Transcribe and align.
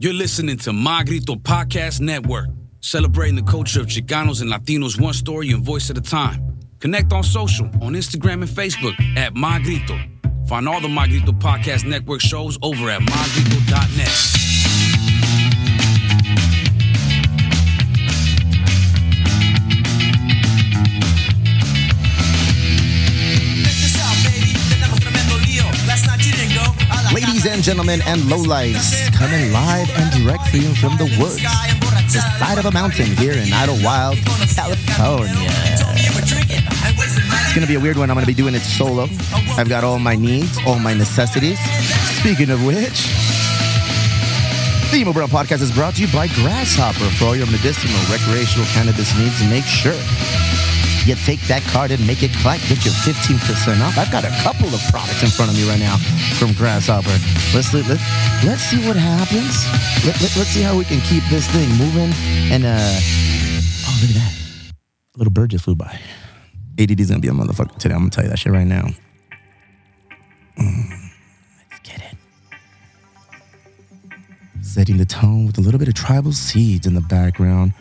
You're 0.00 0.14
listening 0.14 0.58
to 0.58 0.72
Magrito 0.72 1.34
Podcast 1.34 2.00
Network, 2.00 2.50
celebrating 2.78 3.34
the 3.34 3.42
culture 3.42 3.80
of 3.80 3.86
Chicanos 3.86 4.40
and 4.40 4.48
Latinos 4.48 5.00
one 5.00 5.12
story 5.12 5.50
and 5.50 5.64
voice 5.64 5.90
at 5.90 5.98
a 5.98 6.00
time. 6.00 6.56
Connect 6.78 7.12
on 7.12 7.24
social, 7.24 7.66
on 7.82 7.94
Instagram 7.94 8.34
and 8.34 8.48
Facebook 8.48 8.94
at 9.16 9.34
Magrito. 9.34 9.98
Find 10.46 10.68
all 10.68 10.80
the 10.80 10.86
Magrito 10.86 11.32
Podcast 11.32 11.84
Network 11.84 12.20
shows 12.20 12.56
over 12.62 12.88
at 12.90 13.00
magrito.net. 13.00 14.47
Ladies 27.38 27.54
and 27.54 27.62
gentlemen 27.62 28.00
and 28.04 28.22
lowlights, 28.22 29.14
coming 29.14 29.52
live 29.52 29.88
and 29.90 30.10
direct 30.10 30.48
for 30.48 30.56
you 30.56 30.74
from 30.74 30.96
the 30.96 31.04
woods, 31.20 31.40
the 32.12 32.20
side 32.36 32.58
of 32.58 32.66
a 32.66 32.72
mountain 32.72 33.06
here 33.16 33.30
in 33.30 33.46
Idyllwild, 33.54 34.18
California. 34.56 35.48
It's 36.98 37.54
gonna 37.54 37.68
be 37.68 37.76
a 37.76 37.80
weird 37.80 37.96
one. 37.96 38.10
I'm 38.10 38.16
gonna 38.16 38.26
be 38.26 38.34
doing 38.34 38.56
it 38.56 38.62
solo. 38.62 39.06
I've 39.56 39.68
got 39.68 39.84
all 39.84 40.00
my 40.00 40.16
needs, 40.16 40.58
all 40.66 40.80
my 40.80 40.94
necessities. 40.94 41.60
Speaking 42.18 42.50
of 42.50 42.66
which, 42.66 43.06
the 44.90 44.98
Emo 44.98 45.12
Brown 45.12 45.28
Podcast 45.28 45.62
is 45.62 45.70
brought 45.70 45.94
to 45.94 46.02
you 46.02 46.12
by 46.12 46.26
Grasshopper 46.42 47.08
for 47.18 47.26
all 47.26 47.36
your 47.36 47.46
medicinal, 47.46 48.00
recreational 48.10 48.66
cannabis 48.74 49.16
needs. 49.16 49.40
Make 49.48 49.62
sure 49.62 49.94
you 51.06 51.14
take 51.14 51.40
that 51.48 51.62
card 51.70 51.90
and 51.90 52.04
make 52.06 52.22
it 52.22 52.32
clap. 52.40 52.60
Get 52.68 52.84
your 52.84 52.94
15% 52.94 53.80
off. 53.80 53.98
I've 53.98 54.10
got 54.10 54.24
a 54.24 54.32
couple 54.42 54.68
of 54.68 54.80
products 54.90 55.22
in 55.22 55.28
front 55.28 55.50
of 55.50 55.56
me 55.56 55.68
right 55.68 55.78
now 55.78 55.96
from 56.38 56.52
Grasshopper. 56.54 57.16
Let's 57.54 57.72
let, 57.74 57.86
let, 57.88 58.00
let's 58.44 58.62
see 58.62 58.80
what 58.86 58.96
happens. 58.96 59.66
Let, 60.04 60.20
let, 60.20 60.36
let's 60.36 60.50
see 60.50 60.62
how 60.62 60.76
we 60.76 60.84
can 60.84 61.00
keep 61.02 61.22
this 61.30 61.46
thing 61.48 61.68
moving. 61.76 62.10
And 62.52 62.64
uh, 62.64 62.78
oh, 62.80 63.98
look 64.00 64.10
at 64.10 64.16
that. 64.16 64.32
A 65.14 65.18
little 65.18 65.32
bird 65.32 65.50
just 65.50 65.64
flew 65.64 65.74
by. 65.74 65.98
ADD's 66.78 67.10
gonna 67.10 67.20
be 67.20 67.28
a 67.28 67.32
motherfucker 67.32 67.76
today. 67.76 67.94
I'm 67.94 68.00
gonna 68.00 68.10
tell 68.10 68.24
you 68.24 68.30
that 68.30 68.38
shit 68.38 68.52
right 68.52 68.66
now. 68.66 68.86
Mm, 70.58 71.10
let's 71.70 71.80
get 71.82 72.00
it. 72.00 72.16
Setting 74.62 74.96
the 74.96 75.04
tone 75.04 75.46
with 75.46 75.58
a 75.58 75.60
little 75.60 75.78
bit 75.78 75.88
of 75.88 75.94
tribal 75.94 76.32
seeds 76.32 76.86
in 76.86 76.94
the 76.94 77.00
background. 77.00 77.72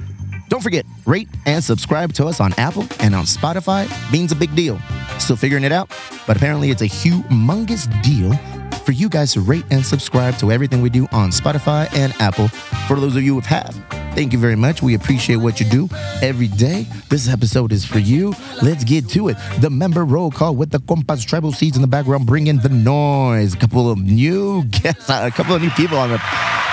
Don't 0.50 0.62
forget, 0.62 0.86
rate 1.06 1.28
and 1.46 1.64
subscribe 1.64 2.14
to 2.14 2.26
us 2.26 2.40
on 2.40 2.54
Apple 2.58 2.86
and 3.00 3.14
on 3.14 3.26
Spotify 3.26 3.88
means 4.12 4.32
a 4.32 4.36
big 4.36 4.56
deal. 4.56 4.80
Still 5.20 5.36
figuring 5.36 5.64
it 5.64 5.72
out, 5.72 5.90
but 6.26 6.38
apparently 6.38 6.70
it's 6.70 6.82
a 6.82 6.88
humongous 6.88 7.88
deal 8.02 8.34
for 8.80 8.94
you 8.94 9.10
guys 9.10 9.34
to 9.34 9.42
rate 9.42 9.66
and 9.72 9.86
subscribe 9.86 10.38
to 10.38 10.52
everything 10.52 10.82
we 10.82 10.90
do 10.90 11.08
on 11.12 11.32
Spotify 11.32 11.94
and 11.94 12.14
Apple. 12.22 12.48
For 12.88 12.96
those 12.96 13.18
of 13.18 13.24
you 13.24 13.34
who 13.34 13.42
have, 13.42 13.76
thank 14.18 14.34
you 14.34 14.40
very 14.40 14.56
much. 14.56 14.82
We 14.82 14.96
appreciate 14.96 15.36
what 15.36 15.60
you 15.60 15.68
do 15.68 15.88
every 16.24 16.48
day. 16.48 16.88
This 17.08 17.30
episode 17.30 17.72
is 17.72 17.86
for 17.86 18.00
you. 18.00 18.34
Let's 18.64 18.84
get 18.84 19.08
to 19.10 19.28
it. 19.28 19.38
The 19.60 19.70
member 19.70 20.06
roll 20.06 20.32
call 20.32 20.56
with 20.56 20.72
the 20.72 20.80
compas 20.80 21.24
tribal 21.24 21.52
seeds 21.52 21.78
in 21.78 21.84
the 21.84 21.88
background, 21.88 22.26
bringing 22.26 22.58
the 22.58 22.70
noise. 22.70 23.54
A 23.54 23.58
couple 23.58 23.92
of 23.92 24.00
new 24.00 24.64
guests, 24.72 25.08
a 25.10 25.30
couple 25.30 25.54
of 25.54 25.62
new 25.62 25.70
people 25.72 26.00
on 26.00 26.10
the 26.10 26.20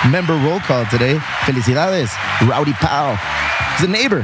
member 0.09 0.33
roll 0.33 0.59
call 0.61 0.87
today. 0.87 1.17
Felicidades, 1.45 2.09
Rowdy 2.49 2.73
Powell. 2.73 3.15
A 3.79 3.87
neighbor. 3.87 4.23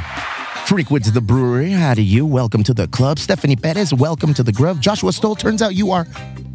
Frequent 0.65 1.13
the 1.13 1.21
brewery. 1.21 1.69
How 1.69 1.93
do 1.93 2.01
you? 2.01 2.25
Welcome 2.25 2.63
to 2.63 2.73
the 2.73 2.87
club. 2.87 3.19
Stephanie 3.19 3.55
Perez, 3.55 3.93
welcome 3.93 4.33
to 4.33 4.41
the 4.41 4.51
grove. 4.51 4.79
Joshua 4.79 5.13
Stoll, 5.13 5.35
turns 5.35 5.61
out 5.61 5.75
you 5.75 5.91
are 5.91 6.07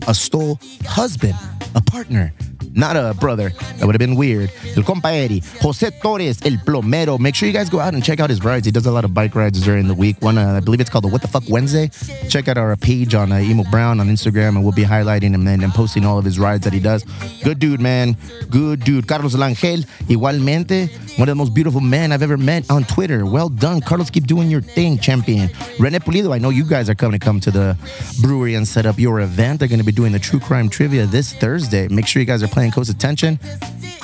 a 0.09 0.15
Stoll 0.15 0.59
husband, 0.85 1.37
a 1.77 1.81
partner, 1.81 2.33
not 2.77 2.97
a 2.97 3.15
brother. 3.15 3.51
That 3.77 3.87
would 3.87 3.95
have 3.95 3.99
been 3.99 4.17
weird. 4.17 4.53
El 4.77 4.83
compa 4.83 5.13
Eddie. 5.13 5.43
Jose 5.61 5.91
Torres, 6.03 6.41
El 6.45 6.59
Plomero. 6.59 7.19
Make 7.19 7.35
sure 7.35 7.47
you 7.47 7.55
guys 7.55 7.71
go 7.71 7.81
out 7.81 7.95
and 7.95 8.05
check 8.05 8.21
out 8.21 8.31
his 8.31 8.45
rides. 8.45 8.67
He 8.67 8.73
does 8.73 8.87
a 8.87 8.91
lot 8.93 9.05
of 9.05 9.15
bike 9.15 9.35
rides 9.35 9.63
during 9.63 9.89
the 9.89 9.95
week. 9.95 10.21
One, 10.21 10.39
uh, 10.39 10.55
I 10.57 10.61
believe 10.61 10.81
it's 10.81 10.91
called 10.91 11.05
the 11.05 11.09
What 11.09 11.23
the 11.23 11.29
Fuck 11.29 11.45
Wednesday. 11.49 11.91
Check 12.29 12.49
out 12.49 12.59
our 12.59 12.77
page 12.77 13.15
on 13.15 13.33
uh, 13.33 13.39
Emo 13.39 13.65
Brown 13.71 14.01
on 14.01 14.09
Instagram, 14.09 14.51
and 14.51 14.63
we'll 14.63 14.73
be 14.73 14.85
highlighting 14.85 15.33
him 15.33 15.47
and, 15.47 15.63
and 15.63 15.73
posting 15.73 16.05
all 16.05 16.19
of 16.19 16.25
his 16.25 16.39
rides 16.39 16.65
that 16.65 16.73
he 16.73 16.81
does. 16.81 17.05
Good 17.43 17.59
dude, 17.59 17.81
man. 17.81 18.17
Good 18.51 18.81
dude. 18.85 19.09
Carlos 19.09 19.35
Langel, 19.35 19.85
igualmente. 20.09 20.91
One 21.19 21.29
of 21.29 21.33
the 21.33 21.37
most 21.37 21.55
beautiful 21.55 21.81
men 21.81 22.13
I've 22.13 22.23
ever 22.23 22.37
met 22.37 22.71
on 22.71 22.85
Twitter. 22.85 23.25
Well 23.25 23.49
done, 23.49 23.81
Carlos. 23.81 24.11
Keep 24.11 24.27
doing 24.27 24.51
your 24.51 24.61
thing, 24.61 24.99
champion. 24.99 25.49
Rene 25.79 25.99
Pulido, 26.01 26.35
I 26.35 26.39
know 26.39 26.51
you 26.51 26.65
guys 26.65 26.91
are 26.91 26.95
coming 26.95 27.19
to 27.19 27.25
come 27.25 27.41
to 27.41 27.51
the 27.51 27.77
brewery 28.21 28.55
and 28.55 28.69
set 28.69 28.85
up 28.85 28.99
your 28.99 29.21
event. 29.21 29.61
They're 29.61 29.69
going 29.69 29.79
to 29.79 29.85
be 29.85 29.93
doing 29.93 30.13
the 30.13 30.19
true 30.19 30.41
crime 30.41 30.69
trivia 30.69 31.07
this 31.07 31.33
Thursday. 31.33 31.89
Make 31.89 32.07
sure 32.07 32.21
you 32.21 32.27
guys 32.27 32.43
are 32.43 32.49
paying 32.49 32.66
close 32.73 32.89
attention. 32.89 33.39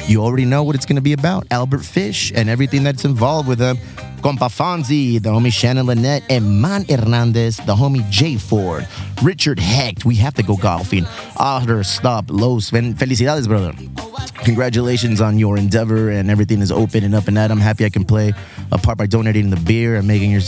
You 0.07 0.23
already 0.23 0.45
know 0.45 0.63
what 0.63 0.75
it's 0.75 0.87
going 0.87 0.97
to 0.97 1.03
be 1.03 1.13
about. 1.13 1.47
Albert 1.51 1.85
Fish 1.85 2.33
and 2.35 2.49
everything 2.49 2.83
that's 2.83 3.05
involved 3.05 3.49
with 3.49 3.61
him. 3.61 3.77
Compa 4.23 4.49
Fonzie, 4.49 5.21
the 5.21 5.31
homie 5.31 5.53
Shannon 5.53 5.87
Lynette, 5.87 6.23
and 6.31 6.61
Man 6.63 6.85
Hernandez, 6.85 7.57
the 7.59 7.75
homie 7.75 8.09
Jay 8.09 8.37
Ford, 8.37 8.87
Richard 9.23 9.59
Hecht. 9.59 10.05
We 10.05 10.15
have 10.17 10.35
to 10.35 10.45
go 10.45 10.57
golfing. 10.57 11.07
Otter 11.39 11.83
Stop 11.83 12.27
Los. 12.29 12.71
Felicidades, 12.71 13.49
brother. 13.49 13.73
Congratulations 14.45 15.21
on 15.21 15.39
your 15.39 15.57
endeavor 15.57 16.11
and 16.11 16.31
everything 16.31 16.61
is 16.61 16.71
open 16.71 17.05
and 17.05 17.15
up 17.15 17.29
and 17.29 17.39
at. 17.39 17.51
I'm 17.51 17.61
happy 17.61 17.85
I 17.85 17.91
can 17.91 18.05
play 18.05 18.33
a 18.73 18.79
part 18.79 18.97
by 18.97 19.07
donating 19.07 19.51
the 19.51 19.57
beer 19.57 19.97
and 19.97 20.09
making 20.09 20.31
your 20.31 20.41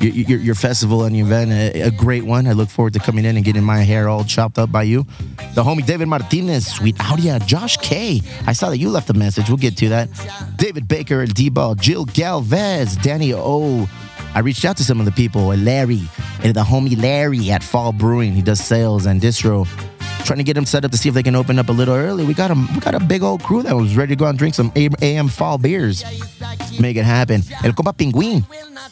your, 0.00 0.38
your 0.38 0.54
festival 0.54 1.04
and 1.04 1.16
your 1.16 1.26
event 1.26 1.50
a, 1.50 1.82
a, 1.82 1.90
great 1.90 2.24
one. 2.24 2.46
I 2.46 2.52
look 2.52 2.68
forward 2.68 2.92
to 2.94 2.98
coming 2.98 3.24
in 3.24 3.36
and 3.36 3.44
getting 3.44 3.64
my 3.64 3.78
hair 3.78 4.08
all 4.08 4.24
chopped 4.24 4.58
up 4.58 4.70
by 4.70 4.84
you. 4.84 5.06
The 5.54 5.62
homie 5.62 5.84
David 5.84 6.08
Martinez, 6.08 6.66
sweet 6.66 6.96
Audia, 6.96 7.44
Josh 7.46 7.76
K. 7.78 8.22
I 8.46 8.52
saw 8.52 8.70
that 8.70 8.78
you 8.78 8.90
left 8.90 9.10
a 9.10 9.14
message. 9.14 9.48
We'll 9.48 9.56
get 9.56 9.76
to 9.78 9.88
that. 9.90 10.08
David 10.56 10.88
Baker, 10.88 11.20
El 11.20 11.26
D-Ball, 11.26 11.74
Jill 11.76 12.04
Galvez, 12.06 12.96
Danny 12.96 13.32
O. 13.34 13.88
I 14.34 14.40
reached 14.40 14.64
out 14.64 14.76
to 14.78 14.84
some 14.84 14.98
of 14.98 15.06
the 15.06 15.12
people, 15.12 15.46
Larry, 15.46 16.02
and 16.42 16.54
the 16.54 16.64
homie 16.64 17.00
Larry 17.00 17.50
at 17.50 17.62
Fall 17.62 17.92
Brewing. 17.92 18.32
He 18.32 18.42
does 18.42 18.60
sales 18.60 19.06
and 19.06 19.20
distro 19.20 19.66
trying 20.24 20.38
to 20.38 20.44
get 20.44 20.54
them 20.54 20.64
set 20.64 20.84
up 20.84 20.90
to 20.90 20.96
see 20.96 21.08
if 21.08 21.14
they 21.14 21.22
can 21.22 21.36
open 21.36 21.58
up 21.58 21.68
a 21.68 21.72
little 21.72 21.94
early. 21.94 22.24
We 22.24 22.34
got 22.34 22.50
a 22.50 22.54
we 22.54 22.80
got 22.80 22.94
a 22.94 23.00
big 23.00 23.22
old 23.22 23.42
crew 23.42 23.62
that 23.62 23.76
was 23.76 23.96
ready 23.96 24.14
to 24.14 24.18
go 24.18 24.26
and 24.26 24.38
drink 24.38 24.54
some 24.54 24.72
AM 24.76 25.28
fall 25.28 25.58
beers. 25.58 26.02
Make 26.80 26.96
it 26.96 27.04
happen. 27.04 27.42
El 27.62 27.72
Compa 27.72 27.94
Pinguin, 27.94 28.44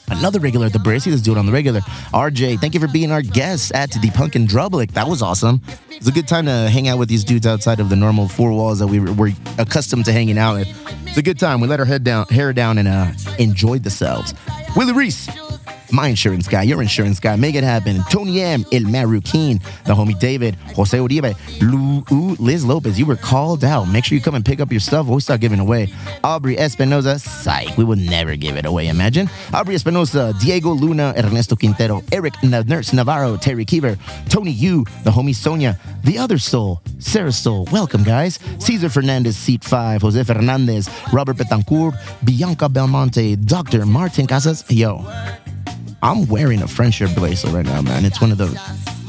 another 0.09 0.39
regular 0.39 0.67
at 0.67 0.73
the 0.73 0.79
Bracy. 0.79 1.11
Let's 1.11 1.23
do 1.23 1.33
it 1.33 1.39
on 1.39 1.47
the 1.47 1.53
regular. 1.53 1.81
RJ, 2.13 2.61
thank 2.61 2.75
you 2.75 2.81
for 2.81 2.89
being 2.89 3.11
our 3.11 3.23
guest 3.23 3.73
at 3.73 3.91
the 3.91 4.11
Punk 4.11 4.37
in 4.37 4.47
Drublic. 4.47 4.93
That 4.93 5.09
was 5.09 5.23
awesome. 5.23 5.63
It's 5.91 6.07
a 6.07 6.13
good 6.13 6.29
time 6.29 6.47
to 6.47 6.69
hang 6.69 6.89
out 6.89 6.99
with 6.99 7.09
these 7.09 7.25
dudes 7.25 7.47
outside 7.47 7.81
of 7.81 7.89
the 7.89 7.97
normal 7.97 8.29
four 8.29 8.53
walls 8.53 8.79
that 8.79 8.87
we 8.87 9.01
were 9.01 9.31
accustomed 9.59 10.05
to 10.05 10.13
hanging 10.13 10.39
out 10.39 10.59
with. 10.59 10.69
It's 11.07 11.17
a 11.17 11.23
good 11.23 11.39
time. 11.39 11.61
We 11.61 11.69
let 11.69 11.81
our 11.81 11.87
head 11.87 12.05
down, 12.05 12.27
hair 12.27 12.53
down, 12.53 12.79
and 12.79 12.89
uh, 12.89 13.13
enjoyed 13.39 13.83
themselves. 13.83 14.35
Willie 14.77 14.95
Reese, 14.95 15.29
my 15.93 16.09
insurance 16.09 16.49
guy, 16.49 16.63
your 16.63 16.83
insurance 16.83 17.21
guy. 17.21 17.37
Make 17.37 17.55
it 17.55 17.65
happen. 17.65 18.03
Tony 18.11 18.41
M, 18.41 18.65
El 18.73 18.83
Marukin, 18.83 19.63
the 19.85 19.95
homie 19.95 20.19
David, 20.19 20.55
Jose 20.77 20.97
Uribe, 20.97 21.35
Lu, 21.61 22.35
Liz 22.39 22.65
Lopez. 22.65 22.99
You 22.99 23.07
were 23.07 23.17
called 23.17 23.65
out. 23.65 23.85
Make 23.89 24.05
sure 24.05 24.17
you 24.17 24.23
come 24.23 24.35
and 24.35 24.45
pick 24.45 24.61
up 24.61 24.71
your 24.71 24.81
stuff. 24.81 25.07
We'll 25.07 25.21
start 25.21 25.41
giving 25.41 25.61
away. 25.61 25.93
Aubrey 26.25 26.57
Espinoza, 26.57 27.21
psych. 27.21 27.77
We 27.77 27.85
will 27.85 27.97
never 27.97 28.37
give 28.37 28.57
it 28.57 28.65
away, 28.65 28.89
imagine. 28.89 29.29
Aubrey 29.53 29.75
Espinoza, 29.75 30.39
Diego 30.41 30.71
Luna, 30.71 31.15
Ernesto 31.17 31.57
Quintero, 31.57 32.03
Eric 32.13 32.35
Nurse 32.43 32.93
Navarro, 32.93 33.37
Terry 33.37 33.65
Keever, 33.65 33.97
Tony 34.29 34.51
Yu, 34.51 34.85
the 35.05 35.11
homie 35.11 35.35
Sonia, 35.35 35.79
the 36.05 36.19
other 36.19 36.39
soul, 36.39 36.81
Sarah 36.99 37.33
Soul. 37.33 37.69
Welcome, 37.73 38.03
guys. 38.03 38.39
Cesar 38.59 38.89
Fernandez, 38.89 39.37
seat 39.37 39.65
five. 39.65 40.03
Jose 40.03 40.23
Fernandez, 40.25 40.89
Robert 41.13 41.37
Betancourt, 41.37 41.95
Bianca 42.25 42.69
Belmonte, 42.69 43.37
Dr. 43.37 43.87
Martin 43.87 44.27
Casas. 44.27 44.65
Yo, 44.71 45.05
I'm 46.03 46.27
wearing 46.27 46.63
a 46.63 46.69
friendship 46.69 47.15
bracelet 47.15 47.55
right 47.55 47.65
now, 47.65 47.81
man. 47.81 48.05
It's 48.05 48.21
one 48.21 48.33
of 48.33 48.39
the 48.39 48.49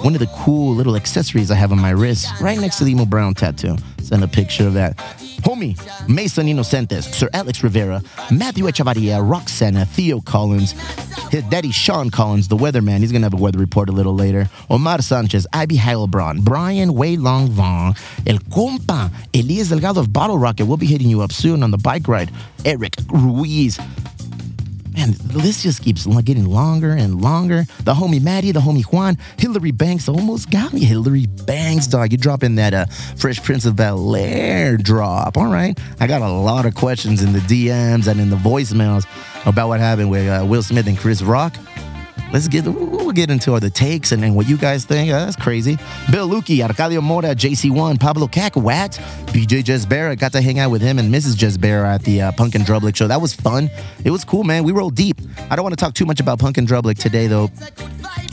one 0.04 0.14
of 0.14 0.20
the 0.20 0.28
cool 0.28 0.76
little 0.76 0.96
accessories 0.96 1.50
I 1.50 1.56
have 1.56 1.72
on 1.72 1.80
my 1.80 1.90
wrist, 1.90 2.28
right 2.40 2.60
next 2.60 2.78
to 2.78 2.84
the 2.84 2.92
emo 2.92 3.06
brown 3.06 3.34
tattoo. 3.34 3.78
Send 4.00 4.24
a 4.24 4.28
picture 4.28 4.68
of 4.68 4.74
that. 4.74 4.98
Homie, 5.44 5.76
Mason 6.08 6.46
Inocentes, 6.46 7.04
Sir 7.12 7.30
Alex 7.34 7.64
Rivera, 7.64 8.02
Matthew 8.32 8.66
Echevarria, 8.66 9.28
Roxana, 9.28 9.86
Theo 9.86 10.22
Collins, 10.22 10.74
his 11.32 11.44
daddy 11.46 11.72
Sean 11.72 12.12
Collins, 12.12 12.48
the 12.48 12.56
weatherman. 12.56 13.00
He's 13.00 13.12
gonna 13.12 13.26
have 13.26 13.34
a 13.34 13.38
weather 13.38 13.58
report 13.58 13.90
a 13.90 13.92
little 13.92 14.14
later. 14.14 14.48
Omar 14.70 15.02
Sanchez, 15.02 15.48
Ivy 15.52 15.78
Heilbron, 15.78 16.42
Brian 16.42 16.94
Way 16.94 17.18
Long 17.18 17.48
Vong, 17.50 17.98
El 18.28 18.38
Compa, 18.38 19.12
Elias 19.34 19.70
Delgado 19.70 20.00
of 20.02 20.14
Bottle 20.14 20.38
Rocket. 20.38 20.66
We'll 20.66 20.78
be 20.78 20.86
hitting 20.86 21.10
you 21.10 21.22
up 21.22 21.32
soon 21.32 21.64
on 21.64 21.72
the 21.72 21.78
bike 21.80 22.08
ride. 22.08 22.30
Eric 22.66 22.96
Ruiz, 23.10 23.80
Man, 24.96 25.14
the 25.14 25.40
list 25.40 25.64
just 25.64 25.82
keeps 25.82 26.06
getting 26.24 26.46
longer 26.46 26.92
and 26.92 27.22
longer. 27.22 27.66
The 27.84 27.94
homie 27.94 28.22
Maddie, 28.22 28.52
the 28.52 28.60
homie 28.60 28.84
Juan, 28.84 29.18
Hillary 29.38 29.72
Banks 29.72 30.08
almost 30.08 30.52
got 30.52 30.72
me. 30.72 30.82
Hillary 30.82 31.26
Banks, 31.26 31.88
dog. 31.88 32.12
You 32.12 32.18
dropping 32.18 32.56
that 32.56 32.74
uh, 32.74 32.86
Fresh 33.18 33.44
Prince 33.44 33.66
of 33.66 33.76
Bel 33.76 34.16
Air 34.16 34.78
drop. 34.78 35.38
All 35.38 35.52
right. 35.52 35.78
I 36.00 36.08
got 36.08 36.22
a 36.22 36.32
lot 36.32 36.66
of 36.66 36.76
questions 36.76 37.24
in 37.24 37.34
the 37.34 37.40
DMs 37.40 38.08
and 38.08 38.20
in 38.20 38.30
the 38.30 38.36
voicemails 38.36 39.06
about 39.48 39.68
what 39.68 39.80
happened 39.80 40.12
with 40.12 40.28
uh, 40.28 40.46
Will 40.46 40.64
Smith 40.64 40.88
and 40.88 40.98
Chris 40.98 41.22
Rock. 41.22 41.56
Let's 42.34 42.48
get 42.48 42.66
we'll 42.66 43.12
get 43.12 43.30
into 43.30 43.54
all 43.54 43.60
the 43.60 43.70
takes 43.70 44.12
and, 44.12 44.26
and 44.26 44.36
what 44.36 44.50
you 44.50 44.58
guys 44.58 44.86
think. 44.86 45.12
Uh, 45.12 45.26
that's 45.26 45.36
crazy. 45.36 45.78
Bill 46.12 46.28
Luki, 46.28 46.68
Arcadio 46.68 47.00
Mora, 47.02 47.36
JC1, 47.36 48.00
Pablo 48.00 48.26
Cacahuat, 48.28 48.98
BJ 49.28 49.64
Jesbera. 49.64 50.18
Got 50.18 50.32
to 50.32 50.42
hang 50.42 50.58
out 50.58 50.72
with 50.72 50.82
him 50.82 50.98
and 50.98 51.14
Mrs. 51.14 51.36
Jesbera 51.36 51.94
at 51.94 52.02
the 52.02 52.24
uh, 52.24 52.32
Punk 52.32 52.56
in 52.56 52.64
Drublic 52.64 52.96
show. 52.96 53.08
That 53.08 53.22
was 53.22 53.36
fun. 53.36 53.70
It 54.04 54.10
was 54.10 54.26
cool, 54.26 54.44
man. 54.44 54.64
We 54.64 54.72
rolled 54.72 54.96
deep. 54.96 55.22
I 55.52 55.56
don't 55.56 55.62
want 55.62 55.78
to 55.78 55.86
talk 55.86 55.94
too 55.94 56.08
much 56.08 56.20
about 56.20 56.40
Punk 56.40 56.58
in 56.58 56.66
Drublic 56.66 56.98
today, 56.98 57.28
though. 57.28 57.52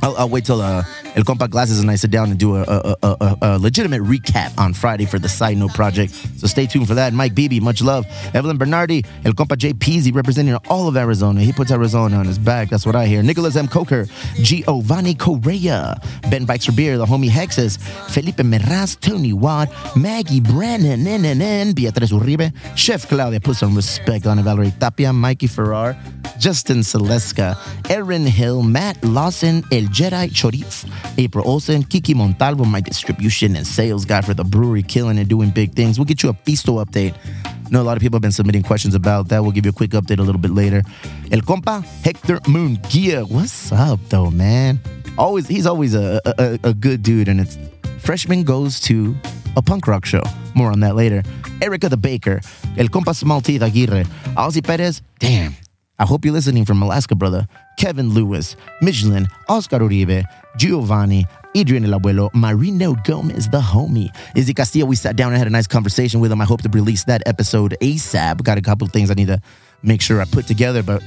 I'll, 0.03 0.17
I'll 0.17 0.29
wait 0.31 0.47
till 0.47 0.63
uh, 0.63 0.83
El 1.21 1.27
Compa 1.27 1.51
Glasses 1.51 1.81
and 1.81 1.91
I 1.91 1.97
sit 1.97 2.11
down 2.11 2.31
and 2.31 2.39
do 2.39 2.57
a, 2.57 2.63
a, 2.63 2.97
a, 3.03 3.37
a, 3.43 3.59
legitimate 3.59 4.01
recap 4.01 4.59
on 4.59 4.73
Friday 4.73 5.05
for 5.05 5.19
the 5.19 5.29
Side 5.29 5.59
Note 5.59 5.75
project. 5.75 6.15
So 6.39 6.47
stay 6.47 6.65
tuned 6.65 6.89
for 6.89 6.95
that. 6.95 7.13
Mike 7.13 7.35
Beebe, 7.35 7.61
much 7.61 7.83
love. 7.83 8.07
Evelyn 8.33 8.57
Bernardi, 8.57 9.05
El 9.27 9.35
Compa 9.35 9.59
J. 9.59 9.75
Peasy, 9.75 10.15
representing 10.15 10.55
all 10.71 10.89
of 10.89 10.97
Arizona. 10.97 11.43
He 11.43 11.53
puts 11.53 11.71
Arizona 11.71 12.17
on 12.17 12.25
his 12.25 12.39
back. 12.39 12.71
That's 12.71 12.87
what 12.87 12.97
I 12.97 13.05
hear. 13.05 13.23
Nicholas 13.23 13.55
M. 13.55 13.69
Coker, 13.69 14.07
Giovanni 14.37 15.15
Correa, 15.15 16.01
Ben 16.31 16.47
Bikes 16.47 16.65
for 16.65 16.73
Beer, 16.73 16.97
the 16.97 17.05
homie 17.05 17.29
Hexes, 17.29 17.79
Felipe 18.09 18.37
Meraz, 18.37 18.99
Tony 18.99 19.35
Watt, 19.35 19.69
Maggie 19.95 20.41
Brennan, 20.41 21.05
NNN, 21.05 21.75
Beatriz 21.75 22.13
Uribe, 22.13 22.51
Chef 22.79 23.07
Claudia, 23.07 23.41
put 23.41 23.57
some 23.57 23.75
respect 23.77 24.27
on 24.27 24.39
it, 24.39 24.43
Valerie 24.43 24.73
Tapia, 24.81 25.13
Mikey 25.13 25.49
Ferrar, 25.49 25.99
Justin 26.39 26.79
Seleska, 26.79 27.59
Aaron 27.91 28.25
Hill, 28.25 28.63
Matt 28.63 29.05
Lawson, 29.05 29.63
El 29.71 29.83
Jedi 29.89 30.31
Choritz, 30.31 30.87
April 31.19 31.47
Olsen, 31.47 31.83
Kiki 31.83 32.15
Montalvo, 32.15 32.65
my 32.65 32.81
distribution 32.81 33.57
and 33.57 33.67
sales 33.67 34.05
guy 34.05 34.21
for 34.21 34.35
the 34.35 34.45
brewery, 34.45 34.83
killing 34.83 35.19
and 35.19 35.29
doing 35.29 35.51
big 35.51 35.75
things. 35.75 35.99
We'll 35.99 36.07
get 36.07 36.23
you 36.23 36.31
a 36.31 36.35
Pisto 36.35 36.85
update. 36.85 37.15
I 37.45 37.71
know 37.71 37.83
a 37.83 37.85
lot 37.85 37.97
of 37.97 38.01
people 38.01 38.17
have 38.17 38.23
been 38.23 38.33
submitting 38.33 38.63
questions 38.63 38.95
about 38.95 39.29
that. 39.29 39.43
We'll 39.43 39.53
give 39.53 39.65
you 39.65 39.71
a 39.71 39.75
quick 39.75 39.91
update 39.91 40.19
a 40.19 40.23
little 40.23 40.41
bit 40.41 40.51
later. 40.51 40.83
El 41.31 41.41
compa 41.41 41.85
Hector 42.05 42.39
Munguia. 42.41 43.29
What's 43.31 43.71
up, 43.73 44.01
though, 44.09 44.31
man? 44.31 44.81
Always, 45.19 45.47
he's 45.47 45.67
always 45.67 45.95
a, 45.95 46.21
a, 46.25 46.59
a 46.65 46.75
good 46.75 47.03
dude, 47.03 47.29
and 47.29 47.41
it's 47.41 47.59
freshman 47.99 48.43
goes 48.43 48.81
to 48.81 49.15
a 49.57 49.63
punk 49.63 49.87
rock 49.87 50.05
show. 50.05 50.23
More 50.55 50.71
on 50.71 50.81
that 50.81 50.97
later. 50.97 51.23
Erica 51.63 51.89
the 51.89 51.97
Baker, 51.97 52.41
El 52.79 52.87
compa 52.89 53.13
Smaltith 53.15 53.61
Aguirre, 53.61 54.05
Ozzy 54.37 54.65
Perez. 54.65 55.03
Damn, 55.19 55.55
I 55.99 56.07
hope 56.07 56.25
you're 56.25 56.35
listening 56.35 56.65
from 56.65 56.83
Alaska, 56.83 57.15
brother. 57.15 57.47
Kevin 57.79 58.11
Lewis, 58.11 58.57
Michelin, 58.81 59.29
Oscar 59.49 59.79
Uribe, 59.79 60.25
Giovanni, 60.57 61.27
Adrian 61.55 61.85
El 61.85 61.99
Abuelo, 61.99 62.31
Marino 62.35 62.95
Gomez, 63.05 63.49
the 63.49 63.61
homie. 63.61 64.15
Izzy 64.35 64.55
Castillo, 64.55 64.87
we 64.87 64.97
sat 64.97 65.17
down 65.17 65.33
and 65.33 65.39
had 65.39 65.47
a 65.47 65.51
nice 65.51 65.67
conversation 65.67 66.21
with 66.21 66.31
him. 66.31 66.41
I 66.41 66.45
hope 66.45 66.63
to 66.63 66.69
release 66.69 67.05
that 67.05 67.23
episode 67.27 67.77
ASAP. 67.81 68.43
Got 68.43 68.59
a 68.59 68.63
couple 68.63 68.87
things 68.89 69.11
I 69.11 69.15
need 69.15 69.29
to 69.29 69.41
make 69.83 70.03
sure 70.03 70.21
I 70.21 70.25
put 70.25 70.47
together, 70.47 70.83
but 70.83 71.03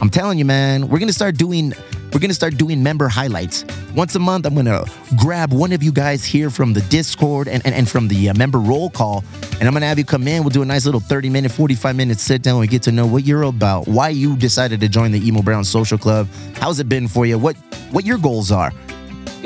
I'm 0.00 0.10
telling 0.10 0.38
you, 0.38 0.44
man, 0.44 0.88
we're 0.88 0.98
gonna 0.98 1.12
start 1.12 1.36
doing 1.36 1.72
we're 2.12 2.20
gonna 2.20 2.34
start 2.34 2.56
doing 2.56 2.82
member 2.82 3.08
highlights. 3.08 3.64
Once 3.94 4.14
a 4.14 4.18
month, 4.18 4.46
I'm 4.46 4.54
gonna 4.54 4.84
grab 5.16 5.52
one 5.52 5.72
of 5.72 5.82
you 5.82 5.92
guys 5.92 6.24
here 6.24 6.50
from 6.50 6.72
the 6.72 6.82
Discord 6.82 7.48
and, 7.48 7.64
and, 7.64 7.74
and 7.74 7.88
from 7.88 8.08
the 8.08 8.28
uh, 8.30 8.34
member 8.34 8.58
roll 8.58 8.90
call, 8.90 9.24
and 9.58 9.62
I'm 9.62 9.72
gonna 9.72 9.86
have 9.86 9.98
you 9.98 10.04
come 10.04 10.28
in. 10.28 10.42
We'll 10.42 10.50
do 10.50 10.62
a 10.62 10.66
nice 10.66 10.84
little 10.84 11.00
30 11.00 11.30
minute, 11.30 11.50
45 11.50 11.96
minute 11.96 12.18
sit 12.20 12.42
down. 12.42 12.60
We 12.60 12.66
get 12.66 12.82
to 12.84 12.92
know 12.92 13.06
what 13.06 13.24
you're 13.24 13.42
about, 13.42 13.88
why 13.88 14.10
you 14.10 14.36
decided 14.36 14.80
to 14.80 14.88
join 14.88 15.12
the 15.12 15.26
Emo 15.26 15.42
Brown 15.42 15.64
Social 15.64 15.98
Club, 15.98 16.28
how's 16.54 16.78
it 16.78 16.88
been 16.88 17.08
for 17.08 17.26
you, 17.26 17.38
what 17.38 17.56
what 17.90 18.04
your 18.04 18.18
goals 18.18 18.50
are 18.50 18.72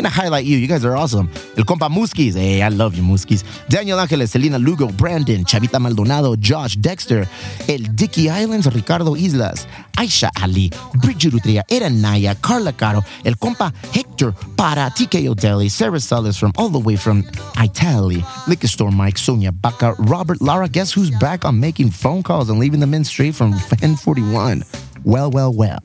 gonna 0.00 0.14
highlight 0.14 0.46
you. 0.46 0.56
You 0.56 0.66
guys 0.66 0.84
are 0.84 0.96
awesome. 0.96 1.28
El 1.56 1.64
compa 1.64 1.88
Muskis. 1.88 2.34
Hey, 2.34 2.62
I 2.62 2.68
love 2.68 2.94
you, 2.94 3.02
Muskis. 3.02 3.44
Daniel 3.68 4.00
Angeles, 4.00 4.30
Selena 4.30 4.58
Lugo, 4.58 4.88
Brandon, 4.88 5.44
Chavita 5.44 5.78
Maldonado, 5.78 6.36
Josh 6.36 6.76
Dexter, 6.76 7.26
El 7.68 7.82
Dicky 7.94 8.30
Islands, 8.30 8.66
Ricardo 8.72 9.14
Islas, 9.14 9.66
Aisha 9.98 10.30
Ali, 10.42 10.70
Bridget 11.02 11.34
Utria, 11.34 11.62
Naya, 11.90 12.34
Carla 12.36 12.72
Caro, 12.72 13.02
El 13.24 13.34
compa 13.34 13.72
Hector 13.92 14.32
Para, 14.56 14.90
TKO 14.90 15.34
Deli, 15.34 15.68
Sarah 15.68 16.00
Salas 16.00 16.38
from 16.38 16.52
all 16.56 16.70
the 16.70 16.78
way 16.78 16.96
from 16.96 17.22
Italy, 17.62 18.24
Liquor 18.48 18.68
Store 18.68 18.90
Mike, 18.90 19.18
Sonia 19.18 19.52
Baca, 19.52 19.94
Robert 19.98 20.40
Lara. 20.40 20.68
Guess 20.68 20.92
who's 20.92 21.10
back 21.10 21.44
on 21.44 21.60
making 21.60 21.90
phone 21.90 22.22
calls 22.22 22.48
and 22.48 22.58
leaving 22.58 22.80
them 22.80 22.94
in 22.94 23.04
straight 23.04 23.34
from 23.34 23.52
Fan 23.52 23.96
41? 23.96 24.62
Well, 25.04 25.30
well, 25.30 25.52
well. 25.52 25.80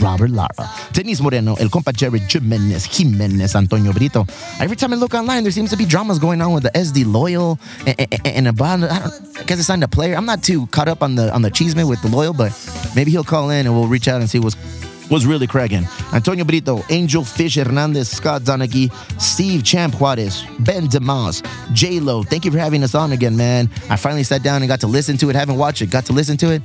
Robert 0.00 0.30
Lara, 0.30 0.48
Denise 0.92 1.20
Moreno, 1.20 1.54
El 1.56 1.68
Compa 1.68 1.92
Jared 1.92 2.22
Jimenez, 2.30 2.86
Jimenez, 2.86 3.54
Antonio 3.54 3.92
Brito. 3.92 4.26
Every 4.58 4.76
time 4.76 4.92
I 4.92 4.96
look 4.96 5.14
online, 5.14 5.42
there 5.42 5.52
seems 5.52 5.70
to 5.70 5.76
be 5.76 5.84
dramas 5.84 6.18
going 6.18 6.40
on 6.40 6.52
with 6.52 6.64
the 6.64 6.70
SD 6.70 7.04
Loyal 7.06 7.58
and, 7.86 7.98
and, 7.98 8.26
and 8.26 8.48
about, 8.48 8.82
I, 8.84 9.10
I 9.38 9.44
guess 9.44 9.58
it's 9.58 9.66
signed 9.66 9.84
a 9.84 9.88
player. 9.88 10.16
I'm 10.16 10.26
not 10.26 10.42
too 10.42 10.66
caught 10.68 10.88
up 10.88 11.02
on 11.02 11.14
the 11.14 11.32
on 11.32 11.42
the 11.42 11.50
cheeseman 11.50 11.88
with 11.88 12.02
the 12.02 12.08
Loyal, 12.08 12.32
but 12.32 12.52
maybe 12.96 13.10
he'll 13.10 13.24
call 13.24 13.50
in 13.50 13.66
and 13.66 13.74
we'll 13.74 13.88
reach 13.88 14.08
out 14.08 14.20
and 14.20 14.28
see 14.28 14.38
what's 14.38 14.56
was 15.10 15.26
really 15.26 15.48
cracking. 15.48 15.84
Antonio 16.12 16.44
Brito, 16.44 16.84
Angel 16.88 17.24
Fish 17.24 17.56
Hernandez, 17.56 18.08
Scott 18.08 18.42
Donaghy, 18.42 18.92
Steve 19.20 19.64
Champ 19.64 20.00
Juarez, 20.00 20.44
Ben 20.60 20.86
DeMoss, 20.86 21.42
J 21.74 21.98
Lo. 21.98 22.22
Thank 22.22 22.44
you 22.44 22.52
for 22.52 22.58
having 22.58 22.84
us 22.84 22.94
on 22.94 23.10
again, 23.10 23.36
man. 23.36 23.68
I 23.88 23.96
finally 23.96 24.22
sat 24.22 24.44
down 24.44 24.62
and 24.62 24.68
got 24.68 24.80
to 24.80 24.86
listen 24.86 25.16
to 25.18 25.28
it. 25.28 25.34
Haven't 25.34 25.56
watched 25.56 25.82
it, 25.82 25.90
got 25.90 26.06
to 26.06 26.12
listen 26.12 26.36
to 26.38 26.52
it 26.52 26.62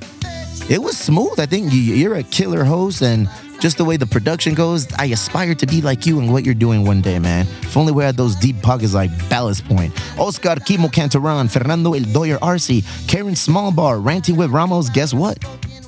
it 0.69 0.81
was 0.81 0.97
smooth. 0.97 1.39
I 1.39 1.45
think 1.45 1.69
you're 1.71 2.15
a 2.15 2.23
killer 2.23 2.63
host, 2.63 3.01
and 3.01 3.29
just 3.59 3.77
the 3.77 3.85
way 3.85 3.97
the 3.97 4.05
production 4.05 4.53
goes, 4.53 4.91
I 4.93 5.05
aspire 5.05 5.55
to 5.55 5.65
be 5.65 5.81
like 5.81 6.05
you 6.05 6.19
and 6.19 6.31
what 6.31 6.45
you're 6.45 6.53
doing 6.53 6.85
one 6.85 7.01
day, 7.01 7.19
man. 7.19 7.47
If 7.61 7.77
only 7.77 7.91
we 7.91 8.03
had 8.03 8.17
those 8.17 8.35
deep 8.35 8.61
pockets 8.61 8.93
like 8.93 9.11
Ballast 9.29 9.65
Point. 9.65 9.93
Oscar 10.19 10.55
Kimo 10.55 10.87
Cantaran, 10.87 11.49
Fernando 11.49 11.93
El 11.93 12.03
Doyer 12.03 12.37
Arce, 12.41 12.81
Karen 13.07 13.33
Smallbar, 13.35 14.03
ranting 14.03 14.35
with 14.35 14.51
Ramos. 14.51 14.89
Guess 14.89 15.13
what? 15.13 15.43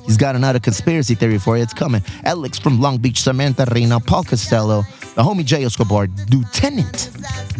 He's 0.06 0.16
got 0.16 0.34
another 0.36 0.58
conspiracy 0.58 1.14
theory 1.14 1.38
for 1.38 1.58
you. 1.58 1.62
It's 1.62 1.74
coming. 1.74 2.02
Alex 2.24 2.58
from 2.58 2.80
Long 2.80 2.96
Beach, 2.96 3.20
Samantha 3.20 3.66
Reina, 3.74 4.00
Paul 4.00 4.24
Costello, 4.24 4.82
the 5.18 5.24
homie 5.24 5.44
Jay 5.44 5.64
Escobar, 5.64 6.06
Lieutenant 6.30 7.10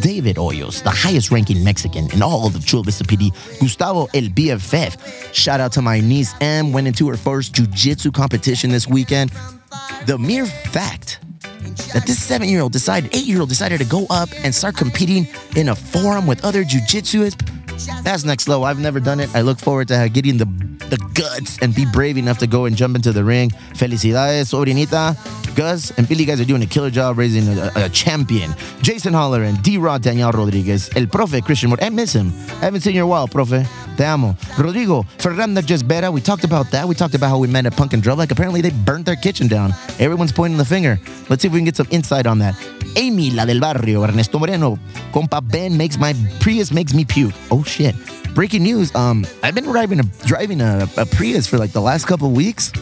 David 0.00 0.36
Hoyos, 0.36 0.80
the 0.84 0.90
highest 0.90 1.32
ranking 1.32 1.64
Mexican 1.64 2.08
in 2.12 2.22
all 2.22 2.46
of 2.46 2.52
the 2.52 2.60
Chula 2.60 2.84
PD, 2.84 3.32
Gustavo 3.58 4.04
El 4.14 4.28
BFF. 4.30 5.34
Shout 5.34 5.58
out 5.58 5.72
to 5.72 5.82
my 5.82 5.98
niece 5.98 6.32
M, 6.40 6.72
went 6.72 6.86
into 6.86 7.08
her 7.08 7.16
first 7.16 7.54
jiu-jitsu 7.54 8.12
competition 8.12 8.70
this 8.70 8.86
weekend. 8.86 9.32
The 10.06 10.16
mere 10.16 10.46
fact 10.46 11.18
that 11.94 12.04
this 12.06 12.22
seven 12.22 12.48
year 12.48 12.60
old 12.60 12.70
decided, 12.70 13.12
eight 13.12 13.24
year 13.24 13.40
old 13.40 13.48
decided 13.48 13.80
to 13.80 13.86
go 13.86 14.06
up 14.08 14.28
and 14.44 14.54
start 14.54 14.76
competing 14.76 15.26
in 15.56 15.70
a 15.70 15.74
forum 15.74 16.28
with 16.28 16.44
other 16.44 16.62
jujitsuists 16.62 17.42
that's 18.02 18.24
next 18.24 18.48
level. 18.48 18.64
I've 18.64 18.78
never 18.78 19.00
done 19.00 19.20
it. 19.20 19.34
I 19.34 19.42
look 19.42 19.58
forward 19.58 19.88
to 19.88 20.08
getting 20.12 20.38
the 20.38 20.46
the 20.88 20.96
guts 21.12 21.58
and 21.60 21.74
be 21.74 21.84
brave 21.84 22.16
enough 22.16 22.38
to 22.38 22.46
go 22.46 22.64
and 22.64 22.74
jump 22.76 22.96
into 22.96 23.12
the 23.12 23.22
ring. 23.22 23.50
Felicidades, 23.74 24.48
sobrinita. 24.52 25.14
Gus 25.54 25.90
and 25.98 26.08
Billy 26.08 26.24
guys 26.24 26.40
are 26.40 26.44
doing 26.44 26.62
a 26.62 26.66
killer 26.66 26.90
job 26.90 27.18
raising 27.18 27.46
a, 27.58 27.70
a 27.76 27.88
champion. 27.90 28.54
Jason 28.80 29.12
Holler 29.12 29.42
and 29.42 29.60
D 29.62 29.76
Rod 29.76 30.02
Daniel 30.02 30.30
Rodriguez. 30.30 30.88
El 30.96 31.06
Profe 31.06 31.44
Christian 31.44 31.70
Moore. 31.70 31.78
I 31.82 31.90
miss 31.90 32.12
him. 32.12 32.28
I 32.60 32.66
haven't 32.66 32.80
seen 32.80 32.94
you 32.94 33.00
in 33.00 33.04
a 33.04 33.06
while, 33.06 33.28
Profe. 33.28 33.66
Te 33.96 34.04
amo. 34.04 34.36
Rodrigo, 34.56 35.02
Fernanda 35.18 35.60
Jesbera. 35.60 36.12
We 36.12 36.20
talked 36.20 36.44
about 36.44 36.70
that. 36.70 36.86
We 36.86 36.94
talked 36.94 37.14
about 37.14 37.28
how 37.28 37.38
we 37.38 37.48
met 37.48 37.66
at 37.66 37.76
Punk 37.76 37.92
and 37.92 38.02
Drum. 38.02 38.16
Like 38.16 38.30
apparently 38.30 38.60
they 38.60 38.70
burnt 38.70 39.04
their 39.04 39.16
kitchen 39.16 39.48
down. 39.48 39.72
Everyone's 39.98 40.32
pointing 40.32 40.58
the 40.58 40.64
finger. 40.64 40.98
Let's 41.28 41.42
see 41.42 41.48
if 41.48 41.52
we 41.52 41.58
can 41.58 41.64
get 41.64 41.76
some 41.76 41.88
insight 41.90 42.26
on 42.26 42.38
that. 42.38 42.54
Amy, 42.96 43.30
la 43.30 43.44
del 43.44 43.60
barrio. 43.60 44.04
Ernesto 44.04 44.38
Moreno. 44.38 44.78
Compa 45.12 45.40
Ben 45.46 45.76
makes 45.76 45.98
my 45.98 46.14
Prius 46.40 46.70
makes 46.70 46.94
me 46.94 47.04
puke. 47.04 47.34
Oh 47.50 47.62
shit. 47.68 47.94
Breaking 48.34 48.62
news. 48.62 48.94
Um, 48.94 49.26
I've 49.42 49.54
been 49.54 49.64
driving 49.64 50.00
a 50.00 50.04
driving 50.26 50.60
a, 50.60 50.88
a 50.96 51.06
Prius 51.06 51.46
for 51.46 51.58
like 51.58 51.72
the 51.72 51.80
last 51.80 52.06
couple 52.06 52.30
weeks. 52.30 52.72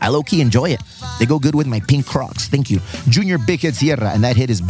I 0.00 0.08
low 0.08 0.22
key 0.22 0.40
enjoy 0.40 0.70
it. 0.70 0.82
They 1.18 1.26
go 1.26 1.38
good 1.38 1.54
with 1.54 1.66
my 1.66 1.80
pink 1.80 2.06
Crocs. 2.06 2.48
Thank 2.48 2.70
you, 2.70 2.80
Junior 3.08 3.38
Big 3.38 3.60
Head 3.60 3.74
Sierra, 3.74 4.10
and 4.10 4.24
that 4.24 4.36
hit 4.36 4.50
is 4.50 4.62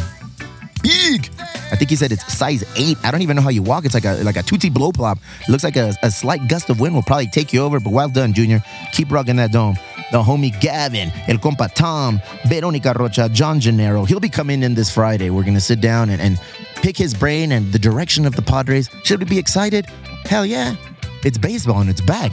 big. 0.82 1.28
I 1.72 1.76
think 1.76 1.90
he 1.90 1.96
said 1.96 2.10
it's 2.10 2.32
size 2.32 2.64
eight. 2.76 2.96
I 3.04 3.10
don't 3.10 3.22
even 3.22 3.36
know 3.36 3.42
how 3.42 3.50
you 3.50 3.62
walk. 3.62 3.84
It's 3.84 3.94
like 3.94 4.04
a 4.04 4.22
like 4.24 4.36
a 4.36 4.42
tutti 4.42 4.70
blow 4.70 4.90
plop. 4.92 5.18
Looks 5.48 5.64
like 5.64 5.76
a, 5.76 5.94
a 6.02 6.10
slight 6.10 6.48
gust 6.48 6.68
of 6.70 6.80
wind 6.80 6.94
will 6.94 7.02
probably 7.02 7.28
take 7.28 7.52
you 7.52 7.62
over. 7.62 7.78
But 7.78 7.92
well 7.92 8.08
done, 8.08 8.32
Junior. 8.32 8.62
Keep 8.92 9.12
rocking 9.12 9.36
that 9.36 9.52
dome. 9.52 9.76
The 10.10 10.20
homie 10.20 10.58
Gavin, 10.60 11.12
El 11.28 11.36
Compa 11.36 11.72
Tom, 11.72 12.20
Veronica 12.46 12.92
Rocha, 12.98 13.28
John 13.28 13.60
Gennaro. 13.60 14.04
He'll 14.04 14.18
be 14.18 14.28
coming 14.28 14.64
in 14.64 14.74
this 14.74 14.92
Friday. 14.92 15.30
We're 15.30 15.44
gonna 15.44 15.60
sit 15.60 15.80
down 15.80 16.10
and, 16.10 16.20
and 16.20 16.40
pick 16.82 16.96
his 16.96 17.14
brain 17.14 17.52
and 17.52 17.72
the 17.72 17.78
direction 17.78 18.26
of 18.26 18.34
the 18.36 18.42
Padres. 18.42 18.90
Should 19.04 19.20
we 19.20 19.26
be 19.26 19.38
excited? 19.38 19.86
Hell 20.24 20.46
yeah. 20.46 20.76
It's 21.24 21.38
baseball 21.38 21.80
and 21.80 21.90
it's 21.90 22.00
back. 22.00 22.32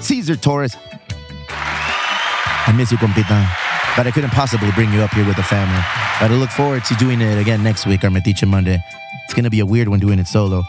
Caesar 0.00 0.36
Torres. 0.36 0.76
I 1.48 2.72
miss 2.76 2.90
you, 2.90 2.98
compita. 2.98 3.48
But 3.96 4.06
I 4.06 4.10
couldn't 4.10 4.30
possibly 4.30 4.70
bring 4.72 4.92
you 4.92 5.00
up 5.00 5.12
here 5.12 5.26
with 5.26 5.36
the 5.36 5.42
family. 5.42 5.80
But 6.20 6.30
I 6.30 6.34
look 6.34 6.50
forward 6.50 6.84
to 6.84 6.94
doing 6.94 7.20
it 7.20 7.38
again 7.38 7.62
next 7.62 7.86
week, 7.86 8.04
our 8.04 8.10
Metiche 8.10 8.46
Monday. 8.46 8.78
It's 9.24 9.34
going 9.34 9.44
to 9.44 9.50
be 9.50 9.60
a 9.60 9.66
weird 9.66 9.88
one 9.88 10.00
doing 10.00 10.18
it 10.18 10.26
solo. 10.26 10.62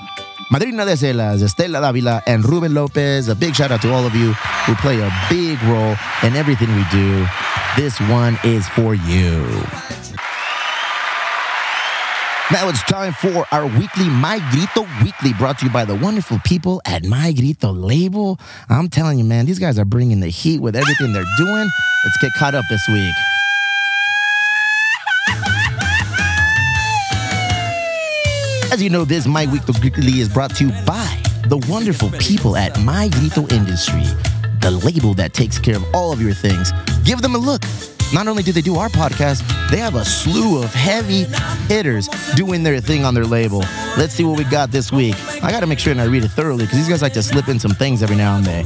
Madrina 0.49 0.85
de 0.85 0.95
Celas, 0.95 1.41
Estela 1.43 1.81
Davila, 1.81 2.21
and 2.25 2.47
Ruben 2.47 2.73
Lopez. 2.73 3.27
A 3.27 3.35
big 3.35 3.53
shout 3.55 3.71
out 3.71 3.81
to 3.81 3.91
all 3.91 4.05
of 4.05 4.15
you 4.15 4.31
who 4.33 4.75
play 4.75 4.99
a 4.99 5.11
big 5.29 5.61
role 5.63 5.95
in 6.23 6.35
everything 6.35 6.73
we 6.73 6.85
do. 6.89 7.25
This 7.75 7.99
one 8.09 8.37
is 8.43 8.67
for 8.69 8.95
you. 8.95 9.45
Now 12.57 12.69
it's 12.69 12.81
time 12.81 13.13
for 13.13 13.45
our 13.51 13.67
weekly 13.67 14.09
My 14.09 14.39
Grito 14.49 14.87
Weekly, 15.03 15.31
brought 15.33 15.59
to 15.59 15.67
you 15.67 15.71
by 15.71 15.85
the 15.85 15.93
wonderful 15.95 16.39
people 16.43 16.81
at 16.85 17.05
My 17.05 17.31
Grito 17.31 17.71
Label. 17.71 18.39
I'm 18.67 18.89
telling 18.89 19.19
you, 19.19 19.25
man, 19.25 19.45
these 19.45 19.59
guys 19.59 19.77
are 19.77 19.85
bringing 19.85 20.21
the 20.21 20.29
heat 20.29 20.59
with 20.59 20.75
everything 20.75 21.13
they're 21.13 21.23
doing. 21.37 21.69
Let's 22.03 22.17
get 22.19 22.31
caught 22.35 22.55
up 22.55 22.65
this 22.67 22.81
week. 22.87 23.13
As 28.73 28.81
you 28.81 28.89
know, 28.89 29.05
this 29.05 29.27
My 29.27 29.45
Grito 29.45 29.73
Weekly 29.83 30.19
is 30.19 30.27
brought 30.27 30.55
to 30.55 30.65
you 30.65 30.71
by 30.83 31.21
the 31.49 31.63
wonderful 31.69 32.09
people 32.17 32.57
at 32.57 32.79
My 32.79 33.07
Grito 33.09 33.47
Industry, 33.53 34.01
the 34.61 34.71
label 34.83 35.13
that 35.13 35.35
takes 35.35 35.59
care 35.59 35.75
of 35.75 35.85
all 35.93 36.11
of 36.11 36.19
your 36.19 36.33
things. 36.33 36.71
Give 37.03 37.21
them 37.21 37.35
a 37.35 37.37
look 37.37 37.61
not 38.13 38.29
only 38.29 38.41
do 38.41 38.53
they 38.53 38.61
do 38.61 38.77
our 38.77 38.87
podcast, 38.87 39.43
they 39.69 39.77
have 39.77 39.95
a 39.95 40.05
slew 40.05 40.63
of 40.63 40.73
heavy 40.73 41.25
hitters 41.67 42.07
doing 42.35 42.63
their 42.63 42.79
thing 42.79 43.03
on 43.03 43.13
their 43.13 43.25
label. 43.25 43.59
Let's 43.97 44.13
see 44.13 44.23
what 44.23 44.37
we 44.37 44.45
got 44.45 44.71
this 44.71 44.93
week. 44.93 45.15
I 45.43 45.51
got 45.51 45.59
to 45.59 45.67
make 45.67 45.77
sure 45.77 45.91
and 45.91 45.99
I 45.99 46.05
read 46.05 46.23
it 46.23 46.29
thoroughly 46.29 46.65
because 46.65 46.77
these 46.77 46.87
guys 46.87 47.01
like 47.01 47.13
to 47.13 47.23
slip 47.23 47.49
in 47.49 47.59
some 47.59 47.71
things 47.71 48.01
every 48.01 48.15
now 48.15 48.37
and 48.37 48.45
then. 48.45 48.65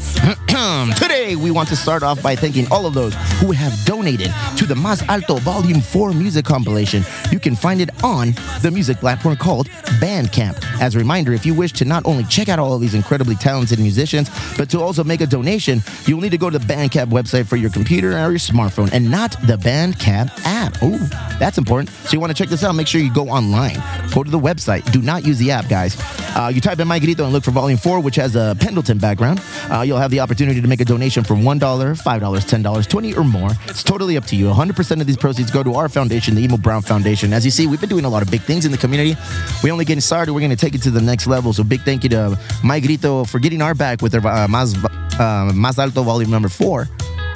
Today, 0.96 1.36
we 1.36 1.50
want 1.50 1.70
to 1.70 1.76
start 1.76 2.04
off 2.04 2.22
by 2.22 2.36
thanking 2.36 2.68
all 2.72 2.86
of 2.86 2.94
those 2.94 3.16
who 3.40 3.52
have 3.52 3.74
donated 3.84 4.32
to 4.58 4.66
the 4.68 4.76
Mas 4.76 5.02
Alto 5.10 5.38
Volume 5.38 5.82
4 5.82 6.14
music 6.14 6.46
compilation. 6.46 7.04
You 7.32 7.40
can 7.40 7.56
find 7.56 7.82
it 7.82 7.90
on 8.04 8.36
the 8.62 8.70
music 8.72 8.98
platform 8.98 9.38
called 9.38 9.70
Bandcamp. 10.00 10.64
As 10.80 10.94
a 10.94 11.00
reminder, 11.00 11.34
if 11.34 11.48
you 11.48 11.56
wish 11.56 11.72
to 11.74 11.86
not 11.86 12.06
only 12.06 12.26
check 12.26 12.48
out 12.48 12.60
all 12.60 12.74
of 12.74 12.82
these 12.82 12.94
incredibly 12.94 13.36
talented 13.36 13.80
musicians, 13.80 14.30
but 14.56 14.70
to 14.70 14.80
also 14.80 15.04
make 15.04 15.22
a 15.22 15.26
donation, 15.26 15.82
you'll 16.06 16.22
need 16.22 16.30
to 16.30 16.38
go 16.38 16.52
to 16.52 16.60
the 16.60 16.66
Bandcamp 16.66 17.08
website 17.08 17.48
for 17.48 17.56
your 17.56 17.72
computer 17.72 18.12
or 18.12 18.30
your 18.30 18.34
smartphone 18.34 18.92
and 18.92 19.10
not 19.10 19.31
the 19.42 19.58
Bandcamp 19.58 20.32
app. 20.46 20.78
Oh, 20.82 20.98
that's 21.40 21.58
important. 21.58 21.90
So 21.90 22.14
you 22.14 22.20
want 22.20 22.36
to 22.36 22.36
check 22.36 22.50
this 22.50 22.64
out, 22.64 22.74
make 22.76 22.88
sure 22.88 23.02
you 23.02 23.14
go 23.14 23.30
online. 23.30 23.82
Go 24.14 24.24
to 24.24 24.30
the 24.30 24.40
website. 24.40 24.90
Do 24.92 25.02
not 25.02 25.26
use 25.26 25.38
the 25.38 25.52
app, 25.52 25.68
guys. 25.68 25.98
Uh, 26.36 26.52
you 26.54 26.62
type 26.62 26.80
in 26.80 26.88
My 26.88 27.00
Grito 27.00 27.24
and 27.24 27.34
look 27.34 27.44
for 27.44 27.52
Volume 27.52 27.78
4, 27.78 28.00
which 28.00 28.16
has 28.16 28.36
a 28.36 28.56
Pendleton 28.60 28.98
background. 28.98 29.42
Uh, 29.70 29.82
you'll 29.82 29.98
have 29.98 30.12
the 30.12 30.20
opportunity 30.20 30.62
to 30.62 30.68
make 30.68 30.82
a 30.82 30.86
donation 30.86 31.24
from 31.24 31.42
$1, 31.42 31.60
$5, 31.60 32.02
$10, 32.02 32.90
20 32.90 33.14
or 33.16 33.24
more. 33.24 33.52
It's 33.68 33.84
totally 33.84 34.18
up 34.18 34.26
to 34.26 34.36
you. 34.36 34.46
100% 34.46 35.02
of 35.02 35.08
these 35.08 35.18
proceeds 35.18 35.52
go 35.52 35.64
to 35.64 35.74
our 35.74 35.90
foundation, 35.90 36.36
the 36.36 36.42
Emo 36.42 36.58
Brown 36.58 36.82
Foundation. 36.82 37.34
As 37.34 37.44
you 37.44 37.52
see, 37.52 37.68
we've 37.68 37.82
been 37.82 37.90
doing 37.90 38.06
a 38.06 38.10
lot 38.10 38.22
of 38.22 38.32
big 38.32 38.42
things 38.42 38.66
in 38.66 38.72
the 38.72 38.78
community. 38.78 39.16
We 39.64 39.72
only 39.72 39.86
getting 39.86 40.02
started. 40.02 40.34
We're 40.34 40.40
going 40.40 40.52
to 40.52 40.56
take 40.56 40.76
it 40.76 40.82
to 40.84 40.92
the 40.92 41.02
next 41.02 41.28
level. 41.28 41.54
So 41.54 41.64
big 41.64 41.82
thank 41.82 42.04
you 42.04 42.10
to 42.12 42.40
My 42.64 42.80
Grito 42.80 43.26
for 43.26 43.40
getting 43.40 43.62
our 43.62 43.74
back 43.74 44.02
with 44.02 44.12
their 44.12 44.26
uh, 44.26 44.48
Mas, 44.48 44.76
uh, 45.20 45.52
Mas 45.54 45.80
Alto 45.80 46.04
Volume 46.04 46.32
number 46.32 46.50
4. 46.50 46.88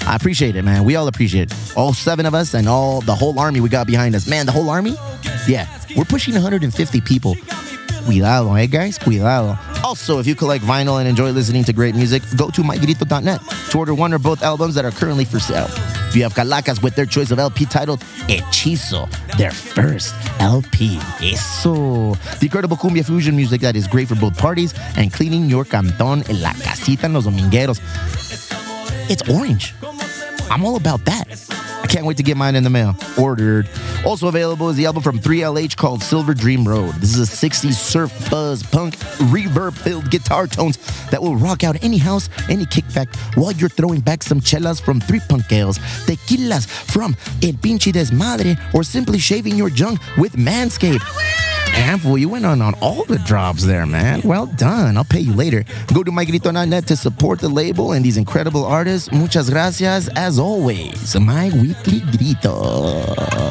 I 0.07 0.15
appreciate 0.15 0.55
it, 0.55 0.63
man. 0.63 0.83
We 0.83 0.95
all 0.95 1.07
appreciate 1.07 1.51
it. 1.51 1.73
All 1.75 1.93
seven 1.93 2.25
of 2.25 2.33
us 2.33 2.53
and 2.53 2.67
all 2.67 3.01
the 3.01 3.15
whole 3.15 3.39
army 3.39 3.59
we 3.59 3.69
got 3.69 3.87
behind 3.87 4.15
us. 4.15 4.27
Man, 4.27 4.45
the 4.45 4.51
whole 4.51 4.69
army? 4.69 4.95
Yeah, 5.47 5.67
we're 5.97 6.05
pushing 6.05 6.33
150 6.33 7.01
people. 7.01 7.35
Cuidado, 8.05 8.53
eh, 8.53 8.67
guys? 8.67 8.99
Cuidado. 8.99 9.57
Also, 9.83 10.19
if 10.19 10.27
you 10.27 10.35
collect 10.35 10.63
vinyl 10.63 10.99
and 10.99 11.07
enjoy 11.07 11.31
listening 11.31 11.63
to 11.63 11.73
great 11.73 11.95
music, 11.95 12.21
go 12.37 12.51
to 12.51 12.61
mygrito.net 12.61 13.41
to 13.71 13.77
order 13.79 13.95
one 13.95 14.13
or 14.13 14.19
both 14.19 14.43
albums 14.43 14.75
that 14.75 14.85
are 14.85 14.91
currently 14.91 15.25
for 15.25 15.39
sale. 15.39 15.67
If 16.09 16.15
you 16.15 16.23
have 16.23 16.35
Calacas 16.35 16.81
with 16.83 16.95
their 16.95 17.07
choice 17.07 17.31
of 17.31 17.39
LP 17.39 17.65
titled 17.65 18.01
Hechizo, 18.29 19.09
their 19.37 19.51
first 19.51 20.13
LP. 20.39 20.97
Eso. 21.21 22.13
The 22.39 22.45
incredible 22.45 22.77
cumbia 22.77 23.03
fusion 23.03 23.35
music 23.35 23.61
that 23.61 23.75
is 23.75 23.87
great 23.87 24.07
for 24.07 24.15
both 24.15 24.37
parties 24.37 24.73
and 24.97 25.11
cleaning 25.11 25.45
your 25.49 25.65
canton 25.65 26.23
en 26.29 26.41
la 26.41 26.53
casita 26.53 27.07
en 27.07 27.13
los 27.13 27.25
domingueros. 27.25 27.79
It's 29.07 29.27
orange. 29.29 29.73
I'm 30.49 30.65
all 30.65 30.75
about 30.77 31.05
that. 31.05 31.27
I 31.83 31.87
can't 31.87 32.05
wait 32.05 32.17
to 32.17 32.23
get 32.23 32.37
mine 32.37 32.55
in 32.55 32.63
the 32.63 32.69
mail. 32.69 32.95
Ordered. 33.19 33.69
Also 34.05 34.27
available 34.27 34.69
is 34.69 34.77
the 34.77 34.85
album 34.85 35.03
from 35.03 35.19
3LH 35.19 35.77
called 35.77 36.01
Silver 36.01 36.33
Dream 36.33 36.67
Road. 36.67 36.95
This 36.95 37.15
is 37.15 37.31
a 37.31 37.47
60s 37.49 37.73
surf 37.73 38.29
buzz 38.31 38.63
punk 38.63 38.95
reverb 39.29 39.73
filled 39.73 40.09
guitar 40.09 40.47
tones 40.47 40.77
that 41.11 41.21
will 41.21 41.35
rock 41.35 41.63
out 41.63 41.83
any 41.83 41.97
house, 41.97 42.29
any 42.49 42.65
kickback 42.65 43.15
while 43.37 43.51
you're 43.51 43.69
throwing 43.69 43.99
back 43.99 44.23
some 44.23 44.39
chelas 44.39 44.81
from 44.81 44.99
three 44.99 45.21
punk 45.29 45.51
ales, 45.51 45.77
tequilas 46.07 46.67
from 46.67 47.15
El 47.43 47.53
Pinche 47.53 47.91
Desmadre, 47.91 48.57
or 48.73 48.83
simply 48.83 49.19
shaving 49.19 49.55
your 49.55 49.69
junk 49.69 49.99
with 50.17 50.33
Manscaped. 50.33 51.01
Fool, 52.05 52.17
you 52.17 52.29
went 52.29 52.45
on 52.45 52.61
on 52.61 52.73
all 52.81 53.03
the 53.05 53.17
drops 53.19 53.63
there, 53.65 53.85
man. 53.85 54.21
Well 54.23 54.47
done. 54.47 54.97
I'll 54.97 55.05
pay 55.05 55.21
you 55.21 55.33
later. 55.33 55.63
Go 55.93 56.03
to 56.03 56.11
mygrito.net 56.11 56.87
to 56.87 56.95
support 56.95 57.39
the 57.39 57.49
label 57.49 57.93
and 57.93 58.03
these 58.03 58.17
incredible 58.17 58.65
artists. 58.65 59.11
Muchas 59.11 59.49
gracias, 59.49 60.09
as 60.09 60.37
always. 60.37 61.15
My 61.19 61.49
Weekly 61.53 62.01
Grito. 62.11 63.44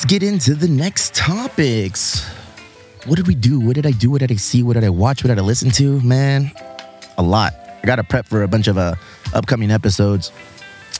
Let's 0.00 0.10
get 0.10 0.22
into 0.22 0.54
the 0.54 0.66
next 0.66 1.14
topics. 1.14 2.26
What 3.04 3.16
did 3.16 3.26
we 3.26 3.34
do? 3.34 3.60
What 3.60 3.74
did 3.74 3.84
I 3.84 3.90
do? 3.90 4.10
What 4.10 4.20
did 4.20 4.32
I 4.32 4.36
see? 4.36 4.62
What 4.62 4.72
did 4.72 4.84
I 4.84 4.88
watch? 4.88 5.22
What 5.22 5.28
did 5.28 5.38
I 5.38 5.42
listen 5.42 5.70
to? 5.72 6.00
Man, 6.00 6.50
a 7.18 7.22
lot. 7.22 7.52
I 7.82 7.86
got 7.86 7.96
to 7.96 8.04
prep 8.04 8.24
for 8.24 8.42
a 8.42 8.48
bunch 8.48 8.66
of 8.66 8.78
uh, 8.78 8.94
upcoming 9.34 9.70
episodes. 9.70 10.32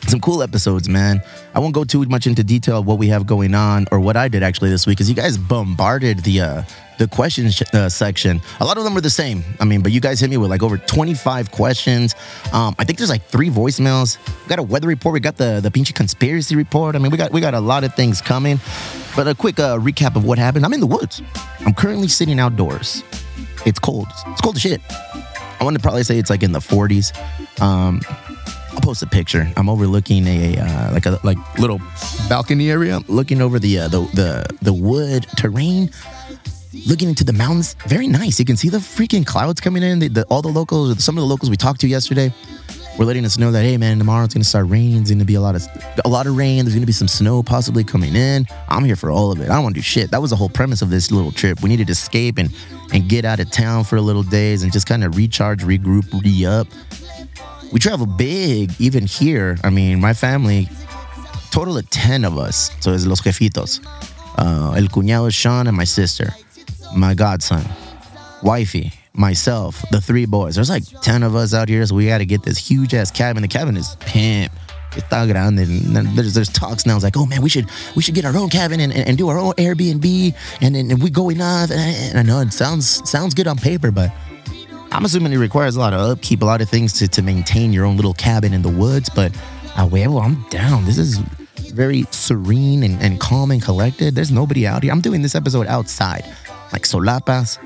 Some 0.09 0.21
cool 0.21 0.43
episodes, 0.43 0.89
man. 0.89 1.23
I 1.55 1.61
won't 1.61 1.75
go 1.75 1.85
too 1.85 2.05
much 2.07 2.27
into 2.27 2.43
detail 2.43 2.79
of 2.79 2.87
what 2.87 2.99
we 2.99 3.09
have 3.09 3.27
going 3.27 3.55
on 3.55 3.87
or 3.93 4.01
what 4.01 4.17
I 4.17 4.29
did 4.29 4.43
actually 4.43 4.71
this 4.71 4.87
week 4.87 4.99
because 4.99 5.09
you 5.09 5.15
guys 5.15 5.37
bombarded 5.37 6.21
the 6.21 6.41
uh, 6.41 6.63
the 6.99 7.07
questions 7.09 7.63
uh, 7.73 7.89
section. 7.89 8.41
A 8.61 8.65
lot 8.65 8.77
of 8.77 8.85
them 8.85 8.95
were 8.95 9.01
the 9.01 9.11
same. 9.11 9.43
I 9.59 9.65
mean, 9.65 9.83
but 9.83 9.93
you 9.93 10.01
guys 10.01 10.21
hit 10.21 10.29
me 10.31 10.37
with 10.37 10.51
like 10.51 10.63
over 10.63 10.79
25 10.79 11.51
questions. 11.51 12.15
Um, 12.53 12.75
I 12.79 12.85
think 12.85 12.99
there's 12.99 13.11
like 13.11 13.25
three 13.25 13.51
voicemails. 13.51 14.19
We 14.43 14.49
got 14.49 14.59
a 14.59 14.63
weather 14.63 14.89
report. 14.89 15.15
We 15.15 15.21
got 15.21 15.37
the 15.37 15.61
the 15.63 15.71
pinchy 15.71 15.95
conspiracy 15.95 16.57
report. 16.57 16.97
I 16.97 16.99
mean, 16.99 17.11
we 17.11 17.19
got 17.19 17.31
we 17.33 17.41
got 17.41 17.55
a 17.55 17.61
lot 17.61 17.85
of 17.85 17.95
things 17.95 18.21
coming. 18.21 18.59
But 19.17 19.29
a 19.29 19.35
quick 19.35 19.59
uh, 19.59 19.79
recap 19.79 20.17
of 20.17 20.25
what 20.25 20.39
happened. 20.39 20.65
I'm 20.65 20.73
in 20.73 20.81
the 20.81 20.87
woods. 20.87 21.23
I'm 21.61 21.75
currently 21.75 22.09
sitting 22.09 22.39
outdoors. 22.39 23.03
It's 23.67 23.79
cold. 23.79 24.07
It's 24.29 24.41
cold 24.41 24.57
as 24.57 24.63
shit. 24.63 24.81
I 25.61 25.65
want 25.65 25.77
to 25.77 25.83
probably 25.83 26.05
say 26.05 26.19
it's 26.19 26.31
like 26.31 26.43
in 26.43 26.53
the 26.53 26.61
40s. 26.61 27.13
Um, 27.61 28.01
I'll 28.73 28.81
post 28.81 29.03
a 29.03 29.07
picture. 29.07 29.51
I'm 29.57 29.69
overlooking 29.69 30.27
a 30.27 30.57
uh, 30.59 30.93
like 30.93 31.07
a 31.07 31.19
like 31.25 31.39
little 31.59 31.81
balcony 32.29 32.71
area, 32.71 33.01
looking 33.09 33.43
over 33.43 33.59
the 33.59 33.81
uh, 33.81 33.89
the 33.89 34.01
the 34.15 34.47
the 34.63 34.73
wood 34.73 35.27
terrain, 35.37 35.91
looking 36.87 37.09
into 37.09 37.25
the 37.25 37.33
mountains. 37.33 37.75
Very 37.87 38.07
nice. 38.07 38.39
You 38.39 38.45
can 38.45 38.57
see 38.57 38.69
the 38.69 38.79
freaking 38.79 39.27
clouds 39.27 39.61
coming 39.61 39.83
in. 39.83 39.99
The, 39.99 40.09
the, 40.09 40.25
all 40.25 40.43
the 40.43 40.49
locals, 40.49 41.03
some 41.03 41.19
of 41.19 41.23
the 41.23 41.27
locals 41.27 41.51
we 41.51 41.57
talked 41.57 41.81
to 41.81 41.89
yesterday, 41.89 42.33
were 42.99 43.05
letting 43.05 43.25
us 43.25 43.39
know 43.39 43.51
that 43.51 43.63
hey 43.63 43.77
man, 43.77 43.99
tomorrow 43.99 44.25
it's 44.25 44.35
gonna 44.35 44.45
start 44.45 44.69
raining. 44.69 45.01
It's 45.01 45.11
gonna 45.11 45.25
be 45.25 45.35
a 45.35 45.41
lot 45.41 45.57
of 45.57 45.67
a 46.05 46.09
lot 46.09 46.27
of 46.27 46.37
rain. 46.37 46.65
There's 46.65 46.75
gonna 46.75 46.87
be 46.87 46.93
some 46.93 47.09
snow 47.09 47.43
possibly 47.43 47.83
coming 47.83 48.15
in. 48.15 48.47
I'm 48.69 48.85
here 48.85 48.97
for 48.97 49.11
all 49.11 49.33
of 49.33 49.41
it. 49.41 49.51
I 49.51 49.55
don't 49.55 49.65
want 49.65 49.75
to 49.75 49.81
do 49.81 49.83
shit. 49.83 50.11
That 50.13 50.21
was 50.23 50.31
the 50.31 50.37
whole 50.37 50.49
premise 50.49 50.81
of 50.81 50.91
this 50.91 51.11
little 51.11 51.33
trip. 51.33 51.61
We 51.63 51.69
needed 51.69 51.89
to 51.89 51.93
escape 51.93 52.39
and 52.39 52.55
and 52.93 53.09
get 53.09 53.25
out 53.25 53.41
of 53.41 53.51
town 53.51 53.85
for 53.85 53.97
a 53.97 54.01
little 54.01 54.23
days 54.23 54.63
and 54.63 54.73
just 54.73 54.87
kind 54.87 55.05
of 55.05 55.17
recharge, 55.17 55.63
regroup, 55.63 56.13
re 56.23 56.45
up 56.45 56.67
we 57.73 57.79
travel 57.79 58.07
big 58.07 58.73
even 58.79 59.07
here. 59.07 59.57
I 59.63 59.71
mean, 59.71 60.01
my 60.01 60.15
family, 60.15 60.69
total 61.51 61.79
of 61.79 61.89
10 61.91 62.25
of 62.25 62.39
us. 62.39 62.71
So 62.81 62.93
it's 62.93 63.07
Los 63.07 63.21
Jefitos. 63.21 63.81
Uh, 64.39 64.73
El 64.77 64.85
Cuñado 64.89 65.29
is 65.29 65.35
Sean 65.35 65.67
and 65.67 65.77
my 65.77 65.85
sister, 65.85 66.31
my 66.97 67.15
godson, 67.15 67.63
wifey, 68.43 68.93
myself, 69.13 69.85
the 69.91 70.01
three 70.01 70.25
boys. 70.25 70.55
There's 70.55 70.71
like 70.71 70.85
10 71.03 71.23
of 71.23 71.35
us 71.35 71.53
out 71.53 71.69
here, 71.69 71.85
so 71.85 71.95
we 71.95 72.07
got 72.07 72.19
to 72.19 72.27
get 72.27 72.43
this 72.43 72.57
huge 72.57 72.95
ass 72.95 73.11
cabin. 73.11 73.43
The 73.43 73.49
cabin 73.49 73.77
is 73.77 73.97
pimp. 74.01 74.53
Está 74.93 75.25
grande. 75.31 75.61
And 75.61 76.17
there's 76.17 76.35
there's 76.35 76.49
talks 76.49 76.85
now. 76.85 76.97
It's 76.97 77.05
like, 77.05 77.17
oh 77.17 77.27
man, 77.27 77.43
we 77.43 77.49
should 77.49 77.67
we 77.95 78.03
should 78.03 78.15
get 78.15 78.25
our 78.25 78.37
own 78.37 78.49
cabin 78.49 78.81
and, 78.81 78.93
and, 78.93 79.07
and 79.09 79.17
do 79.17 79.29
our 79.29 79.39
own 79.39 79.53
Airbnb, 79.53 80.35
and 80.61 80.75
then 80.75 80.99
we 80.99 81.11
go 81.11 81.31
enough. 81.31 81.71
And 81.71 82.19
I 82.19 82.23
know 82.23 82.41
it 82.41 82.53
sounds 82.53 83.09
sounds 83.09 83.35
good 83.35 83.47
on 83.47 83.57
paper, 83.57 83.93
but 83.93 84.11
I'm 84.93 85.05
assuming 85.05 85.33
it 85.33 85.39
requires 85.39 85.77
a 85.77 85.81
lot 85.81 85.93
of 85.93 86.01
upkeep, 86.01 86.43
a 86.43 86.45
lot 86.45 86.61
of 86.61 86.69
things 86.69 86.93
to, 86.95 87.09
to 87.09 87.23
maintain 87.23 87.73
your 87.73 87.85
own 87.85 87.97
little 87.97 88.15
cabin 88.15 88.53
in 88.53 88.63
the 88.63 88.69
woods. 88.69 89.09
But 89.09 89.33
uh, 89.77 89.89
well, 89.91 90.19
I'm 90.19 90.43
down. 90.51 90.85
This 90.85 90.99
is 90.99 91.19
very 91.73 92.05
serene 92.11 92.83
and, 92.83 93.01
and 93.01 93.21
calm 93.21 93.51
and 93.51 93.63
collected. 93.63 94.15
There's 94.15 94.33
nobody 94.33 94.67
out 94.67 94.83
here. 94.83 94.93
I'm 94.93 95.01
doing 95.01 95.23
this 95.23 95.35
episode 95.35 95.69
outside, 95.69 96.25
like 96.73 96.83
solapas, 96.83 97.59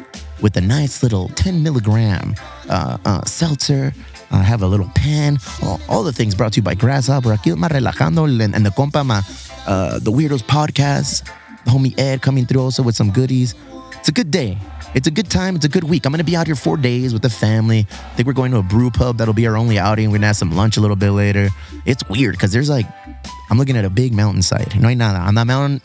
with 0.42 0.56
a 0.56 0.60
nice 0.60 1.02
little 1.02 1.28
10 1.30 1.62
milligram 1.62 2.34
uh, 2.68 2.98
uh, 3.04 3.24
seltzer. 3.24 3.94
I 4.30 4.42
have 4.42 4.62
a 4.62 4.66
little 4.66 4.90
pen. 4.94 5.38
All, 5.62 5.80
all, 5.88 6.02
the 6.02 6.12
things 6.12 6.34
brought 6.34 6.52
to 6.54 6.56
you 6.58 6.62
by 6.62 6.74
Grasshopper. 6.74 7.30
Aquí 7.30 7.54
más 7.54 7.70
relajando 7.70 8.24
and, 8.24 8.54
and 8.54 8.66
the 8.66 8.70
compa, 8.70 9.04
ma, 9.04 9.22
uh, 9.66 9.98
the 9.98 10.10
Weirdos 10.10 10.42
podcast. 10.42 11.24
The 11.64 11.70
homie 11.70 11.98
Ed 11.98 12.20
coming 12.20 12.44
through 12.44 12.60
also 12.60 12.82
with 12.82 12.96
some 12.96 13.10
goodies. 13.10 13.54
It's 13.92 14.08
a 14.08 14.12
good 14.12 14.30
day. 14.30 14.58
It's 14.94 15.08
a 15.08 15.10
good 15.10 15.28
time. 15.28 15.56
It's 15.56 15.64
a 15.64 15.68
good 15.68 15.84
week. 15.84 16.06
I'm 16.06 16.12
going 16.12 16.18
to 16.18 16.24
be 16.24 16.36
out 16.36 16.46
here 16.46 16.54
four 16.54 16.76
days 16.76 17.12
with 17.12 17.22
the 17.22 17.30
family. 17.30 17.86
I 17.90 18.14
think 18.14 18.28
we're 18.28 18.32
going 18.32 18.52
to 18.52 18.58
a 18.58 18.62
brew 18.62 18.90
pub. 18.90 19.18
That'll 19.18 19.34
be 19.34 19.46
our 19.46 19.56
only 19.56 19.76
outing. 19.76 20.08
We're 20.08 20.14
going 20.14 20.20
to 20.22 20.28
have 20.28 20.36
some 20.36 20.52
lunch 20.52 20.76
a 20.76 20.80
little 20.80 20.96
bit 20.96 21.10
later. 21.10 21.48
It's 21.84 22.08
weird 22.08 22.34
because 22.34 22.52
there's 22.52 22.70
like, 22.70 22.86
I'm 23.50 23.58
looking 23.58 23.76
at 23.76 23.84
a 23.84 23.90
big 23.90 24.12
mountainside. 24.12 24.80
No, 24.80 24.92
not 24.94 25.16
on 25.16 25.34
that 25.34 25.46
mountain. 25.46 25.82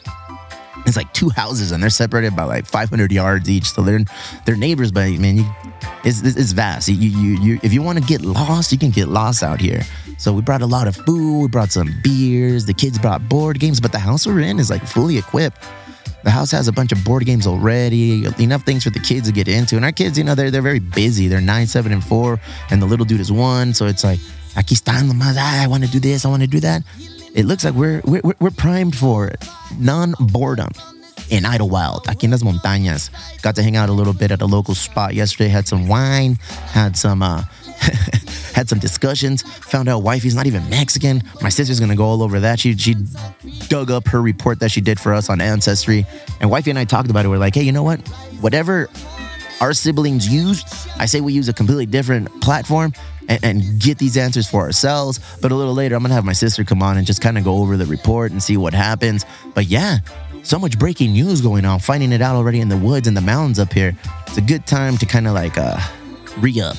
It's 0.85 0.95
like 0.95 1.11
two 1.13 1.29
houses 1.29 1.71
and 1.71 1.81
they're 1.81 1.89
separated 1.89 2.35
by 2.35 2.43
like 2.43 2.65
500 2.65 3.11
yards 3.11 3.49
each. 3.49 3.71
So 3.71 3.81
they're 3.81 3.99
they're 4.45 4.55
neighbors, 4.55 4.91
but 4.91 5.09
man, 5.13 5.37
you, 5.37 5.55
it's, 6.03 6.21
it's 6.21 6.51
vast. 6.51 6.87
You, 6.87 6.95
you, 6.95 7.41
you, 7.41 7.59
if 7.63 7.73
you 7.73 7.81
want 7.81 7.97
to 7.97 8.03
get 8.03 8.21
lost, 8.21 8.71
you 8.71 8.77
can 8.77 8.91
get 8.91 9.07
lost 9.07 9.43
out 9.43 9.59
here. 9.59 9.81
So 10.17 10.33
we 10.33 10.41
brought 10.41 10.61
a 10.61 10.65
lot 10.65 10.87
of 10.87 10.95
food. 10.95 11.41
We 11.41 11.47
brought 11.47 11.71
some 11.71 11.93
beers. 12.03 12.65
The 12.65 12.73
kids 12.73 12.97
brought 12.99 13.27
board 13.27 13.59
games, 13.59 13.81
but 13.81 13.91
the 13.91 13.99
house 13.99 14.25
we're 14.25 14.39
in 14.39 14.59
is 14.59 14.69
like 14.69 14.85
fully 14.85 15.17
equipped. 15.17 15.57
The 16.23 16.31
house 16.31 16.51
has 16.51 16.67
a 16.67 16.71
bunch 16.71 16.91
of 16.91 17.03
board 17.03 17.25
games 17.25 17.47
already, 17.47 18.25
enough 18.39 18.63
things 18.63 18.83
for 18.83 18.89
the 18.89 18.99
kids 18.99 19.27
to 19.27 19.33
get 19.33 19.47
into. 19.47 19.75
And 19.75 19.85
our 19.85 19.91
kids, 19.91 20.17
you 20.17 20.23
know, 20.23 20.35
they're 20.35 20.51
they're 20.51 20.61
very 20.61 20.79
busy. 20.79 21.27
They're 21.27 21.41
nine, 21.41 21.67
seven, 21.67 21.91
and 21.91 22.03
four, 22.03 22.39
and 22.69 22.81
the 22.81 22.85
little 22.85 23.05
dude 23.05 23.21
is 23.21 23.31
one. 23.31 23.73
So 23.73 23.85
it's 23.85 24.03
like, 24.03 24.19
aquí 24.55 24.75
están 24.75 25.09
nomás. 25.09 25.37
I 25.37 25.67
want 25.67 25.83
to 25.85 25.89
do 25.89 25.99
this. 25.99 26.25
I 26.25 26.29
want 26.29 26.41
to 26.41 26.47
do 26.47 26.59
that. 26.59 26.83
It 27.33 27.45
looks 27.45 27.63
like 27.63 27.73
we're 27.73 28.01
we're, 28.03 28.21
we're 28.39 28.51
primed 28.51 28.95
for 28.95 29.31
non 29.77 30.13
boredom 30.19 30.71
in 31.29 31.43
Idyllwild, 31.43 32.03
aquí 32.07 32.23
en 32.23 32.31
las 32.31 32.43
montañas. 32.43 33.09
Got 33.41 33.55
to 33.55 33.63
hang 33.63 33.77
out 33.77 33.89
a 33.89 33.93
little 33.93 34.13
bit 34.13 34.31
at 34.31 34.41
a 34.41 34.45
local 34.45 34.75
spot 34.75 35.13
yesterday. 35.13 35.49
Had 35.49 35.67
some 35.67 35.87
wine, 35.87 36.35
had 36.71 36.97
some 36.97 37.21
uh, 37.21 37.43
had 38.53 38.67
some 38.67 38.79
discussions. 38.79 39.41
Found 39.41 39.87
out 39.87 40.03
wifey's 40.03 40.35
not 40.35 40.47
even 40.47 40.67
Mexican. 40.69 41.23
My 41.41 41.49
sister's 41.49 41.79
gonna 41.79 41.95
go 41.95 42.05
all 42.05 42.21
over 42.21 42.39
that. 42.41 42.59
She 42.59 42.75
she 42.77 42.95
dug 43.67 43.91
up 43.91 44.07
her 44.07 44.21
report 44.21 44.59
that 44.59 44.71
she 44.71 44.81
did 44.81 44.99
for 44.99 45.13
us 45.13 45.29
on 45.29 45.41
Ancestry, 45.41 46.05
and 46.39 46.49
wifey 46.49 46.69
and 46.69 46.79
I 46.79 46.85
talked 46.85 47.09
about 47.09 47.25
it. 47.25 47.29
We're 47.29 47.37
like, 47.37 47.55
hey, 47.55 47.63
you 47.63 47.71
know 47.71 47.83
what? 47.83 48.05
Whatever 48.41 48.89
our 49.61 49.73
siblings 49.73 50.27
used, 50.27 50.67
I 50.97 51.05
say 51.05 51.21
we 51.21 51.33
use 51.33 51.49
a 51.49 51.53
completely 51.53 51.85
different 51.85 52.41
platform. 52.41 52.93
And, 53.27 53.45
and 53.45 53.79
get 53.79 53.99
these 53.99 54.17
answers 54.17 54.49
for 54.49 54.61
ourselves. 54.63 55.19
But 55.39 55.51
a 55.51 55.55
little 55.55 55.75
later, 55.75 55.93
I'm 55.93 56.01
gonna 56.01 56.15
have 56.15 56.25
my 56.25 56.33
sister 56.33 56.63
come 56.63 56.81
on 56.81 56.97
and 56.97 57.05
just 57.05 57.21
kind 57.21 57.37
of 57.37 57.43
go 57.43 57.57
over 57.57 57.77
the 57.77 57.85
report 57.85 58.31
and 58.31 58.41
see 58.41 58.57
what 58.57 58.73
happens. 58.73 59.23
But 59.53 59.67
yeah, 59.67 59.99
so 60.41 60.57
much 60.57 60.79
breaking 60.79 61.13
news 61.13 61.39
going 61.39 61.63
on, 61.63 61.79
finding 61.79 62.11
it 62.11 62.23
out 62.23 62.35
already 62.35 62.59
in 62.59 62.69
the 62.69 62.77
woods 62.77 63.07
and 63.07 63.15
the 63.15 63.21
mountains 63.21 63.59
up 63.59 63.71
here. 63.71 63.95
It's 64.25 64.37
a 64.37 64.41
good 64.41 64.65
time 64.65 64.97
to 64.97 65.05
kind 65.05 65.27
of 65.27 65.33
like 65.33 65.59
uh, 65.59 65.79
re 66.39 66.59
up. 66.59 66.77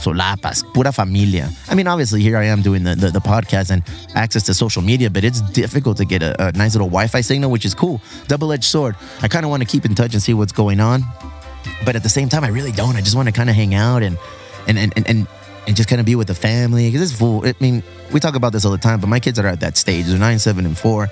Solapas, 0.00 0.64
pura 0.74 0.92
familia. 0.92 1.50
I 1.68 1.74
mean, 1.74 1.86
obviously, 1.86 2.22
here 2.22 2.36
I 2.36 2.44
am 2.44 2.62
doing 2.62 2.84
the, 2.84 2.94
the, 2.94 3.10
the 3.10 3.20
podcast 3.20 3.70
and 3.70 3.82
access 4.14 4.42
to 4.44 4.54
social 4.54 4.82
media, 4.82 5.10
but 5.10 5.24
it's 5.24 5.40
difficult 5.40 5.96
to 5.98 6.04
get 6.04 6.22
a, 6.22 6.48
a 6.48 6.52
nice 6.52 6.74
little 6.74 6.88
Wi 6.88 7.06
Fi 7.06 7.20
signal, 7.20 7.50
which 7.50 7.64
is 7.64 7.74
cool. 7.74 8.00
Double 8.26 8.52
edged 8.52 8.64
sword. 8.64 8.96
I 9.22 9.28
kind 9.28 9.44
of 9.44 9.50
want 9.50 9.62
to 9.62 9.68
keep 9.68 9.84
in 9.84 9.94
touch 9.94 10.14
and 10.14 10.22
see 10.22 10.34
what's 10.34 10.52
going 10.52 10.80
on. 10.80 11.02
But 11.84 11.96
at 11.96 12.02
the 12.02 12.08
same 12.08 12.28
time, 12.28 12.44
I 12.44 12.48
really 12.48 12.72
don't. 12.72 12.96
I 12.96 13.00
just 13.00 13.16
want 13.16 13.28
to 13.28 13.32
kind 13.32 13.50
of 13.50 13.56
hang 13.56 13.74
out 13.74 14.02
and, 14.02 14.16
and, 14.66 14.78
and, 14.78 14.92
and, 14.96 15.08
and 15.08 15.26
and 15.66 15.76
just 15.76 15.88
kind 15.88 16.00
of 16.00 16.06
be 16.06 16.16
with 16.16 16.26
the 16.26 16.34
family 16.34 16.88
because 16.88 17.02
it's 17.10 17.18
full. 17.18 17.46
I 17.46 17.54
mean, 17.60 17.82
we 18.12 18.18
talk 18.18 18.34
about 18.34 18.52
this 18.52 18.64
all 18.64 18.72
the 18.72 18.78
time, 18.78 18.98
but 18.98 19.08
my 19.08 19.20
kids 19.20 19.38
are 19.38 19.46
at 19.46 19.60
that 19.60 19.76
stage. 19.76 20.06
They're 20.06 20.18
nine, 20.18 20.38
seven, 20.38 20.64
and 20.66 20.76
four. 20.76 21.08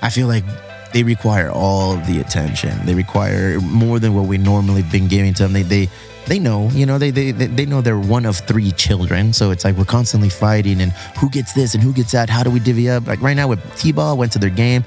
I 0.00 0.10
feel 0.10 0.28
like 0.28 0.44
they 0.92 1.02
require 1.02 1.50
all 1.50 1.96
the 1.96 2.20
attention. 2.20 2.86
They 2.86 2.94
require 2.94 3.60
more 3.60 3.98
than 3.98 4.14
what 4.14 4.26
we 4.26 4.38
normally 4.38 4.82
been 4.82 5.08
giving 5.08 5.34
to 5.34 5.42
them. 5.42 5.52
They 5.52 5.62
they 5.62 5.88
they 6.28 6.38
know, 6.38 6.68
you 6.72 6.84
know, 6.84 6.98
they, 6.98 7.10
they 7.10 7.32
they 7.32 7.66
know 7.66 7.80
they're 7.80 7.98
one 7.98 8.26
of 8.26 8.36
three 8.36 8.70
children. 8.72 9.32
So 9.32 9.50
it's 9.50 9.64
like 9.64 9.76
we're 9.76 9.84
constantly 9.84 10.28
fighting 10.28 10.80
and 10.80 10.92
who 11.18 11.30
gets 11.30 11.54
this 11.54 11.74
and 11.74 11.82
who 11.82 11.92
gets 11.92 12.12
that. 12.12 12.28
How 12.28 12.42
do 12.42 12.50
we 12.50 12.60
divvy 12.60 12.90
up? 12.90 13.06
Like 13.06 13.22
right 13.22 13.34
now 13.34 13.48
with 13.48 13.60
T-ball, 13.76 14.16
went 14.16 14.32
to 14.32 14.38
their 14.38 14.50
game. 14.50 14.84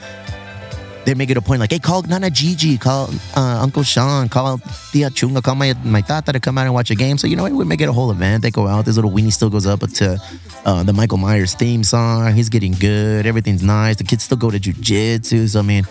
They 1.04 1.16
make 1.16 1.32
it 1.32 1.38
a 1.38 1.42
point 1.42 1.60
like, 1.60 1.72
hey, 1.72 1.80
call 1.80 2.04
Nana 2.04 2.30
Gigi, 2.30 2.78
call 2.78 3.10
uh, 3.36 3.60
Uncle 3.60 3.82
Sean, 3.82 4.30
call 4.30 4.60
Tia 4.92 5.10
Chunga, 5.10 5.42
call 5.42 5.56
my 5.56 5.74
my 5.84 6.02
tata 6.02 6.32
to 6.32 6.40
come 6.40 6.60
out 6.60 6.66
and 6.66 6.76
watch 6.76 6.92
a 6.92 6.96
game. 6.96 7.18
So 7.18 7.26
you 7.26 7.36
know, 7.36 7.44
we 7.44 7.66
make 7.66 7.82
it 7.82 7.90
a 7.90 7.94
whole 7.94 8.12
event. 8.12 8.44
They 8.44 8.52
go 8.52 8.68
out. 8.68 8.86
This 8.86 8.96
little 8.98 9.12
weenie 9.12 9.34
still 9.34 9.50
goes 9.50 9.66
up 9.66 9.80
to 9.80 10.22
uh, 10.64 10.84
the 10.84 10.94
Michael 10.94 11.18
Myers 11.18 11.56
theme 11.56 11.84
song. 11.84 12.34
He's 12.34 12.50
getting 12.50 12.74
good. 12.74 13.26
Everything's 13.26 13.64
nice. 13.64 13.98
The 13.98 14.04
kids 14.04 14.24
still 14.24 14.38
go 14.38 14.52
to 14.52 14.60
jujitsu. 14.60 15.50
So 15.50 15.60
I 15.60 15.64
mean, 15.64 15.86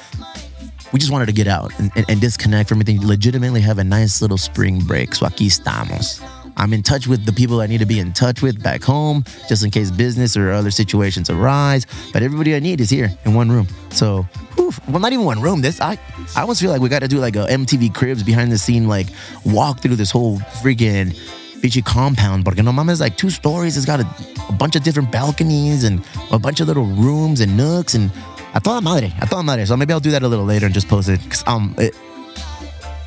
we 0.92 0.98
just 0.98 1.12
wanted 1.12 1.26
to 1.26 1.32
get 1.32 1.46
out 1.46 1.72
and, 1.78 1.90
and, 1.94 2.04
and, 2.08 2.20
disconnect 2.20 2.68
from 2.68 2.80
everything. 2.80 3.06
Legitimately 3.06 3.60
have 3.60 3.78
a 3.78 3.84
nice 3.84 4.20
little 4.20 4.38
spring 4.38 4.80
break. 4.80 5.14
So 5.14 5.26
aquí 5.26 5.46
estamos. 5.46 6.20
I'm 6.56 6.72
in 6.72 6.82
touch 6.82 7.06
with 7.06 7.24
the 7.24 7.32
people 7.32 7.60
I 7.60 7.66
need 7.66 7.78
to 7.78 7.86
be 7.86 8.00
in 8.00 8.12
touch 8.12 8.42
with 8.42 8.62
back 8.62 8.82
home, 8.82 9.24
just 9.48 9.64
in 9.64 9.70
case 9.70 9.90
business 9.90 10.36
or 10.36 10.50
other 10.50 10.70
situations 10.70 11.30
arise. 11.30 11.86
But 12.12 12.22
everybody 12.22 12.54
I 12.54 12.58
need 12.58 12.80
is 12.80 12.90
here 12.90 13.10
in 13.24 13.34
one 13.34 13.50
room. 13.50 13.66
So, 13.90 14.26
whew, 14.56 14.72
well, 14.88 14.98
not 14.98 15.12
even 15.12 15.24
one 15.24 15.40
room. 15.40 15.62
This 15.62 15.80
I, 15.80 15.98
I 16.36 16.42
almost 16.42 16.60
feel 16.60 16.70
like 16.70 16.80
we 16.80 16.88
got 16.88 17.00
to 17.00 17.08
do 17.08 17.18
like 17.18 17.36
a 17.36 17.46
MTV 17.46 17.94
Cribs 17.94 18.22
behind 18.22 18.52
the 18.52 18.58
scene, 18.58 18.88
like 18.88 19.06
walk 19.44 19.80
through 19.80 19.96
this 19.96 20.10
whole 20.10 20.38
freaking 20.62 21.16
Bitchy 21.60 21.84
compound, 21.84 22.44
porque 22.44 22.62
no 22.62 22.72
mames, 22.72 23.00
like 23.00 23.16
two 23.16 23.28
stories. 23.28 23.76
It's 23.76 23.86
got 23.86 24.00
a, 24.00 24.06
a, 24.48 24.52
bunch 24.52 24.76
of 24.76 24.82
different 24.82 25.12
balconies 25.12 25.84
and 25.84 26.02
a 26.30 26.38
bunch 26.38 26.60
of 26.60 26.66
little 26.66 26.86
rooms 26.86 27.40
and 27.40 27.54
nooks 27.54 27.94
and 27.94 28.10
a 28.54 28.60
toda 28.60 28.80
madre, 28.80 29.12
a 29.20 29.26
toda 29.26 29.42
madre. 29.42 29.64
So 29.64 29.76
maybe 29.76 29.92
I'll 29.92 30.00
do 30.00 30.10
that 30.12 30.22
a 30.22 30.28
little 30.28 30.44
later 30.44 30.66
and 30.66 30.74
just 30.74 30.88
post 30.88 31.08
it. 31.08 31.20
Cause 31.28 31.44
um, 31.46 31.74
it, 31.78 31.94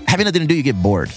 having 0.08 0.26
nothing 0.26 0.42
to 0.42 0.48
do, 0.48 0.56
you 0.56 0.64
get 0.64 0.82
bored. 0.82 1.12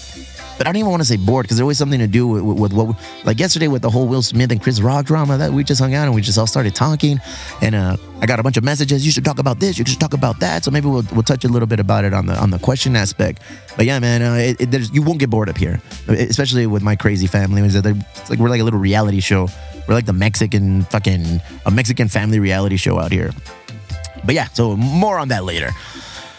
But 0.57 0.65
I 0.65 0.71
don't 0.71 0.77
even 0.77 0.89
want 0.89 1.01
to 1.01 1.07
say 1.07 1.17
bored 1.17 1.43
because 1.43 1.57
there's 1.57 1.63
always 1.63 1.77
something 1.77 1.99
to 1.99 2.07
do 2.07 2.27
with, 2.27 2.41
with, 2.41 2.57
with 2.59 2.73
what, 2.73 2.97
like 3.25 3.39
yesterday 3.39 3.67
with 3.67 3.83
the 3.83 3.91
whole 3.91 4.07
Will 4.07 4.23
Smith 4.23 4.51
and 4.51 4.61
Chris 4.61 4.81
Rock 4.81 5.05
drama 5.05 5.37
that 5.37 5.51
we 5.51 5.63
just 5.63 5.79
hung 5.79 5.93
out 5.93 6.05
and 6.05 6.15
we 6.15 6.21
just 6.21 6.37
all 6.39 6.47
started 6.47 6.73
talking. 6.73 7.19
And 7.61 7.75
uh, 7.75 7.97
I 8.21 8.25
got 8.25 8.39
a 8.39 8.43
bunch 8.43 8.57
of 8.57 8.63
messages. 8.63 9.05
You 9.05 9.11
should 9.11 9.23
talk 9.23 9.37
about 9.37 9.59
this. 9.59 9.77
You 9.77 9.85
should 9.85 9.99
talk 9.99 10.13
about 10.13 10.39
that. 10.39 10.63
So 10.63 10.71
maybe 10.71 10.87
we'll, 10.87 11.03
we'll 11.13 11.21
touch 11.21 11.45
a 11.45 11.47
little 11.47 11.67
bit 11.67 11.79
about 11.79 12.05
it 12.05 12.13
on 12.13 12.25
the 12.25 12.33
on 12.33 12.49
the 12.49 12.57
question 12.57 12.95
aspect. 12.95 13.43
But 13.75 13.85
yeah, 13.85 13.99
man, 13.99 14.23
uh, 14.23 14.33
it, 14.59 14.73
it, 14.73 14.93
you 14.93 15.03
won't 15.03 15.19
get 15.19 15.29
bored 15.29 15.47
up 15.47 15.57
here, 15.57 15.79
especially 16.07 16.65
with 16.65 16.81
my 16.81 16.95
crazy 16.95 17.27
family. 17.27 17.61
It's 17.61 18.29
like 18.29 18.39
we're 18.39 18.49
like 18.49 18.61
a 18.61 18.63
little 18.63 18.79
reality 18.79 19.19
show. 19.19 19.49
We're 19.87 19.93
like 19.93 20.07
the 20.07 20.13
Mexican 20.13 20.83
fucking 20.85 21.39
a 21.67 21.71
Mexican 21.71 22.07
family 22.07 22.39
reality 22.39 22.77
show 22.77 22.99
out 22.99 23.11
here. 23.11 23.31
But 24.27 24.35
yeah, 24.35 24.47
so 24.49 24.75
more 24.75 25.17
on 25.17 25.29
that 25.29 25.45
later. 25.45 25.71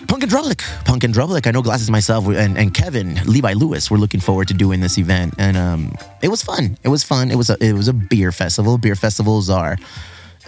Punk 0.06 0.22
in 0.22 0.28
Drublic. 0.28 0.62
Punk 0.84 1.02
in 1.04 1.12
Drublic. 1.12 1.46
I 1.46 1.50
know 1.50 1.62
Glasses 1.62 1.90
myself 1.90 2.28
and, 2.28 2.56
and 2.56 2.72
Kevin, 2.72 3.18
Levi 3.24 3.54
Lewis, 3.54 3.90
we're 3.90 3.96
looking 3.96 4.20
forward 4.20 4.46
to 4.48 4.54
doing 4.54 4.80
this 4.80 4.98
event. 4.98 5.34
And 5.38 5.56
um, 5.56 5.92
it 6.22 6.28
was 6.28 6.42
fun. 6.42 6.78
It 6.84 6.88
was 6.88 7.02
fun. 7.02 7.30
It 7.30 7.36
was 7.36 7.50
a 7.50 7.56
it 7.60 7.72
was 7.72 7.88
a 7.88 7.92
beer 7.92 8.30
festival. 8.30 8.78
Beer 8.78 8.94
festivals 8.94 9.50
are 9.50 9.76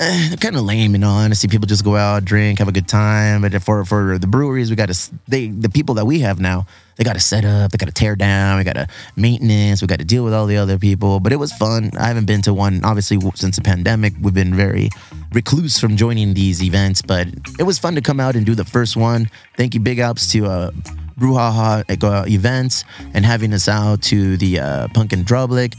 they're 0.28 0.38
kind 0.38 0.56
of 0.56 0.62
lame, 0.62 0.92
you 0.92 0.98
know. 0.98 1.10
Honestly, 1.10 1.46
people 1.46 1.66
just 1.66 1.84
go 1.84 1.94
out, 1.94 2.24
drink, 2.24 2.58
have 2.58 2.68
a 2.68 2.72
good 2.72 2.88
time. 2.88 3.42
But 3.42 3.62
for 3.62 3.84
for 3.84 4.16
the 4.16 4.26
breweries, 4.26 4.70
we 4.70 4.76
got 4.76 4.88
to 4.88 5.10
they 5.28 5.48
the 5.48 5.68
people 5.68 5.94
that 5.96 6.06
we 6.06 6.20
have 6.20 6.40
now, 6.40 6.66
they 6.96 7.04
got 7.04 7.12
to 7.12 7.20
set 7.20 7.44
up, 7.44 7.70
they 7.70 7.76
got 7.76 7.84
to 7.84 7.92
tear 7.92 8.16
down, 8.16 8.56
we 8.56 8.64
got 8.64 8.76
to 8.76 8.88
maintenance, 9.16 9.82
we 9.82 9.88
got 9.88 9.98
to 9.98 10.04
deal 10.06 10.24
with 10.24 10.32
all 10.32 10.46
the 10.46 10.56
other 10.56 10.78
people. 10.78 11.20
But 11.20 11.34
it 11.34 11.36
was 11.36 11.52
fun. 11.52 11.90
I 11.98 12.08
haven't 12.08 12.24
been 12.24 12.40
to 12.42 12.54
one 12.54 12.82
obviously 12.82 13.18
since 13.34 13.56
the 13.56 13.62
pandemic. 13.62 14.14
We've 14.22 14.32
been 14.32 14.54
very 14.54 14.88
recluse 15.34 15.78
from 15.78 15.98
joining 15.98 16.32
these 16.32 16.62
events, 16.62 17.02
but 17.02 17.28
it 17.58 17.64
was 17.64 17.78
fun 17.78 17.94
to 17.96 18.00
come 18.00 18.20
out 18.20 18.36
and 18.36 18.46
do 18.46 18.54
the 18.54 18.64
first 18.64 18.96
one. 18.96 19.28
Thank 19.58 19.74
you, 19.74 19.80
big 19.80 20.00
ups 20.00 20.32
to 20.32 20.46
uh, 20.46 20.70
Brouhaha 21.18 21.84
uh, 22.02 22.24
events 22.26 22.84
and 23.12 23.26
having 23.26 23.52
us 23.52 23.68
out 23.68 24.00
to 24.04 24.38
the 24.38 24.60
uh, 24.60 24.88
Punk 24.94 25.12
in 25.12 25.24
Drublic 25.24 25.76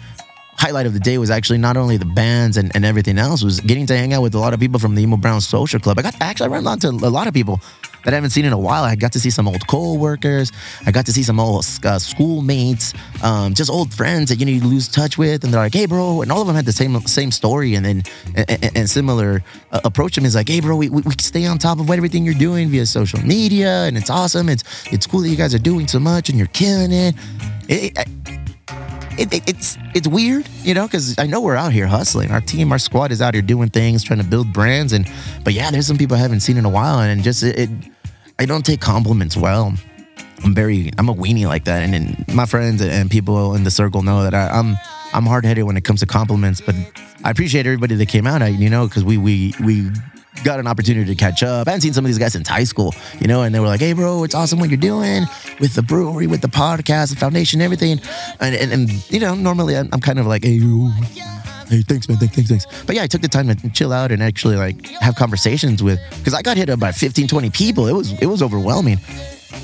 highlight 0.58 0.86
of 0.86 0.94
the 0.94 1.00
day 1.00 1.18
was 1.18 1.30
actually 1.30 1.58
not 1.58 1.78
only 1.78 1.98
the 1.98 2.06
bands 2.06 2.58
and, 2.58 2.76
and 2.76 2.86
everything 2.86 3.18
else, 3.18 3.44
was 3.44 3.60
getting 3.60 3.86
to 3.88 3.98
hang 3.98 4.14
out 4.14 4.22
with 4.22 4.36
a 4.36 4.40
lot 4.40 4.54
of 4.54 4.60
people 4.60 4.80
from 4.80 4.96
the 4.96 5.02
Emo 5.02 5.18
Brown 5.18 5.42
Social 5.42 5.80
Club. 5.80 5.98
I 5.98 6.02
got 6.02 6.16
actually 6.22 6.46
I 6.46 6.50
ran 6.50 6.68
into 6.68 6.90
a 6.90 7.10
lot 7.10 7.28
of 7.28 7.34
people 7.34 7.60
that 8.04 8.14
I 8.14 8.16
haven't 8.16 8.32
seen 8.32 8.46
in 8.46 8.54
a 8.54 8.58
while. 8.58 8.84
I 8.84 8.96
got 8.96 9.12
to 9.14 9.20
see 9.20 9.30
some 9.30 9.48
old 9.48 9.66
co-workers. 9.68 10.52
I 10.86 10.92
got 10.92 11.06
to 11.06 11.14
see 11.14 11.24
some 11.24 11.40
old 11.40 11.66
uh, 11.84 12.00
schoolmates, 12.00 12.94
um, 13.24 13.54
just 13.54 13.70
old 13.70 13.94
friends 13.94 14.30
that 14.30 14.40
you 14.40 14.46
know 14.46 14.52
you 14.52 14.62
lose 14.62 14.88
touch 14.88 15.18
with, 15.18 15.44
and 15.44 15.54
they're 15.54 15.62
like, 15.62 15.74
"Hey, 15.74 15.86
bro," 15.86 16.22
and 16.22 16.32
all 16.32 16.42
of 16.42 16.48
them 16.48 16.56
had 16.56 16.66
the 16.66 16.72
same 16.72 17.00
same 17.02 17.32
story 17.32 17.76
and 17.76 17.86
then 17.86 18.04
and, 18.36 18.78
and, 18.78 18.90
similar 18.90 19.44
uh, 19.72 19.82
approach. 19.84 20.16
Them 20.16 20.26
is 20.26 20.36
like, 20.36 20.50
"Hey, 20.50 20.60
bro, 20.60 20.76
we, 20.76 20.90
we, 20.90 21.02
we 21.02 21.14
stay 21.20 21.46
on 21.46 21.58
top 21.58 21.80
of 21.80 21.90
everything 21.90 22.26
you're 22.26 22.34
doing 22.34 22.70
via 22.70 22.86
social 22.86 23.22
media, 23.22 23.84
and 23.84 23.98
it's 23.98 24.10
awesome. 24.10 24.50
It's 24.50 24.64
it's 24.92 25.06
cool 25.06 25.22
that 25.22 25.30
you 25.30 25.38
guys 25.38 25.54
are 25.54 25.60
doing 25.60 25.88
so 25.88 26.00
much 26.00 26.30
and 26.30 26.38
you're 26.38 26.48
killing 26.48 26.92
it." 26.92 27.16
it, 27.68 27.98
it 27.98 28.41
it, 29.18 29.34
it, 29.34 29.50
it's 29.50 29.78
it's 29.94 30.08
weird, 30.08 30.48
you 30.64 30.74
know, 30.74 30.86
because 30.86 31.18
I 31.18 31.26
know 31.26 31.42
we're 31.42 31.56
out 31.56 31.72
here 31.72 31.88
hustling. 31.88 32.32
Our 32.32 32.42
team, 32.42 32.72
our 32.72 32.80
squad 32.80 33.12
is 33.12 33.22
out 33.22 33.34
here 33.34 33.44
doing 33.44 33.70
things, 33.70 34.04
trying 34.04 34.20
to 34.20 34.26
build 34.26 34.54
brands, 34.54 34.94
and 34.94 35.10
but 35.44 35.54
yeah, 35.54 35.72
there's 35.72 35.88
some 35.88 35.98
people 35.98 36.18
I 36.18 36.20
haven't 36.20 36.42
seen 36.42 36.58
in 36.58 36.66
a 36.66 36.70
while, 36.70 37.00
and 37.00 37.24
just 37.24 37.44
it, 37.44 37.60
it 37.60 37.70
I 38.40 38.46
don't 38.46 38.66
take 38.66 38.82
compliments 38.82 39.38
well. 39.38 39.74
I'm 40.44 40.56
very 40.56 40.92
I'm 40.98 41.10
a 41.10 41.14
weenie 41.14 41.48
like 41.48 41.66
that, 41.66 41.84
and, 41.84 41.94
and 41.94 42.36
my 42.36 42.46
friends 42.46 42.82
and 42.82 43.10
people 43.12 43.56
in 43.56 43.64
the 43.64 43.72
circle 43.72 44.02
know 44.02 44.24
that 44.24 44.34
I, 44.34 44.48
I'm 44.50 44.76
I'm 45.14 45.26
hard 45.26 45.46
headed 45.46 45.66
when 45.66 45.78
it 45.78 45.84
comes 45.84 46.00
to 46.00 46.06
compliments, 46.06 46.62
but 46.62 46.76
I 47.24 47.30
appreciate 47.30 47.66
everybody 47.66 47.96
that 47.96 48.08
came 48.08 48.26
out. 48.26 48.42
I, 48.42 48.48
you 48.48 48.70
know, 48.70 48.88
because 48.88 49.04
we 49.04 49.18
we 49.18 49.54
we 49.64 49.90
got 50.44 50.60
an 50.60 50.68
opportunity 50.68 51.14
to 51.14 51.16
catch 51.16 51.44
up. 51.44 51.68
I 51.68 51.72
hadn't 51.72 51.82
seen 51.82 51.94
some 51.94 52.06
of 52.06 52.10
these 52.10 52.18
guys 52.18 52.34
since 52.34 52.48
high 52.48 52.64
school, 52.64 52.94
you 53.20 53.28
know, 53.28 53.44
and 53.44 53.54
they 53.54 53.60
were 53.60 53.68
like, 53.68 53.80
"Hey, 53.80 53.94
bro, 53.94 54.24
it's 54.24 54.36
awesome 54.36 54.60
what 54.60 54.70
you're 54.70 54.78
doing 54.78 55.26
with 55.60 55.74
the 55.74 55.84
brewery, 55.84 56.28
with 56.28 56.42
the 56.42 56.48
podcast, 56.48 57.10
the 57.12 57.16
foundation, 57.16 57.62
everything." 57.62 58.00
And 58.40 58.56
and, 58.56 58.72
and 58.72 59.12
you 59.12 59.20
know, 59.20 59.36
normally 59.36 59.78
I'm, 59.78 59.90
I'm 59.92 60.02
kind 60.02 60.20
of 60.20 60.26
like, 60.26 60.44
"Hey, 60.44 60.52
you." 60.52 60.92
Hey, 61.70 61.84
thanks, 61.84 62.10
man. 62.10 62.18
Thanks, 62.18 62.36
thanks, 62.36 62.50
thanks. 62.50 62.84
But 62.86 62.98
yeah, 62.98 63.04
I 63.04 63.08
took 63.08 63.22
the 63.22 63.30
time 63.30 63.48
to 63.48 63.70
chill 63.70 63.94
out 63.94 64.12
and 64.12 64.22
actually 64.22 64.58
like 64.58 64.88
have 65.00 65.16
conversations 65.16 65.82
with, 65.82 66.02
because 66.18 66.34
I 66.34 66.42
got 66.42 66.58
hit 66.58 66.70
up 66.70 66.82
by 66.82 66.92
15, 66.92 67.30
20 67.30 67.50
people. 67.50 67.88
It 67.88 67.94
was 67.94 68.12
it 68.22 68.26
was 68.26 68.42
overwhelming 68.42 68.98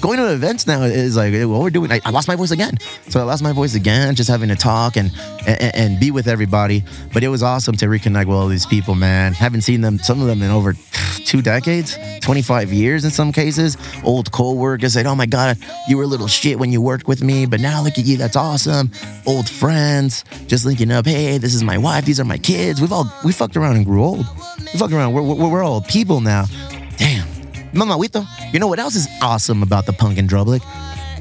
going 0.01 0.17
to 0.17 0.31
events 0.31 0.67
now 0.67 0.83
is 0.83 1.15
like 1.15 1.33
what 1.33 1.61
we're 1.61 1.69
doing. 1.69 1.91
I, 1.91 2.01
I, 2.05 2.11
lost 2.11 2.27
my 2.27 2.35
voice 2.35 2.51
again, 2.51 2.77
so 3.09 3.19
I 3.19 3.23
lost 3.23 3.43
my 3.43 3.51
voice 3.51 3.75
again, 3.75 4.15
just 4.15 4.29
having 4.29 4.49
to 4.49 4.55
talk 4.55 4.97
and, 4.97 5.11
and, 5.47 5.75
and 5.75 5.99
be 5.99 6.11
with 6.11 6.27
everybody. 6.27 6.83
But 7.13 7.23
it 7.23 7.29
was 7.29 7.43
awesome 7.43 7.75
to 7.77 7.85
reconnect 7.87 8.25
with 8.25 8.35
all 8.35 8.47
these 8.47 8.65
people, 8.65 8.95
man. 8.95 9.33
Haven't 9.33 9.61
seen 9.61 9.81
them, 9.81 9.99
some 9.99 10.21
of 10.21 10.27
them 10.27 10.41
in 10.41 10.51
over 10.51 10.73
two 11.25 11.41
decades, 11.41 11.97
25 12.21 12.71
years 12.71 13.05
in 13.05 13.11
some 13.11 13.31
cases. 13.31 13.77
Old 14.03 14.31
co-workers 14.31 14.93
said, 14.93 15.05
"Oh 15.05 15.15
my 15.15 15.25
god, 15.25 15.57
you 15.87 15.97
were 15.97 16.03
a 16.03 16.07
little 16.07 16.27
shit 16.27 16.59
when 16.59 16.71
you 16.71 16.81
worked 16.81 17.07
with 17.07 17.23
me, 17.23 17.45
but 17.45 17.59
now 17.59 17.81
look 17.81 17.97
at 17.97 18.05
you, 18.05 18.17
that's 18.17 18.35
awesome." 18.35 18.91
Old 19.25 19.49
friends, 19.49 20.23
just 20.47 20.65
linking 20.65 20.91
up. 20.91 21.05
Hey, 21.05 21.37
this 21.37 21.53
is 21.53 21.63
my 21.63 21.77
wife. 21.77 22.05
These 22.05 22.19
are 22.19 22.25
my 22.25 22.37
kids. 22.37 22.81
We've 22.81 22.91
all 22.91 23.11
we 23.23 23.31
fucked 23.31 23.57
around 23.57 23.77
and 23.77 23.85
grew 23.85 24.03
old. 24.03 24.25
We 24.73 24.79
fucked 24.79 24.93
around. 24.93 25.13
We're, 25.13 25.21
we're, 25.21 25.49
we're 25.49 25.63
all 25.63 25.81
people 25.81 26.21
now. 26.21 26.45
Damn 27.73 27.87
Mamahuito, 27.87 28.25
you 28.53 28.59
know 28.59 28.67
what 28.67 28.79
else 28.79 28.95
is 28.95 29.07
awesome 29.21 29.63
about 29.63 29.85
the 29.85 29.93
Punk 29.93 30.17
in 30.17 30.27
Drublic? 30.27 30.61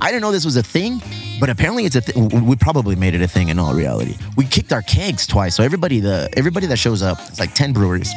I 0.01 0.11
didn't 0.11 0.23
know 0.23 0.31
this 0.33 0.45
was 0.45 0.57
a 0.57 0.63
thing, 0.63 1.03
but 1.41 1.49
apparently 1.49 1.85
it's 1.85 1.97
a 1.97 2.01
thing. 2.01 2.47
We 2.47 2.57
probably 2.57 2.97
made 2.97 3.15
it 3.15 3.23
a 3.23 3.29
thing 3.29 3.49
in 3.49 3.59
all 3.59 3.75
reality. 3.75 4.17
We 4.37 4.45
kicked 4.45 4.73
our 4.73 4.83
kegs 4.83 5.27
twice, 5.27 5.57
so 5.57 5.65
everybody 5.65 6.01
the 6.01 6.29
everybody 6.37 6.67
that 6.67 6.79
shows 6.79 7.03
up, 7.03 7.19
it's 7.29 7.41
like 7.41 7.55
ten 7.55 7.73
breweries. 7.73 8.13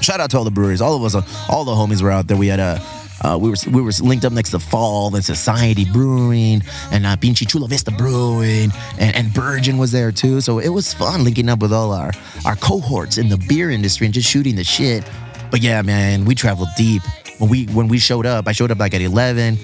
Shout 0.00 0.20
out 0.20 0.30
to 0.30 0.38
all 0.38 0.44
the 0.44 0.50
breweries, 0.50 0.80
all 0.80 0.94
of 0.94 1.02
us, 1.02 1.14
all 1.48 1.64
the 1.64 1.72
homies 1.72 2.02
were 2.02 2.10
out 2.10 2.26
there. 2.28 2.36
We 2.36 2.48
had 2.48 2.60
a. 2.60 2.80
Uh, 3.20 3.36
we 3.36 3.50
were 3.50 3.56
we 3.72 3.82
were 3.82 3.90
linked 4.00 4.24
up 4.24 4.32
next 4.32 4.50
to 4.50 4.60
Fall 4.60 5.12
and 5.16 5.24
Society 5.24 5.84
Brewing 5.84 6.62
and 6.92 7.04
uh, 7.04 7.16
Pinche 7.16 7.48
Chula 7.48 7.66
Vista 7.66 7.90
Brewing 7.90 8.70
and, 8.96 9.16
and 9.16 9.26
Virgin 9.34 9.76
was 9.76 9.90
there 9.90 10.12
too. 10.12 10.40
So 10.40 10.60
it 10.60 10.68
was 10.68 10.94
fun 10.94 11.24
linking 11.24 11.48
up 11.48 11.58
with 11.58 11.72
all 11.72 11.90
our 11.90 12.12
our 12.46 12.54
cohorts 12.54 13.18
in 13.18 13.28
the 13.28 13.36
beer 13.48 13.70
industry 13.70 14.06
and 14.06 14.14
just 14.14 14.30
shooting 14.30 14.54
the 14.54 14.62
shit. 14.62 15.02
But 15.50 15.62
yeah, 15.62 15.82
man, 15.82 16.26
we 16.26 16.36
traveled 16.36 16.68
deep. 16.76 17.02
When 17.38 17.50
we 17.50 17.66
when 17.66 17.88
we 17.88 17.98
showed 17.98 18.26
up, 18.26 18.48
I 18.48 18.52
showed 18.52 18.70
up 18.70 18.78
like 18.78 18.94
at 18.94 19.00
11 19.00 19.58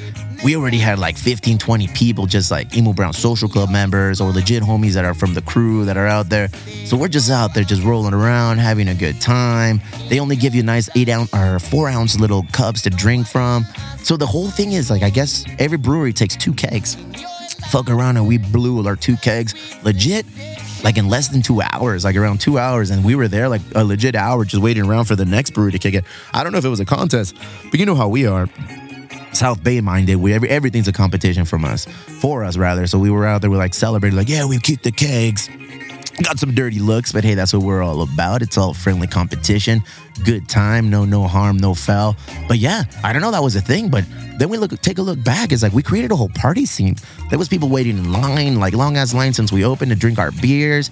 we 0.45 0.57
already 0.57 0.79
had 0.79 0.99
like 0.99 1.17
15, 1.17 1.57
20 1.57 1.89
people, 1.89 2.27
just 2.27 2.51
like 2.51 2.77
Emo 2.77 2.93
Brown 2.93 3.15
Social 3.15 3.49
Club 3.49 3.71
members 3.71 4.21
or 4.21 4.31
legit 4.31 4.63
homies 4.63 4.93
that 4.93 5.07
are 5.07 5.15
from 5.15 5.33
the 5.33 5.41
crew 5.41 5.87
that 5.87 5.97
are 5.97 6.07
out 6.07 6.29
there. 6.29 6.49
So 6.85 6.99
we're 6.99 7.09
just 7.09 7.31
out 7.31 7.55
there, 7.55 7.65
just 7.65 7.83
rolling 7.83 8.13
around, 8.13 8.59
having 8.59 8.89
a 8.89 8.95
good 8.95 9.23
time. 9.23 9.81
They 10.11 10.21
only 10.21 10.37
give 10.37 10.55
you 10.55 10.63
nice 10.63 10.91
eight 10.95 11.09
ounce 11.09 11.33
or 11.33 11.59
four 11.59 11.89
ounce 11.89 12.21
little 12.21 12.45
cups 12.53 12.83
to 12.83 12.91
drink 12.91 13.27
from. 13.27 13.65
So 14.03 14.19
the 14.19 14.27
whole 14.27 14.51
thing 14.51 14.73
is 14.73 14.91
like, 14.91 15.03
I 15.03 15.09
guess 15.09 15.47
every 15.59 15.79
brewery 15.79 16.13
takes 16.13 16.37
two 16.37 16.53
kegs. 16.53 16.99
Fuck 17.71 17.89
around 17.89 18.19
and 18.19 18.29
we 18.29 18.37
blew 18.37 18.87
our 18.87 18.97
two 18.97 19.17
kegs 19.17 19.55
legit 19.83 20.27
like 20.85 20.99
in 20.99 21.09
less 21.09 21.29
than 21.29 21.43
two 21.43 21.63
hours, 21.63 22.05
like 22.05 22.15
around 22.15 22.41
two 22.41 22.59
hours, 22.59 22.91
and 22.91 23.05
we 23.05 23.17
were 23.17 23.27
there 23.27 23.49
like 23.49 23.63
a 23.75 23.83
legit 23.83 24.15
hour 24.15 24.45
just 24.45 24.63
waiting 24.63 24.85
around 24.85 25.07
for 25.07 25.17
the 25.17 25.25
next 25.25 25.51
brewery 25.51 25.73
to 25.73 25.79
kick 25.79 25.95
it. 25.95 26.05
I 26.33 26.45
don't 26.45 26.53
know 26.53 26.59
if 26.59 26.65
it 26.65 26.69
was 26.69 26.79
a 26.79 26.85
contest, 26.85 27.35
but 27.71 27.81
you 27.81 27.87
know 27.87 27.95
how 27.95 28.09
we 28.09 28.27
are. 28.27 28.49
South 29.33 29.65
Bay 29.65 29.81
minded. 29.81 30.17
We 30.17 30.33
every, 30.33 30.49
everything's 30.49 30.87
a 30.87 30.93
competition 30.93 31.45
from 31.45 31.65
us, 31.65 31.87
for 31.87 32.45
us 32.45 32.57
rather. 32.57 32.87
So 32.87 32.99
we 32.99 33.11
were 33.11 33.27
out 33.27 33.41
there, 33.41 33.51
we're 33.51 33.57
like 33.57 33.75
celebrating, 33.75 34.17
like 34.17 34.29
yeah, 34.29 34.45
we 34.45 34.59
kicked 34.59 34.85
the 34.85 34.93
kegs. 34.93 35.49
Got 36.23 36.39
some 36.39 36.55
dirty 36.55 36.79
looks, 36.79 37.13
but 37.13 37.25
hey, 37.25 37.35
that's 37.35 37.53
what 37.53 37.63
we're 37.63 37.83
all 37.83 38.03
about. 38.03 38.41
It's 38.41 38.57
all 38.57 38.73
friendly 38.73 39.09
competition, 39.09 39.83
good 40.25 40.49
time, 40.49 40.89
no 40.89 41.05
no 41.05 41.27
harm, 41.27 41.57
no 41.57 41.75
foul. 41.75 42.17
But 42.47 42.59
yeah, 42.59 42.85
I 43.03 43.13
don't 43.13 43.21
know 43.21 43.33
that 43.33 43.43
was 43.43 43.57
a 43.57 43.61
thing, 43.61 43.89
but 43.89 44.05
then 44.39 44.49
we 44.49 44.57
look 44.57 44.81
take 44.81 44.99
a 44.99 45.03
look 45.03 45.23
back. 45.25 45.51
It's 45.51 45.63
like 45.63 45.73
we 45.73 45.83
created 45.83 46.13
a 46.13 46.17
whole 46.17 46.29
party 46.29 46.67
scene. 46.67 46.97
There 47.31 47.39
was 47.39 47.49
people 47.49 47.69
waiting 47.69 47.99
in 47.99 48.13
line, 48.13 48.61
like 48.61 48.75
long 48.75 48.97
ass 48.97 49.13
line 49.13 49.33
since 49.33 49.51
we 49.51 49.65
opened 49.65 49.91
to 49.91 49.97
drink 49.97 50.19
our 50.21 50.31
beers 50.31 50.91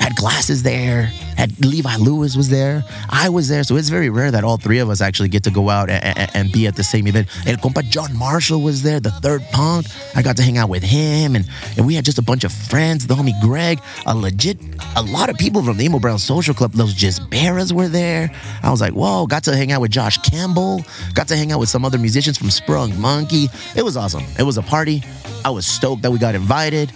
had 0.00 0.16
glasses 0.16 0.62
there, 0.62 1.04
had 1.36 1.64
Levi 1.64 1.96
Lewis 1.96 2.36
was 2.36 2.48
there, 2.48 2.84
I 3.08 3.28
was 3.28 3.48
there. 3.48 3.64
So 3.64 3.76
it's 3.76 3.88
very 3.88 4.10
rare 4.10 4.30
that 4.30 4.44
all 4.44 4.56
three 4.56 4.78
of 4.78 4.90
us 4.90 5.00
actually 5.00 5.28
get 5.28 5.44
to 5.44 5.50
go 5.50 5.70
out 5.70 5.90
and, 5.90 6.18
and, 6.18 6.30
and, 6.34 6.52
be 6.52 6.66
at 6.66 6.76
the 6.76 6.84
same 6.84 7.06
event. 7.06 7.28
El 7.46 7.56
compa 7.56 7.82
John 7.88 8.16
Marshall 8.16 8.60
was 8.60 8.82
there, 8.82 9.00
the 9.00 9.10
third 9.10 9.42
punk. 9.52 9.86
I 10.14 10.22
got 10.22 10.36
to 10.36 10.42
hang 10.42 10.58
out 10.58 10.68
with 10.68 10.82
him, 10.82 11.36
and, 11.36 11.48
and 11.76 11.86
we 11.86 11.94
had 11.94 12.04
just 12.04 12.18
a 12.18 12.22
bunch 12.22 12.44
of 12.44 12.52
friends. 12.52 13.06
The 13.06 13.14
homie 13.14 13.38
Greg, 13.40 13.80
a 14.06 14.14
legit, 14.14 14.58
a 14.96 15.02
lot 15.02 15.30
of 15.30 15.36
people 15.36 15.62
from 15.62 15.76
the 15.76 15.84
Emo 15.84 15.98
Brown 15.98 16.18
Social 16.18 16.54
Club. 16.54 16.72
Those 16.72 16.94
Just 16.94 17.28
Barras 17.30 17.72
were 17.72 17.88
there. 17.88 18.30
I 18.62 18.70
was 18.70 18.80
like, 18.80 18.92
whoa, 18.92 19.26
got 19.26 19.44
to 19.44 19.56
hang 19.56 19.72
out 19.72 19.80
with 19.80 19.90
Josh 19.90 20.18
Campbell, 20.18 20.84
got 21.14 21.28
to 21.28 21.36
hang 21.36 21.52
out 21.52 21.60
with 21.60 21.68
some 21.68 21.84
other 21.84 21.98
musicians 21.98 22.38
from 22.38 22.50
Sprung 22.50 22.98
Monkey. 23.00 23.48
It 23.76 23.82
was 23.82 23.96
awesome. 23.96 24.24
It 24.38 24.42
was 24.42 24.58
a 24.58 24.62
party. 24.62 25.02
I 25.44 25.50
was 25.50 25.66
stoked 25.66 26.02
that 26.02 26.10
we 26.10 26.18
got 26.18 26.34
invited. 26.34 26.92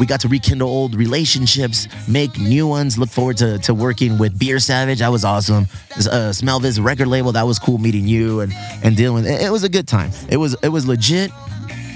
We 0.00 0.06
got 0.06 0.20
to 0.20 0.28
rekindle 0.28 0.66
old 0.66 0.94
relationships, 0.94 1.86
make 2.08 2.38
new 2.38 2.66
ones. 2.66 2.96
Look 2.96 3.10
forward 3.10 3.36
to, 3.36 3.58
to 3.58 3.74
working 3.74 4.16
with 4.16 4.38
Beer 4.38 4.58
Savage. 4.58 5.00
That 5.00 5.12
was 5.12 5.26
awesome. 5.26 5.68
Uh, 6.10 6.32
Smell 6.32 6.58
this 6.58 6.78
record 6.78 7.06
label. 7.06 7.32
That 7.32 7.46
was 7.46 7.58
cool 7.58 7.76
meeting 7.76 8.08
you 8.08 8.40
and 8.40 8.52
and 8.82 8.96
dealing 8.96 9.24
with 9.24 9.26
it. 9.30 9.42
It 9.42 9.52
was 9.52 9.62
a 9.62 9.68
good 9.68 9.86
time. 9.86 10.10
It 10.30 10.38
was 10.38 10.56
it 10.62 10.70
was 10.70 10.86
legit 10.86 11.30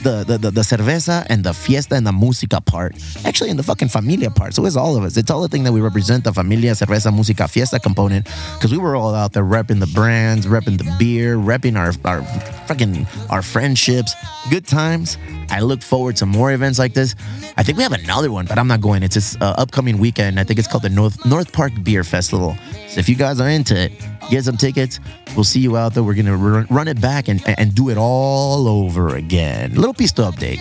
the, 0.05 0.23
the, 0.25 0.39
the, 0.39 0.51
the 0.51 0.61
cerveza 0.61 1.27
and 1.29 1.43
the 1.43 1.53
fiesta 1.53 1.97
and 1.97 2.07
the 2.07 2.13
música 2.13 2.65
part. 2.65 2.95
Actually, 3.25 3.51
in 3.51 3.57
the 3.57 3.63
fucking 3.63 3.89
familia 3.89 4.31
part. 4.31 4.55
So 4.55 4.65
it's 4.67 4.77
all 4.77 4.97
of 4.97 5.03
us. 5.03 5.17
It's 5.17 5.31
all 5.31 5.43
the 5.43 5.49
thing 5.49 5.65
that 5.65 5.73
we 5.73 5.81
represent 5.81 6.23
the 6.25 6.33
familia, 6.33 6.73
cerveza, 6.73 7.11
música, 7.11 7.49
fiesta 7.49 7.81
component. 7.81 8.27
Because 8.55 8.71
we 8.71 8.79
were 8.79 8.95
all 8.95 9.15
out 9.15 9.33
there 9.33 9.43
repping 9.45 9.81
the 9.81 9.87
brands, 9.89 10.47
repping 10.47 10.79
the 10.79 10.95
beer, 10.99 11.37
repping 11.37 11.77
our, 11.77 11.93
our 12.05 12.23
fucking 12.67 13.07
our 13.31 13.43
friendships. 13.43 14.15
Good 14.51 14.67
times. 14.67 15.17
I 15.51 15.61
look 15.61 15.83
forward 15.83 16.17
to 16.17 16.27
more 16.27 16.53
events 16.53 16.79
like 16.79 16.95
this. 16.95 17.15
I 17.57 17.63
think 17.63 17.79
we 17.79 17.83
have 17.83 17.93
another 17.93 18.31
one, 18.31 18.47
but 18.47 18.59
I'm 18.59 18.69
not 18.69 18.81
going. 18.81 19.03
It's 19.03 19.15
this 19.15 19.37
uh, 19.41 19.55
upcoming 19.57 19.99
weekend. 19.99 20.39
I 20.39 20.45
think 20.45 20.59
it's 20.59 20.69
called 20.69 20.83
the 20.83 20.91
North 20.91 21.25
North 21.25 21.53
Park 21.53 21.73
Beer 21.83 22.05
Festival. 22.05 22.57
So 22.89 23.01
if 23.01 23.09
you 23.09 23.17
guys 23.17 23.41
are 23.41 23.49
into 23.49 23.77
it, 23.77 23.93
get 24.31 24.45
some 24.45 24.57
tickets. 24.57 25.01
We'll 25.35 25.45
see 25.45 25.61
you 25.61 25.77
out 25.77 25.95
there. 25.95 26.03
We're 26.03 26.15
gonna 26.15 26.37
run 26.37 26.89
it 26.89 27.01
back 27.01 27.29
and, 27.29 27.43
and 27.59 27.75
do 27.75 27.91
it 27.91 27.97
all 27.99 28.69
over 28.69 29.17
again. 29.17 29.75
Little 29.75 29.94
Pisto 29.95 30.31
update. 30.31 30.59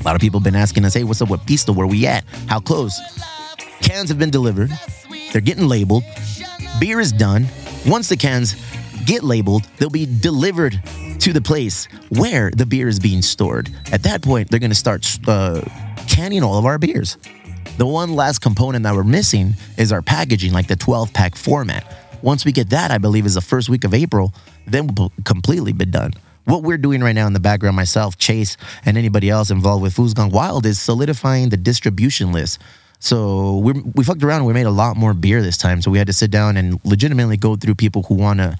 A 0.00 0.02
lot 0.02 0.14
of 0.14 0.20
people 0.20 0.40
have 0.40 0.44
been 0.44 0.56
asking 0.56 0.84
us, 0.84 0.94
hey, 0.94 1.04
what's 1.04 1.22
up 1.22 1.30
with 1.30 1.40
Pisto? 1.40 1.74
Where 1.74 1.86
we 1.86 2.06
at? 2.06 2.24
How 2.48 2.60
close? 2.60 2.98
Cans 3.82 4.08
have 4.08 4.18
been 4.18 4.30
delivered. 4.30 4.70
They're 5.32 5.40
getting 5.40 5.68
labeled. 5.68 6.04
Beer 6.78 7.00
is 7.00 7.12
done. 7.12 7.46
Once 7.86 8.08
the 8.08 8.16
cans 8.16 8.54
get 9.06 9.22
labeled, 9.22 9.64
they'll 9.78 9.90
be 9.90 10.06
delivered 10.20 10.80
to 11.20 11.32
the 11.32 11.40
place 11.40 11.86
where 12.08 12.50
the 12.50 12.66
beer 12.66 12.88
is 12.88 12.98
being 12.98 13.22
stored. 13.22 13.70
At 13.92 14.02
that 14.04 14.22
point, 14.22 14.50
they're 14.50 14.60
going 14.60 14.70
to 14.70 14.76
start 14.76 15.06
uh, 15.26 15.60
canning 16.08 16.42
all 16.42 16.58
of 16.58 16.64
our 16.64 16.78
beers. 16.78 17.18
The 17.76 17.86
one 17.86 18.14
last 18.14 18.40
component 18.40 18.84
that 18.84 18.94
we're 18.94 19.04
missing 19.04 19.54
is 19.76 19.92
our 19.92 20.02
packaging, 20.02 20.52
like 20.52 20.66
the 20.66 20.76
12 20.76 21.12
pack 21.12 21.36
format. 21.36 21.84
Once 22.22 22.44
we 22.44 22.52
get 22.52 22.70
that, 22.70 22.90
I 22.90 22.98
believe 22.98 23.26
is 23.26 23.34
the 23.34 23.40
first 23.40 23.68
week 23.68 23.84
of 23.84 23.94
April, 23.94 24.34
then 24.66 24.88
we'll 24.94 25.12
completely 25.24 25.72
be 25.72 25.86
done. 25.86 26.12
What 26.50 26.64
we're 26.64 26.78
doing 26.78 27.00
right 27.00 27.14
now 27.14 27.28
in 27.28 27.32
the 27.32 27.38
background, 27.38 27.76
myself, 27.76 28.18
Chase, 28.18 28.56
and 28.84 28.98
anybody 28.98 29.30
else 29.30 29.52
involved 29.52 29.84
with 29.84 29.94
Foods 29.94 30.14
Gone 30.14 30.30
Wild, 30.30 30.66
is 30.66 30.80
solidifying 30.80 31.50
the 31.50 31.56
distribution 31.56 32.32
list. 32.32 32.58
So 32.98 33.58
we 33.58 33.72
we 33.94 34.02
fucked 34.02 34.24
around. 34.24 34.46
We 34.46 34.52
made 34.52 34.66
a 34.66 34.72
lot 34.72 34.96
more 34.96 35.14
beer 35.14 35.42
this 35.42 35.56
time. 35.56 35.80
So 35.80 35.92
we 35.92 35.98
had 35.98 36.08
to 36.08 36.12
sit 36.12 36.32
down 36.32 36.56
and 36.56 36.80
legitimately 36.84 37.36
go 37.36 37.54
through 37.54 37.76
people 37.76 38.02
who 38.02 38.14
want 38.14 38.40
to 38.40 38.56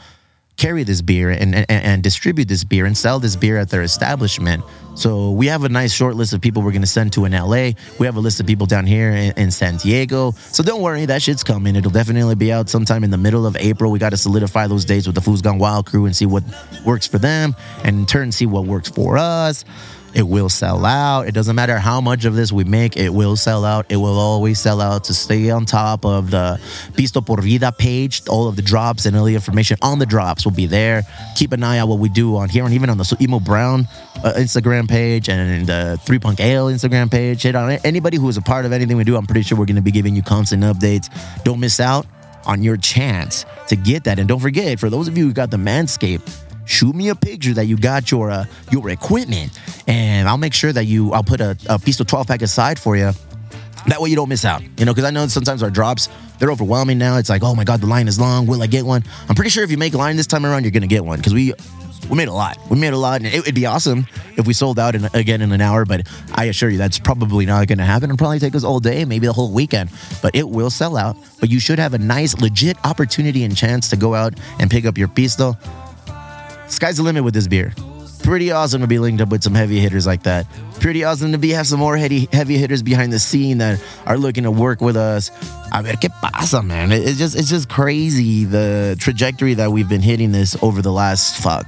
carry 0.61 0.83
this 0.83 1.01
beer 1.01 1.31
and, 1.31 1.55
and, 1.55 1.67
and 1.71 2.03
distribute 2.03 2.47
this 2.47 2.65
beer 2.65 2.85
and 2.85 2.97
sell 2.97 3.19
this 3.19 3.35
beer 3.35 3.57
at 3.57 3.71
their 3.71 3.81
establishment. 3.81 4.63
So 4.95 5.31
we 5.31 5.47
have 5.47 5.65
a 5.65 5.71
nice 5.71 5.91
short 5.91 6.17
list 6.17 6.35
of 6.35 6.43
people 6.43 6.61
we're 6.61 6.73
going 6.73 6.83
to 6.83 6.87
send 6.87 7.15
to 7.15 7.25
in 7.25 7.33
LA. 7.33 7.71
We 7.99 8.05
have 8.05 8.17
a 8.17 8.21
list 8.21 8.41
of 8.41 8.47
people 8.47 8.67
down 8.67 8.85
here 8.85 9.11
in, 9.11 9.33
in, 9.39 9.51
San 9.51 9.79
Diego. 9.79 10.33
So 10.53 10.63
don't 10.63 10.83
worry, 10.83 11.07
that 11.07 11.23
shit's 11.23 11.43
coming. 11.43 11.77
It'll 11.77 11.91
definitely 11.91 12.35
be 12.35 12.53
out 12.53 12.69
sometime 12.69 13.05
in 13.05 13.11
the 13.11 13.17
middle 13.17 13.47
of 13.47 13.57
April. 13.57 13.91
We 13.91 13.99
got 13.99 14.11
to 14.11 14.19
solidify 14.19 14.67
those 14.67 14.85
dates 14.85 15.07
with 15.07 15.15
the 15.15 15.23
Foods 15.23 15.41
Gone 15.41 15.59
Wild 15.59 15.87
crew 15.87 16.05
and 16.05 16.15
see 16.15 16.27
what 16.27 16.45
works 16.85 17.07
for 17.07 17.19
them 17.19 17.57
and 17.83 18.01
in 18.01 18.07
turn 18.07 18.31
see 18.31 18.45
what 18.45 18.67
works 18.67 18.91
for 18.91 19.17
us. 19.17 19.65
It 20.15 20.23
will 20.23 20.49
sell 20.49 20.85
out. 20.85 21.29
It 21.29 21.33
doesn't 21.33 21.55
matter 21.55 21.79
how 21.79 22.01
much 22.01 22.25
of 22.25 22.35
this 22.35 22.53
we 22.53 22.65
make, 22.65 22.97
it 22.97 23.11
will 23.11 23.37
sell 23.37 23.65
out. 23.65 23.87
It 23.89 23.97
will 23.97 24.19
always 24.19 24.59
sell 24.59 24.81
out. 24.81 25.05
To 25.05 25.15
stay 25.15 25.51
on 25.51 25.67
top 25.67 26.05
of 26.05 26.31
the 26.31 26.61
Pisto 26.93 27.25
por 27.25 27.41
Vida 27.41 27.73
page, 27.73 28.23
all 28.29 28.49
of 28.49 28.57
the 28.57 28.63
drops 28.63 29.07
and 29.07 29.17
all 29.17 29.25
the 29.25 29.35
information 29.35 29.77
on 29.83 29.99
the 29.99 30.07
drops 30.07 30.45
will 30.45 30.53
be 30.53 30.67
there. 30.67 31.03
Keep 31.37 31.53
an 31.53 31.63
eye 31.63 31.79
out 31.79 31.89
what 31.89 31.99
we 31.99 32.09
do 32.09 32.37
on 32.37 32.49
here 32.49 32.65
and 32.65 32.75
even 32.75 32.91
on 32.91 32.99
the 32.99 33.17
Emo 33.21 33.41
Brown 33.41 33.87
uh, 34.25 34.33
Instagram 34.37 34.89
page 34.89 35.29
and 35.29 35.67
the 35.67 35.99
Three 36.05 36.19
Punk 36.19 36.41
Ale 36.41 36.67
Instagram 36.67 37.11
page. 37.11 37.43
Hit 37.43 37.55
on 37.55 37.71
anybody 37.85 38.17
who 38.17 38.29
is 38.29 38.37
a 38.37 38.43
part 38.43 38.67
of 38.67 38.73
anything 38.73 38.97
we 38.97 39.05
do. 39.05 39.17
I'm 39.17 39.27
pretty 39.27 39.43
sure 39.43 39.59
we're 39.59 39.67
going 39.67 39.77
to 39.77 39.83
be 39.83 39.93
giving 39.93 40.15
you 40.15 40.23
constant 40.23 40.63
updates. 40.63 41.09
Don't 41.45 41.61
miss 41.61 41.81
out 41.81 42.07
on 42.47 42.63
your 42.63 42.77
chance 42.77 43.45
to 43.69 43.77
get 43.77 44.05
that. 44.05 44.19
And 44.19 44.29
don't 44.29 44.41
forget, 44.41 44.79
for 44.79 44.91
those 44.91 45.09
of 45.09 45.17
you 45.17 45.27
who 45.27 45.33
got 45.33 45.51
the 45.51 45.57
Manscaped, 45.57 46.50
shoot 46.71 46.95
me 46.95 47.09
a 47.09 47.15
picture 47.15 47.53
that 47.55 47.67
you 47.67 47.77
got 47.77 48.11
your 48.11 48.31
uh, 48.31 48.45
your 48.71 48.89
equipment, 48.91 49.59
and 49.87 50.29
I'll 50.29 50.39
make 50.39 50.55
sure 50.55 50.73
that 50.73 50.85
you 50.85 51.13
I'll 51.13 51.25
put 51.25 51.41
a, 51.41 51.57
a 51.69 51.79
piece 51.79 52.01
of 52.01 52.07
12 52.07 52.27
pack 52.27 52.43
aside 52.43 52.79
for 52.79 52.97
you. 52.97 53.13
That 53.87 54.01
way 54.01 54.11
you 54.11 54.17
don't 54.17 54.29
miss 54.29 54.45
out, 54.45 54.63
you 54.79 54.85
know, 54.85 54.93
because 54.93 55.05
I 55.05 55.11
know 55.11 55.27
sometimes 55.27 55.63
our 55.63 55.71
drops 55.71 56.09
they're 56.39 56.51
overwhelming 56.51 56.99
now. 56.99 57.19
It's 57.19 57.29
like, 57.29 57.43
oh 57.43 57.55
my 57.55 57.65
god, 57.65 57.81
the 57.81 57.87
line 57.87 58.09
is 58.09 58.19
long. 58.19 58.47
Will 58.47 58.63
I 58.63 58.67
get 58.67 58.85
one? 58.85 59.05
I'm 59.29 59.35
pretty 59.35 59.51
sure 59.51 59.63
if 59.63 59.71
you 59.71 59.77
make 59.77 59.95
line 59.95 60.17
this 60.17 60.27
time 60.27 60.47
around, 60.47 60.65
you're 60.65 60.71
gonna 60.71 60.87
get 60.87 61.05
one 61.05 61.19
because 61.19 61.35
we 61.35 61.53
we 62.09 62.17
made 62.17 62.29
a 62.29 62.33
lot. 62.33 62.59
We 62.69 62.79
made 62.79 62.93
a 62.93 62.99
lot, 62.99 63.21
and 63.21 63.27
it 63.27 63.45
would 63.45 63.55
be 63.55 63.67
awesome 63.67 64.07
if 64.37 64.47
we 64.47 64.53
sold 64.53 64.79
out 64.79 64.95
in, 64.95 65.05
again 65.15 65.43
in 65.43 65.53
an 65.53 65.61
hour. 65.61 65.85
But 65.85 66.09
I 66.35 66.47
assure 66.47 66.69
you, 66.71 66.79
that's 66.79 66.99
probably 66.99 67.47
not 67.47 67.67
going 67.69 67.79
to 67.79 67.85
happen. 67.85 68.11
It'll 68.11 68.17
probably 68.17 68.39
take 68.39 68.55
us 68.55 68.65
all 68.65 68.81
day, 68.81 69.05
maybe 69.05 69.27
the 69.27 69.33
whole 69.33 69.53
weekend. 69.53 69.91
But 70.23 70.35
it 70.35 70.49
will 70.49 70.71
sell 70.71 70.97
out. 70.97 71.17
But 71.39 71.51
you 71.51 71.61
should 71.61 71.79
have 71.79 71.95
a 71.95 71.99
nice, 71.99 72.41
legit 72.41 72.77
opportunity 72.85 73.45
and 73.45 73.57
chance 73.57 73.89
to 73.91 73.97
go 73.97 74.15
out 74.15 74.35
and 74.59 74.71
pick 74.71 74.87
up 74.87 74.99
your 74.99 75.09
pisto 75.09 75.57
sky's 76.71 76.97
the 76.97 77.03
limit 77.03 77.25
with 77.25 77.35
this 77.35 77.47
beer. 77.47 77.75
Pretty 78.23 78.51
awesome 78.53 78.81
to 78.83 78.87
be 78.87 78.99
linked 78.99 79.23
up 79.23 79.31
with 79.31 79.43
some 79.43 79.55
heavy 79.55 79.81
hitters 79.81 80.07
like 80.07 80.23
that. 80.25 80.47
Pretty 80.79 81.05
awesome 81.05 81.33
to 81.33 81.39
be 81.39 81.51
have 81.51 81.67
some 81.67 81.79
more 81.79 81.97
heavy 81.97 82.29
heavy 82.33 82.59
hitters 82.59 82.83
behind 82.83 83.13
the 83.13 83.19
scene 83.19 83.59
that 83.59 83.83
are 84.07 84.19
looking 84.19 84.45
to 84.45 84.51
work 84.51 84.81
with 84.81 84.97
us. 84.97 85.31
A 85.73 85.83
ver 85.83 85.95
qué 85.95 86.11
pasa, 86.11 86.63
man. 86.63 86.93
It's 86.93 87.19
just 87.19 87.37
it's 87.37 87.49
just 87.49 87.69
crazy 87.69 88.45
the 88.45 88.97
trajectory 88.99 89.55
that 89.55 89.73
we've 89.73 89.89
been 89.89 90.03
hitting 90.03 90.33
this 90.33 90.57
over 90.63 90.83
the 90.83 90.93
last 90.93 91.43
fuck 91.43 91.67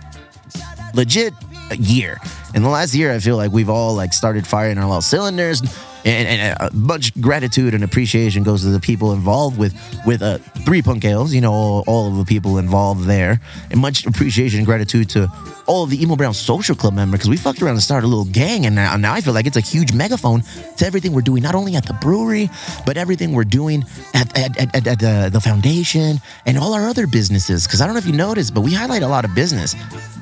legit 0.95 1.35
year. 1.79 2.19
In 2.55 2.63
the 2.63 2.69
last 2.69 2.95
year, 2.95 3.13
I 3.13 3.19
feel 3.19 3.37
like 3.37 3.51
we've 3.51 3.71
all 3.71 3.95
like 3.95 4.13
started 4.13 4.47
firing 4.47 4.79
our 4.79 4.85
little 4.85 5.01
cylinders. 5.01 5.63
And, 6.05 6.29
and 6.29 6.57
a 6.61 6.75
much 6.75 7.19
gratitude 7.21 7.75
and 7.75 7.85
appreciation 7.85 8.43
goes 8.43 8.63
to 8.63 8.71
the 8.71 8.81
people 8.81 9.13
involved 9.13 9.59
with 9.59 9.75
with 10.07 10.23
uh, 10.23 10.39
three 10.65 10.83
punk 10.83 11.05
ales. 11.05 11.33
You 11.33 11.41
know, 11.41 11.53
all, 11.53 11.85
all 11.87 12.09
of 12.09 12.17
the 12.17 12.25
people 12.25 12.59
involved 12.59 13.05
there, 13.05 13.41
and 13.71 13.81
much 13.81 14.07
appreciation 14.07 14.59
and 14.59 14.67
gratitude 14.67 15.11
to 15.11 15.29
all 15.73 15.85
of 15.85 15.89
the 15.89 16.03
Emo 16.03 16.17
Brown 16.17 16.35
Social 16.35 16.77
Club 16.77 16.93
members 16.93 17.21
because 17.21 17.31
we 17.31 17.39
fucked 17.39 17.63
around 17.63 17.73
and 17.73 17.83
started 17.83 18.07
a 18.07 18.11
little 18.11 18.27
gang, 18.27 18.67
and 18.67 18.75
now, 18.75 18.95
now 18.99 19.15
I 19.15 19.23
feel 19.23 19.33
like 19.33 19.47
it's 19.47 19.57
a 19.57 19.63
huge 19.63 19.95
megaphone 19.95 20.43
to 20.77 20.85
everything 20.85 21.15
we're 21.15 21.23
doing, 21.23 21.43
not 21.43 21.55
only 21.55 21.77
at 21.77 21.87
the 21.87 21.95
brewery, 21.95 22.51
but 22.85 22.99
everything 22.99 23.33
we're 23.33 23.45
doing 23.45 23.83
at, 24.13 24.37
at, 24.39 24.61
at, 24.61 24.77
at, 24.77 24.87
at 24.87 24.99
the, 24.99 25.31
the 25.33 25.41
foundation 25.41 26.21
and 26.45 26.59
all 26.59 26.75
our 26.75 26.87
other 26.87 27.07
businesses. 27.07 27.67
Because 27.67 27.81
I 27.81 27.87
don't 27.87 27.95
know 27.95 28.01
if 28.01 28.07
you 28.07 28.13
noticed, 28.13 28.53
but 28.53 28.61
we 28.61 28.75
highlight 28.75 29.03
a 29.03 29.09
lot 29.09 29.25
of 29.25 29.35
business 29.35 29.75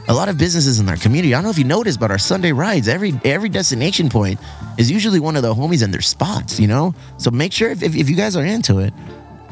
a 0.09 0.15
lot 0.15 0.29
of 0.29 0.37
businesses 0.37 0.81
in 0.81 0.89
our 0.89 0.97
community. 0.97 1.35
I 1.35 1.37
don't 1.37 1.45
know 1.45 1.51
if 1.51 1.59
you 1.59 1.65
noticed, 1.65 2.01
but 2.01 2.11
our 2.11 2.19
Sunday 2.19 2.51
rides, 2.51 2.89
every 2.89 3.13
every 3.25 3.49
destination 3.49 4.09
point 4.09 4.41
is 4.79 4.91
usually 4.91 5.21
one 5.21 5.37
of 5.37 5.43
the 5.43 5.55
homies 5.55 5.85
in 5.85 5.91
their 5.91 6.01
spots, 6.01 6.59
you 6.59 6.67
know? 6.67 6.95
So 7.19 7.31
make 7.31 7.53
sure 7.53 7.71
if, 7.71 7.83
if, 7.83 7.95
if 7.95 8.09
you 8.09 8.17
guys 8.17 8.35
are 8.35 8.45
into 8.45 8.79
it, 8.79 8.93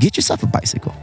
get 0.01 0.17
yourself 0.17 0.43
a 0.43 0.47
bicycle. 0.47 0.95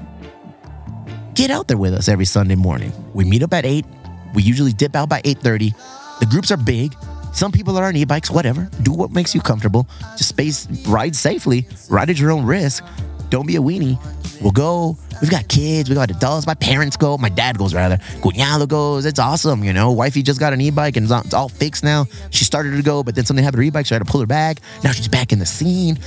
Get 1.35 1.51
out 1.51 1.67
there 1.67 1.77
with 1.77 1.93
us 1.93 2.09
every 2.09 2.25
Sunday 2.25 2.55
morning. 2.55 2.91
We 3.13 3.23
meet 3.23 3.43
up 3.43 3.53
at 3.53 3.65
8. 3.65 3.85
We 4.35 4.43
usually 4.43 4.73
dip 4.73 4.95
out 4.95 5.09
by 5.09 5.21
8:30. 5.23 5.73
The 6.19 6.25
groups 6.25 6.51
are 6.51 6.57
big. 6.57 6.95
Some 7.33 7.51
people 7.51 7.77
are 7.77 7.85
on 7.85 7.95
e-bikes, 7.95 8.31
whatever. 8.31 8.69
Do 8.83 8.93
what 8.93 9.11
makes 9.11 9.35
you 9.35 9.41
comfortable. 9.41 9.87
Just 10.17 10.29
space 10.29 10.67
ride 10.87 11.15
safely, 11.15 11.67
ride 11.89 12.09
at 12.09 12.17
your 12.17 12.31
own 12.31 12.45
risk. 12.45 12.83
Don't 13.29 13.45
be 13.45 13.57
a 13.57 13.59
weenie. 13.59 13.99
We'll 14.41 14.51
go. 14.51 14.97
We've 15.21 15.31
got 15.31 15.47
kids. 15.47 15.89
We 15.89 15.95
got 15.95 16.11
adults. 16.11 16.45
My 16.45 16.53
parents 16.53 16.95
go. 16.95 17.17
My 17.17 17.29
dad 17.29 17.57
goes 17.57 17.73
rather. 17.73 17.97
Cuñado 18.21 18.67
goes. 18.67 19.05
It's 19.05 19.19
awesome, 19.19 19.63
you 19.63 19.73
know. 19.73 19.91
Wifey 19.91 20.21
just 20.21 20.39
got 20.39 20.53
an 20.53 20.61
e-bike 20.61 20.97
and 20.97 21.09
it's 21.09 21.33
all 21.33 21.49
fixed 21.49 21.83
now. 21.83 22.05
She 22.29 22.45
started 22.45 22.75
to 22.75 22.81
go, 22.81 23.03
but 23.03 23.15
then 23.15 23.25
something 23.25 23.43
happened 23.43 23.59
to 23.59 23.63
her 23.63 23.67
e-bike, 23.67 23.85
so 23.85 23.95
I 23.95 23.97
had 23.97 24.05
to 24.05 24.11
pull 24.11 24.21
her 24.21 24.27
back. 24.27 24.59
Now 24.83 24.91
she's 24.91 25.07
back 25.07 25.31
in 25.31 25.39
the 25.39 25.45
scene. 25.45 25.99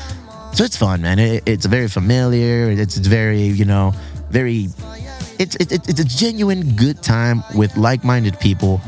So 0.54 0.64
it's 0.64 0.76
fun, 0.76 1.02
man. 1.02 1.18
It, 1.18 1.42
it's 1.46 1.66
very 1.66 1.88
familiar. 1.88 2.70
It's, 2.70 2.96
it's 2.96 3.06
very, 3.06 3.42
you 3.42 3.64
know, 3.64 3.92
very. 4.30 4.68
It's 5.38 5.56
it, 5.56 5.72
it's 5.72 6.00
a 6.00 6.04
genuine 6.04 6.74
good 6.74 7.02
time 7.02 7.42
with 7.54 7.76
like-minded 7.76 8.40
people 8.40 8.80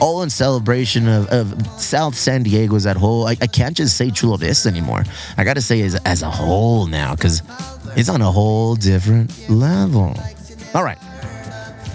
all 0.00 0.22
in 0.22 0.30
celebration 0.30 1.08
of, 1.08 1.26
of 1.28 1.66
South 1.80 2.14
San 2.14 2.42
Diego 2.42 2.76
as 2.76 2.84
that 2.84 2.96
whole. 2.96 3.26
I, 3.26 3.32
I 3.40 3.46
can't 3.46 3.76
just 3.76 3.96
say 3.96 4.10
Chula 4.10 4.38
Vista 4.38 4.68
anymore. 4.68 5.04
I 5.36 5.44
got 5.44 5.54
to 5.54 5.62
say 5.62 5.80
as, 5.82 5.94
as 6.04 6.22
a 6.22 6.30
whole 6.30 6.86
now 6.86 7.14
because 7.14 7.42
it's 7.96 8.08
on 8.08 8.20
a 8.20 8.30
whole 8.30 8.74
different 8.74 9.48
level. 9.48 10.14
All 10.74 10.84
right. 10.84 10.98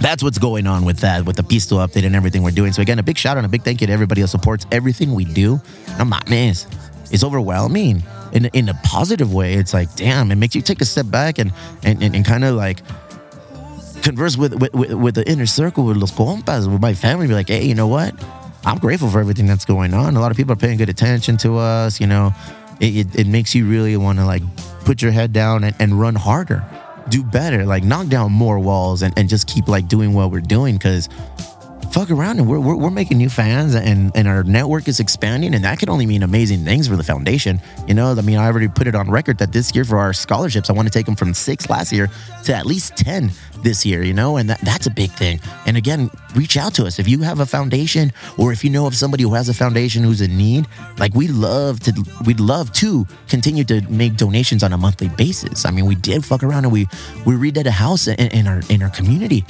That's 0.02 0.24
what's 0.24 0.40
going 0.40 0.66
on 0.66 0.84
with 0.84 0.98
that, 1.00 1.26
with 1.26 1.36
the 1.36 1.44
Pisto 1.44 1.86
update 1.86 2.06
and 2.06 2.16
everything 2.16 2.42
we're 2.42 2.50
doing. 2.50 2.74
So 2.74 2.82
again, 2.82 2.98
a 2.98 3.04
big 3.04 3.20
shout 3.20 3.34
out 3.34 3.38
and 3.38 3.46
a 3.46 3.50
big 3.50 3.62
thank 3.62 3.82
you 3.82 3.88
to 3.88 3.94
everybody 3.94 4.22
that 4.22 4.30
supports 4.30 4.66
everything 4.72 5.14
we 5.14 5.26
do. 5.26 5.62
No 6.00 6.06
mames, 6.06 6.66
it's 7.12 7.24
overwhelming 7.24 8.02
in 8.34 8.46
in 8.46 8.70
a 8.70 8.74
positive 8.84 9.32
way. 9.32 9.54
It's 9.54 9.76
like, 9.76 9.94
damn, 9.96 10.32
it 10.32 10.36
makes 10.36 10.56
you 10.56 10.64
take 10.64 10.82
a 10.82 10.86
step 10.86 11.12
back 11.12 11.38
and 11.38 11.54
and, 11.84 12.02
and, 12.02 12.16
and 12.16 12.26
kind 12.26 12.44
of 12.44 12.56
like 12.56 12.82
converse 14.02 14.38
with, 14.38 14.54
with 14.74 14.94
with 14.94 15.16
the 15.16 15.30
inner 15.30 15.46
circle 15.46 15.86
with 15.86 15.98
los 15.98 16.12
compas, 16.12 16.68
with 16.68 16.82
my 16.82 16.94
family. 16.94 17.28
Be 17.28 17.34
like, 17.34 17.50
hey, 17.50 17.66
you 17.66 17.76
know 17.76 17.88
what? 17.88 18.14
I'm 18.66 18.78
grateful 18.78 19.10
for 19.10 19.20
everything 19.20 19.48
that's 19.48 19.66
going 19.66 19.94
on. 19.94 20.16
A 20.16 20.20
lot 20.20 20.32
of 20.32 20.38
people 20.38 20.54
are 20.54 20.58
paying 20.58 20.78
good 20.78 20.90
attention 20.90 21.38
to 21.38 21.58
us. 21.58 22.00
You 22.00 22.08
know, 22.08 22.32
it, 22.80 22.98
it, 22.98 23.20
it 23.22 23.28
makes 23.28 23.56
you 23.56 23.68
really 23.68 23.98
want 23.98 24.20
to 24.20 24.26
like 24.26 24.44
put 24.86 25.02
your 25.02 25.12
head 25.12 25.34
down 25.34 25.64
and, 25.64 25.76
and 25.80 26.00
run 26.00 26.16
harder, 26.16 26.64
do 27.10 27.24
better, 27.24 27.66
like 27.66 27.84
knock 27.84 28.08
down 28.08 28.32
more 28.32 28.60
walls 28.60 29.02
and, 29.02 29.14
and 29.18 29.30
just 29.30 29.48
keep 29.48 29.68
like 29.68 29.88
doing 29.88 30.14
what 30.14 30.32
we're 30.32 30.42
doing 30.42 30.76
because 30.76 31.10
fuck 31.92 32.10
around. 32.10 32.40
And 32.40 32.48
we're, 32.48 32.60
we're, 32.60 32.76
we're, 32.76 32.92
making 32.92 33.18
new 33.18 33.30
fans 33.30 33.74
and, 33.74 34.12
and 34.16 34.28
our 34.28 34.44
network 34.44 34.88
is 34.88 35.00
expanding. 35.00 35.56
And 35.56 35.64
that 35.64 35.80
can 35.80 35.90
only 35.90 36.06
mean 36.06 36.24
amazing 36.24 36.66
things 36.66 36.88
for 36.88 36.96
the 36.96 37.04
foundation. 37.04 37.62
You 37.88 37.94
know 37.96 38.12
i 38.12 38.22
mean 38.22 38.38
i 38.38 38.46
already 38.46 38.68
put 38.68 38.88
it 38.88 38.96
on 38.96 39.10
record 39.10 39.38
that 39.40 39.52
this 39.52 39.76
year 39.76 39.84
for 39.84 39.98
our 39.98 40.14
scholarships 40.14 40.70
i 40.70 40.74
want 40.74 40.88
to 40.88 40.92
take 40.92 41.06
them 41.06 41.16
from 41.16 41.34
six 41.34 41.70
last 41.70 41.92
year 41.92 42.10
to 42.46 42.56
at 42.56 42.66
least 42.66 42.96
10 42.96 43.32
this 43.64 43.86
year 43.86 44.04
you 44.04 44.14
know? 44.14 44.38
And 44.38 44.50
that, 44.50 44.62
that's 44.62 44.88
a 44.88 44.92
big 44.92 45.12
thing. 45.12 45.40
And 45.66 45.78
again 45.78 46.10
reach 46.36 46.56
out 46.56 46.74
to 46.76 46.86
us. 46.86 47.00
If 47.00 47.08
you 47.08 47.20
have 47.22 47.40
a 47.40 47.46
foundation 47.46 48.14
or 48.38 48.54
if 48.54 48.64
you 48.64 48.70
know 48.70 48.86
of 48.86 48.96
somebody 48.96 49.24
who 49.24 49.34
has 49.34 49.50
a 49.50 49.54
foundation 49.54 50.04
who's 50.04 50.22
in 50.22 50.38
need 50.38 50.68
like 50.98 51.14
we 51.14 51.28
love 51.28 51.80
to 51.82 51.92
we'd 52.26 52.40
love 52.40 52.72
to 52.74 53.06
continue 53.28 53.64
to 53.66 53.82
make 53.90 54.16
donations 54.16 54.64
on 54.64 54.74
a 54.74 54.78
monthly 54.78 55.10
basis. 55.10 55.66
I 55.66 55.72
mean 55.72 55.86
we 55.86 55.96
did 55.96 56.24
fuck 56.24 56.44
around 56.44 56.66
and 56.66 56.72
we 56.72 56.88
we 57.26 57.36
redid 57.36 57.66
a 57.66 57.72
house 57.72 58.08
in, 58.08 58.16
in 58.16 58.48
our 58.48 58.62
in 58.70 58.82
our 58.82 58.90
community 58.90 59.46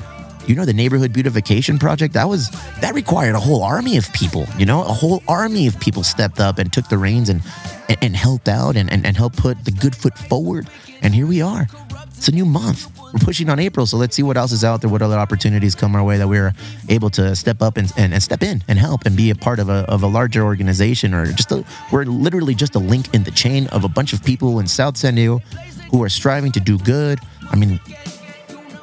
you 0.47 0.55
know 0.55 0.65
the 0.65 0.73
neighborhood 0.73 1.13
beautification 1.13 1.77
project 1.77 2.13
that 2.13 2.27
was 2.27 2.49
that 2.81 2.93
required 2.93 3.35
a 3.35 3.39
whole 3.39 3.63
army 3.63 3.97
of 3.97 4.11
people 4.13 4.47
you 4.57 4.65
know? 4.65 4.81
A 4.81 4.93
whole 4.93 5.23
army 5.27 5.67
of 5.67 5.79
people 5.79 6.03
stepped 6.03 6.39
up 6.39 6.59
and 6.59 6.71
took 6.71 6.87
the 6.87 6.97
reins 6.97 7.29
and 7.29 7.41
and, 7.89 7.97
and 8.01 8.15
helped 8.15 8.47
out 8.47 8.75
and, 8.75 8.91
and, 8.91 9.05
and 9.05 9.17
helped 9.17 9.37
put 9.37 9.65
the 9.65 9.71
good 9.71 9.95
foot 9.95 10.17
forward. 10.17 10.69
And 11.01 11.13
here 11.15 11.27
we 11.27 11.41
are. 11.41 11.67
It's 12.15 12.27
a 12.27 12.31
new 12.31 12.45
month. 12.45 12.87
We're 13.11 13.19
pushing 13.19 13.49
on 13.49 13.59
april 13.59 13.85
so 13.85 13.97
let's 13.97 14.15
see 14.15 14.23
what 14.23 14.37
else 14.37 14.53
is 14.53 14.63
out 14.63 14.79
there 14.79 14.89
what 14.89 15.01
other 15.01 15.17
opportunities 15.17 15.75
come 15.75 15.97
our 15.97 16.03
way 16.03 16.17
that 16.17 16.29
we're 16.29 16.53
able 16.87 17.09
to 17.09 17.35
step 17.35 17.61
up 17.61 17.75
and, 17.75 17.91
and, 17.97 18.13
and 18.13 18.23
step 18.23 18.41
in 18.41 18.63
and 18.69 18.79
help 18.79 19.05
and 19.05 19.17
be 19.17 19.31
a 19.31 19.35
part 19.35 19.59
of 19.59 19.67
a, 19.67 19.83
of 19.89 20.01
a 20.01 20.07
larger 20.07 20.43
organization 20.43 21.13
or 21.13 21.25
just 21.25 21.51
a, 21.51 21.65
we're 21.91 22.05
literally 22.05 22.55
just 22.55 22.73
a 22.75 22.79
link 22.79 23.13
in 23.13 23.23
the 23.23 23.31
chain 23.31 23.67
of 23.67 23.83
a 23.83 23.89
bunch 23.89 24.13
of 24.13 24.23
people 24.23 24.59
in 24.59 24.67
south 24.67 24.95
san 24.95 25.15
diego 25.15 25.41
who 25.89 26.01
are 26.01 26.07
striving 26.07 26.53
to 26.53 26.61
do 26.61 26.77
good. 26.79 27.19
I 27.51 27.57
mean 27.57 27.81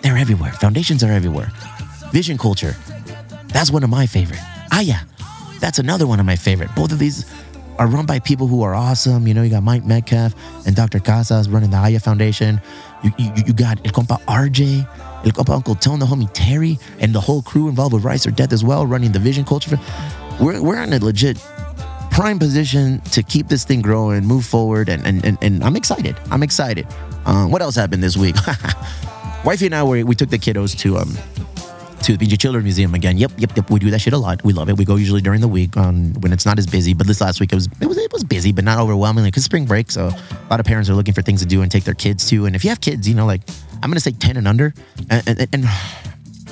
they're 0.02 0.16
everywhere. 0.16 0.52
Foundations 0.52 1.02
are 1.02 1.12
everywhere. 1.12 1.50
Vision 2.12 2.38
culture. 2.38 2.74
That's 3.48 3.70
one 3.70 3.82
of 3.82 3.90
my 3.90 4.06
favorite. 4.06 4.40
Ah, 4.72 4.80
yeah. 4.80 5.02
That's 5.60 5.78
another 5.78 6.06
one 6.06 6.20
of 6.20 6.26
my 6.26 6.36
favorite. 6.36 6.70
Both 6.76 6.92
of 6.92 6.98
these 6.98 7.24
are 7.78 7.86
run 7.86 8.06
by 8.06 8.18
people 8.18 8.46
who 8.46 8.62
are 8.62 8.74
awesome. 8.74 9.26
You 9.26 9.34
know, 9.34 9.42
you 9.42 9.50
got 9.50 9.62
Mike 9.62 9.84
Metcalf 9.84 10.34
and 10.66 10.74
Dr. 10.74 10.98
Casas 11.00 11.48
running 11.48 11.70
the 11.70 11.76
Aya 11.76 12.00
Foundation. 12.00 12.60
You, 13.02 13.12
you, 13.18 13.32
you 13.46 13.52
got 13.52 13.78
El 13.86 13.92
Compa 13.92 14.20
RJ, 14.22 14.86
El 15.24 15.32
Compa 15.32 15.54
Uncle 15.54 15.74
Tone, 15.74 15.98
the 15.98 16.06
homie 16.06 16.28
Terry, 16.32 16.78
and 16.98 17.14
the 17.14 17.20
whole 17.20 17.42
crew 17.42 17.68
involved 17.68 17.94
with 17.94 18.04
Rice 18.04 18.26
or 18.26 18.30
Death 18.30 18.52
as 18.52 18.64
well, 18.64 18.86
running 18.86 19.12
the 19.12 19.20
Vision 19.20 19.44
Culture. 19.44 19.78
We're, 20.40 20.62
we're 20.62 20.82
in 20.82 20.92
a 20.92 20.98
legit 20.98 21.38
prime 22.10 22.38
position 22.38 23.00
to 23.12 23.22
keep 23.22 23.48
this 23.48 23.64
thing 23.64 23.80
growing, 23.80 24.24
move 24.24 24.44
forward, 24.44 24.88
and, 24.88 25.06
and, 25.06 25.24
and, 25.24 25.38
and 25.40 25.62
I'm 25.62 25.76
excited. 25.76 26.16
I'm 26.30 26.42
excited. 26.42 26.86
Um, 27.26 27.50
what 27.50 27.62
else 27.62 27.76
happened 27.76 28.02
this 28.02 28.16
week? 28.16 28.36
Wifey 29.44 29.66
and 29.66 29.74
I 29.74 29.82
we, 29.84 30.04
we 30.04 30.14
took 30.14 30.30
the 30.30 30.38
kiddos 30.38 30.76
to 30.78 30.98
um 30.98 31.16
to 32.02 32.16
the 32.16 32.26
BG 32.26 32.38
Children 32.40 32.64
Museum 32.64 32.94
again. 32.94 33.18
Yep, 33.18 33.32
yep, 33.38 33.56
yep. 33.56 33.70
We 33.70 33.78
do 33.78 33.90
that 33.90 34.00
shit 34.00 34.12
a 34.12 34.18
lot. 34.18 34.42
We 34.44 34.52
love 34.52 34.68
it. 34.68 34.76
We 34.78 34.84
go 34.84 34.96
usually 34.96 35.20
during 35.20 35.40
the 35.40 35.48
week 35.48 35.74
when 35.74 36.32
it's 36.32 36.46
not 36.46 36.58
as 36.58 36.66
busy. 36.66 36.94
But 36.94 37.06
this 37.06 37.20
last 37.20 37.40
week 37.40 37.52
it 37.52 37.54
was 37.56 37.68
it 37.80 37.86
was 37.86 37.98
it 37.98 38.12
was 38.12 38.24
busy, 38.24 38.52
but 38.52 38.64
not 38.64 38.78
overwhelmingly 38.78 39.30
because 39.30 39.44
spring 39.44 39.64
break. 39.64 39.90
So 39.90 40.06
a 40.06 40.48
lot 40.50 40.60
of 40.60 40.66
parents 40.66 40.88
are 40.90 40.94
looking 40.94 41.14
for 41.14 41.22
things 41.22 41.40
to 41.40 41.46
do 41.46 41.62
and 41.62 41.70
take 41.70 41.84
their 41.84 41.94
kids 41.94 42.28
to. 42.30 42.46
And 42.46 42.54
if 42.56 42.64
you 42.64 42.70
have 42.70 42.80
kids, 42.80 43.08
you 43.08 43.14
know, 43.14 43.26
like 43.26 43.42
I'm 43.82 43.90
gonna 43.90 44.00
say 44.00 44.12
ten 44.12 44.36
and 44.36 44.46
under, 44.48 44.74
and, 45.10 45.28
and, 45.28 45.48
and 45.52 45.64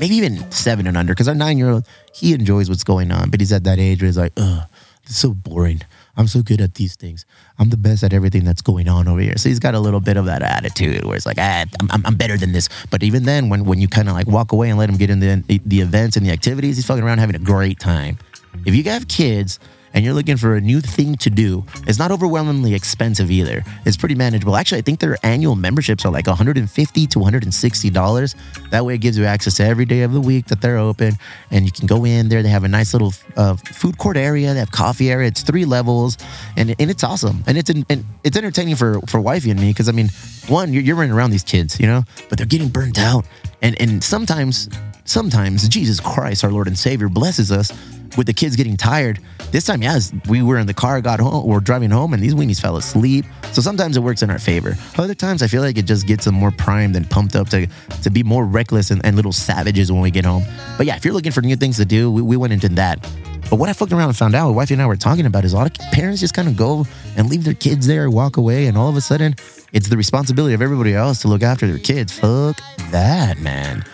maybe 0.00 0.14
even 0.16 0.50
seven 0.50 0.86
and 0.86 0.96
under, 0.96 1.12
because 1.12 1.28
our 1.28 1.34
nine 1.34 1.58
year 1.58 1.70
old 1.70 1.86
he 2.12 2.32
enjoys 2.32 2.68
what's 2.68 2.84
going 2.84 3.10
on, 3.10 3.30
but 3.30 3.40
he's 3.40 3.52
at 3.52 3.64
that 3.64 3.78
age 3.78 4.00
where 4.00 4.06
he's 4.06 4.18
like, 4.18 4.32
ugh, 4.36 4.64
it's 5.04 5.16
so 5.16 5.32
boring. 5.34 5.80
I'm 6.16 6.26
so 6.26 6.42
good 6.42 6.60
at 6.60 6.74
these 6.74 6.96
things. 6.96 7.26
I'm 7.58 7.70
the 7.70 7.76
best 7.76 8.02
at 8.02 8.12
everything 8.12 8.44
that's 8.44 8.62
going 8.62 8.88
on 8.88 9.06
over 9.06 9.20
here. 9.20 9.36
So 9.36 9.48
he's 9.48 9.58
got 9.58 9.74
a 9.74 9.80
little 9.80 10.00
bit 10.00 10.16
of 10.16 10.24
that 10.26 10.42
attitude 10.42 11.04
where 11.04 11.16
it's 11.16 11.26
like, 11.26 11.38
ah, 11.38 11.64
I'm, 11.90 12.02
I'm 12.06 12.14
better 12.14 12.36
than 12.38 12.52
this. 12.52 12.68
But 12.90 13.02
even 13.02 13.24
then, 13.24 13.48
when, 13.48 13.64
when 13.64 13.80
you 13.80 13.88
kind 13.88 14.08
of 14.08 14.14
like 14.14 14.26
walk 14.26 14.52
away 14.52 14.70
and 14.70 14.78
let 14.78 14.88
him 14.88 14.96
get 14.96 15.10
in 15.10 15.20
the, 15.20 15.60
the 15.64 15.80
events 15.80 16.16
and 16.16 16.24
the 16.24 16.30
activities, 16.30 16.76
he's 16.76 16.86
fucking 16.86 17.04
around 17.04 17.18
having 17.18 17.36
a 17.36 17.40
great 17.40 17.78
time. 17.78 18.18
If 18.64 18.74
you 18.74 18.82
have 18.84 19.08
kids 19.08 19.58
and 19.96 20.04
you're 20.04 20.12
looking 20.12 20.36
for 20.36 20.56
a 20.56 20.60
new 20.60 20.82
thing 20.82 21.16
to 21.16 21.30
do, 21.30 21.64
it's 21.86 21.98
not 21.98 22.10
overwhelmingly 22.10 22.74
expensive 22.74 23.30
either. 23.30 23.64
It's 23.86 23.96
pretty 23.96 24.14
manageable. 24.14 24.54
Actually, 24.54 24.78
I 24.78 24.82
think 24.82 25.00
their 25.00 25.16
annual 25.22 25.56
memberships 25.56 26.04
are 26.04 26.12
like 26.12 26.26
150 26.26 27.06
to 27.06 27.18
160 27.18 27.90
dollars. 27.90 28.34
That 28.70 28.84
way, 28.84 28.96
it 28.96 28.98
gives 28.98 29.16
you 29.16 29.24
access 29.24 29.56
to 29.56 29.64
every 29.64 29.86
day 29.86 30.02
of 30.02 30.12
the 30.12 30.20
week 30.20 30.48
that 30.48 30.60
they're 30.60 30.76
open, 30.76 31.14
and 31.50 31.64
you 31.64 31.72
can 31.72 31.86
go 31.86 32.04
in 32.04 32.28
there. 32.28 32.42
They 32.42 32.50
have 32.50 32.64
a 32.64 32.68
nice 32.68 32.92
little 32.92 33.14
uh, 33.38 33.56
food 33.56 33.96
court 33.96 34.18
area. 34.18 34.52
They 34.52 34.58
have 34.58 34.70
coffee 34.70 35.10
area. 35.10 35.28
It's 35.28 35.42
three 35.42 35.64
levels, 35.64 36.18
and 36.58 36.76
and 36.78 36.90
it's 36.90 37.02
awesome. 37.02 37.42
And 37.46 37.56
it's 37.56 37.70
and 37.70 38.04
it's 38.22 38.36
entertaining 38.36 38.76
for 38.76 39.00
for 39.08 39.18
wifey 39.18 39.50
and 39.50 39.58
me 39.58 39.70
because 39.70 39.88
I 39.88 39.92
mean, 39.92 40.10
one, 40.48 40.74
you're, 40.74 40.82
you're 40.82 40.96
running 40.96 41.12
around 41.14 41.30
these 41.30 41.44
kids, 41.44 41.80
you 41.80 41.86
know, 41.86 42.04
but 42.28 42.36
they're 42.36 42.46
getting 42.46 42.68
burnt 42.68 42.98
out, 42.98 43.24
and 43.62 43.80
and 43.80 44.04
sometimes 44.04 44.68
sometimes 45.06 45.66
Jesus 45.70 46.00
Christ, 46.00 46.44
our 46.44 46.50
Lord 46.50 46.66
and 46.66 46.78
Savior, 46.78 47.08
blesses 47.08 47.50
us 47.50 47.72
with 48.16 48.26
the 48.26 48.32
kids 48.32 48.56
getting 48.56 48.76
tired. 48.76 49.20
This 49.50 49.64
time, 49.64 49.82
yes, 49.82 50.12
we 50.28 50.42
were 50.42 50.58
in 50.58 50.66
the 50.66 50.74
car, 50.74 51.00
got 51.00 51.20
home, 51.20 51.46
we're 51.46 51.60
driving 51.60 51.90
home, 51.90 52.12
and 52.12 52.22
these 52.22 52.34
weenies 52.34 52.60
fell 52.60 52.76
asleep. 52.76 53.24
So 53.52 53.62
sometimes 53.62 53.96
it 53.96 54.00
works 54.00 54.22
in 54.22 54.30
our 54.30 54.38
favor. 54.38 54.76
Other 54.98 55.14
times, 55.14 55.42
I 55.42 55.46
feel 55.46 55.62
like 55.62 55.78
it 55.78 55.84
just 55.84 56.06
gets 56.06 56.24
them 56.24 56.34
more 56.34 56.50
primed 56.50 56.96
and 56.96 57.08
pumped 57.08 57.36
up 57.36 57.48
to, 57.50 57.66
to 58.02 58.10
be 58.10 58.22
more 58.22 58.44
reckless 58.44 58.90
and, 58.90 59.04
and 59.04 59.16
little 59.16 59.32
savages 59.32 59.90
when 59.92 60.00
we 60.00 60.10
get 60.10 60.24
home. 60.24 60.44
But 60.76 60.86
yeah, 60.86 60.96
if 60.96 61.04
you're 61.04 61.14
looking 61.14 61.32
for 61.32 61.42
new 61.42 61.56
things 61.56 61.76
to 61.76 61.84
do, 61.84 62.10
we, 62.10 62.22
we 62.22 62.36
went 62.36 62.52
into 62.52 62.68
that. 62.70 63.00
But 63.48 63.60
what 63.60 63.68
I 63.68 63.72
fucked 63.74 63.92
around 63.92 64.08
and 64.08 64.16
found 64.16 64.34
out, 64.34 64.48
my 64.48 64.56
wife 64.56 64.70
and 64.72 64.82
I 64.82 64.86
were 64.86 64.96
talking 64.96 65.24
about, 65.24 65.44
is 65.44 65.52
a 65.52 65.56
lot 65.56 65.70
of 65.70 65.86
parents 65.92 66.20
just 66.20 66.34
kind 66.34 66.48
of 66.48 66.56
go 66.56 66.84
and 67.16 67.30
leave 67.30 67.44
their 67.44 67.54
kids 67.54 67.86
there, 67.86 68.10
walk 68.10 68.38
away, 68.38 68.66
and 68.66 68.76
all 68.76 68.88
of 68.88 68.96
a 68.96 69.00
sudden, 69.00 69.36
it's 69.72 69.88
the 69.88 69.96
responsibility 69.96 70.54
of 70.54 70.62
everybody 70.62 70.94
else 70.94 71.22
to 71.22 71.28
look 71.28 71.42
after 71.42 71.66
their 71.66 71.78
kids. 71.78 72.18
Fuck 72.18 72.60
that, 72.90 73.38
man. 73.38 73.84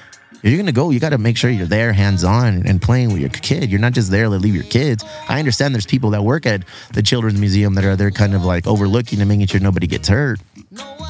If 0.42 0.50
you're 0.50 0.58
gonna 0.58 0.72
go, 0.72 0.90
you 0.90 0.98
got 0.98 1.10
to 1.10 1.18
make 1.18 1.36
sure 1.36 1.50
you're 1.50 1.66
there, 1.66 1.92
hands 1.92 2.24
on, 2.24 2.66
and 2.66 2.82
playing 2.82 3.12
with 3.12 3.20
your 3.20 3.30
kid. 3.30 3.70
You're 3.70 3.80
not 3.80 3.92
just 3.92 4.10
there 4.10 4.24
to 4.24 4.30
leave 4.30 4.54
your 4.54 4.64
kids. 4.64 5.04
I 5.28 5.38
understand 5.38 5.74
there's 5.74 5.86
people 5.86 6.10
that 6.10 6.22
work 6.22 6.46
at 6.46 6.64
the 6.92 7.02
children's 7.02 7.38
museum 7.38 7.74
that 7.74 7.84
are 7.84 7.94
there, 7.94 8.10
kind 8.10 8.34
of 8.34 8.44
like 8.44 8.66
overlooking 8.66 9.20
and 9.20 9.28
making 9.28 9.46
sure 9.46 9.60
nobody 9.60 9.86
gets 9.86 10.08
hurt. 10.08 10.40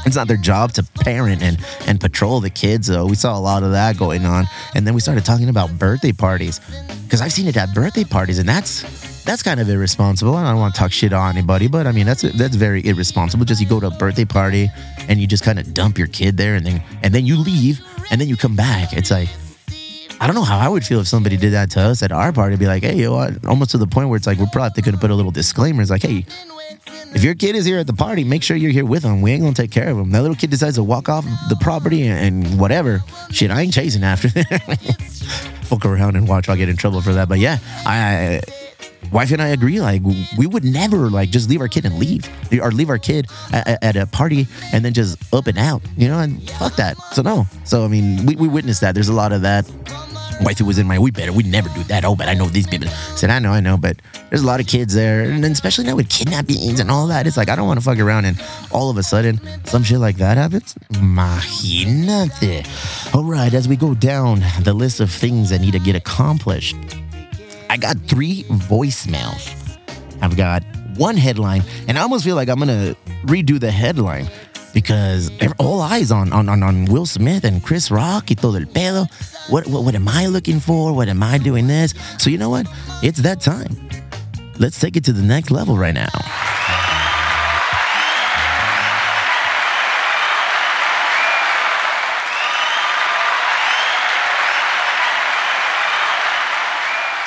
It's 0.05 0.17
not 0.17 0.29
their 0.29 0.37
job 0.37 0.73
to 0.73 0.83
parent 1.01 1.43
and 1.43 1.59
and 1.87 2.01
patrol 2.01 2.41
the 2.41 2.51
kids. 2.51 2.89
Though 2.89 3.07
we 3.07 3.15
saw 3.15 3.39
a 3.39 3.41
lot 3.41 3.63
of 3.63 3.73
that 3.73 3.97
going 3.97 4.27
on, 4.27 4.47
and 4.75 4.87
then 4.87 4.95
we 4.95 5.01
started 5.01 5.25
talking 5.25 5.49
about 5.49 5.79
birthday 5.79 6.13
parties 6.13 6.61
because 7.05 7.21
I've 7.21 7.33
seen 7.33 7.47
it 7.47 7.57
at 7.57 7.75
birthday 7.75 8.05
parties, 8.05 8.39
and 8.39 8.49
that's 8.49 8.83
that's 9.25 9.43
kind 9.43 9.61
of 9.61 9.69
irresponsible. 9.69 10.35
I 10.35 10.51
don't 10.51 10.59
want 10.59 10.75
to 10.75 10.81
talk 10.81 10.93
shit 10.93 11.13
on 11.13 11.37
anybody, 11.37 11.69
but 11.69 11.87
I 11.87 11.93
mean 11.93 12.07
that's 12.07 12.23
that's 12.23 12.57
very 12.57 12.85
irresponsible. 12.85 13.45
Just 13.45 13.61
you 13.61 13.69
go 13.69 13.81
to 13.81 13.87
a 13.87 13.91
birthday 13.91 14.25
party 14.25 14.71
and 15.09 15.21
you 15.21 15.27
just 15.27 15.45
kind 15.45 15.59
of 15.59 15.73
dump 15.73 15.99
your 15.99 16.09
kid 16.09 16.37
there, 16.37 16.55
and 16.55 16.67
then 16.67 16.83
and 17.03 17.15
then 17.15 17.25
you 17.25 17.37
leave, 17.37 17.81
and 18.11 18.21
then 18.21 18.29
you 18.29 18.37
come 18.37 18.57
back. 18.57 18.93
It's 18.93 19.11
like 19.11 19.29
I 20.21 20.27
don't 20.27 20.37
know 20.37 20.45
how 20.45 20.59
I 20.59 20.69
would 20.69 20.85
feel 20.85 21.01
if 21.01 21.09
somebody 21.09 21.37
did 21.37 21.53
that 21.53 21.71
to 21.73 21.81
us 21.81 22.03
at 22.03 22.13
our 22.13 22.33
party. 22.33 22.55
Be 22.55 22.67
like, 22.67 22.85
hey, 22.85 22.97
you 22.97 23.11
know? 23.11 23.29
Almost 23.49 23.73
to 23.73 23.79
the 23.79 23.89
point 23.89 24.09
where 24.09 24.17
it's 24.17 24.27
like 24.27 24.39
we're 24.39 24.47
probably 24.53 24.81
going 24.81 24.95
to 24.95 25.01
put 25.01 25.11
a 25.11 25.15
little 25.17 25.33
disclaimer. 25.33 25.83
It's 25.83 25.91
like, 25.91 26.03
hey, 26.03 26.25
if 27.15 27.25
your 27.25 27.35
kid 27.35 27.57
is 27.57 27.65
here 27.65 27.79
at 27.79 27.89
the 27.89 27.93
party, 27.93 28.23
make 28.23 28.43
sure 28.45 28.57
you're 28.57 28.71
here 28.71 28.85
with 28.85 29.03
them. 29.03 29.21
We 29.21 29.33
ain't 29.33 29.43
gonna 29.43 29.55
take 29.55 29.71
care 29.71 29.91
of 29.91 29.97
them. 29.97 30.11
That 30.13 30.23
little 30.23 30.37
kid 30.37 30.51
decides 30.51 30.77
to 30.77 30.83
walk 30.83 31.09
off 31.09 31.25
the 31.49 31.57
property 31.61 32.07
and, 32.07 32.59
whatever. 32.59 33.03
Shit, 33.31 33.51
I 33.51 33.63
ain't 33.63 33.75
chasing 33.75 34.03
after 34.03 34.29
them. 34.29 34.45
Fuck 35.65 35.85
around 35.85 36.17
and 36.17 36.29
watch. 36.29 36.49
I'll 36.49 36.57
get 36.57 36.69
in 36.69 36.77
trouble 36.77 37.03
for 37.03 37.13
that. 37.15 37.29
But 37.29 37.39
yeah, 37.39 37.59
I, 37.85 38.41
wife 39.13 39.31
and 39.33 39.43
I 39.43 39.49
agree. 39.49 39.81
Like 39.81 40.03
we 40.37 40.47
would 40.47 40.65
never 40.65 41.11
like 41.11 41.31
just 41.31 41.49
leave 41.49 41.61
our 41.61 41.69
kid 41.69 41.85
and 41.85 41.99
leave, 41.99 42.29
or 42.61 42.71
leave 42.71 42.91
our 42.91 42.99
kid 42.99 43.29
at, 43.53 43.83
at, 43.83 43.97
a 43.97 44.07
party 44.07 44.47
and 44.73 44.85
then 44.85 44.93
just 44.93 45.19
up 45.33 45.47
and 45.47 45.59
out. 45.59 45.83
You 45.97 46.09
know, 46.09 46.19
and 46.19 46.43
fuck 46.53 46.77
that. 46.77 46.97
So 47.13 47.23
no. 47.23 47.47
So 47.65 47.85
I 47.85 47.89
mean, 47.89 48.27
we, 48.27 48.37
we 48.37 48.49
witnessed 48.49 48.81
that. 48.81 48.95
There's 48.95 49.09
a 49.09 49.15
lot 49.15 49.33
of 49.33 49.43
that 49.43 49.71
wifey 50.43 50.65
was 50.65 50.79
in 50.79 50.87
my, 50.87 50.99
we 50.99 51.11
better, 51.11 51.33
we 51.33 51.43
never 51.43 51.69
do 51.71 51.83
that. 51.85 52.05
Oh, 52.05 52.15
but 52.15 52.29
I 52.29 52.35
know 52.35 52.47
these 52.47 52.67
people. 52.67 52.89
I 52.89 52.93
said, 53.17 53.31
I 53.31 53.39
know, 53.39 53.53
I 53.53 53.61
know, 53.61 53.77
but 53.77 53.97
there's 54.29 54.43
a 54.43 54.47
lot 54.47 54.61
of 54.61 54.67
kids 54.67 54.95
there. 54.95 55.23
And 55.23 55.45
especially 55.45 55.85
now 55.85 55.97
with 55.97 56.09
kidnappings 56.09 56.81
and 56.81 56.91
all 56.91 57.07
that, 57.09 57.27
it's 57.27 57.37
like, 57.37 57.49
I 57.49 57.57
don't 57.57 57.67
want 57.67 57.81
to 57.81 57.85
fuck 57.85 57.99
around 57.99 58.25
and 58.25 58.41
all 58.71 58.91
of 58.91 58.97
a 58.97 59.03
sudden 59.03 59.41
some 59.65 59.83
shit 59.83 59.99
like 59.99 60.17
that 60.17 60.37
happens. 60.37 60.75
Imagínate. 60.93 62.67
All 63.15 63.25
right, 63.25 63.53
as 63.53 63.69
we 63.69 63.77
go 63.77 63.95
down 63.95 64.43
the 64.63 64.75
list 64.75 65.01
of 65.01 65.11
things 65.11 65.51
that 65.51 65.61
need 65.61 65.73
to 65.73 65.79
get 65.79 65.97
accomplished, 65.97 66.77
I 67.73 67.79
got 67.79 67.97
three 68.07 68.43
voicemails. 68.69 69.49
I've 70.21 70.37
got 70.37 70.63
one 70.99 71.17
headline, 71.17 71.63
and 71.89 71.99
I 71.99 72.03
almost 72.03 72.23
feel 72.23 72.37
like 72.37 72.51
I'm 72.51 72.59
to 72.59 72.95
redo 73.25 73.59
the 73.59 73.71
headline 73.71 74.29
because 74.75 75.31
all 75.59 75.81
eyes 75.81 76.13
on, 76.13 76.35
on, 76.35 76.51
on, 76.51 76.85
Will 76.85 77.07
Smith 77.07 77.45
and 77.45 77.63
Chris 77.63 77.91
Rock 77.91 78.25
y 78.29 78.35
todo 78.35 78.57
el 78.57 78.67
pedo. 78.67 79.09
What, 79.49 79.67
what, 79.69 79.85
what 79.85 79.95
am 79.95 80.07
I 80.07 80.27
looking 80.27 80.61
for? 80.61 80.93
What 80.93 81.09
am 81.09 81.23
I 81.23 81.39
doing 81.39 81.67
this? 81.67 81.95
So 82.19 82.29
you 82.29 82.37
know 82.37 82.51
what? 82.51 82.67
It's 83.03 83.23
that 83.23 83.41
time. 83.41 83.75
Let's 84.59 84.79
take 84.79 84.99
it 84.99 85.05
to 85.05 85.15
the 85.15 85.23
next 85.23 85.51
level 85.51 85.79
right 85.79 85.95
now. 85.95 86.11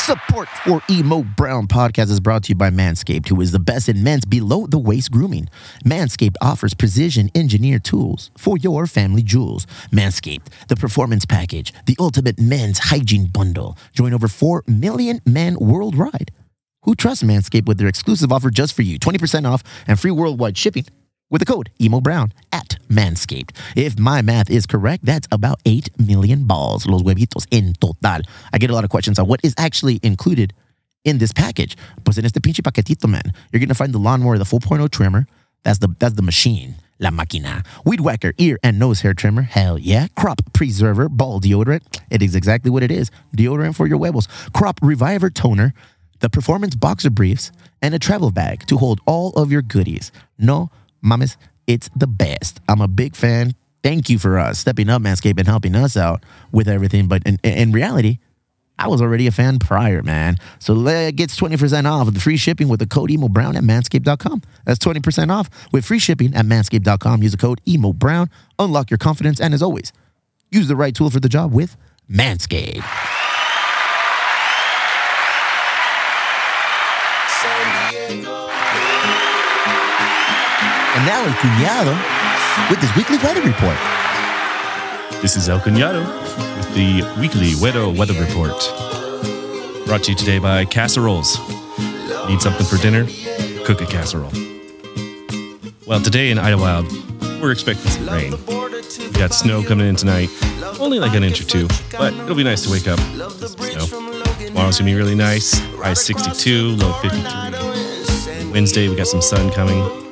Support 0.06 0.50
for 0.64 0.84
Emo 0.88 1.24
Brown 1.24 1.66
podcast 1.66 2.12
is 2.12 2.20
brought 2.20 2.44
to 2.44 2.50
you 2.50 2.56
by 2.56 2.70
Manscaped, 2.70 3.28
who 3.28 3.42
is 3.42 3.52
the 3.52 3.58
best 3.58 3.90
in 3.90 4.04
men's 4.04 4.24
below 4.24 4.68
the 4.68 4.78
waist 4.78 5.10
grooming. 5.10 5.50
Manscaped 5.84 6.36
offers 6.44 6.76
precision 6.76 7.32
engineered 7.34 7.84
tools 7.84 8.30
for 8.38 8.56
your 8.56 8.86
family 8.86 9.24
jewels. 9.24 9.66
Manscaped, 9.92 10.46
the 10.68 10.76
performance 10.76 11.26
package, 11.26 11.74
the 11.88 11.96
ultimate 12.00 12.40
men's 12.40 12.78
hygiene 12.78 13.26
bundle. 13.26 13.80
Join 13.94 14.14
over 14.14 14.28
4 14.28 14.66
million 14.68 15.22
men 15.26 15.58
worldwide 15.60 16.30
who 16.84 16.94
trust 16.94 17.24
Manscaped 17.26 17.66
with 17.66 17.80
their 17.80 17.88
exclusive 17.88 18.32
offer 18.32 18.52
just 18.52 18.76
for 18.76 18.84
you 18.84 19.00
20% 19.00 19.50
off 19.52 19.64
and 19.88 20.00
free 20.00 20.12
worldwide 20.12 20.56
shipping 20.56 20.86
with 21.36 21.46
the 21.46 21.54
code 21.54 21.70
Emo 21.82 22.00
Brown 22.00 22.32
at 22.54 22.78
Manscaped. 22.88 23.52
If 23.76 24.00
my 24.00 24.22
math 24.22 24.50
is 24.50 24.66
correct, 24.66 25.06
that's 25.06 25.28
about 25.34 25.60
8 25.66 25.90
million 26.00 26.46
balls, 26.46 26.88
los 26.88 27.02
huevitos 27.02 27.46
en 27.52 27.74
total. 27.74 28.22
I 28.54 28.58
get 28.58 28.70
a 28.70 28.74
lot 28.74 28.86
of 28.86 28.90
questions 28.90 29.20
on 29.20 29.28
what 29.28 29.42
is 29.44 29.54
actually 29.58 30.00
included 30.02 30.54
in 31.04 31.18
this 31.18 31.34
package. 31.34 31.76
Pues 32.06 32.18
en 32.18 32.24
este 32.24 32.40
pinche 32.42 32.62
paquetito, 32.62 33.10
man, 33.10 33.34
you're 33.52 33.60
going 33.60 33.68
to 33.68 33.76
find 33.76 33.94
the 33.94 33.98
lawnmower, 33.98 34.38
the 34.38 34.46
4.0 34.46 34.90
trimmer. 34.90 35.28
That's 35.64 35.80
the, 35.80 35.94
that's 36.00 36.16
the 36.16 36.22
machine. 36.22 36.76
La 37.00 37.10
Máquina. 37.10 37.66
Weed 37.84 38.00
whacker, 38.00 38.34
ear 38.38 38.58
and 38.64 38.80
nose 38.80 39.02
hair 39.02 39.14
trimmer. 39.14 39.42
Hell 39.42 39.78
yeah. 39.78 40.08
Crop 40.16 40.40
preserver, 40.54 41.10
ball 41.10 41.42
deodorant. 41.42 41.82
It 42.10 42.22
is 42.22 42.34
exactly 42.34 42.72
what 42.72 42.82
it 42.82 42.92
is. 42.92 43.12
Deodorant 43.36 43.76
for 43.76 43.88
your 43.88 43.98
huevos. 43.98 44.28
Crop 44.54 44.80
reviver 44.82 45.30
toner, 45.30 45.74
the 46.22 46.30
performance 46.30 46.76
boxer 46.76 47.10
briefs, 47.10 47.52
and 47.82 47.94
a 47.94 48.00
travel 48.00 48.32
bag 48.32 48.66
to 48.68 48.78
hold 48.78 49.02
all 49.06 49.32
of 49.34 49.52
your 49.52 49.62
goodies. 49.62 50.14
No 50.40 50.72
mames, 51.06 51.38
it's 51.68 51.90
the 51.96 52.08
best. 52.08 52.60
I'm 52.68 52.82
a 52.82 52.88
big 52.88 53.16
fan. 53.16 53.54
Thank 53.84 54.10
you 54.10 54.18
for 54.18 54.40
us 54.40 54.60
stepping 54.60 54.90
up, 54.90 55.02
Manscaped, 55.02 55.38
and 55.38 55.48
helping 55.48 55.76
us 55.76 55.96
out 55.96 56.24
with 56.52 56.68
everything. 56.68 57.08
But 57.08 57.22
in, 57.26 57.38
in 57.44 57.72
reality, 57.72 58.18
I 58.78 58.88
was 58.88 59.02
already 59.02 59.28
a 59.28 59.32
fan 59.32 59.60
prior, 59.60 60.02
man. 60.02 60.38
So 60.60 60.76
it 60.88 61.16
gets 61.16 61.40
20% 61.40 61.86
off 61.86 62.08
with 62.08 62.22
free 62.22 62.38
shipping 62.38 62.68
with 62.68 62.80
the 62.80 62.88
code 62.88 63.12
Emo 63.12 63.30
Brown 63.30 63.56
at 63.56 63.64
manscaped.com. 63.64 64.42
That's 64.66 64.80
20% 64.80 65.30
off 65.32 65.50
with 65.72 65.86
free 65.86 66.00
shipping 66.00 66.34
at 66.36 66.46
manscaped.com. 66.46 67.24
Use 67.24 67.32
the 67.32 67.38
code 67.38 67.62
Emo 67.68 67.94
Brown. 67.94 68.30
Unlock 68.60 68.92
your 68.92 68.98
confidence. 68.98 69.40
And 69.40 69.54
as 69.54 69.62
always, 69.62 69.94
use 70.52 70.68
the 70.68 70.76
right 70.76 70.96
tool 70.96 71.10
for 71.10 71.20
the 71.20 71.30
job 71.30 71.54
with 71.54 71.78
Manscaped. 72.10 72.84
And 80.96 81.06
now 81.06 81.26
El 81.26 81.34
Cuñado 81.34 82.70
with 82.70 82.80
his 82.80 82.96
weekly 82.96 83.18
weather 83.18 83.42
report. 83.42 83.76
This 85.22 85.36
is 85.36 85.50
El 85.50 85.60
Cuñado 85.60 86.06
with 86.56 86.74
the 86.74 87.04
weekly 87.20 87.54
weather 87.62 87.90
weather 87.90 88.14
report. 88.14 88.56
Brought 89.86 90.04
to 90.04 90.12
you 90.12 90.18
today 90.18 90.40
by 90.40 90.64
Casseroles. 90.64 91.38
Need 92.30 92.42
something 92.42 92.66
for 92.66 92.78
dinner? 92.78 93.06
Cook 93.66 93.82
a 93.82 93.86
casserole. 93.86 94.32
Well, 95.86 96.00
today 96.00 96.32
in 96.32 96.38
Idyllwild, 96.38 97.42
we're 97.42 97.52
expecting 97.52 97.92
some 97.92 98.08
rain. 98.08 98.32
We 98.48 99.20
got 99.20 99.34
snow 99.34 99.64
coming 99.64 99.90
in 99.90 99.98
tonight, 99.98 100.30
only 100.80 101.00
like 101.00 101.14
an 101.14 101.26
inch 101.26 101.42
or 101.42 101.46
two, 101.46 101.68
but 101.92 102.14
it'll 102.14 102.36
be 102.36 102.46
nice 102.46 102.62
to 102.62 102.72
wake 102.72 102.88
up 102.88 103.00
snow. 103.00 103.86
Tomorrow's 104.48 104.80
gonna 104.80 104.92
be 104.92 104.96
really 104.96 105.16
nice. 105.16 105.60
High 105.76 105.94
62, 105.94 106.78
low 106.78 106.94
53. 107.02 108.52
Wednesday, 108.54 108.88
we 108.88 108.96
got 108.96 109.08
some 109.08 109.22
sun 109.22 109.52
coming 109.52 110.05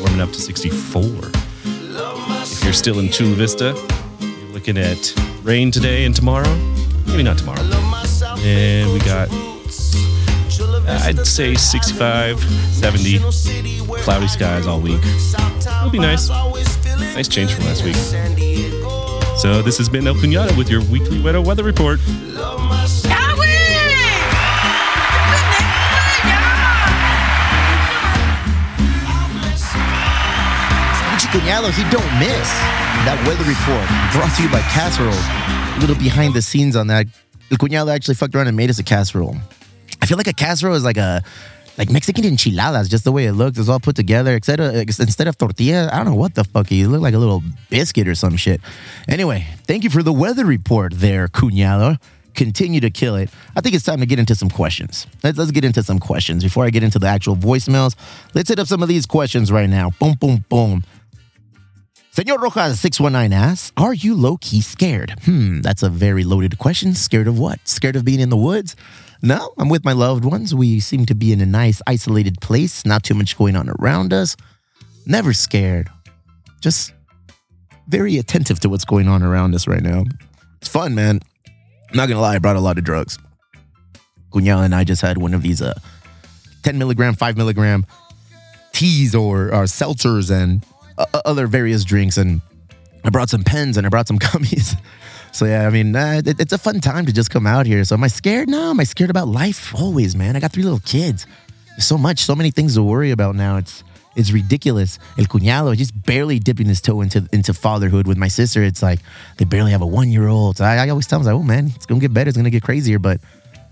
warming 0.00 0.20
up 0.20 0.30
to 0.30 0.40
64. 0.40 1.02
If 1.02 2.64
you're 2.64 2.72
still 2.72 2.98
in 2.98 3.10
Chula 3.10 3.34
Vista, 3.34 3.74
you're 4.20 4.52
looking 4.52 4.78
at 4.78 5.12
rain 5.42 5.70
today 5.70 6.04
and 6.04 6.14
tomorrow. 6.14 6.48
Maybe 7.06 7.22
not 7.22 7.38
tomorrow. 7.38 7.62
And 8.40 8.92
we 8.92 8.98
got, 9.00 9.28
uh, 10.88 11.00
I'd 11.04 11.26
say 11.26 11.54
65, 11.54 12.40
70, 12.40 13.18
cloudy 14.02 14.28
skies 14.28 14.66
all 14.66 14.80
week. 14.80 15.00
It'll 15.04 15.90
be 15.90 15.98
nice. 15.98 16.28
Nice 16.28 17.28
change 17.28 17.52
from 17.52 17.64
last 17.64 17.84
week. 17.84 17.96
So 19.38 19.62
this 19.62 19.78
has 19.78 19.88
been 19.88 20.06
El 20.06 20.14
Cunada 20.14 20.56
with 20.56 20.68
your 20.68 20.82
weekly 20.82 21.20
weather 21.20 21.40
weather 21.40 21.62
report. 21.64 22.00
Cuñado, 31.30 31.70
he 31.70 31.82
don't 31.90 32.12
miss. 32.18 32.48
That 33.04 33.20
weather 33.28 33.44
report 33.44 33.84
brought 34.16 34.34
to 34.36 34.42
you 34.42 34.48
by 34.48 34.62
Casserole. 34.72 35.12
A 35.12 35.78
little 35.78 35.94
behind 35.96 36.32
the 36.32 36.40
scenes 36.40 36.74
on 36.74 36.86
that. 36.86 37.06
El 37.50 37.58
Cuñado 37.58 37.94
actually 37.94 38.14
fucked 38.14 38.34
around 38.34 38.48
and 38.48 38.56
made 38.56 38.70
us 38.70 38.78
a 38.78 38.82
casserole. 38.82 39.36
I 40.00 40.06
feel 40.06 40.16
like 40.16 40.26
a 40.26 40.32
casserole 40.32 40.74
is 40.74 40.84
like 40.84 40.96
a 40.96 41.22
like 41.76 41.90
Mexican 41.90 42.24
enchiladas, 42.24 42.88
just 42.88 43.04
the 43.04 43.12
way 43.12 43.26
it 43.26 43.34
looks. 43.34 43.58
It's 43.58 43.68
all 43.68 43.78
put 43.78 43.94
together. 43.94 44.34
Instead 44.34 44.58
of, 44.58 44.74
instead 44.74 45.28
of 45.28 45.36
tortilla, 45.36 45.90
I 45.92 45.98
don't 45.98 46.06
know 46.06 46.14
what 46.14 46.34
the 46.34 46.44
fuck. 46.44 46.70
You 46.70 46.88
look 46.88 47.02
like 47.02 47.14
a 47.14 47.18
little 47.18 47.42
biscuit 47.68 48.08
or 48.08 48.14
some 48.14 48.36
shit. 48.36 48.60
Anyway, 49.06 49.46
thank 49.66 49.84
you 49.84 49.90
for 49.90 50.02
the 50.02 50.12
weather 50.12 50.46
report 50.46 50.94
there, 50.96 51.28
Cuñado. 51.28 52.00
Continue 52.34 52.80
to 52.80 52.90
kill 52.90 53.16
it. 53.16 53.30
I 53.54 53.60
think 53.60 53.74
it's 53.74 53.84
time 53.84 54.00
to 54.00 54.06
get 54.06 54.18
into 54.18 54.34
some 54.34 54.48
questions. 54.48 55.06
Let's, 55.22 55.36
let's 55.38 55.50
get 55.50 55.64
into 55.64 55.82
some 55.82 55.98
questions. 55.98 56.42
Before 56.42 56.64
I 56.64 56.70
get 56.70 56.82
into 56.82 56.98
the 56.98 57.06
actual 57.06 57.36
voicemails, 57.36 57.96
let's 58.34 58.48
hit 58.48 58.58
up 58.58 58.66
some 58.66 58.82
of 58.82 58.88
these 58.88 59.06
questions 59.06 59.52
right 59.52 59.68
now. 59.68 59.90
Boom, 60.00 60.14
boom, 60.14 60.44
boom. 60.48 60.84
Senor 62.18 62.40
Rojas 62.40 62.80
619 62.80 63.32
asks, 63.32 63.70
Are 63.76 63.94
you 63.94 64.12
low 64.12 64.38
key 64.38 64.60
scared? 64.60 65.14
Hmm, 65.24 65.60
that's 65.60 65.84
a 65.84 65.88
very 65.88 66.24
loaded 66.24 66.58
question. 66.58 66.92
Scared 66.94 67.28
of 67.28 67.38
what? 67.38 67.60
Scared 67.62 67.94
of 67.94 68.04
being 68.04 68.18
in 68.18 68.28
the 68.28 68.36
woods? 68.36 68.74
No, 69.22 69.54
I'm 69.56 69.68
with 69.68 69.84
my 69.84 69.92
loved 69.92 70.24
ones. 70.24 70.52
We 70.52 70.80
seem 70.80 71.06
to 71.06 71.14
be 71.14 71.32
in 71.32 71.40
a 71.40 71.46
nice, 71.46 71.80
isolated 71.86 72.40
place, 72.40 72.84
not 72.84 73.04
too 73.04 73.14
much 73.14 73.38
going 73.38 73.54
on 73.54 73.70
around 73.70 74.12
us. 74.12 74.34
Never 75.06 75.32
scared. 75.32 75.90
Just 76.60 76.92
very 77.86 78.18
attentive 78.18 78.58
to 78.60 78.68
what's 78.68 78.84
going 78.84 79.06
on 79.06 79.22
around 79.22 79.54
us 79.54 79.68
right 79.68 79.80
now. 79.80 80.02
It's 80.60 80.68
fun, 80.68 80.96
man. 80.96 81.20
I'm 81.88 81.96
not 81.96 82.08
gonna 82.08 82.20
lie, 82.20 82.34
I 82.34 82.38
brought 82.40 82.56
a 82.56 82.60
lot 82.60 82.78
of 82.78 82.82
drugs. 82.82 83.16
Cuñado 84.32 84.64
and 84.64 84.74
I 84.74 84.82
just 84.82 85.02
had 85.02 85.18
one 85.18 85.34
of 85.34 85.42
these 85.42 85.62
uh 85.62 85.78
10 86.64 86.78
milligram, 86.78 87.14
5 87.14 87.36
milligram 87.36 87.86
teas 88.72 89.14
or, 89.14 89.54
or 89.54 89.66
seltzers 89.66 90.32
and 90.32 90.64
other 91.24 91.46
various 91.46 91.84
drinks. 91.84 92.16
And 92.16 92.40
I 93.04 93.10
brought 93.10 93.30
some 93.30 93.44
pens 93.44 93.76
and 93.76 93.86
I 93.86 93.90
brought 93.90 94.08
some 94.08 94.18
gummies. 94.28 94.78
So 95.32 95.44
yeah, 95.44 95.66
I 95.66 95.70
mean, 95.70 95.94
uh, 95.94 96.22
it, 96.24 96.40
it's 96.40 96.52
a 96.52 96.58
fun 96.58 96.80
time 96.80 97.06
to 97.06 97.12
just 97.12 97.30
come 97.30 97.46
out 97.46 97.66
here. 97.66 97.84
So 97.84 97.94
am 97.94 98.04
I 98.04 98.08
scared? 98.08 98.48
No, 98.48 98.70
am 98.70 98.80
I 98.80 98.84
scared 98.84 99.10
about 99.10 99.28
life? 99.28 99.74
Always, 99.74 100.16
man. 100.16 100.36
I 100.36 100.40
got 100.40 100.52
three 100.52 100.62
little 100.62 100.80
kids. 100.80 101.26
So 101.78 101.96
much, 101.96 102.20
so 102.20 102.34
many 102.34 102.50
things 102.50 102.74
to 102.74 102.82
worry 102.82 103.10
about 103.12 103.36
now. 103.36 103.56
It's 103.56 103.84
it's 104.16 104.32
ridiculous. 104.32 104.98
El 105.16 105.26
cuñado 105.26 105.76
just 105.76 105.94
barely 106.04 106.40
dipping 106.40 106.66
his 106.66 106.80
toe 106.80 107.02
into 107.02 107.28
into 107.32 107.54
fatherhood. 107.54 108.08
With 108.08 108.18
my 108.18 108.26
sister, 108.26 108.64
it's 108.64 108.82
like 108.82 108.98
they 109.36 109.44
barely 109.44 109.70
have 109.70 109.82
a 109.82 109.86
one 109.86 110.10
year 110.10 110.26
old. 110.26 110.60
I, 110.60 110.84
I 110.84 110.88
always 110.88 111.06
tell 111.06 111.20
them, 111.20 111.26
like, 111.26 111.34
oh 111.34 111.44
man, 111.44 111.70
it's 111.76 111.86
gonna 111.86 112.00
get 112.00 112.12
better. 112.12 112.28
It's 112.28 112.36
gonna 112.36 112.50
get 112.50 112.64
crazier, 112.64 112.98
but 112.98 113.20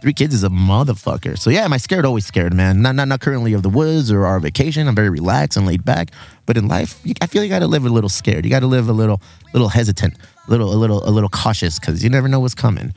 three 0.01 0.13
kids 0.13 0.35
is 0.35 0.45
a 0.45 0.49
motherfucker. 0.49 1.39
So 1.39 1.51
yeah, 1.51 1.65
am 1.65 1.73
I 1.73 1.79
scared? 1.79 2.05
Always 2.05 2.27
scared, 2.27 2.55
man. 2.55 2.83
Not 2.83 2.95
not 2.95 3.09
not 3.09 3.21
currently 3.21 3.53
of 3.53 3.63
the 3.63 3.69
woods 3.69 4.11
or 4.11 4.27
our 4.27 4.41
vacation. 4.41 4.89
I'm 4.89 4.95
very 4.95 5.11
relaxed 5.11 5.57
and 5.57 5.67
laid 5.67 5.85
back. 5.85 6.11
But 6.47 6.57
in 6.57 6.69
life, 6.69 7.01
I 7.21 7.27
feel 7.27 7.43
you 7.43 7.49
got 7.49 7.61
to 7.61 7.67
live 7.67 7.85
a 7.85 7.89
little 7.89 8.09
scared. 8.09 8.45
You 8.45 8.51
got 8.51 8.61
to 8.61 8.67
live 8.67 8.89
a 8.89 8.93
little 8.93 9.21
little 9.53 9.69
hesitant, 9.69 10.15
little 10.49 10.73
a 10.73 10.77
little 10.77 11.07
a 11.09 11.11
little 11.11 11.29
cautious 11.29 11.79
because 11.79 12.05
you 12.05 12.11
never 12.11 12.29
know 12.29 12.41
what's 12.41 12.55
coming. 12.55 12.93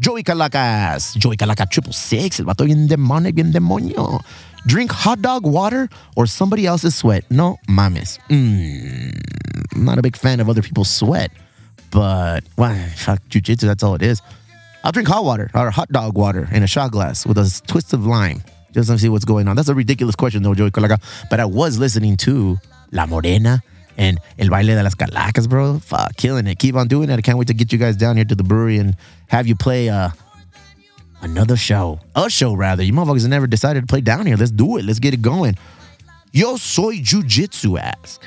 Joey 0.00 0.22
Calacas, 0.22 1.16
Joey 1.16 1.36
Calacas 1.36 1.70
triple 1.70 1.92
six, 1.92 2.40
el 2.40 2.46
vato 2.46 2.64
bien 2.64 2.86
demonic, 2.86 3.34
bien 3.34 3.52
demonio. 3.52 4.20
Drink 4.66 4.90
hot 4.92 5.20
dog 5.22 5.44
water 5.44 5.88
or 6.16 6.26
somebody 6.26 6.66
else's 6.66 6.94
sweat. 6.94 7.24
No 7.30 7.56
mames. 7.68 8.18
Mm, 8.28 9.74
I'm 9.74 9.84
not 9.84 9.98
a 9.98 10.02
big 10.02 10.16
fan 10.16 10.40
of 10.40 10.48
other 10.48 10.62
people's 10.62 10.90
sweat, 10.90 11.30
but 11.90 12.44
well, 12.56 12.74
fuck 12.96 13.20
jujitsu. 13.28 13.62
That's 13.62 13.82
all 13.82 13.94
it 13.94 14.02
is. 14.02 14.22
I'll 14.84 14.92
drink 14.92 15.08
hot 15.08 15.24
water 15.24 15.50
or 15.54 15.70
hot 15.70 15.90
dog 15.90 16.16
water 16.16 16.48
in 16.52 16.62
a 16.62 16.66
shot 16.66 16.90
glass 16.90 17.24
with 17.26 17.38
a 17.38 17.62
twist 17.66 17.92
of 17.92 18.04
lime 18.06 18.42
just 18.72 18.88
to 18.90 18.98
see 18.98 19.08
what's 19.08 19.24
going 19.24 19.48
on. 19.48 19.56
That's 19.56 19.68
a 19.68 19.74
ridiculous 19.74 20.16
question, 20.16 20.42
though, 20.42 20.54
Joey 20.54 20.70
Calaca. 20.70 21.00
But 21.30 21.40
I 21.40 21.44
was 21.44 21.78
listening 21.78 22.16
to 22.18 22.58
La 22.90 23.06
Morena 23.06 23.62
and 23.96 24.18
El 24.38 24.48
Baile 24.48 24.74
de 24.74 24.82
las 24.82 24.94
Calacas, 24.94 25.48
bro. 25.48 25.78
Fuck, 25.78 26.16
killing 26.16 26.46
it. 26.46 26.58
Keep 26.58 26.74
on 26.76 26.88
doing 26.88 27.10
it. 27.10 27.18
I 27.18 27.20
can't 27.20 27.38
wait 27.38 27.48
to 27.48 27.54
get 27.54 27.72
you 27.72 27.78
guys 27.78 27.96
down 27.96 28.16
here 28.16 28.24
to 28.24 28.34
the 28.34 28.42
brewery 28.42 28.78
and 28.78 28.96
have 29.28 29.46
you 29.46 29.54
play 29.54 29.88
uh, 29.88 30.10
another 31.20 31.56
show. 31.56 32.00
A 32.16 32.28
show, 32.28 32.54
rather. 32.54 32.82
You 32.82 32.92
motherfuckers 32.92 33.28
never 33.28 33.46
decided 33.46 33.82
to 33.82 33.86
play 33.86 34.00
down 34.00 34.26
here. 34.26 34.36
Let's 34.36 34.50
do 34.50 34.78
it. 34.78 34.84
Let's 34.84 34.98
get 34.98 35.14
it 35.14 35.22
going. 35.22 35.56
Yo 36.32 36.56
soy 36.56 36.96
Jiu-Jitsu, 36.96 37.76
ask. 37.76 38.22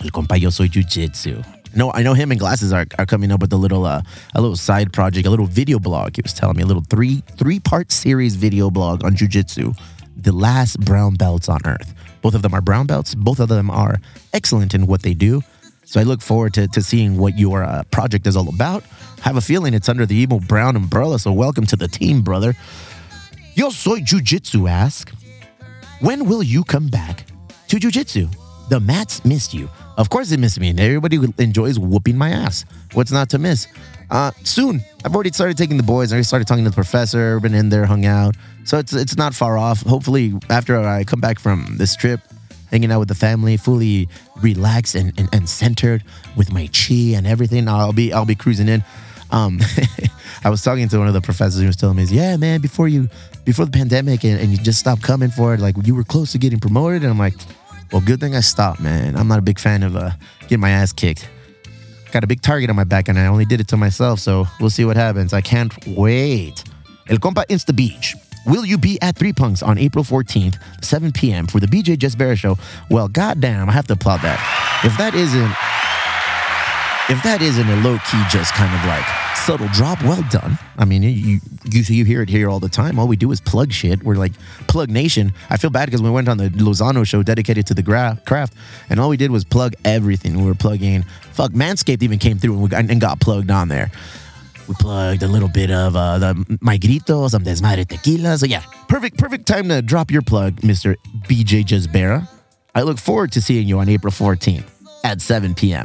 El 0.00 0.10
compa 0.10 0.40
Yo 0.40 0.50
soy 0.50 0.68
Jiu-Jitsu. 0.68 1.42
No, 1.74 1.90
I 1.92 2.02
know 2.02 2.14
him 2.14 2.30
and 2.30 2.38
Glasses 2.38 2.72
are, 2.72 2.86
are 2.98 3.06
coming 3.06 3.32
up 3.32 3.40
with 3.40 3.52
a 3.52 3.56
little 3.56 3.86
uh, 3.86 4.02
a 4.34 4.40
little 4.40 4.56
side 4.56 4.92
project, 4.92 5.26
a 5.26 5.30
little 5.30 5.46
video 5.46 5.78
blog. 5.78 6.16
He 6.16 6.22
was 6.22 6.34
telling 6.34 6.56
me 6.56 6.62
a 6.62 6.66
little 6.66 6.84
three 6.88 7.22
three 7.36 7.60
part 7.60 7.90
series 7.90 8.36
video 8.36 8.70
blog 8.70 9.04
on 9.04 9.14
jujitsu, 9.14 9.76
the 10.16 10.32
last 10.32 10.80
brown 10.80 11.14
belts 11.14 11.48
on 11.48 11.60
earth. 11.64 11.94
Both 12.20 12.34
of 12.34 12.42
them 12.42 12.54
are 12.54 12.60
brown 12.60 12.86
belts. 12.86 13.14
Both 13.14 13.40
of 13.40 13.48
them 13.48 13.70
are 13.70 13.96
excellent 14.32 14.74
in 14.74 14.86
what 14.86 15.02
they 15.02 15.14
do. 15.14 15.42
So 15.84 16.00
I 16.00 16.04
look 16.04 16.22
forward 16.22 16.54
to, 16.54 16.68
to 16.68 16.82
seeing 16.82 17.18
what 17.18 17.38
your 17.38 17.64
uh, 17.64 17.82
project 17.90 18.26
is 18.26 18.36
all 18.36 18.48
about. 18.48 18.84
Have 19.22 19.36
a 19.36 19.40
feeling 19.40 19.74
it's 19.74 19.88
under 19.88 20.06
the 20.06 20.16
Emo 20.16 20.40
Brown 20.40 20.76
umbrella. 20.76 21.18
So 21.18 21.32
welcome 21.32 21.66
to 21.66 21.76
the 21.76 21.88
team, 21.88 22.22
brother. 22.22 22.54
Yo 23.54 23.70
soy 23.70 24.00
Jiu-Jitsu 24.00 24.68
ask, 24.68 25.12
when 26.00 26.26
will 26.26 26.42
you 26.42 26.64
come 26.64 26.88
back 26.88 27.26
to 27.68 27.78
Jiu-Jitsu? 27.78 28.28
The 28.72 28.80
mats 28.80 29.22
missed 29.22 29.52
you. 29.52 29.68
Of 29.98 30.08
course 30.08 30.30
they 30.30 30.38
missed 30.38 30.58
me. 30.58 30.70
And 30.70 30.80
everybody 30.80 31.20
enjoys 31.36 31.78
whooping 31.78 32.16
my 32.16 32.30
ass. 32.30 32.64
What's 32.94 33.12
not 33.12 33.28
to 33.28 33.38
miss? 33.38 33.66
Uh, 34.10 34.30
soon. 34.44 34.82
I've 35.04 35.14
already 35.14 35.30
started 35.30 35.58
taking 35.58 35.76
the 35.76 35.82
boys. 35.82 36.10
I 36.10 36.14
already 36.14 36.24
started 36.24 36.48
talking 36.48 36.64
to 36.64 36.70
the 36.70 36.74
professor. 36.74 37.38
Been 37.38 37.52
in 37.52 37.68
there, 37.68 37.84
hung 37.84 38.06
out. 38.06 38.34
So 38.64 38.78
it's 38.78 38.94
it's 38.94 39.14
not 39.14 39.34
far 39.34 39.58
off. 39.58 39.82
Hopefully, 39.82 40.32
after 40.48 40.80
I 40.80 41.04
come 41.04 41.20
back 41.20 41.38
from 41.38 41.76
this 41.76 41.94
trip, 41.94 42.20
hanging 42.70 42.90
out 42.90 43.00
with 43.00 43.08
the 43.08 43.14
family, 43.14 43.58
fully 43.58 44.08
relaxed 44.40 44.94
and, 44.94 45.12
and, 45.18 45.28
and 45.34 45.50
centered 45.50 46.02
with 46.34 46.50
my 46.50 46.66
chi 46.68 47.12
and 47.14 47.26
everything, 47.26 47.68
I'll 47.68 47.92
be 47.92 48.10
I'll 48.10 48.24
be 48.24 48.34
cruising 48.34 48.68
in. 48.68 48.82
Um, 49.32 49.60
I 50.44 50.48
was 50.48 50.62
talking 50.62 50.88
to 50.88 50.98
one 50.98 51.08
of 51.08 51.14
the 51.14 51.20
professors 51.20 51.60
who 51.60 51.66
was 51.66 51.76
telling 51.76 51.98
me, 51.98 52.04
"Yeah, 52.04 52.38
man, 52.38 52.62
before 52.62 52.88
you 52.88 53.10
before 53.44 53.66
the 53.66 53.70
pandemic 53.70 54.24
and, 54.24 54.40
and 54.40 54.50
you 54.50 54.56
just 54.56 54.78
stopped 54.78 55.02
coming 55.02 55.30
for 55.30 55.52
it, 55.52 55.60
like 55.60 55.74
you 55.84 55.94
were 55.94 56.04
close 56.04 56.32
to 56.32 56.38
getting 56.38 56.58
promoted." 56.58 57.02
And 57.02 57.10
I'm 57.10 57.18
like, 57.18 57.34
"Well, 57.92 58.00
good 58.00 58.20
thing 58.20 58.34
I 58.34 58.40
stopped, 58.40 58.80
man. 58.80 59.16
I'm 59.16 59.28
not 59.28 59.38
a 59.38 59.42
big 59.42 59.58
fan 59.58 59.82
of 59.82 59.96
uh, 59.96 60.10
getting 60.42 60.60
my 60.60 60.70
ass 60.70 60.92
kicked. 60.92 61.28
Got 62.10 62.24
a 62.24 62.26
big 62.26 62.42
target 62.42 62.70
on 62.70 62.76
my 62.76 62.84
back, 62.84 63.08
and 63.08 63.18
I 63.18 63.26
only 63.26 63.44
did 63.44 63.60
it 63.60 63.68
to 63.68 63.76
myself. 63.76 64.18
So 64.20 64.46
we'll 64.60 64.70
see 64.70 64.84
what 64.84 64.96
happens. 64.96 65.32
I 65.32 65.40
can't 65.40 65.72
wait." 65.86 66.64
El 67.08 67.18
compa 67.18 67.44
Insta 67.48 67.74
Beach. 67.74 68.14
Will 68.44 68.64
you 68.64 68.76
be 68.76 69.00
at 69.02 69.16
Three 69.16 69.32
Punks 69.32 69.62
on 69.62 69.78
April 69.78 70.04
14th, 70.04 70.56
7 70.82 71.12
p.m. 71.12 71.46
for 71.46 71.60
the 71.60 71.66
BJ 71.66 71.96
Just 71.96 72.18
Barra 72.18 72.34
show? 72.34 72.58
Well, 72.90 73.06
goddamn, 73.06 73.68
I 73.68 73.72
have 73.72 73.86
to 73.86 73.92
applaud 73.92 74.20
that. 74.22 74.40
If 74.84 74.96
that 74.98 75.14
isn't 75.14 75.52
if 77.12 77.22
that 77.24 77.42
isn't 77.42 77.68
a 77.68 77.76
low 77.82 77.98
key, 78.10 78.22
just 78.30 78.54
kind 78.54 78.74
of 78.74 78.82
like 78.86 79.04
subtle 79.36 79.68
drop, 79.74 80.02
well 80.02 80.24
done. 80.30 80.58
I 80.78 80.86
mean, 80.86 81.02
you 81.02 81.40
you 81.64 81.82
you 81.82 82.04
hear 82.06 82.22
it 82.22 82.30
here 82.30 82.48
all 82.48 82.58
the 82.58 82.70
time. 82.70 82.98
All 82.98 83.06
we 83.06 83.16
do 83.16 83.30
is 83.32 83.38
plug 83.38 83.70
shit. 83.70 84.02
We're 84.02 84.14
like 84.14 84.32
plug 84.66 84.88
nation. 84.88 85.34
I 85.50 85.58
feel 85.58 85.68
bad 85.68 85.86
because 85.86 86.00
we 86.00 86.08
went 86.08 86.26
on 86.28 86.38
the 86.38 86.48
Lozano 86.48 87.06
show 87.06 87.22
dedicated 87.22 87.66
to 87.66 87.74
the 87.74 87.82
gra- 87.82 88.18
craft, 88.24 88.54
and 88.88 88.98
all 88.98 89.10
we 89.10 89.18
did 89.18 89.30
was 89.30 89.44
plug 89.44 89.74
everything. 89.84 90.38
We 90.38 90.44
were 90.44 90.54
plugging. 90.54 91.02
Fuck, 91.32 91.52
Manscaped 91.52 92.02
even 92.02 92.18
came 92.18 92.38
through 92.38 92.54
and, 92.54 92.62
we 92.62 92.68
got, 92.70 92.90
and 92.90 92.98
got 92.98 93.20
plugged 93.20 93.50
on 93.50 93.68
there. 93.68 93.90
We 94.66 94.74
plugged 94.76 95.22
a 95.22 95.28
little 95.28 95.50
bit 95.50 95.70
of 95.70 95.94
uh, 95.94 96.16
the 96.18 96.58
My 96.62 96.78
Grito, 96.78 97.28
some 97.28 97.44
Desmadre 97.44 97.86
Tequila. 97.86 98.38
So 98.38 98.46
yeah, 98.46 98.62
perfect, 98.88 99.18
perfect 99.18 99.46
time 99.46 99.68
to 99.68 99.82
drop 99.82 100.10
your 100.10 100.22
plug, 100.22 100.56
Mr. 100.62 100.96
BJ 101.28 101.62
Jazbera. 101.62 102.26
I 102.74 102.82
look 102.82 102.98
forward 102.98 103.32
to 103.32 103.42
seeing 103.42 103.68
you 103.68 103.80
on 103.80 103.90
April 103.90 104.12
14th 104.12 104.64
at 105.04 105.20
7 105.20 105.54
p.m. 105.54 105.84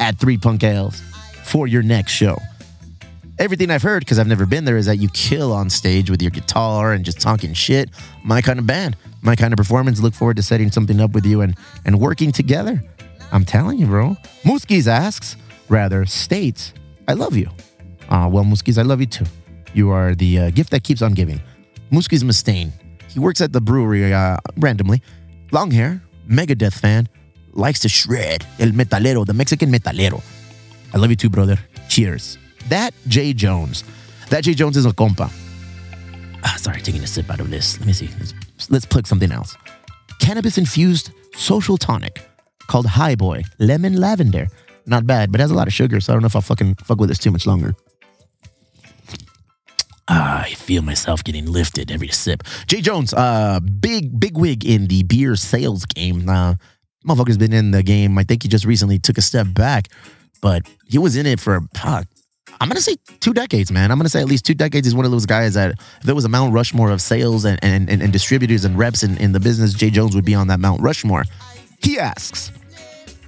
at 0.00 0.18
Three 0.18 0.36
Punk 0.36 0.64
Ales 0.64 1.00
for 1.44 1.66
your 1.66 1.82
next 1.82 2.12
show. 2.12 2.38
Everything 3.38 3.70
I've 3.70 3.82
heard, 3.82 4.00
because 4.00 4.18
I've 4.18 4.28
never 4.28 4.46
been 4.46 4.64
there, 4.64 4.76
is 4.76 4.86
that 4.86 4.96
you 4.96 5.08
kill 5.08 5.52
on 5.52 5.68
stage 5.68 6.08
with 6.08 6.22
your 6.22 6.30
guitar 6.30 6.92
and 6.92 7.04
just 7.04 7.20
talking 7.20 7.52
shit. 7.52 7.90
My 8.22 8.40
kind 8.40 8.60
of 8.60 8.66
band, 8.66 8.96
my 9.22 9.34
kind 9.34 9.52
of 9.52 9.56
performance. 9.56 10.00
Look 10.00 10.14
forward 10.14 10.36
to 10.36 10.42
setting 10.42 10.70
something 10.70 11.00
up 11.00 11.12
with 11.12 11.26
you 11.26 11.40
and, 11.40 11.56
and 11.84 11.98
working 11.98 12.30
together. 12.30 12.80
I'm 13.32 13.44
telling 13.44 13.78
you, 13.78 13.86
bro. 13.86 14.16
Muskis 14.44 14.86
asks, 14.86 15.36
rather, 15.68 16.06
states, 16.06 16.72
I 17.08 17.14
love 17.14 17.36
you. 17.36 17.48
Uh, 18.08 18.28
well, 18.30 18.44
Muskis, 18.44 18.78
I 18.78 18.82
love 18.82 19.00
you 19.00 19.06
too. 19.06 19.26
You 19.72 19.90
are 19.90 20.14
the 20.14 20.38
uh, 20.38 20.50
gift 20.50 20.70
that 20.70 20.84
keeps 20.84 21.02
on 21.02 21.14
giving. 21.14 21.40
Muskis 21.90 22.22
Mustaine. 22.22 22.70
He 23.08 23.18
works 23.18 23.40
at 23.40 23.52
the 23.52 23.60
brewery 23.60 24.12
uh, 24.12 24.36
randomly. 24.56 25.02
Long 25.50 25.72
hair, 25.72 26.02
Megadeth 26.28 26.78
fan, 26.78 27.08
likes 27.54 27.80
to 27.80 27.88
shred. 27.88 28.44
El 28.58 28.70
metalero, 28.70 29.24
the 29.24 29.32
Mexican 29.32 29.70
metalero. 29.70 30.22
I 30.92 30.98
love 30.98 31.10
you 31.10 31.16
too, 31.16 31.30
brother. 31.30 31.58
Cheers. 31.88 32.38
That 32.68 32.94
Jay 33.08 33.32
Jones. 33.32 33.84
That 34.30 34.44
Jay 34.44 34.54
Jones 34.54 34.76
is 34.76 34.86
a 34.86 34.90
compa. 34.90 35.30
Ah, 36.44 36.56
sorry, 36.58 36.80
taking 36.80 37.02
a 37.02 37.06
sip 37.06 37.30
out 37.30 37.40
of 37.40 37.50
this. 37.50 37.78
Let 37.78 37.86
me 37.86 37.92
see. 37.92 38.08
Let's, 38.18 38.34
let's 38.70 38.86
plug 38.86 39.06
something 39.06 39.32
else. 39.32 39.56
Cannabis 40.20 40.58
infused 40.58 41.10
social 41.34 41.76
tonic 41.76 42.22
called 42.66 42.86
High 42.86 43.14
Boy 43.14 43.44
Lemon 43.58 43.96
Lavender. 43.96 44.46
Not 44.86 45.06
bad, 45.06 45.32
but 45.32 45.40
has 45.40 45.50
a 45.50 45.54
lot 45.54 45.66
of 45.66 45.72
sugar, 45.72 46.00
so 46.00 46.12
I 46.12 46.14
don't 46.14 46.22
know 46.22 46.26
if 46.26 46.36
I'll 46.36 46.42
fucking 46.42 46.74
fuck 46.76 47.00
with 47.00 47.08
this 47.08 47.18
too 47.18 47.30
much 47.30 47.46
longer. 47.46 47.74
Ah, 50.06 50.42
I 50.42 50.52
feel 50.52 50.82
myself 50.82 51.24
getting 51.24 51.46
lifted 51.46 51.90
every 51.90 52.08
sip. 52.08 52.42
Jay 52.66 52.82
Jones, 52.82 53.14
uh, 53.14 53.60
big 53.60 54.20
big 54.20 54.36
wig 54.36 54.64
in 54.64 54.86
the 54.88 55.02
beer 55.02 55.34
sales 55.34 55.86
game. 55.86 56.28
Uh, 56.28 56.56
motherfucker's 57.06 57.38
been 57.38 57.52
in 57.52 57.70
the 57.70 57.82
game. 57.82 58.16
I 58.18 58.24
think 58.24 58.42
he 58.42 58.48
just 58.48 58.64
recently 58.64 58.98
took 58.98 59.18
a 59.18 59.22
step 59.22 59.46
back, 59.52 59.88
but 60.40 60.68
he 60.86 60.98
was 60.98 61.16
in 61.16 61.26
it 61.26 61.40
for 61.40 61.60
fuck. 61.76 62.06
I'm 62.60 62.68
gonna 62.68 62.80
say 62.80 62.96
two 63.20 63.34
decades, 63.34 63.72
man. 63.72 63.90
I'm 63.90 63.98
gonna 63.98 64.08
say 64.08 64.20
at 64.20 64.28
least 64.28 64.44
two 64.44 64.54
decades. 64.54 64.86
He's 64.86 64.94
one 64.94 65.04
of 65.04 65.10
those 65.10 65.26
guys 65.26 65.54
that 65.54 65.72
if 65.72 66.02
there 66.04 66.14
was 66.14 66.24
a 66.24 66.28
Mount 66.28 66.52
Rushmore 66.52 66.90
of 66.90 67.00
sales 67.00 67.44
and 67.44 67.58
and, 67.62 67.90
and, 67.90 68.02
and 68.02 68.12
distributors 68.12 68.64
and 68.64 68.78
reps 68.78 69.02
in, 69.02 69.16
in 69.18 69.32
the 69.32 69.40
business, 69.40 69.74
Jay 69.74 69.90
Jones 69.90 70.14
would 70.14 70.24
be 70.24 70.34
on 70.34 70.46
that 70.48 70.60
Mount 70.60 70.80
Rushmore. 70.80 71.24
He 71.80 71.98
asks, 71.98 72.50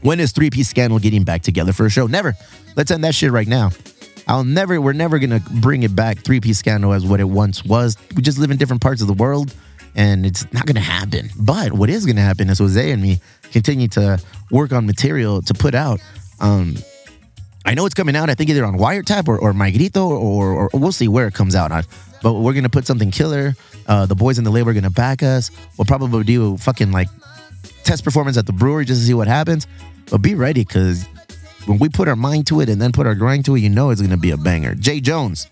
when 0.02 0.20
is 0.20 0.32
3P 0.32 0.64
scandal 0.64 0.98
getting 0.98 1.24
back 1.24 1.42
together 1.42 1.72
for 1.72 1.86
a 1.86 1.90
show? 1.90 2.06
Never. 2.06 2.34
Let's 2.76 2.90
end 2.90 3.04
that 3.04 3.14
shit 3.14 3.32
right 3.32 3.48
now. 3.48 3.70
I'll 4.28 4.44
never, 4.44 4.80
we're 4.80 4.92
never 4.92 5.18
gonna 5.18 5.40
bring 5.60 5.82
it 5.82 5.94
back, 5.94 6.18
3P 6.18 6.54
scandal 6.54 6.92
as 6.92 7.04
what 7.04 7.20
it 7.20 7.28
once 7.28 7.64
was. 7.64 7.96
We 8.14 8.22
just 8.22 8.38
live 8.38 8.50
in 8.50 8.56
different 8.56 8.82
parts 8.82 9.00
of 9.00 9.08
the 9.08 9.14
world 9.14 9.54
and 9.94 10.26
it's 10.26 10.50
not 10.52 10.66
gonna 10.66 10.80
happen. 10.80 11.30
But 11.36 11.72
what 11.72 11.90
is 11.90 12.06
gonna 12.06 12.20
happen 12.20 12.50
is 12.50 12.58
Jose 12.58 12.90
and 12.90 13.02
me 13.02 13.20
continue 13.52 13.88
to 13.88 14.20
work 14.50 14.72
on 14.72 14.86
material 14.86 15.42
to 15.42 15.54
put 15.54 15.74
out. 15.74 16.00
Um, 16.40 16.76
I 17.64 17.74
know 17.74 17.84
it's 17.84 17.94
coming 17.94 18.14
out, 18.14 18.30
I 18.30 18.34
think 18.34 18.48
either 18.50 18.64
on 18.64 18.78
Wiretap 18.78 19.26
or, 19.26 19.38
or 19.38 19.52
or, 19.52 20.18
or, 20.18 20.70
or 20.72 20.80
we'll 20.80 20.92
see 20.92 21.08
where 21.08 21.26
it 21.26 21.34
comes 21.34 21.56
out. 21.56 21.72
But 22.22 22.34
we're 22.34 22.54
gonna 22.54 22.68
put 22.68 22.86
something 22.86 23.10
killer. 23.10 23.54
Uh, 23.86 24.06
the 24.06 24.14
boys 24.14 24.38
in 24.38 24.44
the 24.44 24.50
label 24.50 24.70
are 24.70 24.74
gonna 24.74 24.90
back 24.90 25.22
us. 25.22 25.50
We'll 25.76 25.84
probably 25.84 26.22
do 26.24 26.54
a 26.54 26.58
fucking 26.58 26.92
like 26.92 27.08
test 27.82 28.04
performance 28.04 28.36
at 28.36 28.46
the 28.46 28.52
brewery 28.52 28.84
just 28.84 29.00
to 29.00 29.06
see 29.06 29.14
what 29.14 29.28
happens. 29.28 29.66
But 30.10 30.18
be 30.18 30.34
ready 30.34 30.64
because 30.64 31.06
when 31.66 31.78
we 31.78 31.88
put 31.88 32.06
our 32.06 32.16
mind 32.16 32.46
to 32.48 32.60
it 32.60 32.68
and 32.68 32.80
then 32.80 32.92
put 32.92 33.06
our 33.06 33.14
grind 33.16 33.44
to 33.46 33.56
it, 33.56 33.60
you 33.60 33.68
know 33.68 33.90
it's 33.90 34.00
gonna 34.00 34.16
be 34.16 34.30
a 34.30 34.36
banger. 34.36 34.74
Jay 34.76 35.00
Jones, 35.00 35.48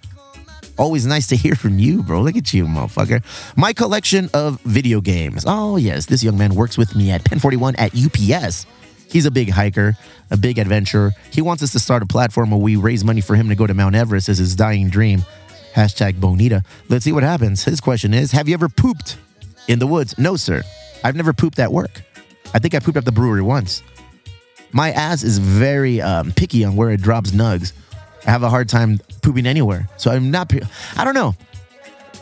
always 0.78 1.06
nice 1.06 1.26
to 1.28 1.36
hear 1.36 1.54
from 1.54 1.78
you, 1.78 2.02
bro. 2.02 2.22
Look 2.22 2.36
at 2.36 2.52
you, 2.52 2.64
motherfucker. 2.66 3.22
My 3.56 3.72
collection 3.72 4.28
of 4.34 4.60
video 4.62 5.00
games. 5.00 5.44
Oh 5.46 5.76
yes, 5.76 6.06
this 6.06 6.22
young 6.22 6.38
man 6.38 6.54
works 6.54 6.78
with 6.78 6.94
me 6.96 7.10
at 7.10 7.24
Pen 7.24 7.38
41 7.38 7.76
at 7.76 7.92
UPS. 7.94 8.66
He's 9.08 9.26
a 9.26 9.30
big 9.30 9.50
hiker, 9.50 9.96
a 10.30 10.36
big 10.36 10.58
adventurer. 10.58 11.12
He 11.30 11.40
wants 11.40 11.62
us 11.62 11.72
to 11.72 11.78
start 11.78 12.02
a 12.02 12.06
platform 12.06 12.50
where 12.50 12.60
we 12.60 12.76
raise 12.76 13.04
money 13.04 13.20
for 13.20 13.36
him 13.36 13.48
to 13.48 13.54
go 13.54 13.66
to 13.66 13.74
Mount 13.74 13.94
Everest 13.94 14.28
as 14.28 14.38
his 14.38 14.56
dying 14.56 14.90
dream. 14.90 15.22
Hashtag 15.74 16.20
Bonita. 16.20 16.62
Let's 16.88 17.04
see 17.04 17.12
what 17.12 17.22
happens. 17.22 17.64
His 17.64 17.80
question 17.80 18.14
is 18.14 18.32
Have 18.32 18.48
you 18.48 18.54
ever 18.54 18.68
pooped 18.68 19.16
in 19.68 19.78
the 19.78 19.86
woods? 19.86 20.16
No, 20.18 20.36
sir. 20.36 20.62
I've 21.02 21.16
never 21.16 21.32
pooped 21.32 21.58
at 21.58 21.72
work. 21.72 22.02
I 22.54 22.58
think 22.58 22.74
I 22.74 22.78
pooped 22.78 22.96
at 22.96 23.04
the 23.04 23.12
brewery 23.12 23.42
once. 23.42 23.82
My 24.72 24.90
ass 24.90 25.22
is 25.22 25.38
very 25.38 26.00
um, 26.00 26.32
picky 26.32 26.64
on 26.64 26.74
where 26.74 26.90
it 26.90 27.00
drops 27.00 27.30
nugs. 27.30 27.72
I 28.26 28.30
have 28.30 28.42
a 28.42 28.50
hard 28.50 28.68
time 28.68 29.00
pooping 29.22 29.46
anywhere. 29.46 29.88
So 29.96 30.10
I'm 30.10 30.30
not, 30.30 30.52
I 30.96 31.04
don't 31.04 31.14
know. 31.14 31.34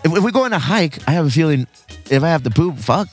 If, 0.04 0.16
if 0.16 0.24
we 0.24 0.32
go 0.32 0.44
on 0.44 0.52
a 0.52 0.58
hike, 0.58 1.06
I 1.08 1.12
have 1.12 1.26
a 1.26 1.30
feeling 1.30 1.66
if 2.10 2.22
I 2.22 2.28
have 2.28 2.42
to 2.42 2.50
poop, 2.50 2.78
fuck, 2.78 3.08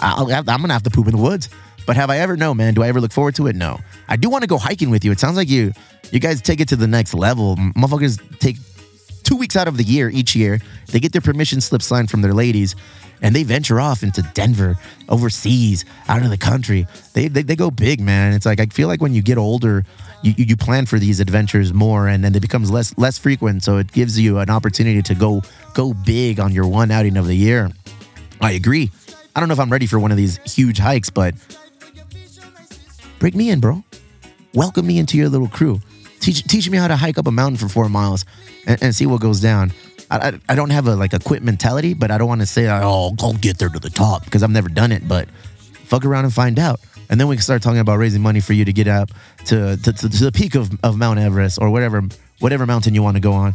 I'm 0.00 0.26
going 0.26 0.44
to 0.44 0.72
have 0.72 0.82
to 0.82 0.90
poop 0.90 1.06
in 1.06 1.16
the 1.16 1.22
woods. 1.22 1.48
But 1.86 1.96
have 1.96 2.10
I 2.10 2.18
ever? 2.18 2.36
No, 2.36 2.54
man. 2.54 2.74
Do 2.74 2.82
I 2.82 2.88
ever 2.88 3.00
look 3.00 3.12
forward 3.12 3.34
to 3.36 3.46
it? 3.46 3.56
No. 3.56 3.78
I 4.08 4.16
do 4.16 4.30
want 4.30 4.42
to 4.42 4.48
go 4.48 4.58
hiking 4.58 4.90
with 4.90 5.04
you. 5.04 5.12
It 5.12 5.20
sounds 5.20 5.36
like 5.36 5.48
you, 5.48 5.72
you 6.10 6.20
guys 6.20 6.40
take 6.40 6.60
it 6.60 6.68
to 6.68 6.76
the 6.76 6.86
next 6.86 7.14
level. 7.14 7.56
Motherfuckers 7.56 8.38
take 8.38 8.56
two 9.22 9.36
weeks 9.36 9.56
out 9.56 9.68
of 9.68 9.76
the 9.76 9.84
year 9.84 10.08
each 10.08 10.34
year. 10.34 10.60
They 10.86 11.00
get 11.00 11.12
their 11.12 11.20
permission 11.20 11.60
slip 11.60 11.82
signed 11.82 12.10
from 12.10 12.22
their 12.22 12.32
ladies 12.32 12.74
and 13.20 13.34
they 13.34 13.42
venture 13.42 13.80
off 13.80 14.02
into 14.02 14.22
Denver, 14.34 14.76
overseas, 15.08 15.84
out 16.08 16.22
of 16.22 16.30
the 16.30 16.38
country. 16.38 16.86
They, 17.14 17.28
they, 17.28 17.42
they 17.42 17.56
go 17.56 17.70
big, 17.70 18.00
man. 18.00 18.34
It's 18.34 18.46
like 18.46 18.60
I 18.60 18.66
feel 18.66 18.88
like 18.88 19.00
when 19.00 19.14
you 19.14 19.22
get 19.22 19.38
older, 19.38 19.84
you, 20.24 20.34
you 20.38 20.56
plan 20.56 20.86
for 20.86 20.98
these 20.98 21.20
adventures 21.20 21.72
more, 21.74 22.08
and 22.08 22.24
then 22.24 22.34
it 22.34 22.40
becomes 22.40 22.70
less 22.70 22.96
less 22.96 23.18
frequent. 23.18 23.62
So 23.62 23.76
it 23.76 23.92
gives 23.92 24.18
you 24.18 24.38
an 24.38 24.48
opportunity 24.48 25.02
to 25.02 25.14
go 25.14 25.42
go 25.74 25.92
big 25.92 26.40
on 26.40 26.52
your 26.52 26.66
one 26.66 26.90
outing 26.90 27.16
of 27.16 27.26
the 27.26 27.34
year. 27.34 27.70
I 28.40 28.52
agree. 28.52 28.90
I 29.36 29.40
don't 29.40 29.48
know 29.48 29.52
if 29.52 29.60
I'm 29.60 29.70
ready 29.70 29.86
for 29.86 29.98
one 29.98 30.10
of 30.10 30.16
these 30.16 30.38
huge 30.54 30.78
hikes, 30.78 31.10
but 31.10 31.34
break 33.18 33.34
me 33.34 33.50
in, 33.50 33.60
bro. 33.60 33.84
Welcome 34.54 34.86
me 34.86 34.98
into 34.98 35.18
your 35.18 35.28
little 35.28 35.48
crew. 35.48 35.80
Teach 36.20 36.42
teach 36.44 36.70
me 36.70 36.78
how 36.78 36.88
to 36.88 36.96
hike 36.96 37.18
up 37.18 37.26
a 37.26 37.30
mountain 37.32 37.58
for 37.58 37.68
four 37.68 37.88
miles 37.88 38.24
and, 38.66 38.82
and 38.82 38.94
see 38.94 39.04
what 39.06 39.20
goes 39.20 39.40
down. 39.40 39.72
I, 40.10 40.28
I, 40.28 40.40
I 40.50 40.54
don't 40.54 40.70
have 40.70 40.86
a 40.86 40.96
like 40.96 41.12
a 41.12 41.18
quit 41.18 41.42
mentality, 41.42 41.92
but 41.92 42.10
I 42.10 42.16
don't 42.16 42.28
want 42.28 42.40
to 42.40 42.46
say 42.46 42.66
oh 42.68 43.14
I'll 43.20 43.34
get 43.34 43.58
there 43.58 43.68
to 43.68 43.78
the 43.78 43.90
top 43.90 44.24
because 44.24 44.42
I've 44.42 44.50
never 44.50 44.70
done 44.70 44.90
it. 44.90 45.06
But 45.06 45.28
fuck 45.84 46.06
around 46.06 46.24
and 46.24 46.32
find 46.32 46.58
out, 46.58 46.80
and 47.08 47.20
then 47.20 47.28
we 47.28 47.36
can 47.36 47.42
start 47.42 47.62
talking 47.62 47.80
about 47.80 47.98
raising 47.98 48.22
money 48.22 48.40
for 48.40 48.52
you 48.52 48.64
to 48.64 48.72
get 48.72 48.88
up 48.88 49.10
to 49.46 49.76
to, 49.76 49.92
to, 49.92 50.08
to 50.08 50.24
the 50.24 50.32
peak 50.32 50.54
of, 50.54 50.70
of 50.82 50.96
Mount 50.96 51.18
Everest 51.18 51.58
or 51.60 51.70
whatever 51.70 52.02
whatever 52.40 52.66
mountain 52.66 52.94
you 52.94 53.02
want 53.02 53.16
to 53.16 53.20
go 53.20 53.32
on. 53.32 53.54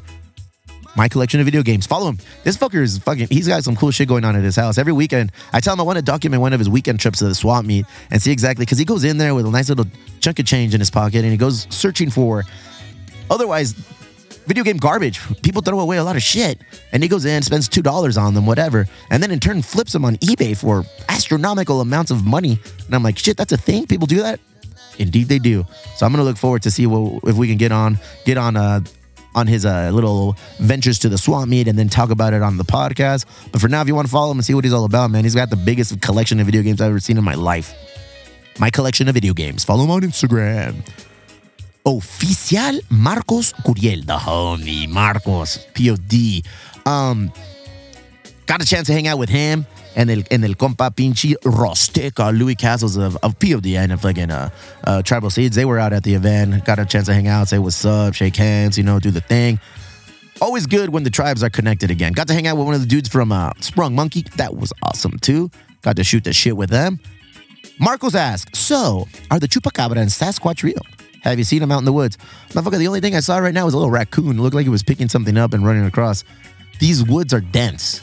My 0.96 1.08
collection 1.08 1.40
of 1.40 1.46
video 1.46 1.62
games. 1.62 1.86
Follow 1.86 2.10
him. 2.10 2.18
This 2.44 2.58
fucker 2.58 2.82
is 2.82 2.98
fucking. 2.98 3.28
He's 3.30 3.48
got 3.48 3.64
some 3.64 3.76
cool 3.76 3.92
shit 3.92 4.08
going 4.08 4.26
on 4.26 4.36
at 4.36 4.44
his 4.44 4.56
house 4.56 4.78
every 4.78 4.92
weekend. 4.92 5.32
I 5.54 5.60
tell 5.60 5.74
him 5.74 5.80
I 5.80 5.84
want 5.84 5.98
to 5.98 6.02
document 6.02 6.42
one 6.42 6.52
of 6.52 6.60
his 6.60 6.68
weekend 6.68 7.00
trips 7.00 7.20
to 7.20 7.26
the 7.26 7.36
swap 7.36 7.64
meet 7.64 7.86
and 8.10 8.22
see 8.22 8.32
exactly 8.32 8.66
because 8.66 8.80
he 8.80 8.86
goes 8.86 9.04
in 9.04 9.18
there 9.18 9.36
with 9.36 9.46
a 9.46 9.52
nice 9.52 9.70
little 9.70 9.86
chunk 10.20 10.40
of 10.40 10.46
change 10.46 10.74
in 10.74 10.80
his 10.80 10.90
pocket 10.90 11.24
and 11.24 11.32
he 11.32 11.38
goes 11.38 11.68
searching 11.70 12.10
for. 12.10 12.44
Otherwise, 13.30 13.76
video 14.50 14.64
game 14.66 14.78
garbage. 14.78 15.22
People 15.44 15.62
throw 15.62 15.80
away 15.80 15.98
a 15.98 16.04
lot 16.04 16.18
of 16.18 16.24
shit. 16.24 16.60
And 16.92 17.02
he 17.02 17.08
goes 17.08 17.24
in, 17.24 17.42
spends 17.44 17.70
$2 17.70 18.22
on 18.22 18.34
them, 18.34 18.46
whatever. 18.46 18.88
And 19.10 19.24
then 19.24 19.32
in 19.32 19.40
turn 19.40 19.62
flips 19.62 19.94
them 19.94 20.04
on 20.04 20.18
eBay 20.18 20.58
for 20.58 20.84
astronomical 21.08 21.80
amounts 21.80 22.12
of 22.12 22.26
money. 22.26 22.60
And 22.86 22.96
I'm 22.96 23.04
like, 23.04 23.18
shit, 23.18 23.38
that's 23.38 23.54
a 23.54 23.58
thing? 23.58 23.88
People 23.88 24.08
do 24.08 24.22
that? 24.24 24.40
Indeed 24.98 25.28
they 25.28 25.40
do. 25.40 25.66
So 25.96 26.06
I'm 26.06 26.12
gonna 26.12 26.26
look 26.26 26.36
forward 26.36 26.64
to 26.64 26.72
see 26.72 26.86
what, 26.86 27.24
if 27.30 27.38
we 27.38 27.48
can 27.48 27.58
get 27.58 27.72
on 27.72 28.00
get 28.26 28.38
on 28.38 28.58
uh 28.58 28.82
on 29.36 29.46
his 29.48 29.64
uh, 29.66 29.92
little 29.94 30.36
ventures 30.58 31.00
to 31.00 31.08
the 31.08 31.18
swap 31.18 31.48
meet 31.48 31.68
and 31.68 31.78
then 31.78 31.88
talk 31.88 32.10
about 32.10 32.34
it 32.34 32.42
on 32.42 32.58
the 32.58 32.64
podcast. 32.66 33.26
But 33.52 33.62
for 33.62 33.70
now, 33.70 33.80
if 33.82 33.88
you 33.88 33.96
want 33.96 34.08
to 34.08 34.12
follow 34.12 34.32
him 34.32 34.40
and 34.40 34.44
see 34.46 34.56
what 34.56 34.66
he's 34.66 34.74
all 34.74 34.86
about, 34.86 35.12
man, 35.12 35.24
he's 35.24 35.36
got 35.36 35.52
the 35.52 35.56
biggest 35.56 36.02
collection 36.02 36.40
of 36.40 36.48
video 36.48 36.64
games 36.64 36.82
I've 36.82 36.90
ever 36.90 37.00
seen 37.00 37.18
in 37.18 37.24
my 37.24 37.36
life. 37.36 37.74
My 38.60 38.72
collection 38.72 39.08
of 39.08 39.14
video 39.14 39.34
games. 39.34 39.64
Follow 39.64 39.84
him 39.84 39.92
on 39.92 40.02
Instagram. 40.02 40.84
Oficial 41.90 42.80
Marcos 42.90 43.52
Curiel, 43.66 44.06
the 44.06 44.18
homie 44.18 44.88
Marcos 44.88 45.58
POD. 45.74 46.46
Um, 46.86 47.32
got 48.46 48.62
a 48.62 48.66
chance 48.66 48.88
to 48.88 48.94
hang 48.94 49.08
out 49.08 49.18
with 49.18 49.30
him 49.30 49.66
and 49.96 50.12
el, 50.12 50.22
and 50.30 50.46
el 50.46 50.54
compa 50.54 50.92
pinche 50.92 51.36
Rosteca, 51.44 52.38
Louis 52.38 52.56
Castles 52.56 52.96
of, 52.96 53.18
of 53.18 53.40
POD 53.40 53.68
and 53.76 54.00
fucking 54.00 54.30
uh, 54.30 54.50
uh, 54.84 55.02
Tribal 55.02 55.32
Seeds. 55.32 55.56
They 55.56 55.66
were 55.66 55.80
out 55.80 55.92
at 55.92 56.04
the 56.04 56.14
event, 56.14 56.64
got 56.64 56.78
a 56.78 56.86
chance 56.86 57.08
to 57.08 57.14
hang 57.14 57.28
out, 57.28 57.48
say 57.48 57.58
what's 57.58 57.84
up, 57.84 58.14
shake 58.14 58.36
hands, 58.36 58.78
you 58.78 58.84
know, 58.84 59.00
do 59.00 59.10
the 59.10 59.22
thing. 59.22 59.60
Always 60.42 60.68
good 60.68 60.90
when 60.90 61.04
the 61.04 61.10
tribes 61.10 61.44
are 61.44 61.50
connected 61.50 61.90
again. 61.90 62.14
Got 62.14 62.28
to 62.28 62.34
hang 62.34 62.46
out 62.46 62.56
with 62.56 62.66
one 62.66 62.76
of 62.76 62.82
the 62.82 62.88
dudes 62.88 63.10
from 63.10 63.32
uh, 63.32 63.52
Sprung 63.62 63.96
Monkey. 63.96 64.26
That 64.36 64.56
was 64.56 64.72
awesome 64.84 65.18
too. 65.20 65.50
Got 65.82 65.96
to 65.96 66.04
shoot 66.04 66.24
the 66.24 66.34
shit 66.34 66.56
with 66.56 66.70
them. 66.70 67.00
Marcos 67.80 68.14
asks, 68.14 68.60
so 68.60 69.08
are 69.32 69.40
the 69.40 69.48
Chupacabra 69.48 69.98
and 69.98 70.10
Sasquatch 70.10 70.64
real? 70.64 70.82
Have 71.24 71.38
you 71.38 71.44
seen 71.44 71.60
them 71.60 71.72
out 71.72 71.80
in 71.80 71.86
the 71.86 71.94
woods? 71.94 72.18
Motherfucker, 72.50 72.78
the 72.78 72.88
only 72.88 73.02
thing 73.02 73.16
I 73.16 73.20
saw 73.20 73.38
right 73.38 73.54
now 73.54 73.66
was 73.66 73.74
a 73.74 73.78
little 73.78 73.92
raccoon. 73.92 74.38
It 74.38 74.42
looked 74.42 74.56
like 74.56 74.66
it 74.66 74.70
was 74.70 74.84
picking 74.84 75.10
something 75.10 75.38
up 75.38 75.54
and 75.54 75.66
running 75.66 75.86
across. 75.86 76.24
These 76.80 77.04
woods 77.04 77.34
are 77.34 77.42
dense. 77.42 78.02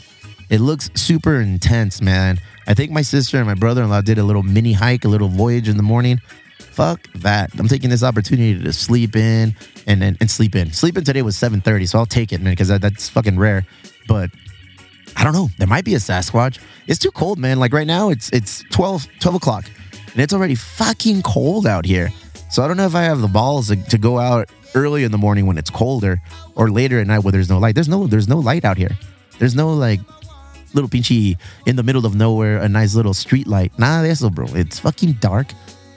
It 0.49 0.61
looks 0.61 0.89
super 0.95 1.39
intense, 1.39 2.01
man. 2.01 2.39
I 2.67 2.73
think 2.73 2.91
my 2.91 3.01
sister 3.01 3.37
and 3.37 3.47
my 3.47 3.53
brother 3.53 3.83
in 3.83 3.89
law 3.89 4.01
did 4.01 4.17
a 4.17 4.23
little 4.23 4.43
mini 4.43 4.73
hike, 4.73 5.03
a 5.05 5.07
little 5.07 5.29
voyage 5.29 5.67
in 5.67 5.77
the 5.77 5.83
morning. 5.83 6.19
Fuck 6.59 7.07
that. 7.15 7.51
I'm 7.57 7.67
taking 7.67 7.89
this 7.89 8.03
opportunity 8.03 8.61
to 8.61 8.71
sleep 8.71 9.15
in 9.15 9.55
and, 9.87 10.03
and, 10.03 10.17
and 10.19 10.29
sleep 10.29 10.55
in. 10.55 10.71
Sleep 10.71 10.97
in 10.97 11.03
today 11.03 11.21
was 11.21 11.35
7.30, 11.35 11.89
so 11.89 11.99
I'll 11.99 12.05
take 12.05 12.31
it, 12.31 12.41
man, 12.41 12.53
because 12.53 12.67
that, 12.67 12.81
that's 12.81 13.09
fucking 13.09 13.39
rare. 13.39 13.65
But 14.07 14.29
I 15.15 15.23
don't 15.23 15.33
know. 15.33 15.49
There 15.57 15.67
might 15.67 15.85
be 15.85 15.95
a 15.95 15.97
Sasquatch. 15.97 16.59
It's 16.85 16.99
too 16.99 17.11
cold, 17.11 17.39
man. 17.39 17.59
Like 17.59 17.73
right 17.73 17.87
now, 17.87 18.09
it's 18.09 18.29
it's 18.31 18.63
12, 18.69 19.07
12 19.19 19.35
o'clock, 19.35 19.65
and 20.11 20.21
it's 20.21 20.33
already 20.33 20.53
fucking 20.55 21.23
cold 21.23 21.65
out 21.65 21.85
here. 21.85 22.11
So 22.49 22.63
I 22.63 22.67
don't 22.67 22.77
know 22.77 22.85
if 22.85 22.95
I 22.95 23.03
have 23.03 23.21
the 23.21 23.27
balls 23.27 23.67
to, 23.67 23.97
go 23.97 24.19
out 24.19 24.49
early 24.73 25.03
in 25.03 25.11
the 25.11 25.17
morning 25.17 25.45
when 25.45 25.57
it's 25.57 25.69
colder 25.69 26.21
or 26.55 26.69
later 26.69 26.99
at 26.99 27.07
night 27.07 27.19
where 27.19 27.31
there's 27.31 27.49
no 27.49 27.57
light. 27.57 27.75
There's 27.75 27.89
no 27.89 28.07
there's 28.07 28.27
no 28.27 28.39
light 28.39 28.63
out 28.63 28.77
here. 28.77 28.97
There's 29.39 29.55
no 29.55 29.73
like 29.73 29.99
little 30.73 30.89
pinchy 30.89 31.37
in 31.65 31.75
the 31.75 31.83
middle 31.83 32.05
of 32.05 32.15
nowhere, 32.15 32.57
a 32.57 32.69
nice 32.69 32.95
little 32.95 33.13
street 33.13 33.47
light. 33.47 33.77
Nah, 33.77 34.01
that's 34.01 34.21
no 34.21 34.29
bro. 34.29 34.45
It's 34.49 34.79
fucking 34.79 35.13
dark. 35.13 35.47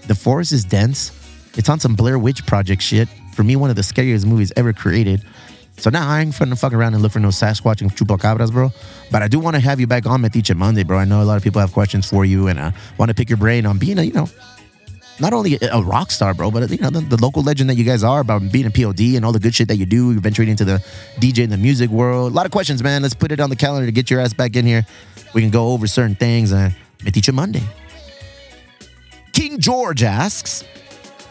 The 0.07 0.15
forest 0.15 0.53
is 0.53 0.65
dense. 0.65 1.13
It's 1.57 1.69
on 1.69 1.81
some 1.81 1.95
Blair 1.95 2.19
Witch 2.19 2.47
Project 2.47 2.83
shit. 2.83 3.09
For 3.35 3.45
me, 3.45 3.57
one 3.57 3.71
of 3.71 3.77
the 3.77 3.83
scariest 3.83 4.27
movies 4.27 4.53
ever 4.57 4.73
created. 4.73 5.25
So 5.77 5.89
now 5.89 6.07
I 6.07 6.21
ain't 6.21 6.35
finna 6.35 6.59
fuck 6.59 6.75
around 6.75 6.95
and 6.95 7.03
look 7.03 7.13
for 7.13 7.21
no 7.21 7.29
Sasquatch 7.29 7.81
and 7.81 7.95
chupacabras, 7.95 8.53
bro. 8.53 8.71
But 9.11 9.23
I 9.23 9.29
do 9.29 9.39
want 9.39 9.57
to 9.57 9.61
have 9.61 9.81
you 9.81 9.87
back 9.87 10.07
on 10.07 10.21
Metiche 10.21 10.55
Monday, 10.55 10.83
bro. 10.83 10.99
I 10.99 11.05
know 11.07 11.23
a 11.23 11.25
lot 11.25 11.37
of 11.37 11.43
people 11.43 11.61
have 11.61 11.73
questions 11.73 12.07
for 12.07 12.25
you, 12.25 12.49
and 12.49 12.59
uh, 12.59 12.71
I 12.75 12.97
want 12.99 13.09
to 13.09 13.15
pick 13.15 13.31
your 13.31 13.39
brain 13.39 13.65
on 13.65 13.79
being 13.79 13.99
a, 13.99 14.03
you 14.03 14.13
know, 14.13 14.29
not 15.21 15.33
only 15.33 15.59
a, 15.61 15.83
rock 15.83 16.11
star, 16.11 16.35
bro, 16.35 16.51
but 16.51 16.71
you 16.71 16.79
know 16.79 16.91
the, 16.91 17.01
the, 17.01 17.17
local 17.17 17.43
legend 17.43 17.69
that 17.71 17.77
you 17.77 17.85
guys 17.85 18.03
are 18.03 18.21
about 18.21 18.51
being 18.51 18.67
a 18.67 18.71
POD 18.71 19.17
and 19.17 19.25
all 19.25 19.33
the 19.33 19.39
good 19.39 19.55
shit 19.55 19.69
that 19.69 19.77
you 19.77 19.87
do. 19.87 20.13
You're 20.13 20.21
venturing 20.21 20.49
into 20.49 20.65
the 20.65 20.83
DJ 21.19 21.45
and 21.45 21.53
the 21.53 21.57
music 21.57 21.91
world. 21.91 22.33
A 22.33 22.35
lot 22.35 22.47
of 22.47 22.53
questions, 22.53 22.83
man. 22.83 23.03
Let's 23.03 23.15
put 23.15 23.33
it 23.33 23.41
on 23.41 23.51
the 23.51 23.57
calendar 23.57 23.87
to 23.87 23.93
get 23.93 24.11
your 24.11 24.21
ass 24.21 24.33
back 24.33 24.57
in 24.57 24.65
here. 24.65 24.87
We 25.35 25.43
can 25.43 25.51
go 25.51 25.69
over 25.69 25.87
certain 25.87 26.17
things 26.17 26.53
and 26.53 26.75
teach 27.07 27.27
you 27.27 27.33
Monday. 27.33 27.63
King 29.33 29.59
George 29.59 30.03
asks, 30.03 30.65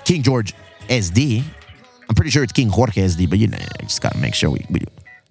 King 0.05 0.23
George 0.23 0.53
SD. 0.87 1.43
I'm 2.07 2.15
pretty 2.15 2.31
sure 2.31 2.43
it's 2.43 2.53
King 2.53 2.69
Jorge 2.69 3.01
SD, 3.01 3.29
but 3.29 3.39
you 3.39 3.47
know, 3.47 3.57
I 3.57 3.83
just 3.83 4.01
gotta 4.01 4.17
make 4.17 4.33
sure 4.33 4.49
we, 4.49 4.65
we 4.69 4.81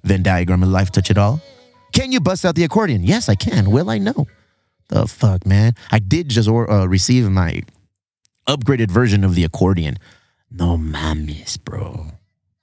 Venn 0.05 0.23
diagram 0.23 0.63
of 0.63 0.69
life 0.69 0.91
touch 0.93 1.11
it 1.11 1.19
all. 1.19 1.41
Can 1.93 2.13
you 2.13 2.21
bust 2.21 2.45
out 2.45 2.55
the 2.55 2.65
accordion? 2.65 3.03
Yes, 3.03 3.29
I 3.29 3.35
can. 3.35 3.71
Will 3.71 3.91
I 3.91 3.99
know? 3.99 4.27
The 4.89 5.07
fuck, 5.07 5.45
man. 5.45 5.75
I 5.91 5.99
did 5.99 6.29
just 6.29 6.49
or, 6.49 6.71
uh, 6.71 6.87
receive 6.87 7.29
my 7.31 7.63
upgraded 8.49 8.91
version 8.91 9.23
of 9.23 9.35
the 9.35 9.45
accordion. 9.45 9.99
No 10.51 10.77
mames, 10.77 11.63
bro. 11.63 12.07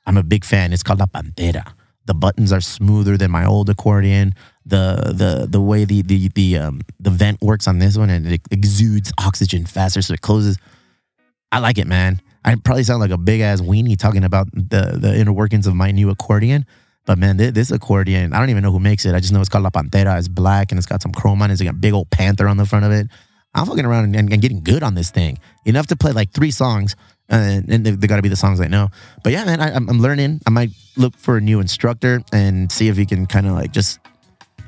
I'm 0.06 0.18
a 0.18 0.24
big 0.24 0.44
fan. 0.44 0.74
It's 0.74 0.84
called 0.84 1.00
La 1.00 1.06
Pantera. 1.06 1.74
The 2.06 2.14
buttons 2.14 2.52
are 2.52 2.62
smoother 2.62 3.18
than 3.18 3.32
my 3.32 3.46
old 3.46 3.70
accordion. 3.70 4.34
The 4.66 5.14
the 5.16 5.48
the 5.50 5.62
way 5.62 5.86
the 5.86 6.02
the 6.02 6.28
the 6.30 6.58
um 6.58 6.82
the 7.00 7.10
vent 7.10 7.42
works 7.42 7.68
on 7.68 7.80
this 7.80 7.98
one 7.98 8.10
and 8.10 8.28
it 8.28 8.42
exudes 8.52 9.14
oxygen 9.20 9.66
faster, 9.66 10.02
so 10.02 10.14
it 10.14 10.22
closes. 10.22 10.58
I 11.52 11.60
like 11.60 11.78
it, 11.78 11.88
man. 11.88 12.22
I 12.44 12.56
probably 12.56 12.84
sound 12.84 13.00
like 13.00 13.12
a 13.12 13.18
big 13.18 13.42
ass 13.42 13.62
weenie 13.62 13.98
talking 13.98 14.24
about 14.24 14.52
the 14.52 14.98
the 15.00 15.16
inner 15.16 15.34
workings 15.34 15.68
of 15.68 15.76
my 15.76 15.92
new 15.92 16.10
accordion. 16.10 16.66
But 17.06 17.20
man, 17.20 17.38
this, 17.38 17.70
accordion, 17.70 18.34
I 18.34 18.40
don't 18.40 18.50
even 18.50 18.64
know 18.64 18.72
who 18.72 18.80
makes 18.80 19.06
it. 19.06 19.14
I 19.14 19.20
just 19.20 19.32
know 19.32 19.40
it's 19.40 19.50
called 19.50 19.64
La 19.64 19.70
Pantera. 19.70 20.18
It's 20.18 20.28
black 20.28 20.72
and 20.72 20.80
it's 20.80 20.88
got 20.88 21.04
some 21.04 21.12
chrome 21.12 21.40
on 21.44 21.52
it. 21.52 21.54
It's 21.54 21.62
got 21.62 21.70
a 21.70 21.74
big 21.74 21.94
old 21.94 22.10
panther 22.10 22.48
on 22.48 22.58
the 22.58 22.66
front 22.66 22.84
of 22.84 22.92
it. 22.92 23.08
I'm 23.56 23.66
fucking 23.66 23.86
around 23.86 24.16
and, 24.16 24.32
and, 24.32 24.42
getting 24.42 24.62
good 24.62 24.84
on 24.84 24.96
this 24.96 25.12
thing. 25.12 25.40
Enough 25.64 25.88
to 25.88 25.96
play 25.96 26.12
like 26.12 26.32
three 26.32 26.52
songs, 26.52 26.96
uh, 27.32 27.36
and 27.36 27.86
they, 27.86 27.92
they 27.92 28.06
got 28.06 28.18
to 28.18 28.22
be 28.22 28.30
the 28.30 28.36
songs 28.36 28.60
I 28.60 28.68
know. 28.68 28.90
But 29.24 29.32
yeah, 29.32 29.46
man, 29.46 29.62
I, 29.62 29.74
I'm 29.74 29.88
learning. 29.88 30.42
I 30.46 30.50
might 30.50 30.72
look 30.98 31.16
for 31.16 31.38
a 31.38 31.42
new 31.42 31.62
instructor 31.62 32.22
and 32.34 32.70
see 32.70 32.90
if 32.90 32.98
he 32.98 33.06
can 33.06 33.26
kind 33.26 33.48
of 33.48 33.54
like 33.54 33.72
just 33.72 34.00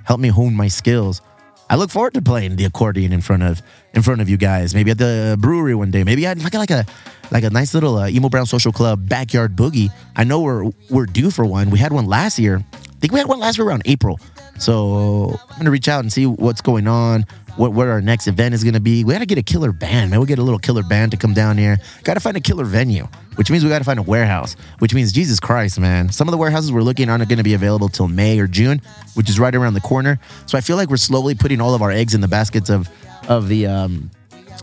help 0.06 0.22
me 0.22 0.30
hone 0.30 0.56
my 0.56 0.70
skills. 0.70 1.22
I 1.70 1.76
look 1.76 1.90
forward 1.90 2.14
to 2.14 2.22
playing 2.22 2.56
the 2.56 2.64
accordion 2.64 3.12
in 3.12 3.22
front 3.22 3.44
of 3.44 3.62
in 3.94 4.02
front 4.02 4.22
of 4.22 4.30
you 4.30 4.38
guys. 4.38 4.74
Maybe 4.74 4.92
at 4.92 4.98
the 4.98 5.38
brewery 5.38 5.76
one 5.76 5.92
day. 5.92 6.06
Maybe 6.06 6.26
I'd 6.26 6.42
like 6.42 6.54
like 6.54 6.72
a 6.72 6.86
like 7.30 7.44
a 7.44 7.50
nice 7.50 7.74
little 7.74 7.98
uh, 7.98 8.08
emo 8.08 8.30
brown 8.30 8.46
social 8.46 8.72
club 8.72 9.10
backyard 9.10 9.58
boogie. 9.58 9.90
I 10.16 10.24
know 10.24 10.40
we're 10.40 10.72
we're 10.90 11.06
due 11.06 11.30
for 11.30 11.46
one. 11.46 11.70
We 11.70 11.80
had 11.80 11.92
one 11.92 12.06
last 12.06 12.40
year. 12.40 12.64
I 12.74 13.00
think 13.00 13.12
we 13.12 13.20
had 13.20 13.28
one 13.28 13.40
last 13.40 13.58
year 13.58 13.68
around 13.68 13.84
April. 13.86 14.18
So 14.60 15.38
I'm 15.50 15.58
gonna 15.58 15.72
reach 15.72 15.90
out 15.90 16.00
and 16.00 16.12
see 16.12 16.26
what's 16.26 16.62
going 16.62 16.88
on. 16.88 17.26
What, 17.58 17.88
our 17.88 18.02
next 18.02 18.28
event 18.28 18.54
is 18.54 18.64
gonna 18.64 18.80
be. 18.80 19.04
We 19.04 19.14
gotta 19.14 19.26
get 19.26 19.38
a 19.40 19.44
killer 19.44 19.72
band, 19.72 20.12
man. 20.12 20.20
We 20.20 20.28
get 20.28 20.38
a 20.38 20.44
little 20.44 20.60
killer 20.60 20.84
band 20.84 21.12
to 21.12 21.18
come 21.18 21.34
down 21.34 21.58
here. 21.58 21.78
Gotta 22.04 22.20
find 22.20 22.38
a 22.38 22.40
killer 22.40 22.66
venue, 22.66 23.08
which 23.36 23.50
means 23.50 23.64
we 23.64 23.70
gotta 23.70 23.84
find 23.84 24.00
a 24.00 24.04
warehouse. 24.04 24.56
Which 24.80 24.94
means 24.94 25.12
Jesus 25.12 25.40
Christ, 25.40 25.80
man. 25.80 26.12
Some 26.12 26.28
of 26.28 26.32
the 26.32 26.38
warehouses 26.38 26.72
we're 26.72 26.82
looking 26.82 27.10
aren't 27.10 27.28
gonna 27.28 27.44
be 27.44 27.56
available 27.56 27.90
till 27.90 28.08
May 28.08 28.40
or 28.40 28.48
June, 28.48 28.80
which 29.16 29.28
is 29.28 29.40
right 29.40 29.56
around 29.56 29.74
the 29.74 29.82
corner. 29.82 30.20
So 30.46 30.58
I 30.58 30.62
feel 30.62 30.76
like 30.78 30.90
we're 30.90 30.98
slowly 30.98 31.34
putting 31.34 31.60
all 31.60 31.74
of 31.74 31.82
our 31.82 31.92
eggs 31.92 32.14
in 32.14 32.22
the 32.22 32.28
baskets 32.28 32.70
of 32.70 32.90
of 33.28 33.48
the 33.50 33.66
um 33.66 34.12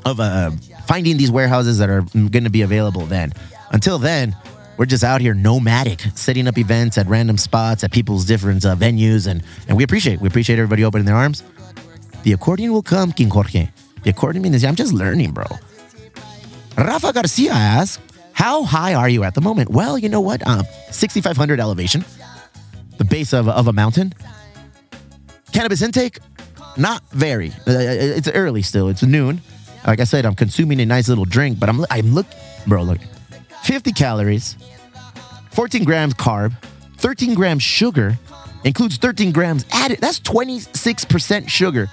of 0.05 0.21
uh 0.21 0.53
finding 0.87 1.17
these 1.17 1.31
warehouses 1.31 1.79
that 1.79 1.91
are 1.91 2.03
gonna 2.31 2.51
be 2.51 2.63
available 2.63 3.07
then. 3.07 3.33
Until 3.73 3.99
then, 3.99 4.37
we're 4.77 4.87
just 4.87 5.05
out 5.05 5.21
here 5.21 5.35
nomadic, 5.35 6.01
setting 6.15 6.49
up 6.49 6.59
events 6.59 6.99
at 6.99 7.07
random 7.07 7.39
spots 7.39 7.85
at 7.85 7.93
people's 7.93 8.25
different 8.25 8.65
uh, 8.65 8.75
venues, 8.75 9.27
and 9.27 9.43
and 9.69 9.77
we 9.77 9.85
appreciate 9.85 10.21
we 10.21 10.29
appreciate 10.29 10.59
everybody 10.59 10.85
opening 10.85 11.07
their 11.07 11.17
arms. 11.17 11.43
The 12.25 12.33
accordion 12.33 12.73
will 12.73 12.83
come, 12.83 13.13
King 13.13 13.31
Jorge. 13.31 13.69
The 14.03 14.11
accordion 14.11 14.43
means 14.43 14.65
I'm 14.65 14.75
just 14.75 14.93
learning, 14.93 15.33
bro. 15.33 15.45
Rafa 16.77 17.13
Garcia 17.13 17.53
asks, 17.53 18.01
"How 18.33 18.65
high 18.65 18.95
are 18.95 19.09
you 19.09 19.25
at 19.25 19.35
the 19.35 19.41
moment?" 19.41 19.71
Well, 19.71 19.99
you 19.99 20.09
know 20.09 20.21
what? 20.21 20.45
Um, 20.47 20.67
6,500 20.91 21.61
elevation, 21.61 22.05
the 22.97 23.05
base 23.05 23.33
of 23.35 23.49
of 23.49 23.69
a 23.69 23.73
mountain. 23.73 24.15
Cannabis 25.53 25.83
intake, 25.83 26.19
not 26.77 27.03
very. 27.13 27.51
Uh, 27.69 28.17
it's 28.19 28.29
early 28.29 28.63
still. 28.63 28.89
It's 28.89 29.03
noon. 29.03 29.41
Like 29.87 30.01
I 30.01 30.05
said, 30.05 30.25
I'm 30.25 30.35
consuming 30.35 30.81
a 30.81 30.87
nice 30.87 31.09
little 31.09 31.27
drink, 31.27 31.61
but 31.61 31.69
I'm 31.69 31.85
I'm 31.91 32.15
look, 32.15 32.27
bro. 32.67 32.83
Look, 32.83 33.01
50 33.65 33.93
calories, 33.93 34.57
14 35.51 35.85
grams 35.85 36.15
carb, 36.15 36.53
13 36.97 37.35
grams 37.35 37.63
sugar, 37.63 38.19
includes 38.65 38.97
13 38.97 39.31
grams 39.31 39.67
added. 39.73 39.99
That's 40.01 40.21
26% 40.21 41.49
sugar. 41.51 41.89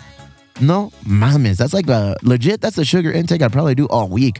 No 0.59 0.91
mames. 1.05 1.57
That's 1.57 1.73
like 1.73 1.87
a 1.87 2.15
legit. 2.21 2.61
That's 2.61 2.75
the 2.75 2.85
sugar 2.85 3.11
intake 3.11 3.41
I 3.41 3.47
probably 3.47 3.75
do 3.75 3.87
all 3.87 4.07
week. 4.07 4.39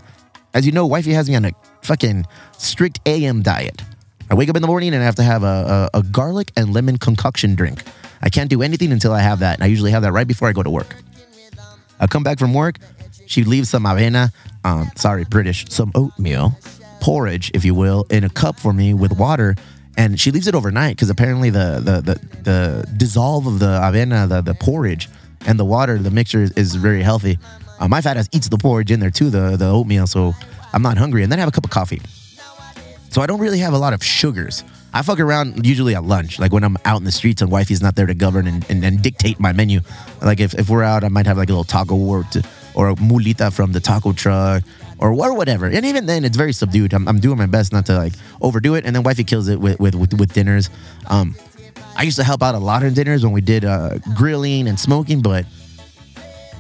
As 0.54 0.66
you 0.66 0.72
know, 0.72 0.86
wifey 0.86 1.14
has 1.14 1.30
me 1.30 1.36
on 1.36 1.46
a 1.46 1.52
fucking 1.82 2.26
strict 2.58 3.00
AM 3.06 3.42
diet. 3.42 3.82
I 4.30 4.36
wake 4.36 4.50
up 4.50 4.56
in 4.56 4.62
the 4.62 4.68
morning 4.68 4.94
and 4.94 5.02
I 5.02 5.06
have 5.06 5.16
to 5.16 5.24
have 5.24 5.44
a, 5.44 5.90
a, 5.94 6.00
a 6.00 6.04
garlic 6.04 6.52
and 6.56 6.74
lemon 6.74 6.98
concoction 6.98 7.56
drink. 7.56 7.84
I 8.22 8.30
can't 8.30 8.50
do 8.50 8.62
anything 8.62 8.92
until 8.92 9.14
I 9.14 9.22
have 9.22 9.40
that. 9.40 9.56
And 9.56 9.64
I 9.64 9.68
usually 9.68 9.92
have 9.92 10.04
that 10.04 10.12
right 10.12 10.28
before 10.28 10.48
I 10.48 10.54
go 10.54 10.64
to 10.64 10.70
work. 10.70 10.96
I 12.00 12.08
come 12.08 12.24
back 12.24 12.40
from 12.40 12.54
work. 12.54 12.78
She 13.26 13.44
leaves 13.44 13.70
some 13.70 13.84
avena, 13.84 14.32
um, 14.64 14.90
sorry, 14.96 15.24
British, 15.26 15.66
some 15.70 15.92
oatmeal, 15.96 16.58
porridge, 17.00 17.52
if 17.54 17.64
you 17.64 17.74
will, 17.74 18.06
in 18.10 18.24
a 18.24 18.30
cup 18.30 18.60
for 18.60 18.74
me 18.74 18.94
with 18.94 19.18
water. 19.18 19.56
And 19.98 20.20
she 20.20 20.32
leaves 20.32 20.48
it 20.48 20.56
overnight 20.56 20.96
because 20.96 21.10
apparently 21.10 21.50
the, 21.50 21.82
the 21.84 22.02
the 22.02 22.42
the 22.44 22.94
dissolve 22.98 23.46
of 23.46 23.60
the 23.60 23.68
avena, 23.68 24.28
the, 24.28 24.42
the 24.42 24.54
porridge, 24.54 25.10
and 25.46 25.60
the 25.60 25.66
water, 25.66 25.98
the 25.98 26.12
mixture 26.12 26.44
is, 26.44 26.52
is 26.52 26.76
very 26.76 27.02
healthy. 27.04 27.38
Uh, 27.80 27.88
my 27.88 28.02
fat 28.02 28.18
ass 28.18 28.30
eats 28.32 28.48
the 28.48 28.58
porridge 28.58 28.92
in 28.92 29.00
there 29.00 29.10
too, 29.10 29.30
the 29.30 29.58
the 29.58 29.68
oatmeal, 29.68 30.08
so 30.08 30.34
I'm 30.74 30.82
not 30.82 30.98
hungry. 30.98 31.24
And 31.24 31.32
then 31.32 31.40
I 31.40 31.42
have 31.42 31.50
a 31.50 31.52
cup 31.52 31.66
of 31.66 31.72
coffee. 31.72 32.02
So 33.10 33.22
I 33.22 33.26
don't 33.26 33.42
really 33.42 33.60
have 33.60 33.74
a 33.74 33.78
lot 33.78 33.94
of 33.94 34.04
sugars. 34.04 34.64
I 34.94 35.02
fuck 35.02 35.20
around 35.20 35.66
usually 35.66 35.96
at 35.96 36.04
lunch, 36.04 36.38
like 36.38 36.52
when 36.52 36.64
I'm 36.64 36.78
out 36.86 36.98
in 36.98 37.06
the 37.06 37.12
streets 37.12 37.42
and 37.42 37.50
wifey's 37.50 37.82
not 37.82 37.96
there 37.96 38.06
to 38.06 38.14
govern 38.14 38.46
and, 38.46 38.66
and, 38.70 38.84
and 38.84 39.02
dictate 39.02 39.40
my 39.40 39.54
menu. 39.54 39.82
Like 40.22 40.40
if, 40.40 40.54
if 40.54 40.70
we're 40.70 40.84
out, 40.84 41.04
I 41.04 41.08
might 41.08 41.26
have 41.26 41.38
like 41.38 41.50
a 41.50 41.52
little 41.52 41.64
taco 41.64 41.96
or, 41.96 42.24
to, 42.32 42.44
or 42.74 42.90
a 42.90 42.96
mulita 42.96 43.54
from 43.54 43.72
the 43.72 43.80
taco 43.80 44.12
truck 44.12 44.64
or, 45.00 45.12
or 45.12 45.34
whatever. 45.34 45.68
And 45.68 45.86
even 45.86 46.06
then, 46.06 46.26
it's 46.26 46.36
very 46.36 46.54
subdued. 46.54 46.94
I'm, 46.94 47.08
I'm 47.08 47.20
doing 47.20 47.38
my 47.38 47.46
best 47.46 47.72
not 47.72 47.86
to 47.88 47.98
like 47.98 48.14
overdo 48.42 48.76
it. 48.76 48.86
And 48.86 48.96
then 48.96 49.04
wifey 49.04 49.24
kills 49.24 49.48
it 49.48 49.60
with, 49.60 49.80
with, 49.80 49.96
with, 49.96 50.14
with 50.14 50.34
dinners. 50.34 50.70
Um, 51.10 51.36
I 52.02 52.04
used 52.04 52.18
to 52.18 52.24
help 52.24 52.42
out 52.42 52.56
a 52.56 52.58
lot 52.58 52.82
in 52.82 52.96
dinners 52.96 53.24
when 53.24 53.32
we 53.32 53.42
did 53.42 53.64
uh, 53.64 54.00
grilling 54.16 54.68
and 54.68 54.80
smoking, 54.80 55.22
but 55.22 55.46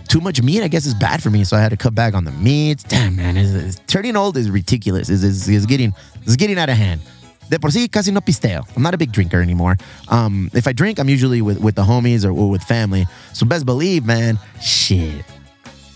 too 0.08 0.22
much 0.22 0.40
meat, 0.44 0.62
I 0.62 0.68
guess, 0.68 0.86
is 0.86 0.94
bad 0.94 1.24
for 1.24 1.32
me. 1.32 1.44
So 1.46 1.58
I 1.58 1.62
had 1.62 1.70
to 1.70 1.78
cut 1.78 1.96
back 1.96 2.14
on 2.14 2.26
the 2.26 2.32
meat. 2.32 2.84
Damn, 2.88 3.16
man, 3.16 3.38
it's, 3.38 3.52
it's, 3.52 3.80
turning 3.88 4.16
old 4.16 4.38
is 4.38 4.52
ridiculous. 4.52 5.10
It's, 5.10 5.24
it's, 5.24 5.48
it's 5.48 5.66
getting 5.66 5.96
it's 6.22 6.36
getting 6.36 6.60
out 6.60 6.70
of 6.70 6.78
hand. 6.78 7.02
De 7.50 7.58
por 7.58 7.72
sí, 7.72 7.92
casi 7.92 8.12
no 8.12 8.22
pisteo. 8.22 8.64
I'm 8.76 8.84
not 8.84 8.94
a 8.94 9.00
big 9.00 9.12
drinker 9.12 9.42
anymore. 9.42 9.78
Um, 10.10 10.52
if 10.54 10.68
I 10.68 10.74
drink, 10.74 11.00
I'm 11.00 11.10
usually 11.10 11.42
with, 11.42 11.60
with 11.60 11.74
the 11.74 11.84
homies 11.84 12.24
or, 12.24 12.30
or 12.30 12.52
with 12.52 12.62
family. 12.62 13.08
So 13.34 13.48
best 13.48 13.66
believe, 13.66 14.06
man, 14.06 14.38
shit. 14.62 15.26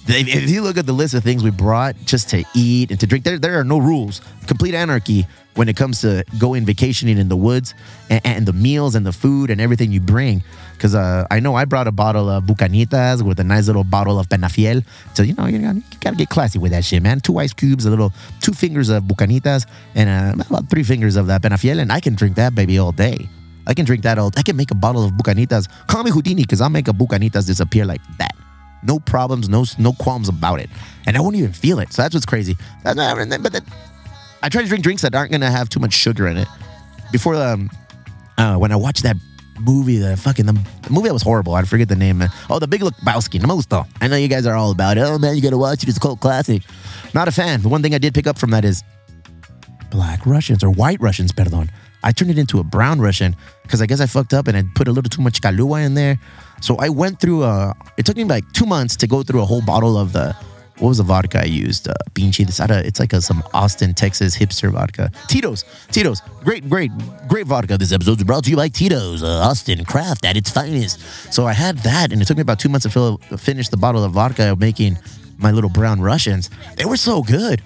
If, 0.07 0.27
if 0.27 0.49
you 0.49 0.63
look 0.63 0.79
at 0.79 0.87
the 0.87 0.93
list 0.93 1.13
of 1.13 1.23
things 1.23 1.43
we 1.43 1.51
brought 1.51 1.95
just 2.03 2.29
to 2.31 2.43
eat 2.55 2.89
and 2.89 2.99
to 2.99 3.05
drink, 3.05 3.23
there, 3.23 3.37
there 3.37 3.59
are 3.59 3.63
no 3.63 3.77
rules. 3.77 4.21
Complete 4.47 4.73
anarchy 4.73 5.27
when 5.55 5.69
it 5.69 5.75
comes 5.75 6.01
to 6.01 6.23
going 6.37 6.65
vacationing 6.65 7.17
in 7.17 7.29
the 7.29 7.35
woods 7.35 7.73
and, 8.09 8.21
and 8.25 8.45
the 8.45 8.53
meals 8.53 8.95
and 8.95 9.05
the 9.05 9.11
food 9.11 9.49
and 9.49 9.59
everything 9.59 9.91
you 9.91 9.99
bring. 9.99 10.43
Because 10.73 10.93
uh, 10.93 11.25
I 11.31 11.39
know 11.39 11.55
I 11.55 11.65
brought 11.65 11.87
a 11.87 11.91
bottle 11.91 12.29
of 12.29 12.43
Bucanitas 12.43 13.21
with 13.21 13.39
a 13.39 13.43
nice 13.43 13.67
little 13.67 13.85
bottle 13.85 14.19
of 14.19 14.27
Peñafiel. 14.27 14.85
So, 15.13 15.23
you 15.23 15.33
know, 15.33 15.45
you 15.47 15.59
gotta, 15.59 16.15
get 16.15 16.29
classy 16.29 16.59
with 16.59 16.71
that 16.71 16.83
shit, 16.83 17.01
man. 17.01 17.21
Two 17.21 17.39
ice 17.39 17.53
cubes, 17.53 17.85
a 17.85 17.89
little, 17.89 18.13
two 18.41 18.51
fingers 18.51 18.89
of 18.89 19.03
Bucanitas, 19.03 19.65
and 19.95 20.09
uh, 20.39 20.43
about 20.43 20.69
three 20.69 20.83
fingers 20.83 21.15
of 21.15 21.27
that 21.27 21.41
Peñafiel, 21.41 21.79
and 21.79 21.91
I 21.91 21.99
can 21.99 22.15
drink 22.15 22.35
that 22.35 22.53
baby 22.53 22.77
all 22.77 22.91
day. 22.91 23.29
I 23.67 23.73
can 23.73 23.85
drink 23.85 24.03
that 24.03 24.19
all. 24.19 24.31
I 24.37 24.43
can 24.43 24.55
make 24.55 24.71
a 24.71 24.75
bottle 24.75 25.03
of 25.03 25.11
Bucanitas. 25.13 25.67
Call 25.87 26.03
me 26.03 26.11
Houdini, 26.11 26.43
because 26.43 26.61
I'll 26.61 26.69
make 26.69 26.87
a 26.87 26.93
Bucanitas 26.93 27.47
disappear 27.47 27.85
like 27.85 28.01
that. 28.19 28.35
No 28.83 28.99
problems, 28.99 29.49
no 29.49 29.65
no 29.79 29.93
qualms 29.93 30.29
about 30.29 30.59
it, 30.59 30.69
and 31.07 31.17
I 31.17 31.19
won't 31.19 31.35
even 31.35 31.53
feel 31.53 31.79
it. 31.79 31.91
So 31.91 32.03
that's 32.03 32.13
what's 32.13 32.25
crazy. 32.25 32.55
But 32.83 32.97
that, 32.97 33.63
I 34.45 34.49
try 34.49 34.61
to 34.61 34.67
drink 34.67 34.83
drinks 34.83 35.01
that 35.01 35.15
aren't 35.15 35.31
gonna 35.31 35.49
have 35.49 35.69
too 35.69 35.79
much 35.79 35.93
sugar 35.93 36.27
in 36.27 36.37
it. 36.37 36.47
Before 37.11 37.33
um, 37.33 37.67
uh, 38.37 38.57
when 38.57 38.71
I 38.71 38.75
watched 38.75 39.01
that 39.01 39.15
movie, 39.59 39.97
the 39.97 40.15
fucking 40.17 40.45
the, 40.45 40.53
the 40.83 40.91
movie 40.91 41.07
that 41.07 41.13
was 41.13 41.23
horrible. 41.23 41.55
I 41.55 41.63
forget 41.63 41.89
the 41.89 41.95
name. 41.95 42.19
Man. 42.19 42.29
Oh, 42.47 42.59
The 42.59 42.67
Big 42.67 42.81
Lebowski. 42.81 43.41
No 43.41 43.47
me 43.47 43.59
gustó. 43.59 43.87
I 44.01 44.07
know 44.07 44.17
you 44.17 44.27
guys 44.27 44.45
are 44.45 44.53
all 44.53 44.69
about 44.69 44.99
it. 44.99 45.01
Oh 45.01 45.17
man, 45.17 45.35
you 45.35 45.41
gotta 45.41 45.57
watch 45.57 45.81
it. 45.81 45.89
It's 45.89 45.97
a 45.97 45.99
cult 45.99 46.19
classic. 46.19 46.61
Not 47.15 47.27
a 47.27 47.31
fan. 47.31 47.63
The 47.63 47.69
one 47.69 47.81
thing 47.81 47.95
I 47.95 47.97
did 47.97 48.13
pick 48.13 48.27
up 48.27 48.37
from 48.37 48.51
that 48.51 48.63
is 48.63 48.83
black 49.89 50.23
Russians 50.27 50.63
or 50.63 50.69
white 50.69 51.01
Russians, 51.01 51.31
perdón. 51.31 51.69
I 52.03 52.11
turned 52.11 52.29
it 52.29 52.37
into 52.37 52.59
a 52.59 52.63
brown 52.63 53.01
Russian 53.01 53.35
because 53.63 53.81
I 53.81 53.87
guess 53.87 53.99
I 53.99 54.05
fucked 54.05 54.35
up 54.35 54.47
and 54.47 54.55
I 54.55 54.63
put 54.75 54.87
a 54.87 54.91
little 54.91 55.09
too 55.09 55.23
much 55.23 55.41
Kahlua 55.41 55.83
in 55.83 55.95
there. 55.95 56.19
So 56.61 56.75
I 56.77 56.89
went 56.89 57.19
through 57.19 57.41
a. 57.41 57.73
It 57.97 58.05
took 58.05 58.15
me 58.15 58.25
like 58.25 58.43
two 58.53 58.67
months 58.67 58.95
to 58.97 59.07
go 59.07 59.23
through 59.23 59.41
a 59.41 59.45
whole 59.45 59.63
bottle 59.63 59.97
of 59.97 60.13
the. 60.13 60.35
What 60.79 60.89
was 60.89 60.97
the 60.97 61.03
vodka 61.03 61.41
I 61.41 61.45
used? 61.45 61.87
Uh, 61.87 61.93
Beanchy. 62.13 62.45
This 62.45 62.59
it's 62.59 62.99
like 62.99 63.13
a, 63.13 63.21
some 63.21 63.43
Austin, 63.53 63.93
Texas 63.93 64.37
hipster 64.37 64.71
vodka. 64.71 65.09
Tito's. 65.29 65.63
Tito's. 65.89 66.21
Great, 66.43 66.69
great, 66.69 66.91
great 67.29 67.47
vodka. 67.47 67.77
This 67.77 67.93
episode 67.93 68.17
is 68.17 68.25
brought 68.25 68.43
to 68.43 68.49
you 68.49 68.57
by 68.57 68.67
Tito's, 68.67 69.23
uh, 69.23 69.39
Austin 69.39 69.85
craft 69.85 70.25
at 70.25 70.35
its 70.35 70.49
finest. 70.49 70.99
So 71.33 71.45
I 71.45 71.53
had 71.53 71.77
that, 71.79 72.11
and 72.11 72.21
it 72.21 72.25
took 72.25 72.35
me 72.35 72.41
about 72.41 72.59
two 72.59 72.67
months 72.67 72.83
to 72.83 72.89
fill, 72.89 73.17
finish 73.37 73.69
the 73.69 73.77
bottle 73.77 74.03
of 74.03 74.11
vodka 74.11 74.55
making 74.59 74.97
my 75.37 75.51
little 75.51 75.69
brown 75.69 76.01
Russians. 76.01 76.49
They 76.75 76.85
were 76.85 76.97
so 76.97 77.23
good. 77.23 77.61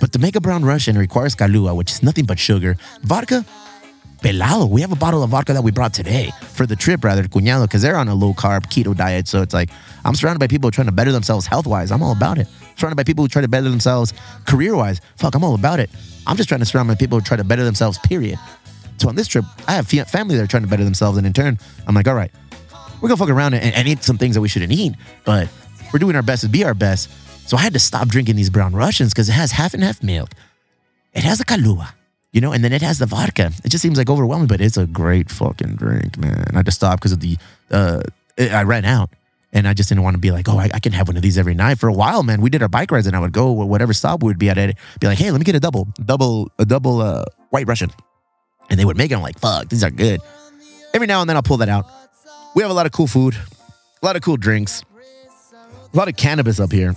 But 0.00 0.12
to 0.12 0.18
make 0.18 0.36
a 0.36 0.40
brown 0.40 0.64
Russian 0.64 0.98
requires 0.98 1.34
Kahlua, 1.34 1.74
which 1.74 1.90
is 1.90 2.02
nothing 2.02 2.26
but 2.26 2.38
sugar. 2.38 2.76
Vodka, 3.02 3.44
pelado. 4.20 4.68
We 4.68 4.80
have 4.80 4.92
a 4.92 4.96
bottle 4.96 5.22
of 5.22 5.30
vodka 5.30 5.52
that 5.52 5.62
we 5.62 5.70
brought 5.70 5.94
today 5.94 6.30
for 6.52 6.66
the 6.66 6.76
trip, 6.76 7.04
rather, 7.04 7.24
cuñado, 7.24 7.62
because 7.62 7.82
they're 7.82 7.96
on 7.96 8.08
a 8.08 8.14
low 8.14 8.32
carb 8.32 8.66
keto 8.66 8.96
diet. 8.96 9.28
So 9.28 9.42
it's 9.42 9.54
like, 9.54 9.70
I'm 10.04 10.14
surrounded 10.14 10.38
by 10.40 10.46
people 10.46 10.70
trying 10.70 10.86
to 10.86 10.92
better 10.92 11.12
themselves 11.12 11.46
health 11.46 11.66
wise. 11.66 11.90
I'm 11.90 12.02
all 12.02 12.12
about 12.12 12.38
it. 12.38 12.46
Surrounded 12.76 12.96
by 12.96 13.04
people 13.04 13.24
who 13.24 13.28
try 13.28 13.42
to 13.42 13.48
better 13.48 13.68
themselves 13.68 14.12
career 14.46 14.76
wise. 14.76 15.00
Fuck, 15.16 15.34
I'm 15.34 15.44
all 15.44 15.54
about 15.54 15.80
it. 15.80 15.90
I'm 16.26 16.36
just 16.36 16.48
trying 16.48 16.60
to 16.60 16.66
surround 16.66 16.88
my 16.88 16.94
people 16.94 17.18
who 17.18 17.24
try 17.24 17.36
to 17.36 17.44
better 17.44 17.64
themselves, 17.64 17.98
period. 17.98 18.38
So 18.98 19.08
on 19.08 19.14
this 19.14 19.28
trip, 19.28 19.44
I 19.66 19.72
have 19.72 19.88
family 19.88 20.36
that 20.36 20.42
are 20.42 20.46
trying 20.46 20.62
to 20.62 20.68
better 20.68 20.84
themselves. 20.84 21.16
And 21.16 21.26
in 21.26 21.32
turn, 21.32 21.58
I'm 21.86 21.94
like, 21.94 22.06
all 22.06 22.14
right, 22.14 22.30
we're 23.00 23.08
going 23.08 23.16
to 23.18 23.24
fuck 23.24 23.30
around 23.30 23.54
and, 23.54 23.74
and 23.74 23.88
eat 23.88 24.02
some 24.02 24.18
things 24.18 24.34
that 24.34 24.40
we 24.40 24.48
shouldn't 24.48 24.72
eat, 24.72 24.94
but 25.24 25.48
we're 25.92 25.98
doing 25.98 26.16
our 26.16 26.22
best 26.22 26.42
to 26.42 26.48
be 26.48 26.64
our 26.64 26.74
best. 26.74 27.10
So 27.48 27.56
I 27.56 27.60
had 27.60 27.72
to 27.72 27.80
stop 27.80 28.08
drinking 28.08 28.36
these 28.36 28.50
brown 28.50 28.74
Russians 28.74 29.12
because 29.12 29.28
it 29.28 29.32
has 29.32 29.50
half 29.50 29.74
and 29.74 29.82
half 29.82 30.02
milk. 30.02 30.30
It 31.14 31.24
has 31.24 31.40
a 31.40 31.44
Kahlua 31.44 31.92
you 32.32 32.40
know, 32.40 32.52
and 32.52 32.62
then 32.62 32.72
it 32.72 32.82
has 32.82 32.98
the 32.98 33.06
vodka. 33.06 33.52
It 33.64 33.68
just 33.70 33.82
seems 33.82 33.98
like 33.98 34.08
overwhelming, 34.08 34.46
but 34.46 34.60
it's 34.60 34.76
a 34.76 34.86
great 34.86 35.30
fucking 35.30 35.76
drink, 35.76 36.16
man. 36.16 36.44
I 36.52 36.56
had 36.58 36.66
to 36.66 36.72
stop 36.72 37.00
because 37.00 37.12
of 37.12 37.20
the, 37.20 37.36
uh, 37.70 38.02
I 38.38 38.62
ran 38.62 38.84
out 38.84 39.10
and 39.52 39.66
I 39.66 39.74
just 39.74 39.88
didn't 39.88 40.04
want 40.04 40.14
to 40.14 40.20
be 40.20 40.30
like, 40.30 40.48
oh, 40.48 40.58
I, 40.58 40.70
I, 40.72 40.78
can 40.78 40.92
have 40.92 41.08
one 41.08 41.16
of 41.16 41.22
these 41.22 41.36
every 41.36 41.54
night. 41.54 41.78
For 41.78 41.88
a 41.88 41.92
while, 41.92 42.22
man, 42.22 42.40
we 42.40 42.50
did 42.50 42.62
our 42.62 42.68
bike 42.68 42.92
rides 42.92 43.06
and 43.06 43.16
I 43.16 43.20
would 43.20 43.32
go 43.32 43.50
whatever 43.50 43.92
stop 43.92 44.22
we 44.22 44.28
would 44.28 44.38
be 44.38 44.48
at, 44.48 44.58
it, 44.58 44.76
be 45.00 45.08
like, 45.08 45.18
hey, 45.18 45.30
let 45.30 45.38
me 45.38 45.44
get 45.44 45.56
a 45.56 45.60
double, 45.60 45.88
double, 46.04 46.50
a 46.58 46.64
double 46.64 47.00
uh, 47.00 47.24
white 47.50 47.66
Russian. 47.66 47.90
And 48.68 48.78
they 48.78 48.84
would 48.84 48.96
make 48.96 49.10
it. 49.10 49.14
I'm 49.14 49.22
like, 49.22 49.40
fuck, 49.40 49.68
these 49.68 49.82
are 49.82 49.90
good. 49.90 50.20
Every 50.94 51.08
now 51.08 51.20
and 51.20 51.28
then 51.28 51.36
I'll 51.36 51.42
pull 51.42 51.56
that 51.58 51.68
out. 51.68 51.86
We 52.54 52.62
have 52.62 52.70
a 52.70 52.74
lot 52.74 52.86
of 52.86 52.92
cool 52.92 53.08
food, 53.08 53.34
a 54.02 54.06
lot 54.06 54.16
of 54.16 54.22
cool 54.22 54.36
drinks, 54.36 54.84
a 55.92 55.96
lot 55.96 56.08
of 56.08 56.16
cannabis 56.16 56.60
up 56.60 56.70
here. 56.70 56.94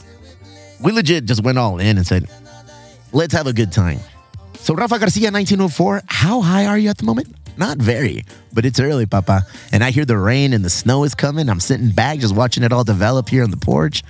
We 0.79 0.91
legit 0.91 1.25
just 1.25 1.43
went 1.43 1.57
all 1.57 1.79
in 1.79 1.97
and 1.97 2.05
said, 2.05 2.27
let's 3.11 3.33
have 3.33 3.47
a 3.47 3.53
good 3.53 3.71
time. 3.71 3.99
So 4.63 4.73
Rafa 4.73 4.97
Garcia, 4.97 5.29
1904, 5.29 6.03
how 6.07 6.39
high 6.39 6.65
are 6.67 6.77
you 6.77 6.89
at 6.89 6.97
the 6.97 7.03
moment? 7.03 7.27
Not 7.57 7.79
very, 7.79 8.23
but 8.53 8.63
it's 8.63 8.79
early, 8.79 9.05
Papa. 9.05 9.41
And 9.73 9.83
I 9.83 9.91
hear 9.91 10.05
the 10.05 10.17
rain 10.17 10.53
and 10.53 10.63
the 10.63 10.69
snow 10.69 11.03
is 11.03 11.13
coming. 11.13 11.49
I'm 11.49 11.59
sitting 11.59 11.89
back 11.89 12.19
just 12.19 12.33
watching 12.33 12.63
it 12.63 12.71
all 12.71 12.85
develop 12.85 13.27
here 13.27 13.43
on 13.43 13.51
the 13.51 13.57
porch. 13.57 14.03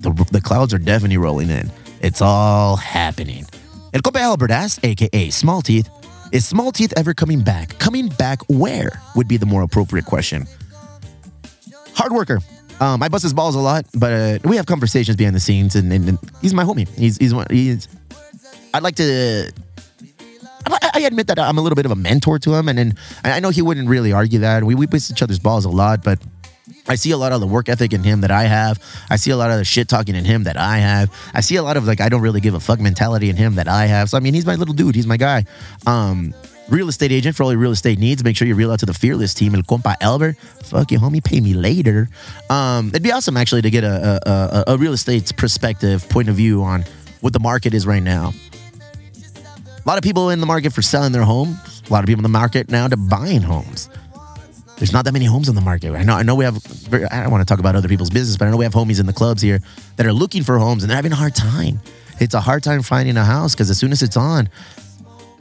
The, 0.00 0.10
the 0.32 0.40
clouds 0.40 0.74
are 0.74 0.78
definitely 0.78 1.18
rolling 1.18 1.50
in. 1.50 1.70
It's 2.00 2.20
all 2.20 2.74
happening. 2.74 3.46
El 3.94 4.00
Compa 4.00 4.18
Albert 4.18 4.50
asks, 4.50 4.82
aka 4.82 5.30
Small 5.30 5.62
Teeth, 5.62 5.88
is 6.32 6.44
Small 6.44 6.72
Teeth 6.72 6.92
ever 6.96 7.14
coming 7.14 7.42
back? 7.42 7.78
Coming 7.78 8.08
back 8.08 8.40
where 8.48 9.00
would 9.14 9.28
be 9.28 9.36
the 9.36 9.46
more 9.46 9.62
appropriate 9.62 10.06
question. 10.06 10.48
Hard 11.94 12.10
worker. 12.10 12.40
Um, 12.80 13.04
I 13.04 13.08
bust 13.08 13.22
his 13.22 13.32
balls 13.32 13.54
a 13.54 13.60
lot, 13.60 13.86
but 13.94 14.12
uh, 14.12 14.48
we 14.48 14.56
have 14.56 14.66
conversations 14.66 15.16
behind 15.16 15.36
the 15.36 15.40
scenes, 15.40 15.76
and, 15.76 15.92
and, 15.92 16.08
and 16.08 16.18
he's 16.42 16.52
my 16.52 16.64
homie. 16.64 16.88
He's 16.88 17.16
he's 17.18 17.32
one. 17.32 17.46
He's. 17.50 17.86
I'd 18.76 18.82
like 18.82 18.96
to. 18.96 19.50
I, 20.68 21.00
admit 21.00 21.28
that 21.28 21.38
I'm 21.38 21.58
a 21.58 21.62
little 21.62 21.76
bit 21.76 21.86
of 21.86 21.92
a 21.92 21.96
mentor 21.96 22.38
to 22.40 22.54
him, 22.54 22.68
and 22.68 22.76
then 22.76 22.94
I 23.24 23.40
know 23.40 23.50
he 23.50 23.62
wouldn't 23.62 23.88
really 23.88 24.12
argue 24.12 24.40
that. 24.40 24.64
We 24.64 24.74
we 24.74 24.86
bust 24.86 25.10
each 25.10 25.22
other's 25.22 25.38
balls 25.38 25.64
a 25.64 25.70
lot, 25.70 26.02
but 26.02 26.18
I 26.88 26.96
see 26.96 27.12
a 27.12 27.16
lot 27.16 27.32
of 27.32 27.40
the 27.40 27.46
work 27.46 27.68
ethic 27.68 27.92
in 27.92 28.02
him 28.02 28.20
that 28.20 28.30
I 28.30 28.44
have. 28.44 28.82
I 29.08 29.16
see 29.16 29.30
a 29.30 29.36
lot 29.36 29.50
of 29.50 29.58
the 29.58 29.64
shit 29.64 29.88
talking 29.88 30.14
in 30.14 30.24
him 30.24 30.44
that 30.44 30.56
I 30.56 30.78
have. 30.78 31.10
I 31.32 31.40
see 31.40 31.56
a 31.56 31.62
lot 31.62 31.76
of 31.76 31.86
like 31.86 32.00
I 32.00 32.08
don't 32.08 32.20
really 32.20 32.40
give 32.40 32.54
a 32.54 32.60
fuck 32.60 32.80
mentality 32.80 33.30
in 33.30 33.36
him 33.36 33.54
that 33.54 33.68
I 33.68 33.86
have. 33.86 34.10
So 34.10 34.16
I 34.18 34.20
mean, 34.20 34.34
he's 34.34 34.44
my 34.44 34.56
little 34.56 34.74
dude. 34.74 34.94
He's 34.94 35.06
my 35.06 35.16
guy. 35.16 35.46
Um, 35.86 36.34
real 36.68 36.88
estate 36.88 37.12
agent 37.12 37.36
for 37.36 37.44
all 37.44 37.52
your 37.52 37.60
real 37.60 37.72
estate 37.72 37.98
needs. 37.98 38.22
Make 38.24 38.36
sure 38.36 38.46
you 38.46 38.54
reel 38.54 38.72
out 38.72 38.80
to 38.80 38.86
the 38.86 38.94
fearless 38.94 39.32
team. 39.32 39.54
El 39.54 39.62
compa 39.62 39.94
Albert, 40.00 40.36
fuck 40.64 40.90
you, 40.90 40.98
homie, 40.98 41.24
pay 41.24 41.40
me 41.40 41.54
later. 41.54 42.08
Um, 42.50 42.88
it'd 42.88 43.02
be 43.02 43.12
awesome 43.12 43.36
actually 43.36 43.62
to 43.62 43.70
get 43.70 43.84
a, 43.84 44.20
a, 44.26 44.30
a, 44.30 44.74
a 44.74 44.76
real 44.76 44.92
estate 44.92 45.36
perspective, 45.36 46.08
point 46.08 46.28
of 46.28 46.34
view 46.34 46.62
on 46.62 46.84
what 47.20 47.32
the 47.32 47.40
market 47.40 47.74
is 47.74 47.86
right 47.86 48.02
now. 48.02 48.32
A 49.86 49.88
lot 49.88 49.98
of 49.98 50.02
people 50.02 50.30
in 50.30 50.40
the 50.40 50.46
market 50.46 50.72
for 50.72 50.82
selling 50.82 51.12
their 51.12 51.22
homes. 51.22 51.82
A 51.88 51.92
lot 51.92 52.02
of 52.02 52.08
people 52.08 52.18
in 52.18 52.24
the 52.24 52.28
market 52.28 52.68
now 52.68 52.88
to 52.88 52.96
buying 52.96 53.40
homes. 53.40 53.88
There's 54.78 54.92
not 54.92 55.04
that 55.04 55.12
many 55.12 55.26
homes 55.26 55.48
on 55.48 55.54
the 55.54 55.60
market. 55.60 55.94
I 55.94 56.02
know. 56.02 56.14
I 56.14 56.24
know 56.24 56.34
we 56.34 56.44
have. 56.44 56.56
I 56.92 57.22
don't 57.22 57.30
want 57.30 57.40
to 57.40 57.44
talk 57.46 57.60
about 57.60 57.76
other 57.76 57.86
people's 57.86 58.10
business, 58.10 58.36
but 58.36 58.48
I 58.48 58.50
know 58.50 58.56
we 58.56 58.64
have 58.64 58.74
homies 58.74 58.98
in 58.98 59.06
the 59.06 59.12
clubs 59.12 59.42
here 59.42 59.60
that 59.94 60.04
are 60.04 60.12
looking 60.12 60.42
for 60.42 60.58
homes 60.58 60.82
and 60.82 60.90
they're 60.90 60.96
having 60.96 61.12
a 61.12 61.16
hard 61.16 61.36
time. 61.36 61.80
It's 62.18 62.34
a 62.34 62.40
hard 62.40 62.64
time 62.64 62.82
finding 62.82 63.16
a 63.16 63.24
house 63.24 63.54
because 63.54 63.70
as 63.70 63.78
soon 63.78 63.92
as 63.92 64.02
it's 64.02 64.16
on, 64.16 64.48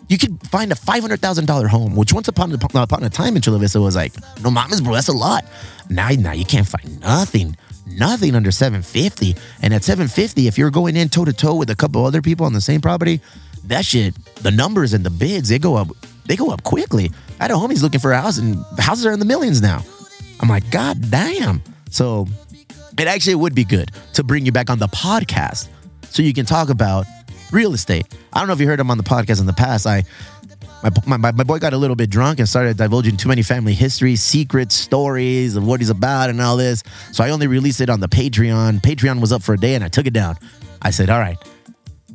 you 0.10 0.20
could 0.20 0.40
find 0.48 0.72
a 0.72 0.76
five 0.76 1.02
hundred 1.02 1.22
thousand 1.22 1.48
dollar 1.48 1.68
home, 1.68 1.96
which 1.96 2.14
once 2.14 2.28
upon 2.28 2.52
a, 2.52 2.80
upon 2.80 3.04
a 3.04 3.10
time 3.10 3.36
in 3.36 3.42
Chula 3.42 3.58
Vista 3.58 3.82
was 3.82 3.96
like, 3.96 4.14
no 4.44 4.52
mamas, 4.52 4.80
bro, 4.80 4.94
that's 4.94 5.08
a 5.08 5.12
lot. 5.14 5.44
Now, 5.90 6.10
now 6.10 6.34
you 6.34 6.46
can't 6.46 6.68
find 6.68 7.02
nothing, 7.02 7.58
nothing 7.88 8.36
under 8.36 8.52
seven 8.52 8.84
fifty. 8.84 9.36
And 9.64 9.74
at 9.74 9.84
seven 9.84 10.08
fifty, 10.08 10.48
if 10.48 10.56
you're 10.56 10.70
going 10.70 10.96
in 10.96 11.10
toe 11.10 11.26
to 11.26 11.34
toe 11.34 11.56
with 11.56 11.72
a 11.72 11.76
couple 11.76 12.06
other 12.06 12.22
people 12.22 12.46
on 12.46 12.54
the 12.54 12.62
same 12.62 12.80
property, 12.80 13.22
that 13.70 13.86
shit, 13.86 14.16
the 14.36 14.52
numbers 14.52 14.94
and 14.94 15.06
the 15.06 15.10
bids, 15.10 15.50
they 15.50 15.60
go 15.60 15.76
up, 15.76 15.88
they 16.26 16.36
go 16.36 16.52
up 16.52 16.64
quickly. 16.64 17.12
I 17.40 17.44
had 17.44 17.52
a 17.52 17.56
homie's 17.56 17.84
looking 17.84 18.00
for 18.00 18.12
a 18.12 18.22
house, 18.22 18.38
and 18.38 18.64
houses 18.78 19.06
are 19.06 19.12
in 19.12 19.20
the 19.20 19.26
millions 19.26 19.62
now. 19.62 19.84
I'm 20.40 20.50
like, 20.50 20.70
God 20.72 21.10
damn. 21.10 21.62
So 21.90 22.28
it 22.98 23.08
actually 23.08 23.36
would 23.36 23.56
be 23.56 23.64
good 23.64 23.92
to 24.14 24.24
bring 24.24 24.46
you 24.46 24.52
back 24.52 24.70
on 24.70 24.80
the 24.80 24.88
podcast 24.88 25.70
so 26.04 26.24
you 26.24 26.34
can 26.34 26.46
talk 26.46 26.70
about 26.70 27.06
real 27.52 27.74
estate. 27.74 28.06
I 28.34 28.40
don't 28.40 28.48
know 28.48 28.54
if 28.54 28.60
you 28.60 28.68
heard 28.68 28.80
him 28.80 28.92
on 28.92 28.98
the 28.98 29.04
podcast 29.04 29.40
in 29.40 29.46
the 29.46 29.54
past. 29.54 29.86
I 29.88 30.04
my, 31.08 31.18
my, 31.18 31.32
my 31.32 31.44
boy 31.44 31.58
got 31.58 31.74
a 31.74 31.78
little 31.78 31.96
bit 31.96 32.10
drunk 32.10 32.40
and 32.40 32.48
started 32.48 32.78
divulging 32.78 33.18
too 33.18 33.30
many 33.30 33.42
family 33.42 33.74
history, 33.74 34.16
secrets, 34.16 34.76
stories 34.76 35.56
of 35.56 35.66
what 35.66 35.80
he's 35.80 35.90
about 35.90 36.30
and 36.30 36.40
all 36.40 36.58
this. 36.58 36.84
So 37.12 37.24
I 37.24 37.32
only 37.32 37.48
released 37.48 37.82
it 37.82 37.90
on 37.90 38.02
the 38.02 38.08
Patreon. 38.08 38.82
Patreon 38.82 39.20
was 39.20 39.32
up 39.32 39.42
for 39.42 39.54
a 39.54 39.58
day 39.58 39.74
and 39.74 39.84
I 39.84 39.88
took 39.88 40.06
it 40.06 40.14
down. 40.14 40.38
I 40.82 40.92
said, 40.92 41.10
all 41.10 41.20
right, 41.20 41.38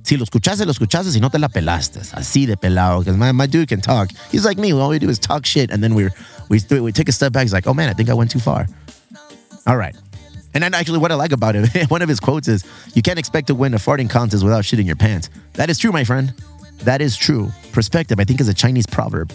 si 0.03 0.17
lo 0.17 0.25
escuchaste, 0.25 0.65
lo 0.65 0.73
escuchaste, 0.73 1.11
si 1.11 1.21
no 1.21 1.29
te 1.29 1.39
la 1.39 1.49
pelaste. 1.49 2.01
Así 2.15 2.47
de 2.47 2.57
pelado. 2.57 3.01
Because 3.01 3.17
my, 3.17 3.33
my 3.33 3.47
dude 3.47 3.69
can 3.69 3.81
talk. 3.81 4.11
He's 4.31 4.45
like 4.45 4.59
me. 4.59 4.73
All 4.73 4.89
we 4.91 4.99
do 4.99 5.09
is 5.09 5.19
talk 5.19 5.47
shit. 5.47 5.71
And 5.71 5.83
then 5.83 5.95
we're, 5.95 6.13
we, 6.49 6.61
we 6.81 6.93
take 6.93 7.09
a 7.09 7.13
step 7.13 7.33
back. 7.33 7.43
He's 7.43 7.53
like, 7.53 7.67
oh 7.67 7.75
man, 7.75 7.89
I 7.89 7.93
think 7.93 8.09
I 8.09 8.15
went 8.15 8.31
too 8.31 8.41
far. 8.41 8.67
All 9.67 9.77
right. 9.77 9.95
And 10.53 10.65
then 10.65 10.75
actually, 10.75 10.99
what 10.99 11.13
I 11.13 11.15
like 11.15 11.33
about 11.33 11.55
him, 11.55 11.67
one 11.89 12.03
of 12.03 12.09
his 12.09 12.19
quotes 12.19 12.49
is, 12.49 12.65
"You 12.95 13.03
can't 13.03 13.21
expect 13.21 13.47
to 13.49 13.55
win 13.55 13.73
a 13.73 13.77
farting 13.77 14.11
contest 14.11 14.43
without 14.43 14.65
shitting 14.65 14.85
your 14.85 14.97
pants." 14.97 15.31
That 15.53 15.71
is 15.71 15.79
true, 15.79 15.93
my 15.93 16.03
friend. 16.03 16.35
That 16.83 17.01
is 17.01 17.17
true. 17.17 17.51
Perspective, 17.73 18.19
I 18.19 18.25
think, 18.25 18.41
is 18.41 18.49
a 18.49 18.55
Chinese 18.55 18.87
proverb. 18.87 19.33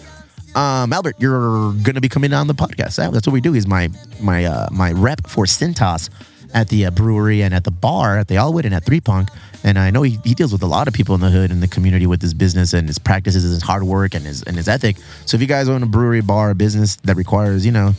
Um, 0.54 0.92
Albert, 0.92 1.16
you're 1.18 1.72
gonna 1.82 2.02
be 2.02 2.08
coming 2.10 2.34
on 2.34 2.48
the 2.48 2.54
podcast. 2.54 2.96
That's 2.96 3.26
what 3.26 3.32
we 3.32 3.40
do. 3.40 3.52
He's 3.52 3.66
my 3.66 3.88
my 4.20 4.44
uh, 4.44 4.68
my 4.70 4.92
rep 4.92 5.26
for 5.26 5.46
Cintas 5.46 6.10
at 6.56 6.70
the 6.70 6.86
uh, 6.86 6.90
brewery 6.90 7.42
and 7.42 7.52
at 7.52 7.64
the 7.64 7.70
bar 7.70 8.18
at 8.18 8.28
the 8.28 8.34
Allwood 8.36 8.64
and 8.64 8.74
at 8.74 8.82
Three 8.82 9.00
Punk. 9.00 9.28
And 9.62 9.78
I 9.78 9.90
know 9.90 10.02
he, 10.02 10.18
he 10.24 10.34
deals 10.34 10.52
with 10.52 10.62
a 10.62 10.66
lot 10.66 10.88
of 10.88 10.94
people 10.94 11.14
in 11.14 11.20
the 11.20 11.28
hood 11.28 11.50
and 11.50 11.62
the 11.62 11.68
community 11.68 12.06
with 12.06 12.22
his 12.22 12.32
business 12.32 12.72
and 12.72 12.88
his 12.88 12.98
practices, 12.98 13.44
and 13.44 13.52
his 13.52 13.62
hard 13.62 13.82
work 13.82 14.14
and 14.14 14.24
his 14.24 14.42
and 14.42 14.56
his 14.56 14.66
ethic. 14.66 14.96
So 15.26 15.36
if 15.36 15.42
you 15.42 15.46
guys 15.46 15.68
own 15.68 15.82
a 15.82 15.86
brewery, 15.86 16.22
bar, 16.22 16.54
business 16.54 16.96
that 17.04 17.16
requires, 17.16 17.66
you 17.66 17.72
know, 17.72 17.92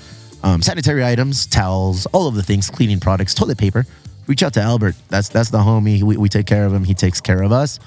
um, 0.43 0.63
sanitary 0.63 1.05
items, 1.05 1.45
towels, 1.45 2.07
all 2.07 2.27
of 2.27 2.33
the 2.33 2.43
things, 2.43 2.69
cleaning 2.69 2.99
products, 2.99 3.35
toilet 3.35 3.59
paper. 3.59 3.85
Reach 4.25 4.41
out 4.43 4.53
to 4.53 4.61
Albert. 4.61 4.95
That's 5.07 5.29
that's 5.29 5.51
the 5.51 5.59
homie. 5.59 6.01
We, 6.01 6.17
we 6.17 6.27
take 6.27 6.47
care 6.47 6.65
of 6.65 6.73
him. 6.73 6.83
He 6.83 6.95
takes 6.95 7.21
care 7.21 7.43
of 7.43 7.51
us. 7.51 7.79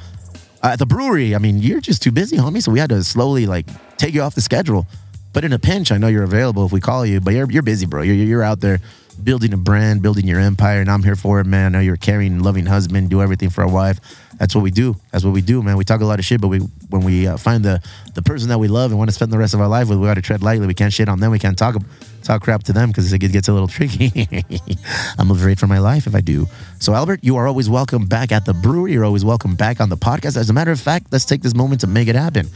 Uh, 0.63 0.69
at 0.69 0.79
the 0.79 0.87
brewery, 0.87 1.35
I 1.35 1.39
mean, 1.39 1.59
you're 1.59 1.81
just 1.81 2.01
too 2.01 2.13
busy, 2.13 2.37
homie. 2.37 2.63
So 2.63 2.71
we 2.71 2.79
had 2.79 2.91
to 2.91 3.03
slowly 3.03 3.47
like 3.47 3.67
take 3.97 4.15
you 4.15 4.23
off 4.23 4.37
the 4.37 4.41
schedule. 4.41 4.87
But 5.33 5.45
in 5.45 5.53
a 5.53 5.59
pinch, 5.59 5.93
I 5.93 5.99
know 5.99 6.09
you're 6.09 6.25
available 6.25 6.65
if 6.67 6.73
we 6.73 6.81
call 6.81 7.05
you. 7.05 7.21
But 7.21 7.35
you're 7.35 7.51
you're 7.51 7.63
busy, 7.63 7.87
bro. 7.87 8.03
You're 8.03 8.15
you're 8.15 8.43
out 8.43 8.61
there 8.61 8.79
building 9.25 9.53
a 9.53 9.57
brand, 9.57 10.03
building 10.03 10.27
your 10.27 10.41
empire, 10.41 10.81
and 10.81 10.91
I'm 10.91 11.03
here 11.03 11.17
for 11.17 11.41
it, 11.41 11.47
man. 11.47 11.75
I 11.75 11.79
know 11.79 11.81
you're 11.81 11.95
a 11.95 11.99
caring, 11.99 12.41
loving 12.41 12.67
husband. 12.67 13.11
Do 13.11 13.23
everything 13.23 13.51
for 13.51 13.63
a 13.63 13.69
wife. 13.69 14.01
That's 14.39 14.55
what 14.55 14.63
we 14.63 14.71
do. 14.71 14.97
That's 15.13 15.23
what 15.23 15.35
we 15.35 15.43
do, 15.43 15.63
man. 15.63 15.77
We 15.77 15.85
talk 15.85 16.01
a 16.01 16.05
lot 16.05 16.19
of 16.19 16.25
shit, 16.25 16.41
but 16.41 16.49
we 16.49 16.59
when 16.89 17.03
we 17.03 17.27
uh, 17.27 17.37
find 17.37 17.63
the 17.63 17.83
the 18.15 18.23
person 18.23 18.49
that 18.49 18.59
we 18.59 18.69
love 18.69 18.91
and 18.91 18.99
want 18.99 19.11
to 19.11 19.15
spend 19.15 19.33
the 19.33 19.39
rest 19.39 19.53
of 19.53 19.61
our 19.61 19.69
life 19.69 19.89
with, 19.89 19.99
we 19.99 20.07
got 20.07 20.15
to 20.15 20.23
tread 20.23 20.43
lightly. 20.43 20.67
We 20.67 20.75
can't 20.75 20.93
shit 20.93 21.09
on 21.09 21.21
them. 21.21 21.31
We 21.31 21.39
can't 21.39 21.59
talk 21.59 21.77
talk 22.23 22.43
crap 22.43 22.63
to 22.65 22.73
them 22.73 22.89
because 22.89 23.13
it 23.13 23.19
gets 23.19 23.49
a 23.49 23.53
little 23.53 23.69
tricky. 23.69 24.29
I'm 25.19 25.31
afraid 25.31 25.59
for 25.59 25.67
my 25.67 25.79
life 25.79 26.07
if 26.07 26.15
I 26.15 26.21
do. 26.23 26.47
So, 26.79 26.95
Albert, 26.95 27.21
you 27.23 27.37
are 27.37 27.47
always 27.47 27.69
welcome 27.69 28.07
back 28.07 28.33
at 28.33 28.47
the 28.47 28.55
brewery. 28.55 28.93
You're 28.93 29.05
always 29.05 29.25
welcome 29.25 29.57
back 29.57 29.81
on 29.81 29.91
the 29.91 29.97
podcast. 29.97 30.37
As 30.37 30.49
a 30.49 30.55
matter 30.55 30.71
of 30.71 30.81
fact, 30.81 31.09
let's 31.13 31.27
take 31.27 31.43
this 31.43 31.55
moment 31.55 31.83
to 31.83 31.87
make 31.87 32.09
it 32.09 32.17
happen. 32.17 32.49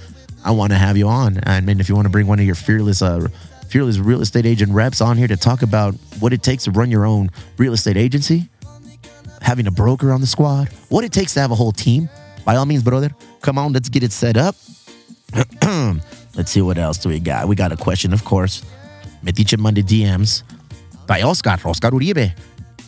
I 0.44 0.50
want 0.50 0.72
to 0.72 0.78
have 0.78 0.96
you 0.96 1.08
on. 1.08 1.40
I 1.44 1.60
mean, 1.60 1.80
if 1.80 1.88
you 1.88 1.94
want 1.94 2.06
to 2.06 2.10
bring 2.10 2.26
one 2.26 2.38
of 2.38 2.44
your 2.44 2.54
fearless, 2.54 3.00
uh, 3.02 3.28
fearless 3.68 3.98
real 3.98 4.20
estate 4.20 4.46
agent 4.46 4.72
reps 4.72 5.00
on 5.00 5.16
here 5.16 5.28
to 5.28 5.36
talk 5.36 5.62
about 5.62 5.94
what 6.20 6.32
it 6.32 6.42
takes 6.42 6.64
to 6.64 6.70
run 6.70 6.90
your 6.90 7.04
own 7.04 7.30
real 7.58 7.72
estate 7.72 7.96
agency, 7.96 8.48
having 9.40 9.66
a 9.66 9.70
broker 9.70 10.12
on 10.12 10.20
the 10.20 10.26
squad, 10.26 10.68
what 10.88 11.04
it 11.04 11.12
takes 11.12 11.34
to 11.34 11.40
have 11.40 11.50
a 11.50 11.54
whole 11.54 11.72
team, 11.72 12.08
by 12.44 12.56
all 12.56 12.66
means, 12.66 12.82
brother, 12.82 13.10
come 13.40 13.58
on, 13.58 13.72
let's 13.72 13.88
get 13.88 14.02
it 14.02 14.12
set 14.12 14.36
up. 14.36 14.54
let's 16.36 16.50
see 16.50 16.62
what 16.62 16.78
else 16.78 16.98
do 16.98 17.08
we 17.08 17.18
got. 17.18 17.48
We 17.48 17.56
got 17.56 17.72
a 17.72 17.76
question, 17.76 18.12
of 18.12 18.24
course. 18.24 18.62
Metiche 19.24 19.58
Monday 19.58 19.82
DMs 19.82 20.42
by 21.06 21.22
Oscar, 21.22 21.58
Oscar 21.64 21.90
Uribe. 21.90 22.32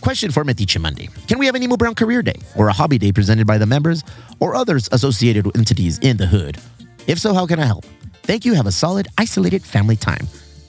Question 0.00 0.30
for 0.30 0.44
Metiche 0.44 0.78
Monday. 0.80 1.08
Can 1.26 1.38
we 1.38 1.46
have 1.46 1.54
an 1.54 1.62
Emo 1.62 1.76
Brown 1.76 1.94
Career 1.94 2.22
Day 2.22 2.36
or 2.54 2.68
a 2.68 2.72
hobby 2.72 2.98
day 2.98 3.10
presented 3.10 3.46
by 3.46 3.58
the 3.58 3.66
members 3.66 4.04
or 4.38 4.54
others 4.54 4.88
associated 4.92 5.46
with 5.46 5.56
entities 5.56 5.98
in 6.00 6.16
the 6.16 6.26
hood? 6.26 6.58
If 7.06 7.18
so, 7.18 7.32
how 7.32 7.46
can 7.46 7.58
I 7.58 7.64
help? 7.64 7.84
Thank 8.22 8.44
you. 8.44 8.54
Have 8.54 8.66
a 8.66 8.72
solid, 8.72 9.08
isolated 9.18 9.62
family 9.64 9.96
time. 9.96 10.26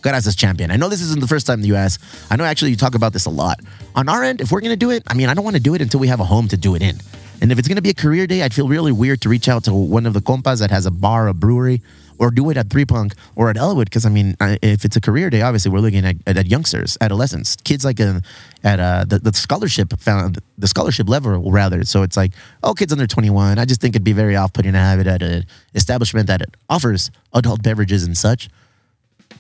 Gracias, 0.08 0.38
champion. 0.38 0.72
I 0.72 0.78
know 0.78 0.88
this 0.88 1.02
isn't 1.02 1.20
the 1.20 1.28
first 1.28 1.46
time 1.46 1.60
that 1.60 1.68
you 1.68 1.76
ask. 1.76 2.02
I 2.32 2.38
know 2.38 2.46
actually 2.46 2.72
you 2.72 2.78
talk 2.78 2.96
about 2.96 3.12
this 3.12 3.26
a 3.26 3.30
lot. 3.30 3.60
On 3.94 4.08
our 4.08 4.24
end, 4.24 4.40
if 4.40 4.54
we're 4.54 4.62
going 4.62 4.72
to 4.72 4.78
do 4.78 4.90
it, 4.90 5.04
I 5.06 5.14
mean, 5.14 5.28
I 5.28 5.34
don't 5.34 5.44
want 5.44 5.58
to 5.58 5.62
do 5.62 5.74
it 5.74 5.82
until 5.82 6.00
we 6.00 6.08
have 6.08 6.22
a 6.22 6.24
home 6.24 6.48
to 6.48 6.56
do 6.56 6.76
it 6.76 6.82
in. 6.82 6.96
And 7.42 7.52
if 7.52 7.60
it's 7.60 7.68
going 7.68 7.76
to 7.76 7.82
be 7.82 7.90
a 7.90 7.94
career 7.94 8.26
day, 8.26 8.42
I'd 8.42 8.54
feel 8.54 8.70
really 8.70 8.94
weird 8.94 9.20
to 9.24 9.30
reach 9.30 9.50
out 9.50 9.66
to 9.66 9.74
one 9.74 10.06
of 10.06 10.14
the 10.14 10.22
compas 10.22 10.60
that 10.60 10.72
has 10.72 10.86
a 10.86 10.92
bar, 10.92 11.28
a 11.28 11.34
brewery, 11.34 11.82
or 12.20 12.32
do 12.32 12.50
it 12.50 12.56
at 12.56 12.70
Three 12.70 12.86
Punk 12.86 13.16
or 13.36 13.50
at 13.50 13.58
Elwood. 13.58 13.90
Because 13.90 14.06
I 14.06 14.10
mean, 14.10 14.38
if 14.40 14.86
it's 14.86 14.96
a 14.96 15.02
career 15.02 15.30
day, 15.30 15.42
obviously 15.42 15.72
we're 15.72 15.82
looking 15.82 16.06
at, 16.06 16.16
at, 16.26 16.38
at 16.38 16.46
youngsters, 16.46 16.98
adolescents, 17.02 17.58
kids 17.58 17.84
like 17.84 18.00
a, 18.00 18.10
uh, 18.10 18.20
at 18.64 18.80
uh, 18.80 19.04
the, 19.04 19.20
the 19.20 19.34
scholarship 19.34 19.92
found 20.00 20.40
the 20.58 20.70
scholarship 20.70 21.10
level 21.10 21.52
rather. 21.52 21.84
So 21.84 22.04
it's 22.04 22.16
like, 22.16 22.32
oh, 22.64 22.74
kids 22.74 22.94
under 22.94 23.08
21. 23.08 23.60
I 23.60 23.66
just 23.66 23.82
think 23.82 23.94
it'd 23.94 24.06
be 24.06 24.14
very 24.14 24.38
off 24.38 24.54
putting 24.54 24.72
to 24.72 24.80
have 24.80 25.02
it 25.02 25.08
at 25.08 25.22
an 25.22 25.46
establishment 25.76 26.28
that 26.28 26.44
offers 26.70 27.12
adult 27.34 27.62
beverages 27.62 28.06
and 28.06 28.18
such. 28.18 28.48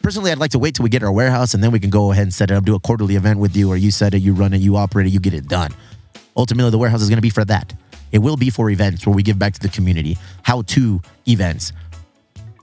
Personally, 0.02 0.32
I'd 0.32 0.38
like 0.38 0.52
to 0.52 0.60
wait 0.60 0.76
till 0.76 0.84
we 0.84 0.90
get 0.90 1.04
our 1.04 1.12
warehouse 1.12 1.54
and 1.54 1.64
then 1.64 1.72
we 1.72 1.80
can 1.80 1.90
go 1.90 2.12
ahead 2.12 2.24
and 2.24 2.34
set 2.34 2.52
it 2.52 2.54
up, 2.54 2.64
do 2.66 2.76
a 2.76 2.80
quarterly 2.80 3.16
event 3.16 3.40
with 3.40 3.56
you, 3.56 3.70
or 3.70 3.78
you 3.78 3.92
set 3.92 4.14
it, 4.14 4.20
you 4.20 4.34
run 4.34 4.54
it, 4.54 4.62
you 4.62 4.76
operate 4.78 5.08
it, 5.08 5.10
you 5.10 5.20
get 5.20 5.34
it 5.34 5.48
done. 5.48 5.74
Ultimately, 6.36 6.72
the 6.72 6.78
warehouse 6.78 7.02
is 7.02 7.10
going 7.10 7.18
to 7.18 7.22
be 7.22 7.30
for 7.30 7.44
that. 7.46 7.74
It 8.12 8.20
will 8.20 8.38
be 8.38 8.50
for 8.50 8.70
events 8.70 9.06
where 9.06 9.16
we 9.16 9.24
give 9.24 9.38
back 9.38 9.54
to 9.54 9.60
the 9.60 9.70
community, 9.70 10.18
how 10.44 10.62
to 10.64 11.02
events, 11.28 11.74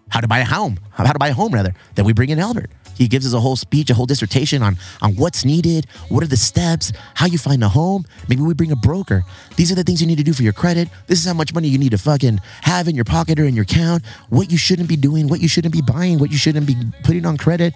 how 0.09 0.21
to 0.21 0.29
buy 0.29 0.39
a 0.39 0.45
home, 0.45 0.79
how 0.91 1.05
to 1.05 1.19
buy 1.19 1.29
a 1.29 1.35
home 1.35 1.53
rather. 1.53 1.75
Then 1.97 2.05
we 2.05 2.13
bring 2.13 2.31
in 2.31 2.39
Albert. 2.39 2.71
He 2.95 3.09
gives 3.09 3.27
us 3.27 3.33
a 3.33 3.41
whole 3.41 3.57
speech, 3.57 3.91
a 3.91 3.95
whole 3.95 4.07
dissertation 4.07 4.63
on 4.63 4.77
on 5.03 5.15
what's 5.17 5.45
needed, 5.45 5.87
what 6.09 6.23
are 6.23 6.29
the 6.29 6.37
steps, 6.37 6.93
how 7.15 7.27
you 7.27 7.39
find 7.39 7.63
a 7.65 7.69
home. 7.69 8.05
Maybe 8.29 8.43
we 8.43 8.55
bring 8.55 8.73
a 8.73 8.77
broker. 8.77 9.25
These 9.57 9.73
are 9.73 9.75
the 9.75 9.85
things 9.85 10.01
you 10.01 10.07
need 10.07 10.19
to 10.19 10.25
do 10.25 10.33
for 10.33 10.43
your 10.43 10.53
credit. 10.53 10.89
This 11.07 11.19
is 11.19 11.27
how 11.27 11.35
much 11.35 11.55
money 11.55 11.69
you 11.69 11.79
need 11.79 11.91
to 11.91 11.99
fucking 11.99 12.41
have 12.63 12.89
in 12.89 12.95
your 12.95 13.05
pocket 13.05 13.39
or 13.39 13.45
in 13.45 13.55
your 13.55 13.63
account. 13.63 14.05
What 14.29 14.51
you 14.51 14.59
shouldn't 14.59 14.89
be 14.89 14.97
doing, 14.97 15.29
what 15.29 15.41
you 15.41 15.49
shouldn't 15.49 15.75
be 15.75 15.83
buying, 15.83 16.19
what 16.19 16.31
you 16.31 16.39
shouldn't 16.39 16.67
be 16.67 16.77
putting 17.03 17.27
on 17.27 17.37
credit. 17.37 17.75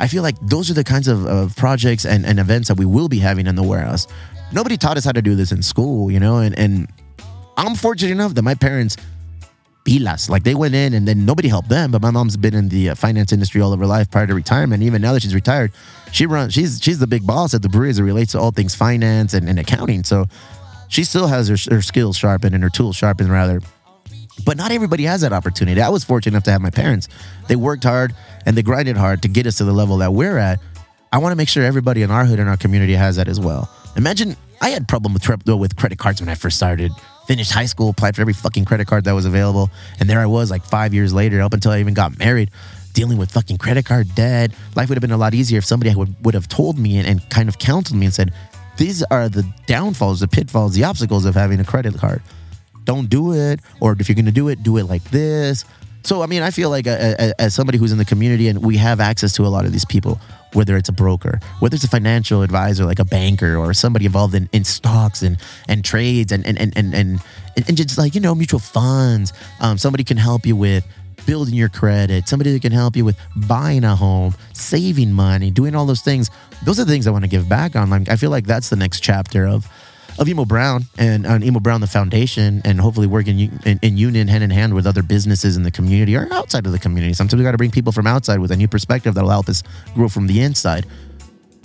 I 0.00 0.08
feel 0.08 0.22
like 0.22 0.36
those 0.42 0.70
are 0.70 0.74
the 0.74 0.84
kinds 0.84 1.06
of, 1.08 1.26
of 1.26 1.54
projects 1.56 2.04
and, 2.04 2.26
and 2.26 2.40
events 2.40 2.68
that 2.68 2.76
we 2.76 2.84
will 2.84 3.08
be 3.08 3.18
having 3.18 3.46
in 3.46 3.54
the 3.54 3.62
warehouse. 3.62 4.06
Nobody 4.52 4.76
taught 4.76 4.96
us 4.96 5.04
how 5.04 5.12
to 5.12 5.22
do 5.22 5.34
this 5.34 5.52
in 5.52 5.62
school, 5.62 6.10
you 6.10 6.18
know, 6.18 6.38
and, 6.38 6.58
and 6.58 6.88
I'm 7.56 7.74
fortunate 7.74 8.10
enough 8.10 8.34
that 8.34 8.42
my 8.42 8.54
parents 8.54 8.96
pilas. 9.84 10.28
Like 10.28 10.44
they 10.44 10.54
went 10.54 10.74
in 10.74 10.94
and 10.94 11.06
then 11.06 11.24
nobody 11.24 11.48
helped 11.48 11.68
them. 11.68 11.90
But 11.90 12.02
my 12.02 12.10
mom's 12.10 12.36
been 12.36 12.54
in 12.54 12.68
the 12.68 12.90
uh, 12.90 12.94
finance 12.94 13.32
industry 13.32 13.60
all 13.60 13.72
of 13.72 13.80
her 13.80 13.86
life 13.86 14.10
prior 14.10 14.26
to 14.26 14.34
retirement. 14.34 14.82
Even 14.82 15.02
now 15.02 15.12
that 15.12 15.22
she's 15.22 15.34
retired, 15.34 15.72
she 16.12 16.26
runs. 16.26 16.52
She's 16.52 16.80
she's 16.82 16.98
the 16.98 17.06
big 17.06 17.26
boss 17.26 17.54
at 17.54 17.62
the 17.62 17.68
brewery 17.68 17.90
as 17.90 17.98
it 17.98 18.02
relates 18.02 18.32
to 18.32 18.40
all 18.40 18.50
things 18.50 18.74
finance 18.74 19.34
and, 19.34 19.48
and 19.48 19.58
accounting. 19.58 20.04
So 20.04 20.26
she 20.88 21.04
still 21.04 21.26
has 21.26 21.48
her, 21.48 21.74
her 21.74 21.82
skills 21.82 22.16
sharpened 22.16 22.54
and 22.54 22.62
her 22.62 22.70
tools 22.70 22.96
sharpened 22.96 23.30
rather. 23.30 23.60
But 24.44 24.56
not 24.56 24.72
everybody 24.72 25.04
has 25.04 25.20
that 25.20 25.32
opportunity. 25.32 25.80
I 25.80 25.88
was 25.90 26.04
fortunate 26.04 26.34
enough 26.34 26.44
to 26.44 26.52
have 26.52 26.62
my 26.62 26.70
parents. 26.70 27.08
They 27.48 27.56
worked 27.56 27.84
hard 27.84 28.14
and 28.46 28.56
they 28.56 28.62
grinded 28.62 28.96
hard 28.96 29.22
to 29.22 29.28
get 29.28 29.46
us 29.46 29.56
to 29.58 29.64
the 29.64 29.72
level 29.72 29.98
that 29.98 30.12
we're 30.12 30.38
at. 30.38 30.58
I 31.12 31.18
want 31.18 31.32
to 31.32 31.36
make 31.36 31.48
sure 31.48 31.62
everybody 31.62 32.02
in 32.02 32.10
our 32.10 32.24
hood 32.24 32.40
and 32.40 32.48
our 32.48 32.56
community 32.56 32.94
has 32.94 33.16
that 33.16 33.28
as 33.28 33.38
well. 33.38 33.70
Imagine 33.96 34.36
I 34.62 34.70
had 34.70 34.88
problem 34.88 35.12
with 35.12 35.28
with 35.46 35.76
credit 35.76 35.98
cards 35.98 36.20
when 36.20 36.28
I 36.28 36.34
first 36.34 36.56
started. 36.56 36.92
Finished 37.26 37.52
high 37.52 37.66
school, 37.66 37.90
applied 37.90 38.16
for 38.16 38.20
every 38.20 38.32
fucking 38.32 38.64
credit 38.64 38.86
card 38.86 39.04
that 39.04 39.12
was 39.12 39.26
available, 39.26 39.70
and 40.00 40.10
there 40.10 40.20
I 40.20 40.26
was 40.26 40.50
like 40.50 40.64
five 40.64 40.92
years 40.92 41.12
later, 41.12 41.40
up 41.40 41.52
until 41.52 41.70
I 41.70 41.78
even 41.78 41.94
got 41.94 42.18
married, 42.18 42.50
dealing 42.94 43.16
with 43.16 43.30
fucking 43.30 43.58
credit 43.58 43.84
card 43.84 44.12
debt. 44.14 44.50
Life 44.74 44.88
would 44.88 44.96
have 44.96 45.02
been 45.02 45.12
a 45.12 45.16
lot 45.16 45.32
easier 45.32 45.58
if 45.58 45.64
somebody 45.64 45.94
would, 45.94 46.14
would 46.24 46.34
have 46.34 46.48
told 46.48 46.78
me 46.78 46.98
and, 46.98 47.06
and 47.06 47.30
kind 47.30 47.48
of 47.48 47.58
counseled 47.58 47.98
me 47.98 48.06
and 48.06 48.14
said, 48.14 48.32
"These 48.76 49.02
are 49.04 49.28
the 49.28 49.44
downfalls, 49.66 50.20
the 50.20 50.28
pitfalls, 50.28 50.74
the 50.74 50.84
obstacles 50.84 51.24
of 51.24 51.34
having 51.34 51.60
a 51.60 51.64
credit 51.64 51.96
card. 51.96 52.22
Don't 52.84 53.08
do 53.08 53.32
it, 53.32 53.60
or 53.80 53.96
if 53.98 54.08
you're 54.08 54.16
going 54.16 54.24
to 54.26 54.32
do 54.32 54.48
it, 54.48 54.62
do 54.62 54.76
it 54.78 54.84
like 54.84 55.04
this." 55.04 55.64
So, 56.04 56.22
I 56.22 56.26
mean, 56.26 56.42
I 56.42 56.50
feel 56.50 56.68
like 56.68 56.86
uh, 56.86 57.14
uh, 57.18 57.32
as 57.38 57.54
somebody 57.54 57.78
who's 57.78 57.92
in 57.92 57.98
the 57.98 58.04
community 58.04 58.48
and 58.48 58.64
we 58.64 58.76
have 58.78 58.98
access 58.98 59.32
to 59.34 59.46
a 59.46 59.48
lot 59.48 59.64
of 59.64 59.72
these 59.72 59.84
people, 59.84 60.20
whether 60.54 60.76
it's 60.76 60.88
a 60.88 60.92
broker, 60.92 61.40
whether 61.60 61.74
it's 61.74 61.84
a 61.84 61.88
financial 61.88 62.42
advisor 62.42 62.84
like 62.84 62.98
a 62.98 63.04
banker 63.04 63.56
or 63.56 63.72
somebody 63.74 64.06
involved 64.06 64.34
in, 64.34 64.48
in 64.52 64.64
stocks 64.64 65.22
and, 65.22 65.38
and 65.68 65.84
trades 65.84 66.32
and, 66.32 66.46
and, 66.46 66.58
and, 66.58 66.76
and, 66.76 66.94
and, 66.94 67.20
and 67.56 67.76
just 67.76 67.98
like, 67.98 68.14
you 68.14 68.20
know, 68.20 68.34
mutual 68.34 68.60
funds, 68.60 69.32
um, 69.60 69.78
somebody 69.78 70.04
can 70.04 70.16
help 70.16 70.46
you 70.46 70.56
with 70.56 70.86
building 71.26 71.54
your 71.54 71.68
credit, 71.68 72.28
somebody 72.28 72.52
that 72.52 72.62
can 72.62 72.72
help 72.72 72.96
you 72.96 73.04
with 73.04 73.16
buying 73.36 73.84
a 73.84 73.94
home, 73.94 74.34
saving 74.52 75.12
money, 75.12 75.50
doing 75.50 75.74
all 75.74 75.86
those 75.86 76.00
things. 76.00 76.30
Those 76.64 76.78
are 76.80 76.84
the 76.84 76.92
things 76.92 77.06
I 77.06 77.10
want 77.10 77.24
to 77.24 77.30
give 77.30 77.48
back 77.48 77.76
on. 77.76 77.90
Like, 77.90 78.08
I 78.08 78.16
feel 78.16 78.30
like 78.30 78.46
that's 78.46 78.68
the 78.68 78.76
next 78.76 79.00
chapter 79.00 79.46
of 79.46 79.68
of 80.18 80.28
Emo 80.28 80.44
Brown 80.44 80.84
and 80.98 81.26
on 81.26 81.42
Emo 81.42 81.60
Brown 81.60 81.80
the 81.80 81.86
Foundation, 81.86 82.62
and 82.64 82.80
hopefully 82.80 83.06
working 83.06 83.38
in, 83.64 83.78
in, 83.82 83.96
union 83.96 84.28
hand 84.28 84.44
in 84.44 84.50
hand 84.50 84.74
with 84.74 84.86
other 84.86 85.02
businesses 85.02 85.56
in 85.56 85.62
the 85.62 85.70
community 85.70 86.16
or 86.16 86.28
outside 86.32 86.66
of 86.66 86.72
the 86.72 86.78
community. 86.78 87.14
Sometimes 87.14 87.38
we 87.38 87.44
got 87.44 87.52
to 87.52 87.58
bring 87.58 87.70
people 87.70 87.92
from 87.92 88.06
outside 88.06 88.38
with 88.38 88.50
a 88.50 88.56
new 88.56 88.68
perspective 88.68 89.14
that'll 89.14 89.30
help 89.30 89.48
us 89.48 89.62
grow 89.94 90.08
from 90.08 90.26
the 90.26 90.40
inside. 90.40 90.86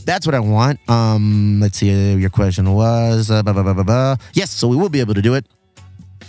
That's 0.06 0.26
what 0.26 0.36
I 0.36 0.40
want. 0.40 0.80
Um, 0.90 1.60
let's 1.62 1.78
see. 1.78 1.92
Uh, 1.92 2.18
your 2.18 2.30
question 2.30 2.74
was, 2.74 3.30
uh, 3.30 3.44
blah, 3.44 3.54
blah, 3.54 3.74
blah, 3.74 4.16
yes. 4.34 4.52
So 4.52 4.68
we 4.68 4.78
will 4.78 4.90
be 4.90 5.02
able 5.02 5.14
to 5.14 5.22
do 5.22 5.34
it. 5.34 5.46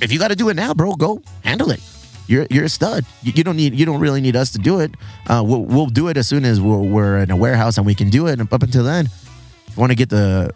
If 0.01 0.12
you 0.12 0.19
got 0.19 0.29
to 0.29 0.37
do 0.37 0.49
it 0.49 0.55
now, 0.55 0.75
bro, 0.75 0.95
go 0.95 1.23
handle 1.45 1.71
it. 1.71 1.81
You're, 2.27 2.47
you're 2.51 2.64
a 2.64 2.69
stud. 2.69 3.05
You, 3.23 3.33
you 3.35 3.43
don't 3.43 3.57
need 3.57 3.75
you 3.75 3.87
don't 3.87 4.01
really 4.01 4.21
need 4.21 4.37
us 4.37 4.53
to 4.53 4.59
do 4.59 4.81
it. 4.81 4.93
Uh, 5.27 5.43
we'll, 5.47 5.64
we'll 5.64 5.87
do 5.87 6.09
it 6.09 6.16
as 6.16 6.29
soon 6.29 6.45
as 6.45 6.61
we're, 6.61 6.79
we're 6.79 7.19
in 7.19 7.31
a 7.31 7.37
warehouse 7.37 7.79
and 7.79 7.87
we 7.87 7.95
can 7.95 8.11
do 8.11 8.27
it. 8.27 8.39
And 8.39 8.53
up 8.53 8.62
until 8.62 8.85
then, 8.85 9.07
if 9.07 9.77
you 9.77 9.81
want 9.81 9.93
to 9.93 9.97
get 9.97 10.11
the 10.11 10.53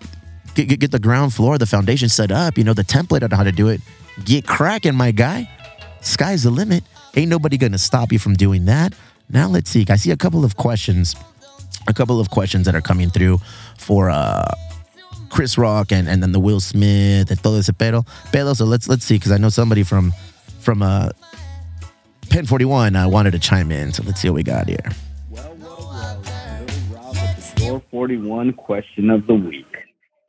get, 0.55 0.69
get, 0.69 0.81
get 0.81 0.91
the 0.91 0.99
ground 0.99 1.35
floor, 1.35 1.59
the 1.59 1.67
foundation 1.67 2.09
set 2.09 2.31
up, 2.31 2.59
you 2.59 2.65
know, 2.65 2.75
the 2.75 2.85
template 2.85 3.23
on 3.23 3.31
how 3.31 3.43
to 3.43 3.53
do 3.53 3.69
it. 3.69 3.81
Get 4.25 4.47
cracking, 4.47 4.95
my 4.95 5.11
guy. 5.11 5.49
Sky's 6.01 6.43
the 6.43 6.51
limit. 6.51 6.85
Ain't 7.15 7.29
nobody 7.29 7.57
gonna 7.57 7.79
stop 7.79 8.13
you 8.13 8.19
from 8.19 8.35
doing 8.35 8.65
that. 8.67 8.95
Now 9.29 9.49
let's 9.49 9.71
see. 9.71 9.87
I 9.89 9.97
see 9.97 10.11
a 10.11 10.17
couple 10.17 10.45
of 10.45 10.57
questions, 10.57 11.15
a 11.87 11.95
couple 11.95 12.21
of 12.21 12.31
questions 12.31 12.67
that 12.67 12.75
are 12.75 12.81
coming 12.81 13.11
through 13.11 13.39
for 13.79 14.11
uh 14.11 14.51
Chris 15.31 15.57
Rock 15.57 15.93
and, 15.93 16.09
and 16.09 16.23
then 16.23 16.33
the 16.33 16.41
Will 16.41 16.61
Smith 16.61 17.31
and 17.31 17.43
todo 17.43 17.59
ese 17.59 17.71
pedo. 17.71 18.07
Pedo. 18.33 18.55
So 18.55 18.65
let's 18.65 18.89
let's 18.89 19.05
see, 19.05 19.17
because 19.17 19.33
I 19.33 19.39
know 19.39 19.49
somebody 19.49 19.83
from 19.83 20.13
from 20.61 20.83
uh 20.83 21.11
Pen 22.31 22.47
41 22.47 22.97
uh, 22.97 23.09
wanted 23.09 23.33
to 23.33 23.39
chime 23.39 23.71
in. 23.71 23.93
So 23.93 24.03
let's 24.05 24.21
see 24.21 24.29
what 24.29 24.37
we 24.37 24.43
got 24.43 24.69
here. 24.69 24.79
Well, 25.31 25.55
well, 25.61 25.89
well. 25.91 26.21
Little 26.61 26.97
Rob 26.97 27.15
the 27.15 27.43
Store 27.43 27.83
41 27.91 28.55
question 28.55 29.11
of 29.11 29.27
the 29.27 29.35
week. 29.35 29.72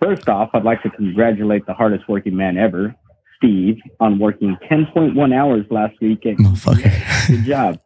First 0.03 0.27
off, 0.27 0.49
I'd 0.53 0.63
like 0.63 0.81
to 0.83 0.89
congratulate 0.89 1.65
the 1.65 1.73
hardest 1.73 2.09
working 2.09 2.35
man 2.35 2.57
ever, 2.57 2.93
Steve, 3.37 3.77
on 3.99 4.19
working 4.19 4.57
10.1 4.69 5.33
hours 5.33 5.65
last 5.69 5.93
week. 6.01 6.25
At 6.25 6.35
Motherfucker. 6.37 7.27
Good 7.27 7.45
job. 7.45 7.79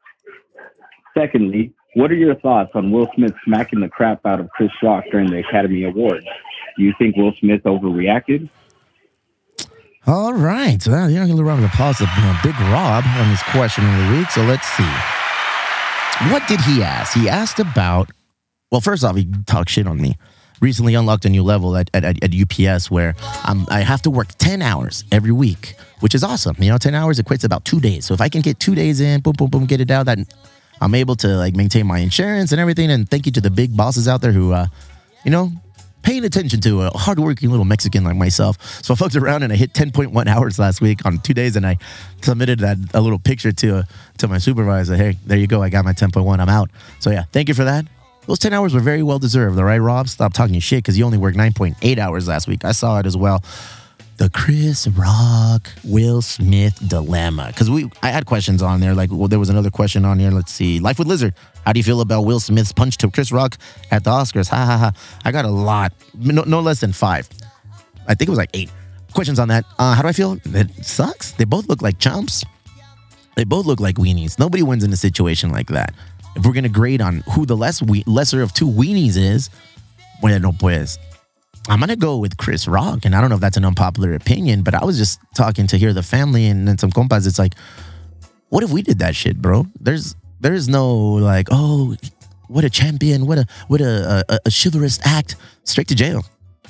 Secondly, 1.15 1.73
what 1.93 2.11
are 2.11 2.15
your 2.15 2.35
thoughts 2.35 2.71
on 2.73 2.91
Will 2.91 3.07
Smith 3.15 3.33
smacking 3.45 3.81
the 3.81 3.89
crap 3.89 4.25
out 4.25 4.39
of 4.39 4.49
Chris 4.49 4.71
Rock 4.81 5.03
during 5.11 5.29
the 5.29 5.39
Academy 5.39 5.83
Awards? 5.83 6.25
Do 6.77 6.83
you 6.83 6.93
think 6.97 7.15
Will 7.17 7.33
Smith 7.39 7.61
overreacted? 7.63 8.49
All 10.07 10.33
right. 10.33 10.81
So, 10.81 10.91
well, 10.91 11.09
you 11.09 11.19
know, 11.19 11.25
a 11.25 11.27
little 11.27 11.43
round 11.43 11.63
of 11.63 11.69
applause 11.69 11.97
to 11.97 12.05
know, 12.05 12.37
Big 12.41 12.59
Rob 12.59 13.03
on 13.05 13.29
his 13.29 13.43
question 13.43 13.87
of 13.87 14.07
the 14.07 14.17
week. 14.17 14.31
So 14.31 14.41
let's 14.43 14.67
see. 14.69 14.89
What 16.31 16.47
did 16.47 16.61
he 16.61 16.81
ask? 16.81 17.13
He 17.13 17.29
asked 17.29 17.59
about, 17.59 18.09
well, 18.71 18.81
first 18.81 19.03
off, 19.03 19.15
he 19.15 19.27
talked 19.45 19.69
shit 19.69 19.85
on 19.85 20.01
me. 20.01 20.15
Recently 20.59 20.95
unlocked 20.95 21.25
a 21.25 21.29
new 21.29 21.43
level 21.43 21.77
at, 21.77 21.89
at, 21.93 22.03
at 22.23 22.31
UPS 22.33 22.89
where 22.89 23.15
um, 23.45 23.67
I 23.69 23.81
have 23.81 24.01
to 24.03 24.09
work 24.09 24.29
10 24.37 24.61
hours 24.61 25.03
every 25.11 25.31
week, 25.31 25.75
which 25.99 26.15
is 26.15 26.23
awesome. 26.23 26.55
You 26.59 26.71
know, 26.71 26.77
10 26.77 26.95
hours 26.95 27.19
equates 27.19 27.43
about 27.43 27.63
two 27.63 27.79
days. 27.79 28.05
So 28.05 28.13
if 28.13 28.21
I 28.21 28.29
can 28.29 28.41
get 28.41 28.59
two 28.59 28.73
days 28.73 28.99
in, 28.99 29.21
boom, 29.21 29.33
boom, 29.37 29.49
boom, 29.49 29.65
get 29.65 29.81
it 29.81 29.91
out, 29.91 30.07
that 30.07 30.17
I'm 30.81 30.95
able 30.95 31.15
to 31.17 31.27
like 31.29 31.55
maintain 31.55 31.85
my 31.85 31.99
insurance 31.99 32.51
and 32.51 32.61
everything. 32.61 32.89
And 32.91 33.09
thank 33.09 33.25
you 33.25 33.31
to 33.33 33.41
the 33.41 33.51
big 33.51 33.75
bosses 33.75 34.07
out 34.07 34.21
there 34.21 34.31
who, 34.31 34.53
uh, 34.53 34.67
you 35.23 35.31
know, 35.31 35.51
paying 36.07 36.23
attention 36.23 36.61
to 36.61 36.83
a 36.83 36.97
hardworking 36.97 37.49
little 37.49 37.65
Mexican 37.65 38.05
like 38.05 38.15
myself. 38.15 38.57
So 38.81 38.93
I 38.93 38.97
fucked 38.97 39.17
around 39.17 39.43
and 39.43 39.51
I 39.51 39.57
hit 39.57 39.73
10.1 39.73 40.27
hours 40.27 40.57
last 40.57 40.79
week 40.79 41.05
on 41.05 41.19
two 41.19 41.33
days, 41.33 41.57
and 41.57 41.67
I 41.67 41.77
submitted 42.21 42.59
that 42.59 42.77
a 42.93 43.01
little 43.01 43.19
picture 43.19 43.51
to 43.51 43.83
to 44.19 44.27
my 44.27 44.37
supervisor. 44.37 44.95
Hey, 44.95 45.17
there 45.25 45.37
you 45.37 45.47
go. 45.47 45.61
I 45.61 45.69
got 45.69 45.83
my 45.83 45.93
10.1. 45.93 46.39
I'm 46.39 46.49
out. 46.49 46.71
So 46.99 47.11
yeah, 47.11 47.23
thank 47.33 47.49
you 47.49 47.53
for 47.53 47.65
that. 47.65 47.85
Those 48.27 48.39
10 48.39 48.53
hours 48.53 48.73
were 48.73 48.81
very 48.81 49.03
well 49.03 49.19
deserved, 49.19 49.57
all 49.57 49.63
right, 49.63 49.77
Rob? 49.77 50.09
Stop 50.09 50.33
talking 50.33 50.59
shit 50.59 50.79
because 50.79 50.97
you 50.97 51.05
only 51.05 51.17
worked 51.17 51.37
9.8 51.37 51.97
hours 51.97 52.27
last 52.27 52.47
week. 52.47 52.65
I 52.65 52.73
saw 52.73 52.99
it 52.99 53.05
as 53.05 53.15
well. 53.15 53.41
The 54.17 54.29
Chris 54.29 54.87
Rock 54.87 55.69
Will 55.85 56.21
Smith 56.21 56.77
dilemma. 56.89 57.47
Because 57.47 57.69
we, 57.69 57.89
I 58.03 58.09
had 58.09 58.25
questions 58.25 58.61
on 58.61 58.81
there. 58.81 58.93
Like, 58.93 59.11
well, 59.11 59.29
there 59.29 59.39
was 59.39 59.49
another 59.49 59.69
question 59.69 60.03
on 60.03 60.19
here. 60.19 60.31
Let's 60.31 60.51
see. 60.51 60.79
Life 60.79 60.99
with 60.99 61.07
Lizard. 61.07 61.35
How 61.65 61.71
do 61.71 61.79
you 61.79 61.83
feel 61.83 62.01
about 62.01 62.23
Will 62.23 62.41
Smith's 62.41 62.73
punch 62.73 62.97
to 62.97 63.09
Chris 63.09 63.31
Rock 63.31 63.57
at 63.91 64.03
the 64.03 64.09
Oscars? 64.09 64.49
Ha 64.49 64.57
ha 64.57 64.77
ha. 64.77 64.91
I 65.23 65.31
got 65.31 65.45
a 65.45 65.49
lot, 65.49 65.93
no, 66.13 66.43
no 66.43 66.59
less 66.59 66.81
than 66.81 66.91
five. 66.91 67.29
I 68.07 68.15
think 68.15 68.27
it 68.27 68.31
was 68.31 68.39
like 68.39 68.49
eight 68.53 68.71
questions 69.13 69.39
on 69.39 69.47
that. 69.47 69.63
Uh, 69.79 69.93
how 69.93 70.01
do 70.01 70.07
I 70.09 70.13
feel? 70.13 70.37
It 70.45 70.85
sucks. 70.85 71.31
They 71.31 71.45
both 71.45 71.69
look 71.69 71.81
like 71.81 71.99
chumps. 71.99 72.43
They 73.35 73.43
both 73.45 73.65
look 73.65 73.79
like 73.79 73.95
weenies. 73.95 74.37
Nobody 74.39 74.63
wins 74.63 74.83
in 74.83 74.91
a 74.91 74.97
situation 74.97 75.51
like 75.51 75.67
that. 75.67 75.93
If 76.37 76.45
we're 76.45 76.53
gonna 76.53 76.69
grade 76.69 77.01
on 77.01 77.23
who 77.31 77.47
the 77.47 77.57
less 77.57 77.81
we- 77.81 78.03
lesser 78.05 78.43
of 78.43 78.53
two 78.53 78.67
weenies 78.69 79.17
is, 79.17 79.49
bueno 80.21 80.51
pues, 80.51 80.99
I'm 81.67 81.79
gonna 81.79 81.95
go 81.95 82.17
with 82.17 82.37
Chris 82.37 82.67
Rock, 82.67 83.05
and 83.05 83.15
I 83.15 83.21
don't 83.21 83.29
know 83.29 83.35
if 83.35 83.41
that's 83.41 83.57
an 83.57 83.65
unpopular 83.65 84.13
opinion, 84.13 84.61
but 84.61 84.75
I 84.75 84.85
was 84.85 84.97
just 84.99 85.19
talking 85.35 85.65
to 85.67 85.77
hear 85.77 85.93
the 85.93 86.03
family 86.03 86.45
and 86.45 86.67
then 86.67 86.77
some 86.77 86.91
compas. 86.91 87.25
It's 87.25 87.39
like, 87.39 87.55
what 88.49 88.63
if 88.63 88.69
we 88.71 88.83
did 88.83 88.99
that 88.99 89.15
shit, 89.15 89.41
bro? 89.41 89.65
There's 89.81 90.15
there's 90.39 90.69
no 90.69 90.95
like, 90.95 91.47
oh, 91.51 91.95
what 92.47 92.63
a 92.63 92.69
champion, 92.69 93.25
what 93.25 93.39
a 93.39 93.45
what 93.67 93.81
a 93.81 94.23
a, 94.29 94.39
a 94.45 94.51
chivalrous 94.51 94.99
act, 95.03 95.37
straight 95.63 95.87
to 95.87 95.95
jail. 95.95 96.23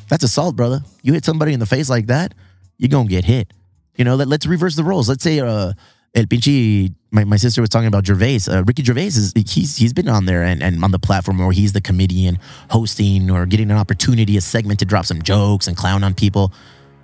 That's 0.09 0.23
assault, 0.23 0.55
brother. 0.55 0.79
You 1.03 1.11
hit 1.11 1.25
somebody 1.25 1.51
in 1.51 1.59
the 1.59 1.65
face 1.65 1.89
like 1.89 2.07
that, 2.07 2.33
you're 2.77 2.89
gonna 2.89 3.09
get 3.09 3.25
hit. 3.25 3.51
You 3.97 4.05
know, 4.05 4.15
let, 4.15 4.29
let's 4.29 4.45
reverse 4.45 4.77
the 4.77 4.83
roles. 4.85 5.09
Let's 5.09 5.23
say 5.23 5.41
uh 5.41 5.73
El 6.15 6.25
Pinchi, 6.25 6.93
my, 7.11 7.23
my 7.23 7.37
sister 7.37 7.61
was 7.61 7.69
talking 7.69 7.87
about 7.87 8.05
Gervais. 8.05 8.41
Uh, 8.49 8.63
Ricky 8.63 8.83
Gervais 8.83 9.07
is 9.07 9.33
he's 9.35 9.77
he's 9.77 9.93
been 9.93 10.09
on 10.09 10.25
there 10.25 10.43
and, 10.43 10.63
and 10.63 10.83
on 10.83 10.91
the 10.91 10.99
platform 10.99 11.37
where 11.37 11.51
he's 11.51 11.73
the 11.73 11.81
comedian 11.81 12.39
hosting 12.69 13.29
or 13.29 13.45
getting 13.45 13.71
an 13.71 13.77
opportunity, 13.77 14.37
a 14.37 14.41
segment 14.41 14.79
to 14.79 14.85
drop 14.85 15.05
some 15.05 15.21
jokes 15.21 15.67
and 15.67 15.77
clown 15.77 16.03
on 16.03 16.13
people. 16.13 16.51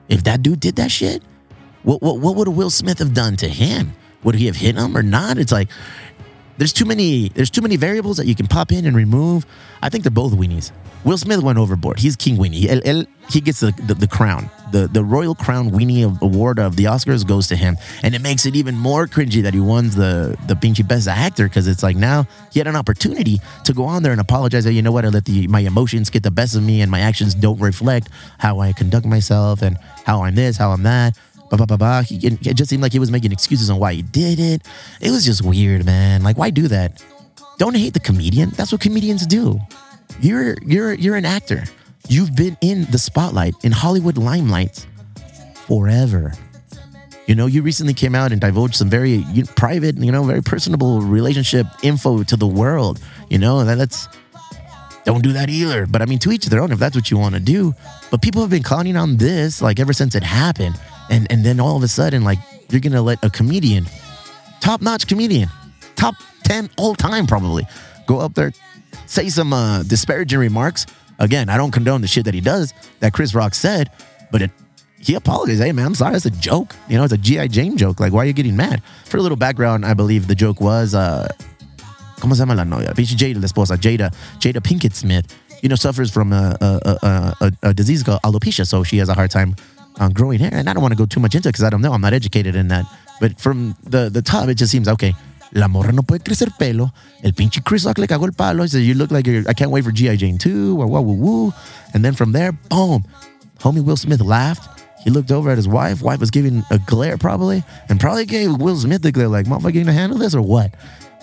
If 0.10 0.24
that 0.26 0.42
dude 0.42 0.60
did 0.60 0.76
that 0.78 0.92
shit, 0.92 1.24
what 1.84 2.02
what 2.02 2.20
what 2.20 2.36
would 2.36 2.48
Will 2.48 2.70
Smith 2.70 3.00
have 3.00 3.14
done 3.14 3.36
to 3.38 3.48
him? 3.48 3.94
Would 4.24 4.36
he 4.36 4.46
have 4.46 4.56
hit 4.56 4.76
him 4.76 4.98
or 4.98 5.04
not? 5.04 5.38
It's 5.38 5.52
like 5.52 5.70
there's 6.58 6.74
too 6.74 6.86
many 6.86 7.30
there's 7.30 7.50
too 7.50 7.62
many 7.62 7.76
variables 7.76 8.18
that 8.18 8.28
you 8.28 8.36
can 8.36 8.48
pop 8.48 8.72
in 8.72 8.86
and 8.86 8.96
remove. 8.96 9.46
I 9.82 9.90
think 9.90 10.04
they're 10.04 10.12
both 10.12 10.34
weenies. 10.34 10.72
Will 11.04 11.18
Smith 11.18 11.44
went 11.44 11.58
overboard. 11.58 12.00
He's 12.00 12.16
King 12.16 12.38
Weenie. 12.38 12.68
El, 12.68 12.82
el, 12.86 13.06
he 13.30 13.42
gets 13.42 13.60
the, 13.60 13.72
the, 13.88 13.94
the 13.94 14.08
crown. 14.08 14.50
The 14.72 14.88
the 14.88 15.04
Royal 15.04 15.36
Crown 15.36 15.70
Weenie 15.72 16.20
Award 16.22 16.60
of 16.60 16.78
the 16.78 16.86
Oscars 16.86 17.28
goes 17.28 17.48
to 17.48 17.56
him, 17.56 17.78
and 18.02 18.16
it 18.16 18.22
makes 18.22 18.46
it 18.46 18.56
even 18.56 18.76
more 18.76 19.06
cringy 19.06 19.44
that 19.44 19.54
he 19.54 19.60
won 19.60 19.90
the 19.90 20.38
the 20.48 20.56
Pinchy 20.56 20.88
Best 20.88 21.08
Actor 21.08 21.48
because 21.48 21.68
it's 21.68 21.84
like 21.84 21.96
now 21.96 22.26
he 22.52 22.60
had 22.60 22.68
an 22.68 22.76
opportunity 22.76 23.40
to 23.66 23.74
go 23.74 23.84
on 23.84 24.02
there 24.02 24.14
and 24.14 24.22
apologize. 24.22 24.64
That 24.64 24.74
you 24.74 24.82
know 24.82 24.92
what, 24.92 25.06
I 25.06 25.10
let 25.10 25.26
the 25.26 25.48
my 25.48 25.60
emotions 25.60 26.10
get 26.10 26.24
the 26.24 26.32
best 26.32 26.56
of 26.56 26.64
me, 26.64 26.82
and 26.82 26.90
my 26.90 27.02
actions 27.02 27.36
don't 27.36 27.60
reflect 27.60 28.10
how 28.40 28.60
I 28.60 28.74
conduct 28.74 29.06
myself 29.06 29.62
and 29.62 29.78
how 30.06 30.24
I'm 30.24 30.36
this, 30.36 30.58
how 30.58 30.72
I'm 30.72 30.84
that. 30.84 31.18
Bah, 31.54 31.58
bah, 31.58 31.66
bah, 31.68 31.78
bah. 31.78 32.02
He, 32.02 32.16
it 32.16 32.56
just 32.56 32.68
seemed 32.72 32.82
like 32.82 32.92
he 32.92 32.98
was 32.98 33.12
making 33.12 33.32
excuses 33.32 33.70
on 33.70 33.78
why 33.78 33.94
he 33.94 34.02
did 34.02 34.40
it. 34.40 34.64
It 35.00 35.12
was 35.12 35.24
just 35.24 35.44
weird, 35.44 35.86
man. 35.86 36.24
Like, 36.24 36.36
why 36.36 36.50
do 36.50 36.68
that? 36.68 37.04
Don't 37.60 37.76
hate 37.76 37.94
the 37.94 38.00
comedian. 38.00 38.50
That's 38.58 38.72
what 38.72 38.82
comedians 38.82 39.28
do. 39.28 39.60
You're 40.20 40.56
you're 40.66 40.94
you're 40.94 41.16
an 41.16 41.26
actor. 41.26 41.66
You've 42.10 42.36
been 42.36 42.58
in 42.62 42.86
the 42.86 42.98
spotlight 42.98 43.54
in 43.64 43.72
Hollywood 43.72 44.18
limelight 44.18 44.88
forever. 45.54 46.34
You 47.28 47.36
know, 47.36 47.46
you 47.46 47.62
recently 47.62 47.94
came 47.94 48.16
out 48.16 48.32
and 48.32 48.42
divulged 48.42 48.74
some 48.74 48.90
very 48.90 49.24
private, 49.56 49.96
you 49.98 50.12
know, 50.12 50.24
very 50.24 50.42
personable 50.42 51.02
relationship 51.02 51.68
info 51.84 52.24
to 52.24 52.36
the 52.36 52.48
world. 52.48 53.00
You 53.30 53.38
know, 53.38 53.60
and 53.60 53.70
that's 53.80 54.08
don't 55.06 55.22
do 55.22 55.34
that 55.34 55.50
either. 55.52 55.86
But 55.86 56.02
I 56.02 56.06
mean, 56.06 56.18
to 56.20 56.32
each 56.32 56.48
their 56.48 56.62
own 56.62 56.72
if 56.72 56.80
that's 56.80 56.96
what 56.96 57.12
you 57.12 57.20
want 57.20 57.36
to 57.36 57.42
do. 57.42 57.76
But 58.10 58.24
people 58.24 58.42
have 58.42 58.50
been 58.50 58.64
clowning 58.64 58.98
on 58.98 59.18
this 59.18 59.62
like 59.62 59.80
ever 59.80 59.94
since 59.94 60.16
it 60.16 60.24
happened, 60.24 60.80
and 61.10 61.32
and 61.32 61.44
then 61.44 61.60
all 61.60 61.78
of 61.78 61.84
a 61.84 61.88
sudden, 61.88 62.24
like 62.24 62.40
you're 62.70 62.82
gonna 62.82 63.02
let 63.02 63.24
a 63.24 63.30
comedian, 63.30 63.86
top 64.60 64.82
notch 64.82 65.08
comedian, 65.08 65.50
top 65.96 66.16
10 66.44 66.70
all 66.78 66.96
time 66.96 67.26
probably, 67.26 67.66
go 68.06 68.20
up 68.20 68.34
there, 68.34 68.52
say 69.06 69.30
some 69.30 69.54
uh, 69.54 69.84
disparaging 69.84 70.40
remarks. 70.40 70.86
Again, 71.20 71.50
I 71.50 71.58
don't 71.58 71.72
condone 71.72 72.02
the 72.02 72.08
shit 72.08 72.26
that 72.26 72.34
he 72.34 72.42
does 72.42 72.74
that 73.00 73.14
Chris 73.14 73.36
Rock 73.36 73.54
said, 73.54 73.92
but 74.32 74.42
it, 74.42 74.52
he 75.00 75.16
apologized. 75.16 75.62
Hey, 75.62 75.72
man, 75.72 75.86
I'm 75.86 75.96
sorry. 75.96 76.16
It's 76.16 76.26
a 76.26 76.32
joke. 76.32 76.76
You 76.90 76.98
know, 76.98 77.04
it's 77.04 77.14
a 77.14 77.18
G.I. 77.18 77.48
Jane 77.48 77.78
joke. 77.78 78.00
Like, 78.00 78.14
why 78.14 78.24
are 78.24 78.26
you 78.26 78.34
getting 78.34 78.56
mad? 78.56 78.82
For 79.06 79.18
a 79.18 79.22
little 79.22 79.38
background, 79.38 79.86
I 79.86 79.94
believe 79.94 80.28
the 80.28 80.36
joke 80.36 80.60
was, 80.60 80.96
uh, 80.96 81.28
¿cómo 82.20 82.34
se 82.34 82.40
llama 82.40 82.56
la 82.56 82.64
novia? 82.64 82.94
Pinche 82.94 83.16
Jada, 83.16 83.36
la 83.36 83.48
esposa, 83.48 83.78
Jada, 83.78 84.14
Jada 84.40 84.62
Pinkett 84.62 84.96
Smith, 84.96 85.38
you 85.62 85.70
know, 85.70 85.76
suffers 85.76 86.12
from 86.12 86.34
a, 86.34 86.58
a, 86.60 86.98
a, 87.04 87.36
a, 87.42 87.52
a 87.70 87.74
disease 87.74 88.02
called 88.02 88.22
alopecia. 88.24 88.66
So 88.66 88.84
she 88.84 88.98
has 88.98 89.10
a 89.10 89.14
hard 89.14 89.30
time 89.30 89.56
um, 90.00 90.12
growing 90.14 90.40
hair. 90.40 90.54
And 90.54 90.70
I 90.70 90.74
don't 90.74 90.82
want 90.82 90.94
to 90.94 90.98
go 90.98 91.06
too 91.06 91.20
much 91.20 91.36
into 91.36 91.50
it 91.50 91.54
because 91.54 91.64
I 91.64 91.70
don't 91.70 91.82
know. 91.82 91.94
I'm 91.94 92.02
not 92.02 92.14
educated 92.14 92.56
in 92.56 92.68
that. 92.70 92.86
But 93.20 93.40
from 93.40 93.76
the, 93.84 94.10
the 94.10 94.22
top, 94.22 94.50
it 94.50 94.56
just 94.56 94.72
seems 94.72 94.88
okay. 94.88 95.14
La 95.56 95.68
morra 95.68 95.92
no 95.92 96.02
puede 96.02 96.24
crecer 96.24 96.50
pelo. 96.58 96.92
El 97.24 97.32
pinche 97.32 97.64
Chris 97.64 97.86
Rock 97.86 98.00
le 98.00 98.08
cagó 98.08 98.26
el 98.26 98.34
palo. 98.34 98.64
He 98.64 98.70
said, 98.70 98.80
You 98.80 98.96
look 98.96 99.12
like 99.12 99.28
you're, 99.28 99.44
I 99.48 99.54
can't 99.54 99.70
wait 99.70 99.84
for 99.84 99.92
G.I. 99.92 100.16
Jane 100.16 100.38
2 100.38 100.82
or 100.82 100.88
woo 100.88 101.02
woo 101.02 101.14
woo. 101.14 101.54
And 101.94 102.04
then 102.04 102.14
from 102.14 102.32
there, 102.32 102.52
boom. 102.52 103.06
Homie 103.60 103.84
Will 103.84 103.96
Smith 103.96 104.22
laughed. 104.22 104.82
He 105.04 105.10
looked 105.10 105.32
over 105.32 105.52
at 105.52 105.58
his 105.58 105.68
wife. 105.68 106.02
Wife 106.02 106.20
was 106.20 106.32
giving 106.32 106.64
a 106.72 106.80
glare 106.80 107.18
probably, 107.18 107.64
and 107.90 108.00
probably 108.00 108.26
gave 108.26 108.56
Will 108.58 108.78
Smith 108.78 109.02
the 109.02 109.12
glare, 109.12 109.28
like, 109.28 109.46
motherfucker, 109.46 109.74
you 109.74 109.82
gonna 109.82 109.94
handle 109.94 110.18
this 110.18 110.34
or 110.34 110.42
what? 110.42 110.74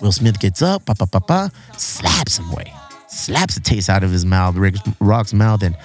Will 0.01 0.11
Smith 0.11 0.39
gets 0.39 0.61
up, 0.61 0.85
pa 0.85 0.93
pa 0.93 1.05
pa 1.05 1.19
pa, 1.19 1.49
slaps 1.77 2.37
him 2.37 2.51
way, 2.51 2.71
slaps 3.07 3.55
the 3.55 3.61
taste 3.61 3.89
out 3.89 4.03
of 4.03 4.11
his 4.11 4.23
mouth, 4.23 4.55
Rick 4.55 4.75
Rock's 4.99 5.33
mouth, 5.33 5.63
and 5.63 5.75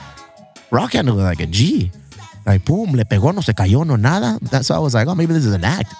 Rock 0.70 0.92
handled 0.92 1.20
it 1.20 1.22
like 1.22 1.40
a 1.40 1.46
G. 1.46 1.90
Like, 2.46 2.64
boom, 2.64 2.92
le 2.92 3.04
pegó, 3.04 3.34
no 3.34 3.40
se 3.40 3.52
cayó, 3.52 3.84
no 3.84 3.96
nada. 3.96 4.38
That's 4.40 4.70
why 4.70 4.76
I 4.76 4.78
was 4.78 4.94
like, 4.94 5.08
oh, 5.08 5.14
maybe 5.14 5.34
this 5.34 5.44
is 5.44 5.52
an 5.52 5.64
act. 5.64 5.92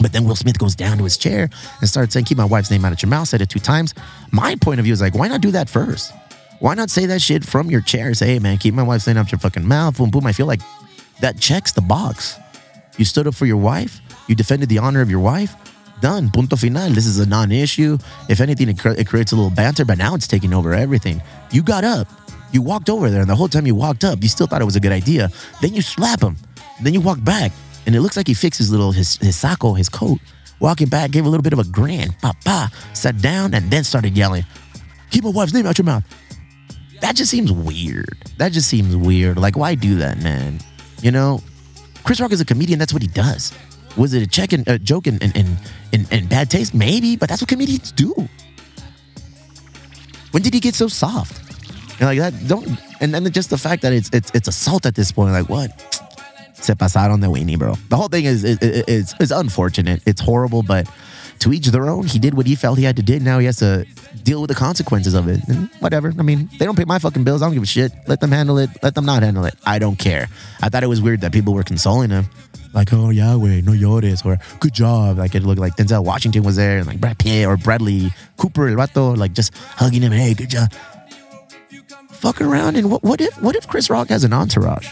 But 0.00 0.12
then 0.12 0.24
Will 0.24 0.36
Smith 0.36 0.58
goes 0.58 0.74
down 0.74 0.98
to 0.98 1.04
his 1.04 1.16
chair 1.16 1.48
and 1.80 1.88
starts 1.88 2.14
saying, 2.14 2.26
keep 2.26 2.38
my 2.38 2.44
wife's 2.44 2.70
name 2.70 2.84
out 2.84 2.92
of 2.92 3.02
your 3.02 3.10
mouth, 3.10 3.28
said 3.28 3.40
it 3.40 3.48
two 3.48 3.60
times. 3.60 3.94
My 4.32 4.56
point 4.56 4.80
of 4.80 4.84
view 4.84 4.92
is 4.92 5.00
like, 5.00 5.14
why 5.14 5.28
not 5.28 5.40
do 5.40 5.50
that 5.52 5.68
first? 5.68 6.12
Why 6.60 6.74
not 6.74 6.90
say 6.90 7.06
that 7.06 7.20
shit 7.20 7.44
from 7.44 7.70
your 7.70 7.80
chair? 7.80 8.14
Say, 8.14 8.26
hey, 8.26 8.38
man, 8.38 8.58
keep 8.58 8.74
my 8.74 8.82
wife's 8.82 9.06
name 9.06 9.16
out 9.16 9.26
of 9.26 9.32
your 9.32 9.38
fucking 9.38 9.66
mouth. 9.66 9.98
Boom, 9.98 10.10
boom. 10.10 10.26
I 10.26 10.32
feel 10.32 10.46
like 10.46 10.60
that 11.20 11.38
checks 11.38 11.72
the 11.72 11.80
box. 11.80 12.38
You 12.96 13.04
stood 13.04 13.26
up 13.26 13.34
for 13.34 13.46
your 13.46 13.56
wife. 13.56 14.00
You 14.28 14.34
defended 14.34 14.68
the 14.68 14.78
honor 14.78 15.00
of 15.00 15.10
your 15.10 15.20
wife. 15.20 15.54
Done. 16.00 16.30
Punto 16.30 16.56
final. 16.56 16.90
This 16.90 17.06
is 17.06 17.18
a 17.18 17.26
non 17.26 17.52
issue. 17.52 17.98
If 18.28 18.40
anything, 18.40 18.68
it, 18.68 18.78
cre- 18.78 18.90
it 18.90 19.06
creates 19.06 19.32
a 19.32 19.36
little 19.36 19.50
banter, 19.50 19.84
but 19.84 19.98
now 19.98 20.14
it's 20.14 20.26
taking 20.26 20.52
over 20.52 20.72
everything. 20.74 21.22
You 21.50 21.62
got 21.62 21.84
up. 21.84 22.08
You 22.54 22.62
walked 22.62 22.88
over 22.88 23.10
there, 23.10 23.20
and 23.20 23.28
the 23.28 23.34
whole 23.34 23.48
time 23.48 23.66
you 23.66 23.74
walked 23.74 24.04
up, 24.04 24.22
you 24.22 24.28
still 24.28 24.46
thought 24.46 24.62
it 24.62 24.64
was 24.64 24.76
a 24.76 24.80
good 24.80 24.92
idea. 24.92 25.28
Then 25.60 25.74
you 25.74 25.82
slap 25.82 26.22
him. 26.22 26.36
Then 26.80 26.94
you 26.94 27.00
walk 27.00 27.18
back, 27.24 27.50
and 27.84 27.96
it 27.96 28.00
looks 28.00 28.16
like 28.16 28.28
he 28.28 28.34
fixed 28.34 28.58
his 28.58 28.70
little 28.70 28.92
his 28.92 29.16
his 29.16 29.42
his 29.42 29.88
coat. 29.88 30.20
Walking 30.60 30.86
back, 30.86 31.10
gave 31.10 31.26
a 31.26 31.28
little 31.28 31.42
bit 31.42 31.52
of 31.52 31.58
a 31.58 31.64
grin, 31.64 32.12
pa 32.22 32.32
pa, 32.44 32.70
sat 32.92 33.20
down, 33.20 33.54
and 33.54 33.72
then 33.72 33.82
started 33.82 34.16
yelling, 34.16 34.44
"Keep 35.10 35.24
my 35.24 35.30
wife's 35.30 35.52
name 35.52 35.66
out 35.66 35.78
your 35.78 35.84
mouth." 35.84 36.04
That 37.00 37.16
just 37.16 37.28
seems 37.28 37.50
weird. 37.50 38.16
That 38.38 38.52
just 38.52 38.68
seems 38.68 38.94
weird. 38.94 39.36
Like, 39.36 39.56
why 39.56 39.74
do 39.74 39.96
that, 39.96 40.22
man? 40.22 40.60
You 41.02 41.10
know, 41.10 41.42
Chris 42.04 42.20
Rock 42.20 42.30
is 42.30 42.40
a 42.40 42.44
comedian. 42.44 42.78
That's 42.78 42.92
what 42.92 43.02
he 43.02 43.08
does. 43.08 43.52
Was 43.96 44.14
it 44.14 44.22
a 44.22 44.28
check 44.28 44.52
and 44.52 44.66
a 44.68 44.78
joke 44.78 45.08
and 45.08 45.20
in, 45.20 45.32
in, 45.32 45.56
in, 45.90 46.06
in 46.12 46.26
bad 46.28 46.50
taste? 46.50 46.72
Maybe, 46.72 47.16
but 47.16 47.28
that's 47.28 47.42
what 47.42 47.48
comedians 47.48 47.90
do. 47.90 48.14
When 50.30 50.44
did 50.44 50.54
he 50.54 50.60
get 50.60 50.76
so 50.76 50.86
soft? 50.86 51.40
And 52.00 52.02
like 52.02 52.18
that, 52.18 52.34
don't. 52.46 52.68
And 53.00 53.14
then 53.14 53.30
just 53.32 53.50
the 53.50 53.58
fact 53.58 53.82
that 53.82 53.92
it's 53.92 54.10
it's 54.12 54.30
it's 54.34 54.48
assault 54.48 54.86
at 54.86 54.94
this 54.94 55.12
point. 55.12 55.32
Like 55.32 55.48
what? 55.48 55.70
Se 56.54 56.74
pasaron 56.74 57.20
de 57.20 57.26
weenie, 57.26 57.58
bro. 57.58 57.74
The 57.88 57.96
whole 57.96 58.08
thing 58.08 58.24
is 58.24 58.44
is, 58.44 59.14
is 59.20 59.30
unfortunate. 59.30 60.02
It's 60.06 60.20
horrible, 60.20 60.62
but 60.62 60.88
to 61.40 61.52
each 61.52 61.66
their 61.68 61.88
own. 61.88 62.06
He 62.06 62.18
did 62.18 62.34
what 62.34 62.46
he 62.46 62.54
felt 62.54 62.78
he 62.78 62.84
had 62.84 62.96
to 62.96 63.02
do. 63.02 63.20
Now 63.20 63.38
he 63.38 63.46
has 63.46 63.58
to 63.58 63.86
deal 64.22 64.40
with 64.40 64.48
the 64.48 64.54
consequences 64.54 65.14
of 65.14 65.28
it. 65.28 65.40
And 65.48 65.68
whatever. 65.80 66.12
I 66.18 66.22
mean, 66.22 66.48
they 66.58 66.64
don't 66.64 66.76
pay 66.76 66.84
my 66.84 66.98
fucking 66.98 67.24
bills. 67.24 67.42
I 67.42 67.46
don't 67.46 67.54
give 67.54 67.62
a 67.62 67.66
shit. 67.66 67.92
Let 68.06 68.20
them 68.20 68.32
handle 68.32 68.58
it. 68.58 68.70
Let 68.82 68.94
them 68.94 69.04
not 69.04 69.22
handle 69.22 69.44
it. 69.44 69.54
I 69.66 69.78
don't 69.78 69.98
care. 69.98 70.28
I 70.62 70.68
thought 70.70 70.82
it 70.82 70.88
was 70.88 71.02
weird 71.02 71.20
that 71.20 71.32
people 71.32 71.52
were 71.52 71.62
consoling 71.62 72.10
him. 72.10 72.26
Like, 72.72 72.92
oh, 72.92 73.10
Yahweh, 73.10 73.60
no 73.60 73.72
llores, 73.72 74.24
or 74.26 74.38
good 74.58 74.74
job. 74.74 75.18
Like, 75.18 75.36
it 75.36 75.44
looked 75.44 75.60
like 75.60 75.76
Denzel 75.76 76.02
Washington 76.02 76.42
was 76.42 76.56
there, 76.56 76.78
and 76.78 76.86
like 76.88 77.00
Brad 77.00 77.18
Pitt 77.20 77.46
or 77.46 77.56
Bradley 77.56 78.10
Cooper, 78.36 78.66
el 78.66 78.74
vato, 78.74 79.16
like 79.16 79.32
just 79.32 79.56
hugging 79.56 80.02
him. 80.02 80.10
Hey, 80.10 80.34
good 80.34 80.50
job. 80.50 80.72
Fuck 82.14 82.40
around. 82.40 82.76
And 82.76 82.90
what, 82.90 83.02
what 83.02 83.20
if 83.20 83.40
what 83.42 83.56
if 83.56 83.68
Chris 83.68 83.90
Rock 83.90 84.08
has 84.08 84.24
an 84.24 84.32
entourage? 84.32 84.88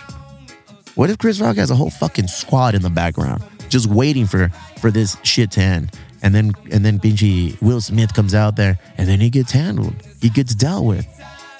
What 0.94 1.08
if 1.08 1.18
Chris 1.18 1.40
Rock 1.40 1.56
has 1.56 1.70
a 1.70 1.74
whole 1.74 1.90
fucking 1.90 2.26
squad 2.26 2.74
in 2.74 2.82
the 2.82 2.90
background 2.90 3.42
just 3.68 3.86
waiting 3.86 4.26
for 4.26 4.50
for 4.78 4.90
this 4.90 5.16
shit 5.22 5.50
to 5.52 5.60
end? 5.60 5.98
And 6.22 6.34
then 6.34 6.52
and 6.70 6.84
then 6.84 6.98
Benji 6.98 7.60
Will 7.62 7.80
Smith 7.80 8.14
comes 8.14 8.34
out 8.34 8.56
there 8.56 8.78
and 8.98 9.08
then 9.08 9.20
he 9.20 9.30
gets 9.30 9.52
handled. 9.52 9.94
He 10.20 10.28
gets 10.28 10.54
dealt 10.54 10.84
with. 10.84 11.06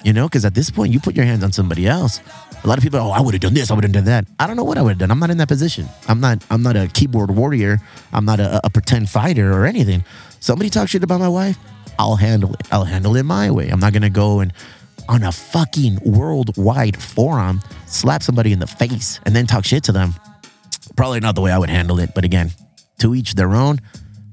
You 0.05 0.13
know, 0.13 0.27
because 0.29 0.45
at 0.45 0.55
this 0.55 0.69
point 0.71 0.93
you 0.93 1.01
put 1.01 1.17
your 1.17 1.25
hands 1.25 1.45
on 1.45 1.53
somebody 1.53 1.87
else. 1.87 2.21
A 2.65 2.69
lot 2.69 2.79
of 2.79 2.85
people, 2.85 3.01
oh, 3.01 3.11
I 3.11 3.21
would 3.21 3.35
have 3.35 3.41
done 3.41 3.55
this, 3.55 3.71
I 3.71 3.75
would 3.75 3.83
have 3.83 3.93
done 3.93 4.05
that. 4.05 4.25
I 4.39 4.47
don't 4.47 4.57
know 4.57 4.63
what 4.63 4.79
I 4.79 4.83
would 4.83 4.91
have 4.91 4.99
done. 4.99 5.11
I'm 5.11 5.19
not 5.19 5.31
in 5.31 5.37
that 5.39 5.49
position. 5.49 5.89
I'm 6.09 6.21
not. 6.21 6.45
I'm 6.51 6.63
not 6.63 6.77
a 6.77 6.87
keyboard 6.89 7.31
warrior. 7.31 7.79
I'm 8.13 8.25
not 8.25 8.39
a, 8.39 8.61
a 8.65 8.71
pretend 8.71 9.09
fighter 9.11 9.53
or 9.53 9.65
anything. 9.65 10.05
Somebody 10.39 10.71
talk 10.71 10.89
shit 10.89 11.03
about 11.03 11.21
my 11.21 11.29
wife, 11.29 11.57
I'll 11.99 12.17
handle 12.17 12.53
it. 12.55 12.63
I'll 12.73 12.85
handle 12.85 13.17
it 13.17 13.23
my 13.25 13.51
way. 13.51 13.69
I'm 13.69 13.81
not 13.81 13.93
gonna 13.93 14.11
go 14.11 14.41
and 14.41 14.53
on 15.13 15.23
a 15.23 15.31
fucking 15.31 15.99
worldwide 16.07 17.01
forum 17.01 17.61
slap 17.87 18.23
somebody 18.23 18.51
in 18.51 18.59
the 18.59 18.67
face 18.67 19.21
and 19.27 19.37
then 19.37 19.47
talk 19.47 19.63
shit 19.63 19.85
to 19.85 19.93
them. 19.93 20.15
Probably 20.97 21.21
not 21.21 21.35
the 21.35 21.43
way 21.43 21.53
I 21.53 21.59
would 21.59 21.69
handle 21.69 22.01
it. 22.01 22.15
But 22.15 22.25
again, 22.25 22.51
to 23.01 23.15
each 23.15 23.35
their 23.35 23.53
own. 23.53 23.79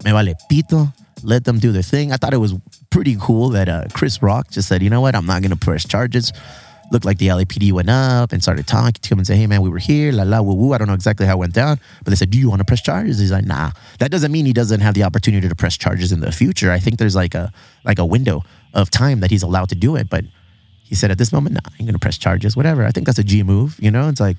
Me 0.06 0.12
vale 0.12 0.34
pito. 0.50 0.94
Let 1.22 1.44
them 1.44 1.60
do 1.60 1.74
their 1.74 1.82
thing. 1.82 2.14
I 2.14 2.16
thought 2.16 2.34
it 2.34 2.38
was 2.38 2.54
pretty 2.92 3.18
cool 3.20 3.50
that 3.50 3.68
uh, 3.68 3.86
Chris 3.94 4.24
Rock 4.24 4.52
just 4.52 4.70
said, 4.70 4.82
you 4.82 4.90
know 4.90 5.02
what, 5.02 5.16
I'm 5.16 5.26
not 5.26 5.42
gonna 5.42 5.58
press 5.58 5.86
charges. 5.86 6.32
Looked 6.92 7.04
like 7.04 7.18
the 7.18 7.28
LAPD 7.28 7.74
went 7.74 7.90
up 7.90 8.32
and 8.32 8.42
started 8.42 8.66
talking 8.66 9.02
to 9.02 9.10
him 9.14 9.20
and 9.20 9.28
say, 9.28 9.36
hey 9.36 9.48
man, 9.48 9.62
we 9.62 9.70
were 9.70 9.80
here, 9.80 10.14
la 10.14 10.24
la 10.24 10.42
woo 10.42 10.54
woo. 10.54 10.72
I 10.72 10.78
don't 10.78 10.88
know 10.88 10.94
exactly 10.94 11.26
how 11.26 11.34
it 11.34 11.40
went 11.40 11.54
down, 11.54 11.78
but 12.06 12.12
they 12.12 12.16
said, 12.16 12.30
do 12.30 12.40
you 12.40 12.50
want 12.50 12.62
to 12.62 12.66
press 12.66 12.82
charges? 12.82 13.20
He's 13.20 13.34
like, 13.34 13.46
nah. 13.46 13.72
That 14.00 14.12
doesn't 14.12 14.32
mean 14.32 14.46
he 14.46 14.54
doesn't 14.54 14.80
have 14.80 14.94
the 14.94 15.04
opportunity 15.04 15.50
to 15.50 15.56
press 15.56 15.78
charges 15.78 16.14
in 16.14 16.22
the 16.22 16.32
future. 16.32 16.72
I 16.72 16.80
think 16.80 17.00
there's 17.00 17.18
like 17.18 17.36
a 17.36 17.52
like 17.84 18.00
a 18.00 18.06
window 18.06 18.44
of 18.74 18.90
time 18.90 19.20
that 19.20 19.30
he's 19.30 19.44
allowed 19.44 19.70
to 19.70 19.76
do 19.76 19.98
it, 19.98 20.10
but 20.10 20.24
he 20.90 20.96
said 20.96 21.12
at 21.12 21.20
this 21.20 21.32
moment, 21.32 21.54
nah, 21.54 21.72
I'm 21.80 21.86
gonna 21.86 22.00
press 22.00 22.18
charges, 22.18 22.58
whatever. 22.58 22.84
I 22.84 22.90
think 22.90 23.06
that's 23.06 23.20
a 23.20 23.24
G 23.24 23.44
move, 23.44 23.78
you 23.80 23.92
know. 23.92 24.10
It's 24.10 24.20
like 24.20 24.38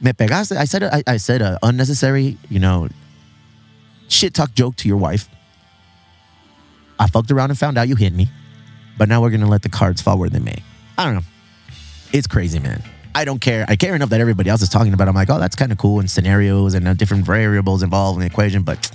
me 0.00 0.10
pegaste. 0.12 0.56
I 0.56 0.64
said 0.64 0.82
I, 0.82 1.04
I 1.06 1.16
said 1.18 1.40
a 1.40 1.56
unnecessary, 1.62 2.36
you 2.50 2.58
know, 2.58 2.88
shit 4.08 4.34
talk 4.34 4.52
joke 4.54 4.74
to 4.76 4.88
your 4.88 4.96
wife. 4.96 5.28
I 6.98 7.06
fucked 7.06 7.30
around 7.30 7.50
and 7.50 7.58
found 7.58 7.78
out 7.78 7.86
you 7.86 7.94
hit 7.94 8.12
me, 8.12 8.26
but 8.98 9.08
now 9.08 9.22
we're 9.22 9.30
gonna 9.30 9.48
let 9.48 9.62
the 9.62 9.68
cards 9.68 10.02
fall 10.02 10.18
where 10.18 10.28
they 10.28 10.40
may. 10.40 10.64
I 10.98 11.04
don't 11.04 11.14
know. 11.14 11.26
It's 12.12 12.26
crazy, 12.26 12.58
man. 12.58 12.82
I 13.14 13.24
don't 13.24 13.40
care. 13.40 13.64
I 13.68 13.76
care 13.76 13.94
enough 13.94 14.08
that 14.10 14.20
everybody 14.20 14.50
else 14.50 14.62
is 14.62 14.68
talking 14.68 14.92
about. 14.92 15.06
it. 15.06 15.10
I'm 15.10 15.14
like, 15.14 15.30
oh, 15.30 15.38
that's 15.38 15.54
kind 15.54 15.70
of 15.70 15.78
cool, 15.78 16.00
and 16.00 16.10
scenarios 16.10 16.74
and 16.74 16.88
uh, 16.88 16.94
different 16.94 17.24
variables 17.24 17.84
involved 17.84 18.16
in 18.16 18.20
the 18.20 18.26
equation, 18.26 18.64
but 18.64 18.90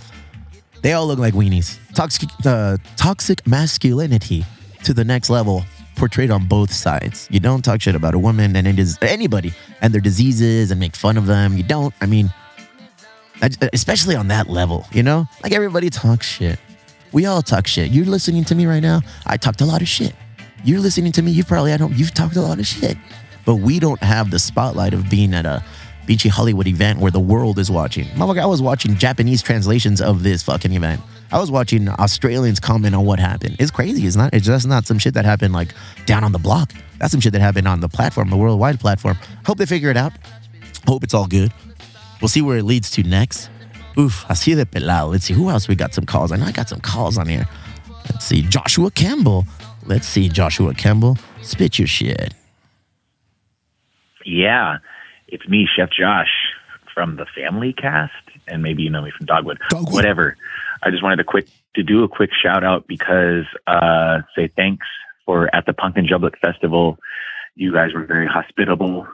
they 0.82 0.92
all 0.92 1.08
look 1.08 1.20
like 1.20 1.34
weenies. 1.34 1.80
Toxic, 1.94 2.30
uh, 2.46 2.76
toxic 2.98 3.48
masculinity 3.48 4.46
to 4.84 4.94
the 4.94 5.06
next 5.06 5.30
level, 5.30 5.64
portrayed 5.96 6.32
on 6.32 6.46
both 6.46 6.72
sides. 6.72 7.28
You 7.32 7.40
don't 7.40 7.64
talk 7.64 7.82
shit 7.82 7.96
about 7.96 8.14
a 8.14 8.20
woman 8.20 8.56
and 8.56 8.68
it 8.68 8.80
is 8.80 8.98
anybody 9.02 9.54
and 9.82 9.94
their 9.94 10.02
diseases 10.02 10.72
and 10.72 10.80
make 10.80 10.96
fun 10.96 11.18
of 11.18 11.26
them. 11.26 11.58
You 11.58 11.64
don't. 11.64 11.94
I 12.02 12.06
mean, 12.06 12.32
especially 13.74 14.16
on 14.16 14.28
that 14.30 14.50
level, 14.50 14.86
you 14.92 15.04
know, 15.04 15.28
like 15.44 15.52
everybody 15.52 15.90
talks 15.90 16.28
shit. 16.28 16.60
We 17.12 17.26
all 17.26 17.42
talk 17.42 17.68
shit. 17.68 17.92
You're 17.92 18.06
listening 18.06 18.44
to 18.46 18.56
me 18.56 18.66
right 18.66 18.82
now. 18.82 19.02
I 19.26 19.38
talked 19.38 19.62
a 19.62 19.66
lot 19.66 19.82
of 19.82 19.88
shit. 19.88 20.14
You're 20.64 20.80
listening 20.80 21.12
to 21.14 21.22
me. 21.22 21.32
You 21.32 21.44
probably 21.44 21.74
I 21.74 21.78
don't. 21.78 21.94
You've 21.94 22.14
talked 22.14 22.36
a 22.36 22.42
lot 22.42 22.60
of 22.60 22.66
shit, 22.66 22.98
but 23.46 23.56
we 23.56 23.80
don't 23.80 24.02
have 24.02 24.32
the 24.32 24.40
spotlight 24.40 24.94
of 24.94 25.10
being 25.10 25.34
at 25.34 25.46
a 25.46 25.64
beachy 26.06 26.30
Hollywood 26.30 26.68
event 26.68 27.00
where 27.00 27.12
the 27.12 27.20
world 27.20 27.60
is 27.60 27.70
watching. 27.70 28.06
Motherfucker, 28.08 28.42
I 28.42 28.46
was 28.46 28.62
watching 28.62 28.96
Japanese 28.96 29.42
translations 29.42 30.02
of 30.02 30.24
this 30.24 30.44
fucking 30.44 30.74
event. 30.74 31.02
I 31.34 31.40
was 31.40 31.50
watching 31.50 31.90
Australians 31.90 32.60
comment 32.60 32.94
on 32.94 33.06
what 33.06 33.20
happened. 33.20 33.56
It's 33.58 33.72
crazy. 33.72 34.06
It's 34.06 34.16
not. 34.16 34.36
It's 34.36 34.46
just 34.46 34.68
not 34.68 34.86
some 34.86 35.00
shit 35.00 35.16
that 35.16 35.26
happened 35.26 35.52
like 35.52 35.74
down 36.06 36.24
on 36.24 36.32
the 36.32 36.38
block. 36.38 36.72
That's 37.00 37.12
some 37.12 37.22
shit 37.22 37.34
that 37.34 37.42
happened 37.42 37.68
on 37.68 37.80
the 37.80 37.90
platform, 37.90 38.30
the 38.30 38.38
worldwide 38.38 38.80
platform. 38.80 39.18
Hope 39.44 39.58
they 39.58 39.66
figure 39.66 39.90
it 39.90 39.98
out. 39.98 40.14
Hope 40.88 41.04
it's 41.04 41.16
all 41.16 41.26
good. 41.26 41.52
We'll 42.22 42.30
see 42.30 42.44
where 42.44 42.58
it 42.58 42.64
leads 42.64 42.92
to 42.92 43.04
next. 43.04 43.50
Oof, 43.98 44.26
I 44.30 44.36
see 44.36 44.54
de 44.54 44.64
pelado. 44.66 45.10
Let's 45.10 45.26
see 45.26 45.34
who 45.34 45.50
else 45.50 45.68
we 45.68 45.74
got 45.74 45.96
some 45.96 46.06
calls. 46.06 46.32
I 46.32 46.36
know 46.36 46.46
I 46.46 46.52
got 46.52 46.70
some 46.70 46.82
calls 46.82 47.18
on 47.18 47.28
here. 47.28 47.48
Let's 48.12 48.26
see, 48.26 48.44
Joshua 48.44 48.92
Kemble. 48.92 49.46
Let's 49.88 50.06
see, 50.06 50.30
Joshua 50.30 50.76
Kemble. 50.76 51.18
Spit 51.42 51.80
your 51.80 51.88
shit. 51.88 52.36
Yeah, 54.24 54.78
it's 55.30 55.48
me, 55.48 55.68
Chef 55.76 55.90
Josh 55.90 56.30
from 56.94 57.16
the 57.16 57.26
Family 57.36 57.74
Cast, 57.74 58.14
and 58.48 58.62
maybe 58.62 58.84
you 58.84 58.92
know 58.92 59.02
me 59.02 59.12
from 59.18 59.26
Dogwood. 59.26 59.58
Dogwood. 59.72 59.94
Whatever. 59.94 60.38
I 60.86 60.90
just 60.92 61.04
wanted 61.04 61.18
to 61.18 61.24
quick 61.24 61.48
to 61.76 61.84
do 61.84 62.04
a 62.04 62.08
quick 62.08 62.32
shout 62.34 62.64
out 62.64 62.88
because 62.88 63.46
uh, 63.68 64.20
say 64.36 64.48
thanks 64.48 64.86
for 65.26 65.54
at 65.56 65.66
the 65.66 65.74
Punk 65.74 65.98
in 65.98 66.06
Drublic 66.06 66.38
Festival. 66.40 66.98
You 67.56 67.72
guys 67.74 67.94
were 67.94 68.06
very 68.06 68.28
hospitable. 68.28 69.08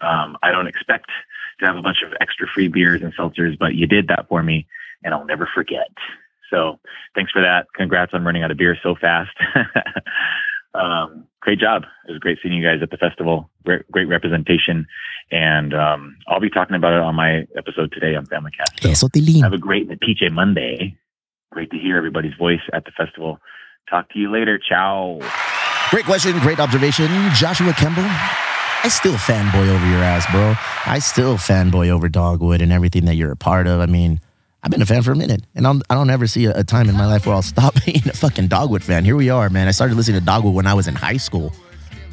Um, 0.00 0.36
I 0.42 0.52
don't 0.52 0.66
expect 0.66 1.10
to 1.60 1.66
have 1.66 1.76
a 1.76 1.82
bunch 1.82 1.98
of 2.06 2.12
extra 2.20 2.46
free 2.46 2.68
beers 2.68 3.02
and 3.02 3.14
seltzers, 3.16 3.58
but 3.58 3.74
you 3.74 3.86
did 3.86 4.08
that 4.08 4.28
for 4.28 4.42
me, 4.42 4.66
and 5.02 5.14
I'll 5.14 5.24
never 5.24 5.48
forget. 5.52 5.88
So 6.50 6.78
thanks 7.14 7.32
for 7.32 7.42
that. 7.42 7.66
Congrats 7.74 8.12
on 8.14 8.24
running 8.24 8.42
out 8.42 8.50
of 8.50 8.56
beer 8.56 8.76
so 8.82 8.94
fast. 8.94 9.32
um, 10.74 11.26
great 11.40 11.58
job. 11.58 11.84
It 12.08 12.12
was 12.12 12.20
great 12.20 12.38
seeing 12.42 12.54
you 12.54 12.62
guys 12.62 12.82
at 12.82 12.90
the 12.90 12.96
festival. 12.96 13.50
Great, 13.64 13.90
great 13.90 14.08
representation. 14.08 14.86
And 15.32 15.74
um, 15.74 16.16
I'll 16.28 16.40
be 16.40 16.50
talking 16.50 16.76
about 16.76 16.92
it 16.92 17.00
on 17.00 17.14
my 17.14 17.46
episode 17.56 17.92
today 17.92 18.14
on 18.14 18.26
Family 18.26 18.52
Cast. 18.56 18.82
So 18.82 18.88
have 19.42 19.52
a 19.52 19.58
great 19.58 19.88
PJ 19.88 20.30
Monday. 20.30 20.96
Great 21.52 21.70
to 21.70 21.78
hear 21.78 21.96
everybody's 21.96 22.34
voice 22.38 22.60
at 22.72 22.84
the 22.84 22.90
festival. 22.90 23.38
Talk 23.88 24.10
to 24.10 24.18
you 24.18 24.30
later. 24.30 24.58
Ciao. 24.58 25.20
Great 25.90 26.04
question, 26.04 26.36
great 26.40 26.58
observation. 26.58 27.06
Joshua 27.34 27.72
Kemble, 27.72 28.02
I 28.02 28.88
still 28.88 29.14
fanboy 29.14 29.68
over 29.68 29.86
your 29.88 30.02
ass, 30.02 30.26
bro. 30.32 30.54
I 30.84 30.98
still 30.98 31.36
fanboy 31.36 31.88
over 31.88 32.08
Dogwood 32.08 32.60
and 32.60 32.72
everything 32.72 33.04
that 33.04 33.14
you're 33.14 33.30
a 33.30 33.36
part 33.36 33.68
of. 33.68 33.80
I 33.80 33.86
mean, 33.86 34.20
I've 34.62 34.72
been 34.72 34.82
a 34.82 34.86
fan 34.86 35.02
for 35.02 35.12
a 35.12 35.16
minute, 35.16 35.44
and 35.54 35.64
I'll, 35.64 35.80
I 35.88 35.94
don't 35.94 36.10
ever 36.10 36.26
see 36.26 36.46
a, 36.46 36.58
a 36.58 36.64
time 36.64 36.88
in 36.88 36.96
my 36.96 37.06
life 37.06 37.24
where 37.24 37.36
I'll 37.36 37.42
stop 37.42 37.74
being 37.86 38.02
a 38.08 38.12
fucking 38.12 38.48
Dogwood 38.48 38.82
fan. 38.82 39.04
Here 39.04 39.14
we 39.14 39.30
are, 39.30 39.48
man. 39.48 39.68
I 39.68 39.70
started 39.70 39.96
listening 39.96 40.18
to 40.18 40.26
Dogwood 40.26 40.54
when 40.54 40.66
I 40.66 40.74
was 40.74 40.88
in 40.88 40.96
high 40.96 41.18
school. 41.18 41.52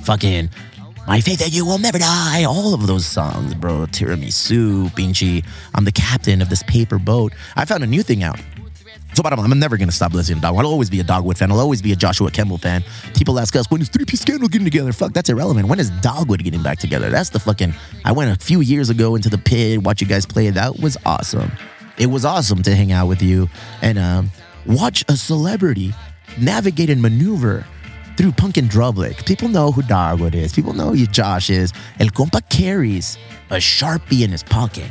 Fucking 0.04 0.52
My 1.08 1.20
Faith 1.20 1.40
That 1.40 1.52
You 1.52 1.66
Will 1.66 1.80
Never 1.80 1.98
Die, 1.98 2.44
all 2.44 2.76
of 2.76 2.86
those 2.86 3.08
songs, 3.08 3.56
bro. 3.56 3.88
Tiramisu, 3.88 4.90
Pinchy. 4.92 5.44
I'm 5.74 5.86
the 5.86 5.92
captain 5.92 6.44
of 6.44 6.50
this 6.50 6.62
paper 6.64 7.00
boat. 7.00 7.34
I 7.56 7.66
found 7.66 7.84
a 7.84 7.88
new 7.88 8.04
thing 8.04 8.22
out. 8.22 8.40
So 9.14 9.22
bottom 9.22 9.40
line, 9.40 9.52
I'm 9.52 9.60
never 9.60 9.78
gonna 9.78 9.92
stop 9.92 10.14
listening 10.14 10.38
to 10.38 10.42
Dogwood. 10.42 10.66
I'll 10.66 10.72
always 10.72 10.90
be 10.90 11.00
a 11.00 11.04
Dogwood 11.04 11.38
fan. 11.38 11.52
I'll 11.52 11.60
always 11.60 11.82
be 11.82 11.92
a 11.92 11.96
Joshua 11.96 12.32
Kemble 12.32 12.58
fan. 12.58 12.84
People 13.16 13.40
ask 13.40 13.56
us, 13.56 13.70
when 13.70 13.80
is 13.80 13.90
Three 13.90 14.06
Piece 14.06 14.22
Scandal 14.22 14.48
getting 14.48 14.66
together? 14.66 14.92
Fuck, 14.92 15.14
that's 15.14 15.30
irrelevant. 15.30 15.68
When 15.68 15.80
is 15.80 15.92
Dogwood 16.02 16.44
getting 16.44 16.64
back 16.64 16.80
together? 16.80 17.10
That's 17.10 17.30
the 17.30 17.40
fucking. 17.40 17.74
I 18.04 18.12
went 18.12 18.32
a 18.32 18.44
few 18.44 18.62
years 18.62 18.90
ago 18.90 19.16
into 19.16 19.30
the 19.30 19.38
pit, 19.38 19.84
watch 19.84 20.02
you 20.02 20.08
guys 20.08 20.26
play. 20.26 20.50
That 20.50 20.80
was 20.80 20.98
awesome. 21.06 21.52
It 21.98 22.08
was 22.08 22.26
awesome 22.26 22.64
to 22.64 22.76
hang 22.76 22.92
out 22.92 23.08
with 23.08 23.22
you 23.22 23.50
and 23.84 24.00
um, 24.00 24.32
watch 24.66 25.06
a 25.08 25.16
celebrity 25.16 25.94
navigate 26.40 26.90
and 26.90 27.02
maneuver 27.02 27.66
through 28.18 28.32
Punk 28.32 28.58
in 28.58 28.68
Drublic. 28.68 29.26
People 29.28 29.48
know 29.48 29.72
who 29.72 29.84
Dogwood 29.84 30.34
is. 30.34 30.54
People 30.54 30.74
know 30.74 30.90
who 30.90 31.06
Josh 31.06 31.52
is. 31.52 31.72
El 32.00 32.08
compa 32.08 32.48
carries 32.50 33.18
a 33.52 33.58
sharpie 33.58 34.24
in 34.24 34.32
his 34.32 34.42
pocket 34.42 34.90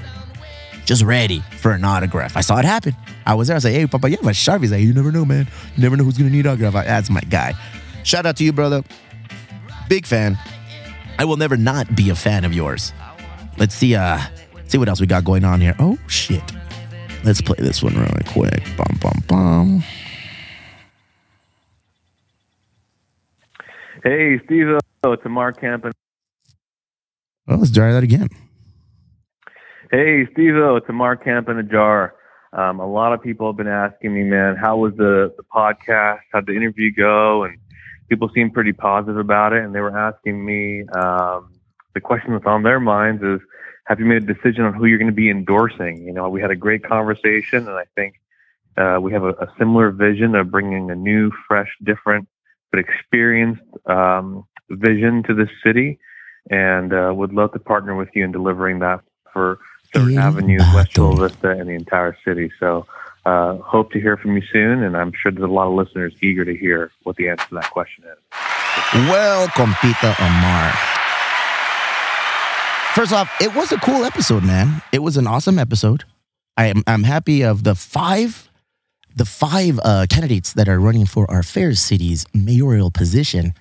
just 0.92 1.04
ready 1.04 1.40
for 1.56 1.72
an 1.72 1.82
autograph. 1.84 2.36
I 2.36 2.42
saw 2.42 2.58
it 2.58 2.66
happen. 2.66 2.94
I 3.24 3.32
was 3.32 3.48
there. 3.48 3.54
I 3.54 3.56
was 3.56 3.64
like, 3.64 3.72
hey, 3.72 3.86
Papa, 3.86 4.10
you 4.10 4.18
have 4.18 4.26
a 4.26 4.30
Sharpie. 4.30 4.60
He's 4.60 4.72
like, 4.72 4.82
you 4.82 4.92
never 4.92 5.10
know, 5.10 5.24
man. 5.24 5.48
You 5.74 5.82
never 5.82 5.96
know 5.96 6.04
who's 6.04 6.18
going 6.18 6.28
to 6.28 6.36
need 6.36 6.46
autograph. 6.46 6.74
I, 6.74 6.84
That's 6.84 7.08
my 7.08 7.22
guy. 7.22 7.54
Shout 8.04 8.26
out 8.26 8.36
to 8.36 8.44
you, 8.44 8.52
brother. 8.52 8.84
Big 9.88 10.04
fan. 10.04 10.36
I 11.18 11.24
will 11.24 11.38
never 11.38 11.56
not 11.56 11.96
be 11.96 12.10
a 12.10 12.14
fan 12.14 12.44
of 12.44 12.52
yours. 12.52 12.92
Let's 13.56 13.74
see, 13.74 13.94
uh, 13.94 14.20
see 14.66 14.76
what 14.76 14.90
else 14.90 15.00
we 15.00 15.06
got 15.06 15.24
going 15.24 15.44
on 15.44 15.62
here. 15.62 15.74
Oh, 15.78 15.96
shit. 16.08 16.42
Let's 17.24 17.40
play 17.40 17.56
this 17.58 17.82
one 17.82 17.94
really 17.94 18.24
quick. 18.26 18.62
Bum, 18.76 18.98
bum, 19.00 19.24
bum. 19.26 19.84
Hey, 24.04 24.42
Steve. 24.44 24.66
Oh, 25.04 25.12
it's 25.12 25.24
a 25.24 25.30
Mark 25.30 25.58
Campen. 25.58 25.92
Well, 27.46 27.56
let's 27.56 27.72
try 27.72 27.92
that 27.92 28.02
again. 28.02 28.28
Hey, 29.94 30.24
Steve. 30.32 30.54
It's 30.56 30.86
Ammar 30.86 31.22
Campa-Najjar. 31.22 32.12
Um, 32.58 32.80
a 32.80 32.86
lot 32.90 33.12
of 33.12 33.22
people 33.22 33.48
have 33.48 33.58
been 33.58 33.68
asking 33.68 34.14
me, 34.14 34.22
man, 34.22 34.56
how 34.56 34.78
was 34.78 34.94
the, 34.96 35.34
the 35.36 35.42
podcast? 35.54 36.20
How'd 36.32 36.46
the 36.46 36.56
interview 36.56 36.90
go? 36.90 37.44
And 37.44 37.58
people 38.08 38.30
seem 38.34 38.50
pretty 38.50 38.72
positive 38.72 39.18
about 39.18 39.52
it. 39.52 39.62
And 39.62 39.74
they 39.74 39.80
were 39.80 39.94
asking 39.94 40.46
me, 40.46 40.84
um, 40.94 41.52
the 41.92 42.00
question 42.00 42.32
that's 42.32 42.46
on 42.46 42.62
their 42.62 42.80
minds 42.80 43.22
is, 43.22 43.40
have 43.84 44.00
you 44.00 44.06
made 44.06 44.22
a 44.22 44.32
decision 44.32 44.64
on 44.64 44.72
who 44.72 44.86
you're 44.86 44.96
going 44.96 45.10
to 45.10 45.14
be 45.14 45.28
endorsing? 45.28 45.98
You 46.06 46.14
know, 46.14 46.30
we 46.30 46.40
had 46.40 46.50
a 46.50 46.56
great 46.56 46.82
conversation, 46.82 47.68
and 47.68 47.76
I 47.76 47.84
think 47.94 48.14
uh, 48.78 48.98
we 48.98 49.12
have 49.12 49.24
a, 49.24 49.32
a 49.32 49.52
similar 49.58 49.90
vision 49.90 50.34
of 50.34 50.50
bringing 50.50 50.90
a 50.90 50.94
new, 50.94 51.30
fresh, 51.46 51.68
different, 51.84 52.26
but 52.70 52.80
experienced 52.80 53.60
um, 53.84 54.46
vision 54.70 55.22
to 55.24 55.34
this 55.34 55.50
city, 55.62 55.98
and 56.48 56.94
uh, 56.94 57.12
would 57.14 57.34
love 57.34 57.52
to 57.52 57.58
partner 57.58 57.94
with 57.94 58.08
you 58.14 58.24
in 58.24 58.32
delivering 58.32 58.78
that 58.78 59.00
for 59.34 59.58
Third 59.92 60.14
Avenue, 60.14 60.58
West 60.74 60.92
Chula 60.92 61.28
Vista, 61.28 61.50
and 61.50 61.68
the 61.68 61.74
entire 61.74 62.16
city. 62.24 62.50
So, 62.58 62.86
uh, 63.24 63.56
hope 63.58 63.92
to 63.92 64.00
hear 64.00 64.16
from 64.16 64.36
you 64.36 64.42
soon, 64.52 64.82
and 64.82 64.96
I'm 64.96 65.12
sure 65.12 65.30
there's 65.30 65.44
a 65.44 65.52
lot 65.52 65.68
of 65.68 65.74
listeners 65.74 66.14
eager 66.22 66.44
to 66.44 66.56
hear 66.56 66.90
what 67.04 67.16
the 67.16 67.28
answer 67.28 67.46
to 67.48 67.54
that 67.56 67.70
question 67.70 68.04
is. 68.04 68.18
Well, 69.08 69.48
compita 69.48 70.12
Ammar. 70.14 70.72
First 72.94 73.12
off, 73.12 73.30
it 73.40 73.54
was 73.54 73.72
a 73.72 73.78
cool 73.78 74.04
episode, 74.04 74.44
man. 74.44 74.82
It 74.92 74.98
was 74.98 75.16
an 75.16 75.26
awesome 75.26 75.58
episode. 75.58 76.04
I 76.56 76.66
am 76.66 76.82
I'm 76.86 77.04
happy 77.04 77.42
of 77.42 77.64
the 77.64 77.74
five 77.74 78.50
the 79.14 79.24
five 79.24 79.80
uh, 79.82 80.06
candidates 80.08 80.52
that 80.54 80.68
are 80.68 80.78
running 80.78 81.06
for 81.06 81.30
our 81.30 81.42
Fair 81.42 81.74
City's 81.74 82.26
mayoral 82.34 82.90
position. 82.90 83.54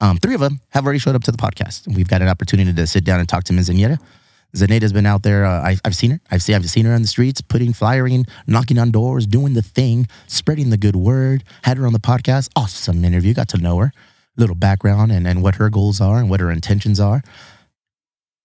Um, 0.00 0.16
three 0.16 0.34
of 0.34 0.40
them 0.40 0.60
have 0.70 0.84
already 0.84 0.98
showed 0.98 1.14
up 1.14 1.22
to 1.24 1.32
the 1.32 1.38
podcast. 1.38 1.92
We've 1.94 2.08
got 2.08 2.22
an 2.22 2.28
opportunity 2.28 2.72
to 2.72 2.86
sit 2.86 3.04
down 3.04 3.20
and 3.20 3.28
talk 3.28 3.44
to 3.44 3.52
Ms. 3.52 3.70
Zaneta. 3.70 3.98
Zaneta's 4.56 4.92
been 4.92 5.06
out 5.06 5.22
there. 5.22 5.44
Uh, 5.46 5.62
I, 5.62 5.76
I've 5.84 5.96
seen 5.96 6.12
her. 6.12 6.20
I've 6.30 6.42
seen 6.42 6.56
I've 6.56 6.68
seen 6.68 6.84
her 6.84 6.92
on 6.92 7.02
the 7.02 7.08
streets, 7.08 7.40
putting 7.40 7.72
flyering, 7.72 8.26
knocking 8.46 8.78
on 8.78 8.90
doors, 8.90 9.26
doing 9.26 9.54
the 9.54 9.62
thing, 9.62 10.06
spreading 10.26 10.70
the 10.70 10.76
good 10.76 10.96
word. 10.96 11.42
Had 11.64 11.78
her 11.78 11.86
on 11.86 11.92
the 11.92 12.00
podcast. 12.00 12.50
Awesome 12.54 13.04
interview. 13.04 13.32
Got 13.34 13.48
to 13.50 13.58
know 13.58 13.78
her, 13.78 13.92
little 14.36 14.56
background, 14.56 15.10
and 15.10 15.26
and 15.26 15.42
what 15.42 15.54
her 15.56 15.70
goals 15.70 16.00
are 16.00 16.18
and 16.18 16.28
what 16.28 16.40
her 16.40 16.50
intentions 16.50 17.00
are. 17.00 17.22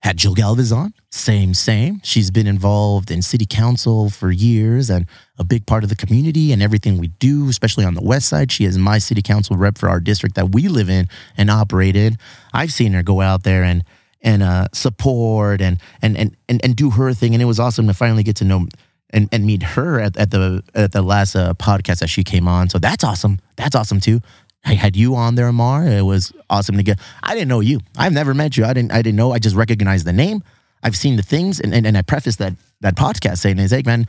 Had 0.03 0.18
Jill 0.18 0.36
Galvez 0.36 0.72
on. 0.72 0.93
Same, 1.12 1.53
same. 1.53 1.99
She's 2.03 2.30
been 2.30 2.47
involved 2.47 3.10
in 3.10 3.22
city 3.22 3.45
council 3.45 4.10
for 4.10 4.32
years 4.32 4.89
and 4.89 5.08
a 5.39 5.43
big 5.43 5.66
part 5.66 5.84
of 5.84 5.89
the 5.89 5.95
community 5.95 6.53
and 6.53 6.62
everything 6.62 6.97
we 6.99 7.08
do, 7.08 7.49
especially 7.49 7.84
on 7.84 7.95
the 7.95 8.03
west 8.03 8.30
side. 8.30 8.51
She 8.51 8.64
is 8.64 8.78
my 8.78 8.99
city 8.99 9.24
council 9.24 9.58
rep 9.58 9.78
for 9.78 9.89
our 9.89 9.99
district 9.99 10.36
that 10.36 10.53
we 10.53 10.68
live 10.68 10.89
in 10.89 11.08
and 11.36 11.49
operate 11.49 11.95
in. 11.95 12.18
I've 12.53 12.72
seen 12.72 12.93
her 12.93 13.03
go 13.03 13.22
out 13.22 13.43
there 13.43 13.64
and 13.64 13.84
and 14.28 14.44
uh, 14.44 14.68
support 14.74 15.62
and, 15.62 15.80
and 16.02 16.18
and 16.18 16.36
and 16.50 16.64
and 16.64 16.76
do 16.76 16.90
her 16.90 17.14
thing, 17.14 17.34
and 17.34 17.42
it 17.42 17.46
was 17.46 17.62
awesome 17.62 17.88
to 17.88 17.94
finally 17.94 18.24
get 18.24 18.36
to 18.36 18.44
know 18.44 18.68
and, 19.12 19.30
and 19.32 19.46
meet 19.46 19.64
her 19.64 20.02
at, 20.02 20.18
at 20.18 20.32
the 20.32 20.62
at 20.76 20.92
the 20.92 21.02
last 21.02 21.34
uh, 21.34 21.54
podcast 21.54 22.00
that 22.00 22.10
she 22.10 22.26
came 22.26 22.46
on. 22.46 22.70
So 22.70 22.78
that's 22.78 23.06
awesome. 23.06 23.40
That's 23.56 23.74
awesome 23.74 24.02
too. 24.02 24.20
I 24.66 24.74
had 24.74 24.98
you 24.98 25.16
on 25.16 25.36
there, 25.36 25.50
Ammar. 25.50 25.90
It 25.90 26.02
was 26.02 26.34
awesome 26.50 26.76
to 26.76 26.84
get. 26.84 27.00
I 27.24 27.36
didn't 27.36 27.48
know 27.48 27.62
you. 27.62 27.80
I've 27.98 28.12
never 28.12 28.34
met 28.34 28.58
you. 28.58 28.66
I 28.66 28.74
didn't. 28.74 28.92
I 28.92 29.02
didn't 29.02 29.16
know. 29.16 29.32
I 29.32 29.40
just 29.40 29.56
recognized 29.56 30.06
the 30.06 30.12
name. 30.12 30.44
I've 30.84 30.98
seen 30.98 31.16
the 31.16 31.24
things, 31.24 31.62
and 31.62 31.74
and, 31.74 31.88
and 31.88 31.98
I 31.98 32.02
prefaced 32.02 32.40
that 32.40 32.54
that 32.82 32.98
podcast 32.98 33.38
saying, 33.38 33.60
"Is 33.60 33.72
hey 33.72 33.84
man, 33.86 34.08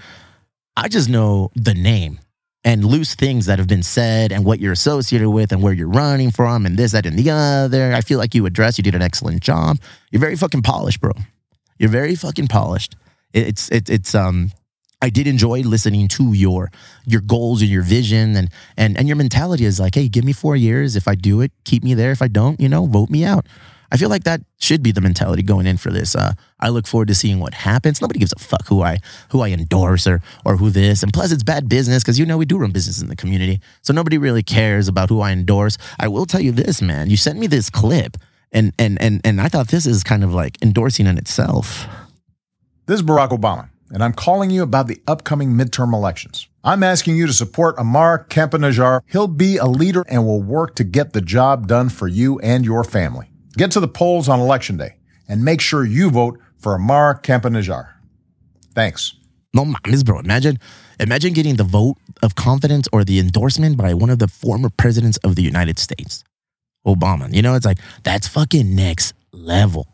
I 0.77 0.89
just 0.89 1.09
know 1.09 1.53
the 1.55 1.75
name 1.75 2.19
and 2.69 2.85
loose 2.85 3.14
things 3.14 3.47
that 3.47 3.59
have 3.59 3.66
been 3.75 3.83
said 3.83 4.31
and 4.33 4.45
what 4.45 4.59
you're 4.61 4.73
associated 4.81 5.31
with 5.31 5.53
and 5.53 5.62
where 5.62 5.73
you're 5.79 5.89
running 6.05 6.31
from 6.39 6.66
and 6.66 6.77
this, 6.77 6.93
that, 6.93 7.07
and 7.07 7.19
the 7.19 7.31
other. 7.31 7.93
I 7.95 8.03
feel 8.09 8.19
like 8.23 8.35
you 8.37 8.45
addressed. 8.47 8.77
You 8.79 8.85
did 8.89 8.95
an 8.95 9.03
excellent 9.03 9.41
job. 9.43 9.79
You're 10.11 10.21
very 10.21 10.37
fucking 10.37 10.62
polished, 10.62 11.01
bro. 11.01 11.12
You're 11.79 11.89
very 12.01 12.14
fucking 12.14 12.49
polished. 12.49 12.93
It- 13.33 13.47
It's 13.51 13.64
it, 13.71 13.89
it's 13.91 14.14
um. 14.14 14.51
I 15.01 15.11
did 15.11 15.27
enjoy 15.29 15.59
listening 15.75 16.09
to 16.16 16.24
your 16.35 16.70
your 17.12 17.20
goals 17.35 17.62
and 17.62 17.70
your 17.70 17.85
vision 17.97 18.36
and 18.36 18.49
and 18.77 18.99
and 18.99 19.07
your 19.09 19.16
mentality 19.16 19.65
is 19.65 19.78
like, 19.78 19.95
hey, 19.95 20.09
give 20.09 20.24
me 20.24 20.32
four 20.32 20.57
years. 20.57 20.97
If 20.97 21.07
I 21.12 21.15
do 21.15 21.40
it, 21.45 21.53
keep 21.65 21.82
me 21.85 21.95
there. 21.95 22.11
If 22.11 22.20
I 22.20 22.28
don't, 22.28 22.59
you 22.61 22.69
know, 22.69 22.85
vote 22.86 23.09
me 23.09 23.23
out. 23.32 23.47
I 23.90 23.97
feel 23.97 24.10
like 24.10 24.24
that 24.24 24.43
should 24.59 24.82
be 24.82 24.93
the 24.93 25.01
mentality 25.01 25.43
going 25.43 25.66
in 25.66 25.78
for 25.78 25.90
this. 25.90 26.15
Uh, 26.15 26.35
I 26.60 26.69
look 26.69 26.86
forward 26.86 27.09
to 27.09 27.15
seeing 27.15 27.40
what 27.40 27.55
happens. 27.55 28.01
Nobody 28.01 28.19
gives 28.19 28.32
a 28.32 28.39
fuck 28.39 28.66
who 28.66 28.82
I 28.82 28.98
who 29.31 29.40
I 29.40 29.48
endorse 29.48 30.06
or 30.06 30.20
or 30.44 30.56
who 30.56 30.70
this. 30.70 31.02
And 31.02 31.12
plus, 31.12 31.32
it's 31.32 31.43
bad 31.43 31.69
business 31.69 32.02
because 32.02 32.19
you 32.19 32.27
know 32.27 32.36
we 32.36 32.44
do 32.44 32.59
run 32.59 32.70
business 32.70 33.01
in 33.01 33.09
the 33.09 33.16
community, 33.16 33.60
so 33.82 33.93
nobody 33.93 34.19
really 34.19 34.43
cares 34.43 34.89
about 34.89 35.09
who 35.09 35.20
I 35.20 35.32
endorse. 35.32 35.78
I 35.98 36.09
will 36.09 36.27
tell 36.27 36.40
you 36.40 36.52
this, 36.52 36.82
man. 36.82 37.09
You 37.09 37.16
sent 37.16 37.39
me 37.39 37.47
this 37.47 37.70
clip, 37.70 38.16
and 38.52 38.73
and 38.78 39.01
and 39.01 39.20
and 39.24 39.40
I 39.40 39.48
thought 39.48 39.69
this 39.69 39.86
is 39.86 40.05
kind 40.05 40.23
of 40.23 40.35
like 40.35 40.59
endorsing 40.62 41.06
in 41.06 41.16
itself. 41.16 41.86
This 42.86 43.01
is 43.01 43.06
Barack 43.06 43.31
Obama, 43.31 43.70
and 43.90 44.05
I'm 44.05 44.12
calling 44.12 44.51
you 44.51 44.62
about 44.62 44.86
the 44.86 45.01
upcoming 45.06 45.52
midterm 45.52 45.94
elections. 45.94 46.48
I'm 46.65 46.82
asking 46.82 47.16
you 47.16 47.27
to 47.27 47.32
support 47.32 47.77
Ammar 47.77 48.28
Campa-Najjar. 48.28 49.01
He'll 49.06 49.28
be 49.28 49.56
a 49.56 49.66
leader 49.66 50.05
and 50.09 50.27
will 50.27 50.43
work 50.43 50.74
to 50.74 50.85
get 50.85 51.12
the 51.15 51.20
job 51.23 51.66
done 51.66 51.89
for 51.89 52.09
you 52.09 52.39
and 52.40 52.65
your 52.65 52.85
family. 52.85 53.31
Get 53.59 53.72
to 53.72 53.80
the 53.80 53.89
polls 53.89 54.28
on 54.28 54.39
election 54.39 54.76
day 54.76 54.94
and 55.28 55.44
make 55.44 55.60
sure 55.60 55.85
you 55.85 56.10
vote 56.10 56.39
for 56.59 56.78
Ammar 56.78 57.20
Campa-Najjar. 57.24 57.89
Thanks. 58.72 59.14
No 59.52 59.64
mames, 59.64 60.05
bro. 60.05 60.20
Imagine, 60.20 60.60
imagine 61.01 61.32
getting 61.32 61.56
the 61.56 61.64
vote 61.64 61.97
of 62.22 62.36
confidence 62.36 62.86
or 62.93 63.02
the 63.02 63.18
endorsement 63.18 63.76
by 63.76 63.94
one 63.94 64.10
of 64.10 64.20
the 64.20 64.28
former 64.28 64.70
presidents 64.70 65.18
of 65.24 65.35
the 65.35 65.43
United 65.43 65.80
States, 65.80 66.22
Obama. 66.86 67.35
You 67.35 67.43
know, 67.43 67.56
it's 67.56 67.66
like 67.66 67.78
that's 68.05 68.28
fucking 68.28 68.76
next 68.76 69.12
level. 69.32 69.89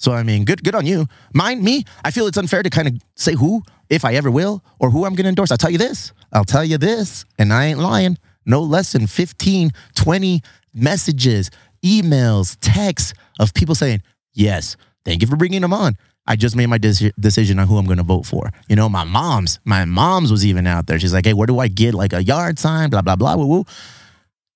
So 0.00 0.12
I 0.12 0.24
mean, 0.24 0.44
good, 0.44 0.64
good 0.64 0.74
on 0.74 0.84
you. 0.84 1.06
Mind 1.32 1.62
me. 1.62 1.84
I 2.04 2.10
feel 2.10 2.26
it's 2.26 2.36
unfair 2.36 2.64
to 2.64 2.70
kind 2.70 2.88
of 2.88 2.94
say 3.14 3.34
who, 3.34 3.62
if 3.88 4.04
I 4.04 4.14
ever 4.14 4.28
will, 4.28 4.64
or 4.80 4.90
who 4.90 5.04
I'm 5.04 5.14
going 5.14 5.22
to 5.22 5.28
endorse. 5.28 5.52
I'll 5.52 5.56
tell 5.56 5.70
you 5.70 5.78
this. 5.78 6.12
I'll 6.32 6.44
tell 6.44 6.64
you 6.64 6.78
this, 6.78 7.24
and 7.38 7.52
I 7.52 7.66
ain't 7.66 7.78
lying. 7.78 8.18
No 8.44 8.60
less 8.60 8.90
than 8.90 9.06
15, 9.06 9.70
20 9.94 10.42
messages, 10.74 11.50
emails, 11.84 12.56
texts 12.60 13.14
of 13.38 13.54
people 13.54 13.74
saying, 13.74 14.02
"Yes, 14.32 14.76
thank 15.04 15.22
you 15.22 15.28
for 15.28 15.36
bringing 15.36 15.62
them 15.62 15.72
on. 15.72 15.96
I 16.28 16.36
just 16.36 16.54
made 16.54 16.66
my 16.66 16.78
deci- 16.78 17.12
decision 17.18 17.58
on 17.58 17.66
who 17.66 17.78
I'm 17.78 17.86
going 17.86 17.96
to 17.96 18.04
vote 18.04 18.26
for. 18.26 18.50
You 18.68 18.76
know, 18.76 18.88
my 18.90 19.02
mom's, 19.04 19.58
my 19.64 19.86
mom's 19.86 20.30
was 20.30 20.44
even 20.44 20.66
out 20.66 20.86
there. 20.86 20.98
She's 21.00 21.14
like, 21.14 21.24
hey, 21.24 21.32
where 21.32 21.46
do 21.46 21.58
I 21.58 21.68
get 21.68 21.94
like 21.94 22.12
a 22.12 22.22
yard 22.22 22.58
sign? 22.58 22.90
Blah 22.90 23.00
blah 23.00 23.16
blah. 23.16 23.34
Woo 23.36 23.46
woo. 23.46 23.64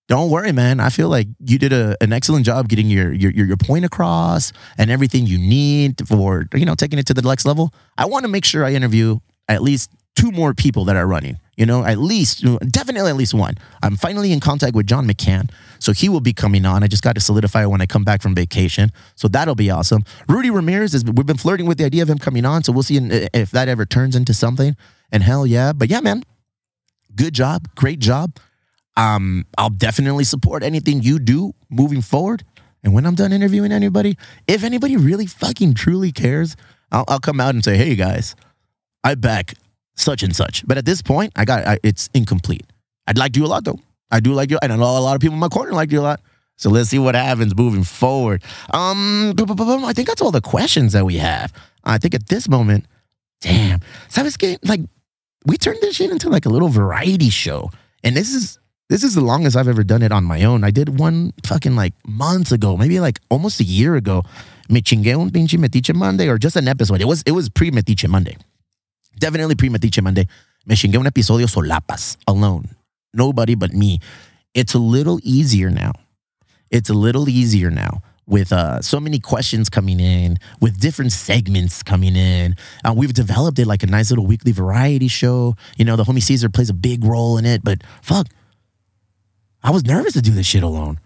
Don't 0.09 0.31
worry, 0.31 0.53
man. 0.53 0.81
I 0.81 0.91
feel 0.91 1.09
like 1.09 1.29
you 1.39 1.59
did 1.59 1.73
a, 1.73 1.97
an 2.03 2.13
excellent 2.13 2.45
job 2.45 2.69
getting 2.69 2.89
your 2.89 3.11
your 3.13 3.33
your 3.33 3.57
point 3.57 3.87
across 3.87 4.53
and 4.77 4.91
everything 4.91 5.27
you 5.27 5.39
need 5.39 6.07
for 6.07 6.47
you 6.55 6.67
know 6.67 6.75
taking 6.75 6.99
it 6.99 7.07
to 7.07 7.15
the 7.15 7.23
next 7.23 7.47
level. 7.47 7.73
I 7.97 8.05
want 8.05 8.25
to 8.25 8.29
make 8.29 8.45
sure 8.45 8.65
I 8.65 8.73
interview 8.73 9.19
at 9.49 9.63
least 9.63 9.91
two 10.15 10.31
more 10.31 10.53
people 10.53 10.85
that 10.85 10.97
are 10.97 11.07
running. 11.07 11.39
You 11.63 11.67
know, 11.67 11.85
at 11.85 11.99
least 11.99 12.45
definitely 12.73 13.09
at 13.09 13.15
least 13.15 13.35
one. 13.35 13.55
I'm 13.85 13.95
finally 13.95 14.33
in 14.33 14.41
contact 14.41 14.75
with 14.75 14.89
John 14.89 15.07
McCann, 15.07 15.49
so 15.79 15.93
he 15.93 16.09
will 16.09 16.19
be 16.19 16.33
coming 16.33 16.67
on. 16.67 16.83
I 16.83 16.89
just 16.89 17.05
got 17.05 17.15
to 17.15 17.21
solidify 17.21 17.63
it 17.63 17.69
when 17.69 17.81
I 17.81 17.87
come 17.87 18.03
back 18.03 18.21
from 18.21 18.35
vacation, 18.35 18.91
so 19.15 19.29
that'll 19.29 19.55
be 19.55 19.71
awesome. 19.71 20.03
Rudy 20.29 20.51
Ramirez 20.51 20.93
is 20.93 21.05
we've 21.05 21.25
been 21.25 21.37
flirting 21.37 21.67
with 21.67 21.79
the 21.79 21.85
idea 21.85 22.03
of 22.03 22.11
him 22.11 22.19
coming 22.19 22.45
on, 22.45 22.65
so 22.65 22.73
we'll 22.73 22.83
see 22.83 22.97
if 23.33 23.53
that 23.53 23.69
ever 23.69 23.87
turns 23.87 24.17
into 24.17 24.35
something. 24.35 24.75
And 25.13 25.23
hell 25.23 25.47
yeah, 25.47 25.73
but 25.73 25.89
yeah, 25.89 26.01
man, 26.01 26.25
good 27.15 27.33
job, 27.33 27.69
great 27.77 28.01
job. 28.01 28.39
Um, 28.97 29.47
I'll 29.57 29.71
definitely 29.71 30.25
support 30.25 30.65
anything 30.65 31.01
you 31.01 31.21
do 31.21 31.53
moving 31.71 32.03
forward. 32.03 32.43
And 32.83 32.93
when 32.93 33.07
I'm 33.07 33.15
done 33.15 33.33
interviewing 33.33 33.71
anybody, 33.71 34.19
if 34.49 34.65
anybody 34.65 34.97
really 34.97 35.27
fucking 35.27 35.75
truly 35.75 36.11
cares, 36.11 36.57
I'll, 36.91 37.05
I'll 37.07 37.21
come 37.21 37.39
out 37.41 37.55
and 37.55 37.63
say, 37.63 37.77
hey 37.77 37.95
guys, 37.95 38.35
I 39.05 39.15
back 39.15 39.55
such 39.95 40.23
and 40.23 40.35
such. 40.35 40.67
But 40.67 40.79
at 40.79 40.85
this 40.85 41.03
point, 41.03 41.33
I 41.37 41.45
got 41.45 41.67
I, 41.67 41.79
it's 41.83 42.09
incomplete. 42.15 42.65
I'd 43.07 43.19
like 43.19 43.37
you 43.37 43.45
a 43.45 43.49
lot 43.49 43.65
though. 43.65 43.79
I 44.11 44.21
do 44.21 44.33
like 44.33 44.51
you, 44.51 44.59
and 44.63 44.73
I 44.73 44.77
know 44.77 44.99
a 44.99 45.01
lot 45.01 45.15
of 45.15 45.21
people 45.21 45.35
in 45.35 45.41
my 45.41 45.49
corner 45.49 45.73
like 45.73 45.91
you 45.91 46.01
a 46.01 46.03
lot. 46.03 46.21
So 46.57 46.71
let's 46.71 46.91
see 46.91 46.99
what 46.99 47.15
happens 47.15 47.57
moving 47.57 47.83
forward. 47.83 48.43
Um, 48.73 49.35
I 49.37 49.93
think 49.93 50.07
that's 50.07 50.23
all 50.23 50.31
the 50.31 50.41
questions 50.43 50.93
that 50.93 51.05
we 51.05 51.17
have. 51.17 51.53
I 51.83 51.99
think 51.99 52.15
at 52.15 52.29
this 52.29 52.49
moment, 52.49 52.87
damn, 53.41 53.81
sabes 54.09 54.39
que 54.39 54.59
like 54.63 54.81
we 55.47 55.57
turned 55.57 55.81
this 55.81 55.97
shit 55.97 56.11
into 56.11 56.29
like 56.29 56.47
a 56.47 56.51
little 56.51 56.69
variety 56.69 57.31
show, 57.31 57.71
and 58.05 58.17
this 58.17 58.33
is 58.33 58.59
this 58.89 59.03
is 59.03 59.15
the 59.15 59.23
longest 59.23 59.57
I've 59.57 59.69
ever 59.69 59.83
done 59.83 60.03
it 60.03 60.13
on 60.13 60.25
my 60.25 60.45
own. 60.45 60.63
I 60.63 60.71
did 60.71 61.01
one 61.01 61.33
fucking 61.47 61.75
like 61.75 61.95
months 62.07 62.53
ago, 62.53 62.77
maybe 62.77 63.01
like 63.01 63.19
almost 63.31 63.59
a 63.61 63.65
year 63.65 63.97
ago. 63.97 64.23
Me 64.69 64.81
chingué 64.81 65.19
un 65.19 65.31
pinche 65.31 65.59
Metiche 65.59 65.95
Monday 65.95 66.29
or 66.29 66.39
just 66.39 66.57
an 66.57 66.69
episode. 66.69 67.01
It 67.01 67.07
was 67.07 67.23
it 67.23 67.33
was 67.33 67.49
pre 67.49 67.71
Metiche 67.71 68.09
Monday. 68.09 68.37
Definitely 69.19 69.55
pre 69.55 69.69
Metiche 69.69 70.03
Monday. 70.03 70.27
Me 70.67 70.75
chingué 70.75 70.99
un 70.99 71.07
episodio 71.07 71.47
solapas, 71.47 72.17
alone. 72.27 72.69
Nobody 73.13 73.55
but 73.55 73.73
me. 73.73 73.99
It's 74.55 74.75
a 74.75 74.79
little 74.79 75.19
easier 75.23 75.71
now. 75.71 75.93
It's 76.71 76.89
a 76.89 76.95
little 76.95 77.29
easier 77.29 77.71
now 77.71 78.03
with 78.27 78.53
uh, 78.53 78.81
so 78.81 79.01
many 79.01 79.19
questions 79.19 79.69
coming 79.69 80.01
in, 80.01 80.39
with 80.61 80.81
different 80.81 81.13
segments 81.13 81.83
coming 81.83 82.17
in. 82.17 82.57
Uh, 82.85 82.95
we've 82.97 83.13
developed 83.13 83.59
it 83.59 83.67
like 83.67 83.83
a 83.83 83.87
nice 83.87 84.11
little 84.11 84.27
weekly 84.27 84.53
variety 84.53 85.09
show. 85.09 85.55
You 85.77 85.85
know, 85.85 85.97
the 85.97 86.05
homie 86.05 86.23
Caesar 86.23 86.49
plays 86.49 86.71
a 86.71 86.75
big 86.75 87.05
role 87.05 87.37
in 87.37 87.45
it, 87.45 87.63
but 87.65 87.83
fuck, 88.01 88.29
I 89.63 89.71
was 89.71 89.85
nervous 89.85 90.15
to 90.15 90.23
do 90.23 90.31
this 90.31 90.47
shit 90.47 90.63
alone. 90.63 90.99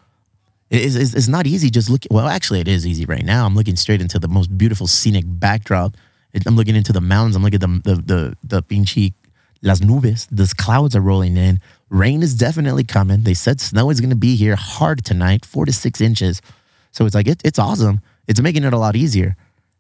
It 0.71 0.83
is, 0.83 0.97
it's, 0.97 1.15
it's 1.15 1.29
not 1.29 1.47
easy 1.47 1.71
just 1.71 1.89
looking. 1.89 2.09
Well, 2.11 2.27
actually, 2.27 2.61
it 2.61 2.69
is 2.69 2.87
easy 2.87 3.05
right 3.05 3.25
now. 3.25 3.47
I'm 3.47 3.55
looking 3.55 3.77
straight 3.77 4.01
into 4.01 4.19
the 4.19 4.29
most 4.29 4.57
beautiful 4.57 4.87
scenic 4.87 5.25
backdrop. 5.27 5.97
It- 6.37 6.47
I'm 6.47 6.55
looking 6.55 6.77
into 6.77 6.93
the 6.93 7.01
mountains. 7.01 7.35
I'm 7.35 7.43
looking 7.43 7.63
at 7.63 7.69
the 7.69 7.95
the 7.95 8.03
the, 8.03 8.37
the 8.45 8.63
pinche 8.63 9.15
las 9.63 9.81
nubes. 9.81 10.29
The 10.31 10.53
clouds 10.57 10.95
are 10.95 11.01
rolling 11.01 11.37
in. 11.37 11.61
Rain 11.89 12.23
is 12.23 12.35
definitely 12.35 12.85
coming. 12.85 13.23
They 13.23 13.35
said 13.35 13.61
snow 13.61 13.91
is 13.91 14.01
going 14.01 14.11
to 14.11 14.17
be 14.17 14.37
here 14.37 14.55
hard 14.55 15.05
tonight, 15.05 15.47
four 15.47 15.65
to 15.65 15.73
six 15.73 16.01
inches. 16.01 16.43
So 16.93 17.07
it's 17.07 17.15
like 17.15 17.27
it, 17.27 17.41
it's 17.45 17.59
awesome. 17.59 18.01
It's 18.29 18.41
making 18.41 18.65
it 18.65 18.73
a 18.75 18.79
lot 18.79 18.97
easier. 18.97 19.37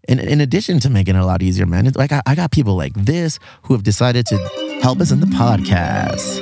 In, 0.09 0.19
in 0.21 0.41
addition 0.41 0.79
to 0.81 0.89
making 0.89 1.17
it 1.17 1.19
a 1.19 1.27
lot 1.27 1.43
easier, 1.43 1.67
man, 1.67 1.87
it's 1.87 1.97
like 1.97 2.13
I, 2.13 2.35
got 2.37 2.53
people 2.53 2.77
like 2.77 2.95
this 2.95 3.41
who 3.65 3.75
have 3.75 3.83
decided 3.83 4.25
to 4.27 4.39
help 4.81 5.01
us 5.01 5.11
in 5.11 5.19
the 5.21 5.27
podcast. 5.27 6.41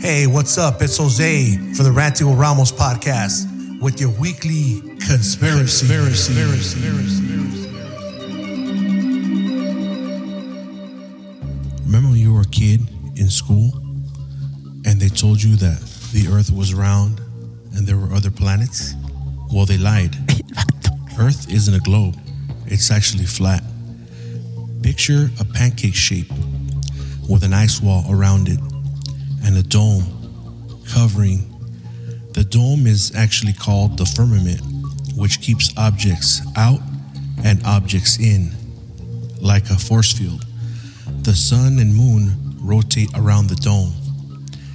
Hey, 0.00 0.26
what's 0.26 0.56
up? 0.56 0.80
It's 0.80 0.96
Jose 0.96 1.58
for 1.76 1.82
the 1.82 1.90
Ranty 1.90 2.24
Ramos 2.24 2.72
podcast 2.72 3.57
with 3.80 4.00
your 4.00 4.10
weekly 4.18 4.80
conspiracy. 5.06 5.86
conspiracy. 5.86 6.80
Remember 11.84 12.08
when 12.10 12.18
you 12.18 12.34
were 12.34 12.42
a 12.42 12.46
kid 12.46 12.80
in 13.16 13.30
school 13.30 13.72
and 14.84 15.00
they 15.00 15.08
told 15.08 15.42
you 15.42 15.56
that 15.56 15.80
the 16.12 16.28
earth 16.28 16.50
was 16.50 16.74
round 16.74 17.20
and 17.74 17.86
there 17.86 17.96
were 17.96 18.12
other 18.12 18.30
planets? 18.30 18.94
Well, 19.52 19.64
they 19.64 19.78
lied. 19.78 20.16
Earth 21.18 21.50
isn't 21.50 21.74
a 21.74 21.80
globe, 21.80 22.16
it's 22.66 22.90
actually 22.90 23.24
flat. 23.24 23.62
Picture 24.82 25.30
a 25.40 25.44
pancake 25.44 25.94
shape 25.94 26.30
with 27.28 27.42
an 27.42 27.52
ice 27.52 27.80
wall 27.80 28.04
around 28.08 28.48
it 28.48 28.60
and 29.44 29.56
a 29.56 29.62
dome 29.62 30.04
covering. 30.92 31.47
The 32.32 32.44
dome 32.44 32.86
is 32.86 33.14
actually 33.14 33.52
called 33.52 33.98
the 33.98 34.06
firmament, 34.06 34.60
which 35.16 35.40
keeps 35.40 35.76
objects 35.76 36.40
out 36.56 36.80
and 37.44 37.64
objects 37.64 38.18
in, 38.18 38.50
like 39.40 39.70
a 39.70 39.76
force 39.76 40.12
field. 40.12 40.44
The 41.22 41.34
sun 41.34 41.78
and 41.78 41.94
moon 41.94 42.56
rotate 42.60 43.10
around 43.14 43.48
the 43.48 43.56
dome. 43.56 43.92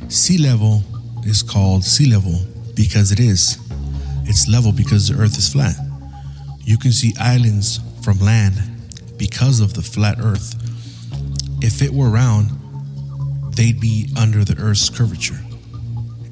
Sea 0.10 0.38
level 0.38 0.84
is 1.26 1.42
called 1.42 1.84
sea 1.84 2.06
level 2.06 2.40
because 2.76 3.12
it 3.12 3.20
is. 3.20 3.58
It's 4.26 4.48
level 4.48 4.72
because 4.72 5.08
the 5.08 5.22
earth 5.22 5.38
is 5.38 5.50
flat. 5.52 5.76
You 6.64 6.78
can 6.78 6.92
see 6.92 7.14
islands 7.20 7.80
from 8.04 8.20
land 8.20 8.56
because 9.18 9.60
of 9.60 9.74
the 9.74 9.82
flat 9.82 10.18
earth. 10.20 10.56
If 11.62 11.82
it 11.82 11.94
were 11.94 12.10
round, 12.10 12.52
they'd 13.56 13.80
be 13.80 14.10
under 14.18 14.44
the 14.44 14.58
Earth's 14.62 14.90
curvature. 14.90 15.40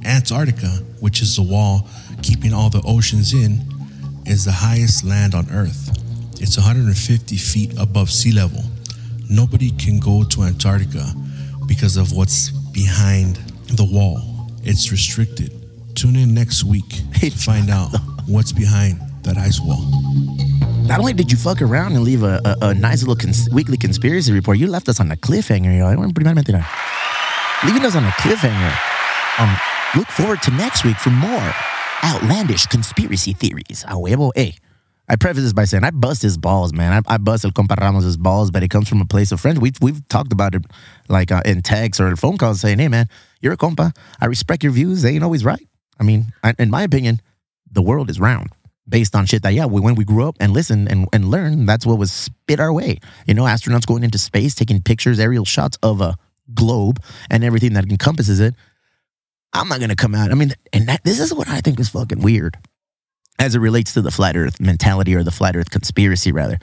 Antarctica, 0.05 0.67
which 0.99 1.21
is 1.21 1.35
the 1.35 1.43
wall 1.43 1.87
keeping 2.21 2.53
all 2.53 2.69
the 2.69 2.81
oceans 2.85 3.33
in, 3.33 3.61
is 4.25 4.45
the 4.45 4.51
highest 4.51 5.03
land 5.03 5.35
on 5.35 5.49
Earth. 5.51 5.89
It's 6.39 6.57
150 6.57 7.35
feet 7.35 7.73
above 7.79 8.09
sea 8.09 8.31
level. 8.31 8.63
Nobody 9.29 9.71
can 9.71 9.99
go 9.99 10.23
to 10.23 10.43
Antarctica 10.43 11.05
because 11.67 11.97
of 11.97 12.11
what's 12.11 12.49
behind 12.71 13.35
the 13.67 13.85
wall. 13.85 14.49
It's 14.63 14.91
restricted. 14.91 15.51
Tune 15.95 16.15
in 16.15 16.33
next 16.33 16.63
week 16.63 16.89
to 17.19 17.31
find 17.31 17.69
out 17.69 17.89
what's 18.27 18.51
behind 18.51 18.99
that 19.23 19.37
ice 19.37 19.59
wall. 19.59 19.81
Not 20.83 20.99
only 20.99 21.13
did 21.13 21.31
you 21.31 21.37
fuck 21.37 21.61
around 21.61 21.93
and 21.93 22.03
leave 22.03 22.23
a, 22.23 22.41
a, 22.43 22.67
a 22.69 22.73
nice 22.73 23.01
little 23.01 23.15
cons- 23.15 23.49
weekly 23.51 23.77
conspiracy 23.77 24.33
report, 24.33 24.57
you 24.57 24.67
left 24.67 24.89
us 24.89 24.99
on 24.99 25.11
a 25.11 25.15
cliffhanger. 25.15 25.77
Yo. 25.77 25.85
I 25.85 25.95
want 25.95 26.13
to 26.13 26.21
mentira. 26.21 26.65
Leaving 27.63 27.85
us 27.85 27.95
on 27.95 28.03
a 28.03 28.09
cliffhanger. 28.09 28.73
Um, 29.39 29.55
look 29.95 30.07
forward 30.07 30.41
to 30.43 30.51
next 30.51 30.84
week 30.84 30.97
for 30.97 31.09
more 31.09 31.53
outlandish 32.03 32.65
conspiracy 32.68 33.34
theories. 33.34 33.84
A 33.88 33.93
huevo, 33.93 34.31
hey. 34.35 34.55
I 35.09 35.18
preface 35.18 35.43
this 35.43 35.51
by 35.51 35.65
saying 35.65 35.84
I 35.84 35.91
bust 35.91 36.22
his 36.22 36.38
balls, 36.38 36.72
man. 36.72 37.03
I, 37.05 37.15
I 37.15 37.18
bust 37.18 37.43
El 37.43 37.51
Compa 37.51 37.76
Ramos' 37.77 38.15
balls, 38.15 38.49
but 38.49 38.63
it 38.63 38.69
comes 38.69 38.88
from 38.88 39.01
a 39.01 39.05
place 39.05 39.34
of 39.34 39.41
friendship. 39.41 39.61
We've, 39.61 39.76
we've 39.81 40.07
talked 40.07 40.31
about 40.31 40.55
it 40.55 40.63
like 41.09 41.34
uh, 41.34 41.41
in 41.43 41.61
texts 41.61 41.99
or 41.99 42.15
phone 42.15 42.38
calls 42.38 42.61
saying, 42.61 42.80
hey, 42.80 42.88
man, 42.88 43.07
you're 43.41 43.51
a 43.51 43.57
compa. 43.57 43.93
I 44.22 44.27
respect 44.27 44.63
your 44.63 44.72
views. 44.72 45.01
They 45.01 45.11
ain't 45.15 45.23
always 45.23 45.43
right. 45.43 45.68
I 45.99 46.03
mean, 46.03 46.31
I, 46.45 46.53
in 46.57 46.69
my 46.69 46.84
opinion, 46.84 47.19
the 47.69 47.81
world 47.81 48.09
is 48.09 48.22
round 48.22 48.51
based 48.88 49.13
on 49.13 49.26
shit 49.26 49.43
that, 49.43 49.53
yeah, 49.53 49.65
we, 49.65 49.81
when 49.81 49.95
we 49.95 50.05
grew 50.05 50.27
up 50.27 50.38
and 50.39 50.53
listened 50.53 50.89
and, 50.89 51.07
and 51.11 51.30
learned, 51.30 51.68
that's 51.68 51.85
what 51.85 51.99
was 51.99 52.11
spit 52.11 52.61
our 52.61 52.72
way. 52.72 52.99
You 53.27 53.34
know, 53.34 53.43
astronauts 53.43 53.85
going 53.85 54.03
into 54.03 54.18
space, 54.18 54.55
taking 54.55 54.81
pictures, 54.81 55.19
aerial 55.19 55.45
shots 55.45 55.77
of 55.84 55.99
a 55.99 56.15
globe 56.53 57.01
and 57.30 57.43
everything 57.43 57.73
that 57.73 57.89
encompasses 57.89 58.39
it. 58.39 58.55
I'm 59.53 59.67
not 59.67 59.79
going 59.79 59.89
to 59.89 59.95
come 59.95 60.15
out. 60.15 60.31
I 60.31 60.35
mean, 60.35 60.53
and 60.71 60.87
that, 60.87 61.03
this 61.03 61.19
is 61.19 61.33
what 61.33 61.49
I 61.49 61.61
think 61.61 61.79
is 61.79 61.89
fucking 61.89 62.21
weird 62.21 62.57
as 63.37 63.55
it 63.55 63.59
relates 63.59 63.93
to 63.93 64.01
the 64.01 64.11
flat 64.11 64.35
earth 64.37 64.59
mentality 64.59 65.15
or 65.15 65.23
the 65.23 65.31
flat 65.31 65.55
earth 65.55 65.71
conspiracy, 65.71 66.31
rather. 66.31 66.57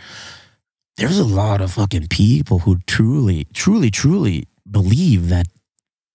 There's 0.97 1.19
a 1.19 1.25
lot 1.25 1.61
of 1.61 1.73
fucking 1.73 2.09
people 2.09 2.61
who 2.61 2.79
truly, 2.87 3.47
truly, 3.53 3.91
truly 3.91 4.49
believe 4.69 5.29
that 5.29 5.47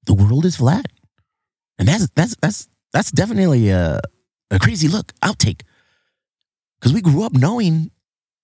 the 0.05 0.13
world 0.13 0.45
is 0.45 0.57
flat. 0.57 0.87
And 1.79 1.87
that's, 1.87 2.09
that's, 2.15 2.35
that's, 2.41 2.67
that's 2.91 3.11
definitely 3.11 3.69
a, 3.69 4.01
a 4.51 4.59
crazy 4.59 4.87
look, 4.87 5.13
outtake. 5.21 5.61
Because 6.79 6.93
we 6.93 7.01
grew 7.01 7.23
up 7.23 7.33
knowing 7.33 7.91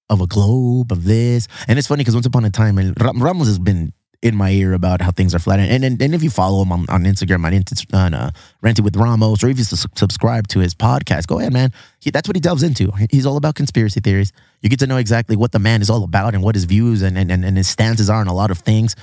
of 0.09 0.21
a 0.21 0.27
globe, 0.27 0.91
of 0.91 1.03
this. 1.03 1.47
And 1.67 1.77
it's 1.77 1.87
funny 1.87 2.01
because 2.01 2.15
once 2.15 2.25
upon 2.25 2.45
a 2.45 2.49
time, 2.49 2.77
and 2.77 2.95
Ramos 2.99 3.47
has 3.47 3.59
been 3.59 3.93
in 4.21 4.35
my 4.35 4.51
ear 4.51 4.73
about 4.73 5.01
how 5.01 5.11
things 5.11 5.33
are 5.33 5.39
flat. 5.39 5.59
And 5.59 5.83
and, 5.83 6.01
and 6.01 6.13
if 6.13 6.21
you 6.21 6.29
follow 6.29 6.61
him 6.61 6.71
on, 6.71 6.85
on 6.89 7.03
Instagram, 7.03 7.45
on, 7.45 7.97
on 7.97 8.13
uh, 8.13 8.31
Ranting 8.61 8.83
with 8.83 8.95
Ramos, 8.97 9.43
or 9.43 9.49
if 9.49 9.57
you 9.57 9.63
s- 9.63 9.85
subscribe 9.95 10.47
to 10.49 10.59
his 10.59 10.75
podcast, 10.75 11.27
go 11.27 11.39
ahead, 11.39 11.53
man. 11.53 11.71
He, 11.99 12.11
that's 12.11 12.27
what 12.27 12.35
he 12.35 12.41
delves 12.41 12.63
into. 12.63 12.91
He's 13.09 13.25
all 13.25 13.37
about 13.37 13.55
conspiracy 13.55 14.01
theories. 14.01 14.33
You 14.61 14.69
get 14.69 14.79
to 14.79 14.87
know 14.87 14.97
exactly 14.97 15.37
what 15.37 15.53
the 15.53 15.59
man 15.59 15.81
is 15.81 15.89
all 15.89 16.03
about 16.03 16.33
and 16.33 16.43
what 16.43 16.55
his 16.55 16.65
views 16.65 17.01
and, 17.01 17.17
and, 17.17 17.31
and 17.31 17.55
his 17.57 17.69
stances 17.69 18.09
are 18.09 18.19
on 18.19 18.27
a 18.27 18.33
lot 18.33 18.51
of 18.51 18.57
things. 18.59 18.95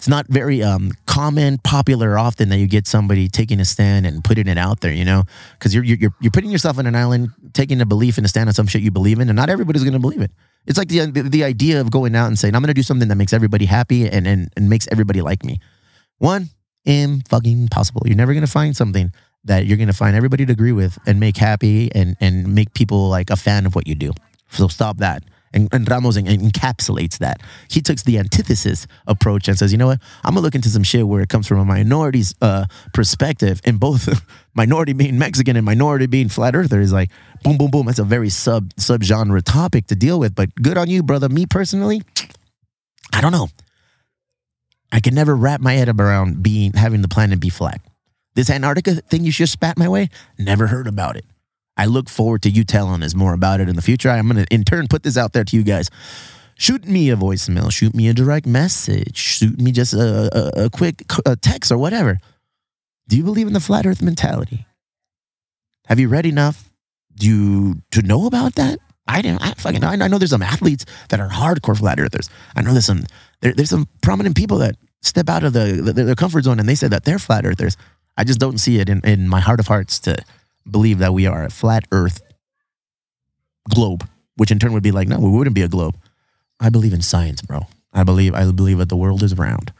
it's 0.00 0.08
not 0.08 0.26
very 0.28 0.62
um, 0.62 0.92
common, 1.04 1.58
popular, 1.58 2.16
often 2.16 2.48
that 2.48 2.56
you 2.56 2.66
get 2.66 2.86
somebody 2.86 3.28
taking 3.28 3.60
a 3.60 3.66
stand 3.66 4.06
and 4.06 4.24
putting 4.24 4.48
it 4.48 4.56
out 4.56 4.80
there, 4.80 4.92
you 4.92 5.04
know, 5.04 5.24
because 5.58 5.74
you're, 5.74 5.84
you're 5.84 6.14
you're 6.20 6.30
putting 6.30 6.50
yourself 6.50 6.78
on 6.78 6.86
an 6.86 6.94
island, 6.94 7.28
taking 7.52 7.82
a 7.82 7.86
belief 7.86 8.16
and 8.16 8.24
a 8.24 8.28
stand 8.28 8.48
on 8.48 8.54
some 8.54 8.66
shit 8.66 8.80
you 8.80 8.90
believe 8.90 9.20
in, 9.20 9.28
and 9.28 9.36
not 9.36 9.50
everybody's 9.50 9.82
going 9.82 9.92
to 9.92 9.98
believe 9.98 10.22
it. 10.22 10.30
It's 10.66 10.78
like 10.78 10.88
the 10.88 11.06
the 11.06 11.44
idea 11.44 11.80
of 11.80 11.90
going 11.90 12.14
out 12.14 12.26
and 12.28 12.38
saying 12.38 12.54
I'm 12.54 12.62
going 12.62 12.68
to 12.68 12.74
do 12.74 12.82
something 12.82 13.08
that 13.08 13.16
makes 13.16 13.32
everybody 13.32 13.64
happy 13.64 14.08
and, 14.08 14.26
and 14.26 14.50
and 14.56 14.68
makes 14.68 14.86
everybody 14.90 15.20
like 15.22 15.44
me. 15.44 15.58
One, 16.18 16.50
in 16.84 17.22
fucking 17.28 17.68
possible. 17.68 18.02
You're 18.04 18.16
never 18.16 18.32
going 18.32 18.44
to 18.44 18.50
find 18.50 18.76
something 18.76 19.12
that 19.44 19.66
you're 19.66 19.78
going 19.78 19.88
to 19.88 19.94
find 19.94 20.14
everybody 20.14 20.44
to 20.46 20.52
agree 20.52 20.72
with 20.72 20.98
and 21.06 21.18
make 21.18 21.36
happy 21.36 21.90
and 21.94 22.16
and 22.20 22.54
make 22.54 22.74
people 22.74 23.08
like 23.08 23.30
a 23.30 23.36
fan 23.36 23.66
of 23.66 23.74
what 23.74 23.86
you 23.86 23.94
do. 23.94 24.12
So 24.50 24.68
stop 24.68 24.98
that. 24.98 25.24
And, 25.52 25.68
and 25.72 25.90
Ramos 25.90 26.16
en- 26.16 26.26
encapsulates 26.26 27.18
that. 27.18 27.40
He 27.68 27.80
takes 27.80 28.04
the 28.04 28.18
antithesis 28.18 28.86
approach 29.06 29.48
and 29.48 29.58
says, 29.58 29.72
you 29.72 29.78
know 29.78 29.88
what? 29.88 30.00
I'm 30.22 30.34
gonna 30.34 30.42
look 30.42 30.54
into 30.54 30.68
some 30.68 30.84
shit 30.84 31.06
where 31.08 31.22
it 31.22 31.28
comes 31.28 31.48
from 31.48 31.58
a 31.58 31.64
minority's 31.64 32.34
uh, 32.40 32.66
perspective, 32.94 33.60
and 33.64 33.80
both 33.80 34.08
minority 34.54 34.92
being 34.92 35.18
Mexican 35.18 35.56
and 35.56 35.66
minority 35.66 36.06
being 36.06 36.28
flat 36.28 36.54
earther 36.54 36.80
is 36.80 36.92
like, 36.92 37.10
boom, 37.42 37.56
boom, 37.58 37.70
boom. 37.70 37.86
That's 37.86 37.98
a 37.98 38.04
very 38.04 38.28
sub 38.28 38.72
sub 38.76 39.02
genre 39.02 39.42
topic 39.42 39.88
to 39.88 39.96
deal 39.96 40.20
with. 40.20 40.36
But 40.36 40.54
good 40.54 40.78
on 40.78 40.88
you, 40.88 41.02
brother. 41.02 41.28
Me 41.28 41.46
personally, 41.46 42.02
I 43.12 43.20
don't 43.20 43.32
know. 43.32 43.48
I 44.92 45.00
can 45.00 45.14
never 45.14 45.34
wrap 45.34 45.60
my 45.60 45.72
head 45.72 45.88
around 45.88 46.42
being 46.42 46.72
having 46.74 47.02
the 47.02 47.08
planet 47.08 47.40
be 47.40 47.48
flat. 47.48 47.80
This 48.34 48.50
Antarctica 48.50 48.94
thing 48.94 49.24
you 49.24 49.32
just 49.32 49.52
spat 49.52 49.76
my 49.76 49.88
way, 49.88 50.08
never 50.38 50.68
heard 50.68 50.86
about 50.86 51.16
it. 51.16 51.24
I 51.80 51.86
look 51.86 52.10
forward 52.10 52.42
to 52.42 52.50
you 52.50 52.62
telling 52.62 53.02
us 53.02 53.14
more 53.14 53.32
about 53.32 53.58
it 53.60 53.68
in 53.70 53.74
the 53.74 53.80
future. 53.80 54.10
I'm 54.10 54.28
going 54.28 54.44
to, 54.44 54.54
in 54.54 54.64
turn, 54.64 54.86
put 54.86 55.02
this 55.02 55.16
out 55.16 55.32
there 55.32 55.44
to 55.44 55.56
you 55.56 55.62
guys. 55.62 55.88
Shoot 56.58 56.84
me 56.86 57.08
a 57.08 57.16
voicemail, 57.16 57.72
shoot 57.72 57.94
me 57.94 58.06
a 58.08 58.12
direct 58.12 58.44
message, 58.46 59.16
shoot 59.16 59.58
me 59.58 59.72
just 59.72 59.94
a, 59.94 60.28
a, 60.58 60.66
a 60.66 60.70
quick 60.70 61.04
a 61.24 61.36
text 61.36 61.72
or 61.72 61.78
whatever. 61.78 62.20
Do 63.08 63.16
you 63.16 63.24
believe 63.24 63.46
in 63.46 63.54
the 63.54 63.60
flat 63.60 63.86
earth 63.86 64.02
mentality? 64.02 64.66
Have 65.86 65.98
you 65.98 66.08
read 66.08 66.26
enough 66.26 66.70
do 67.14 67.26
you, 67.26 67.82
to 67.92 68.02
know 68.02 68.26
about 68.26 68.56
that? 68.56 68.78
I 69.08 69.22
didn't. 69.22 69.42
I 69.42 69.52
fucking. 69.54 69.82
I 69.82 69.96
know 69.96 70.18
there's 70.18 70.30
some 70.30 70.42
athletes 70.42 70.84
that 71.08 71.18
are 71.18 71.30
hardcore 71.30 71.78
flat 71.78 71.98
earthers. 71.98 72.28
I 72.54 72.60
know 72.60 72.72
there's 72.72 72.84
some. 72.84 73.04
There, 73.40 73.54
there's 73.54 73.70
some 73.70 73.88
prominent 74.02 74.36
people 74.36 74.58
that 74.58 74.76
step 75.00 75.30
out 75.30 75.44
of 75.44 75.54
the, 75.54 75.80
the 75.82 75.92
their 75.92 76.14
comfort 76.14 76.44
zone 76.44 76.60
and 76.60 76.68
they 76.68 76.74
say 76.74 76.88
that 76.88 77.04
they're 77.04 77.18
flat 77.18 77.46
earthers. 77.46 77.78
I 78.18 78.24
just 78.24 78.38
don't 78.38 78.58
see 78.58 78.78
it 78.80 78.90
in, 78.90 79.00
in 79.02 79.28
my 79.28 79.40
heart 79.40 79.60
of 79.60 79.66
hearts 79.66 79.98
to 80.00 80.22
believe 80.68 80.98
that 80.98 81.14
we 81.14 81.26
are 81.26 81.44
a 81.44 81.50
flat 81.50 81.84
Earth 81.92 82.22
globe, 83.68 84.08
which 84.36 84.50
in 84.50 84.58
turn 84.58 84.72
would 84.72 84.82
be 84.82 84.92
like, 84.92 85.08
no, 85.08 85.18
we 85.18 85.30
wouldn't 85.30 85.54
be 85.54 85.62
a 85.62 85.68
globe. 85.68 85.96
I 86.58 86.70
believe 86.70 86.92
in 86.92 87.02
science, 87.02 87.42
bro. 87.42 87.66
I 87.92 88.04
believe 88.04 88.34
I 88.34 88.50
believe 88.50 88.78
that 88.78 88.88
the 88.88 88.96
world 88.96 89.22
is 89.22 89.36
round 89.36 89.72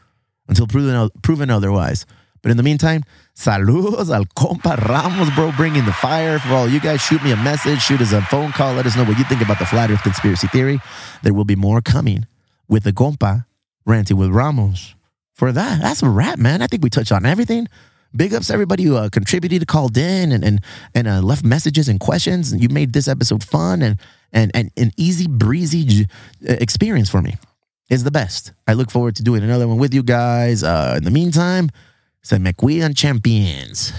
until 0.47 0.67
proven 0.67 1.09
proven 1.21 1.49
otherwise. 1.49 2.05
But 2.41 2.49
in 2.49 2.57
the 2.57 2.63
meantime, 2.63 3.03
saludos 3.35 4.09
al 4.13 4.25
compa 4.25 4.75
Ramos, 4.87 5.29
bro, 5.35 5.51
bringing 5.55 5.85
the 5.85 5.93
fire 5.93 6.39
for 6.39 6.53
all 6.53 6.67
you 6.67 6.79
guys. 6.79 7.01
Shoot 7.01 7.23
me 7.23 7.31
a 7.31 7.37
message, 7.37 7.81
shoot 7.81 8.01
us 8.01 8.11
a 8.11 8.21
phone 8.23 8.51
call. 8.51 8.73
Let 8.73 8.87
us 8.87 8.97
know 8.97 9.03
what 9.03 9.17
you 9.19 9.23
think 9.25 9.41
about 9.41 9.59
the 9.59 9.65
flat 9.65 9.91
Earth 9.91 10.01
conspiracy 10.01 10.47
theory. 10.47 10.79
There 11.21 11.33
will 11.33 11.45
be 11.45 11.55
more 11.55 11.81
coming 11.81 12.25
with 12.67 12.83
the 12.83 12.91
compa 12.91 13.45
ranting 13.85 14.17
with 14.17 14.31
Ramos. 14.31 14.95
For 15.35 15.51
that, 15.51 15.81
that's 15.81 16.03
a 16.03 16.09
wrap, 16.09 16.39
man. 16.39 16.61
I 16.61 16.67
think 16.67 16.83
we 16.83 16.89
touched 16.89 17.11
on 17.11 17.25
everything. 17.25 17.67
Big 18.15 18.33
ups 18.33 18.49
everybody 18.49 18.83
who 18.83 18.97
uh, 18.97 19.09
contributed, 19.09 19.67
called 19.67 19.97
in, 19.97 20.31
and 20.31 20.43
and 20.43 20.61
and 20.93 21.07
uh, 21.07 21.21
left 21.21 21.43
messages 21.43 21.87
and 21.87 21.99
questions. 21.99 22.51
And 22.51 22.61
you 22.61 22.69
made 22.69 22.93
this 22.93 23.07
episode 23.07 23.43
fun 23.43 23.81
and 23.81 23.97
and 24.33 24.51
and 24.53 24.71
an 24.77 24.91
easy 24.97 25.27
breezy 25.27 25.85
j- 25.85 26.07
uh, 26.47 26.53
experience 26.59 27.09
for 27.09 27.21
me. 27.21 27.35
Is 27.89 28.03
the 28.03 28.11
best. 28.11 28.53
I 28.67 28.73
look 28.73 28.89
forward 28.89 29.15
to 29.17 29.23
doing 29.23 29.43
another 29.43 29.67
one 29.67 29.77
with 29.77 29.93
you 29.93 30.03
guys. 30.03 30.63
Uh, 30.63 30.95
in 30.97 31.03
the 31.03 31.11
meantime, 31.11 31.69
se 32.21 32.37
me 32.39 32.53
cuidan 32.53 32.95
champions. 32.95 33.91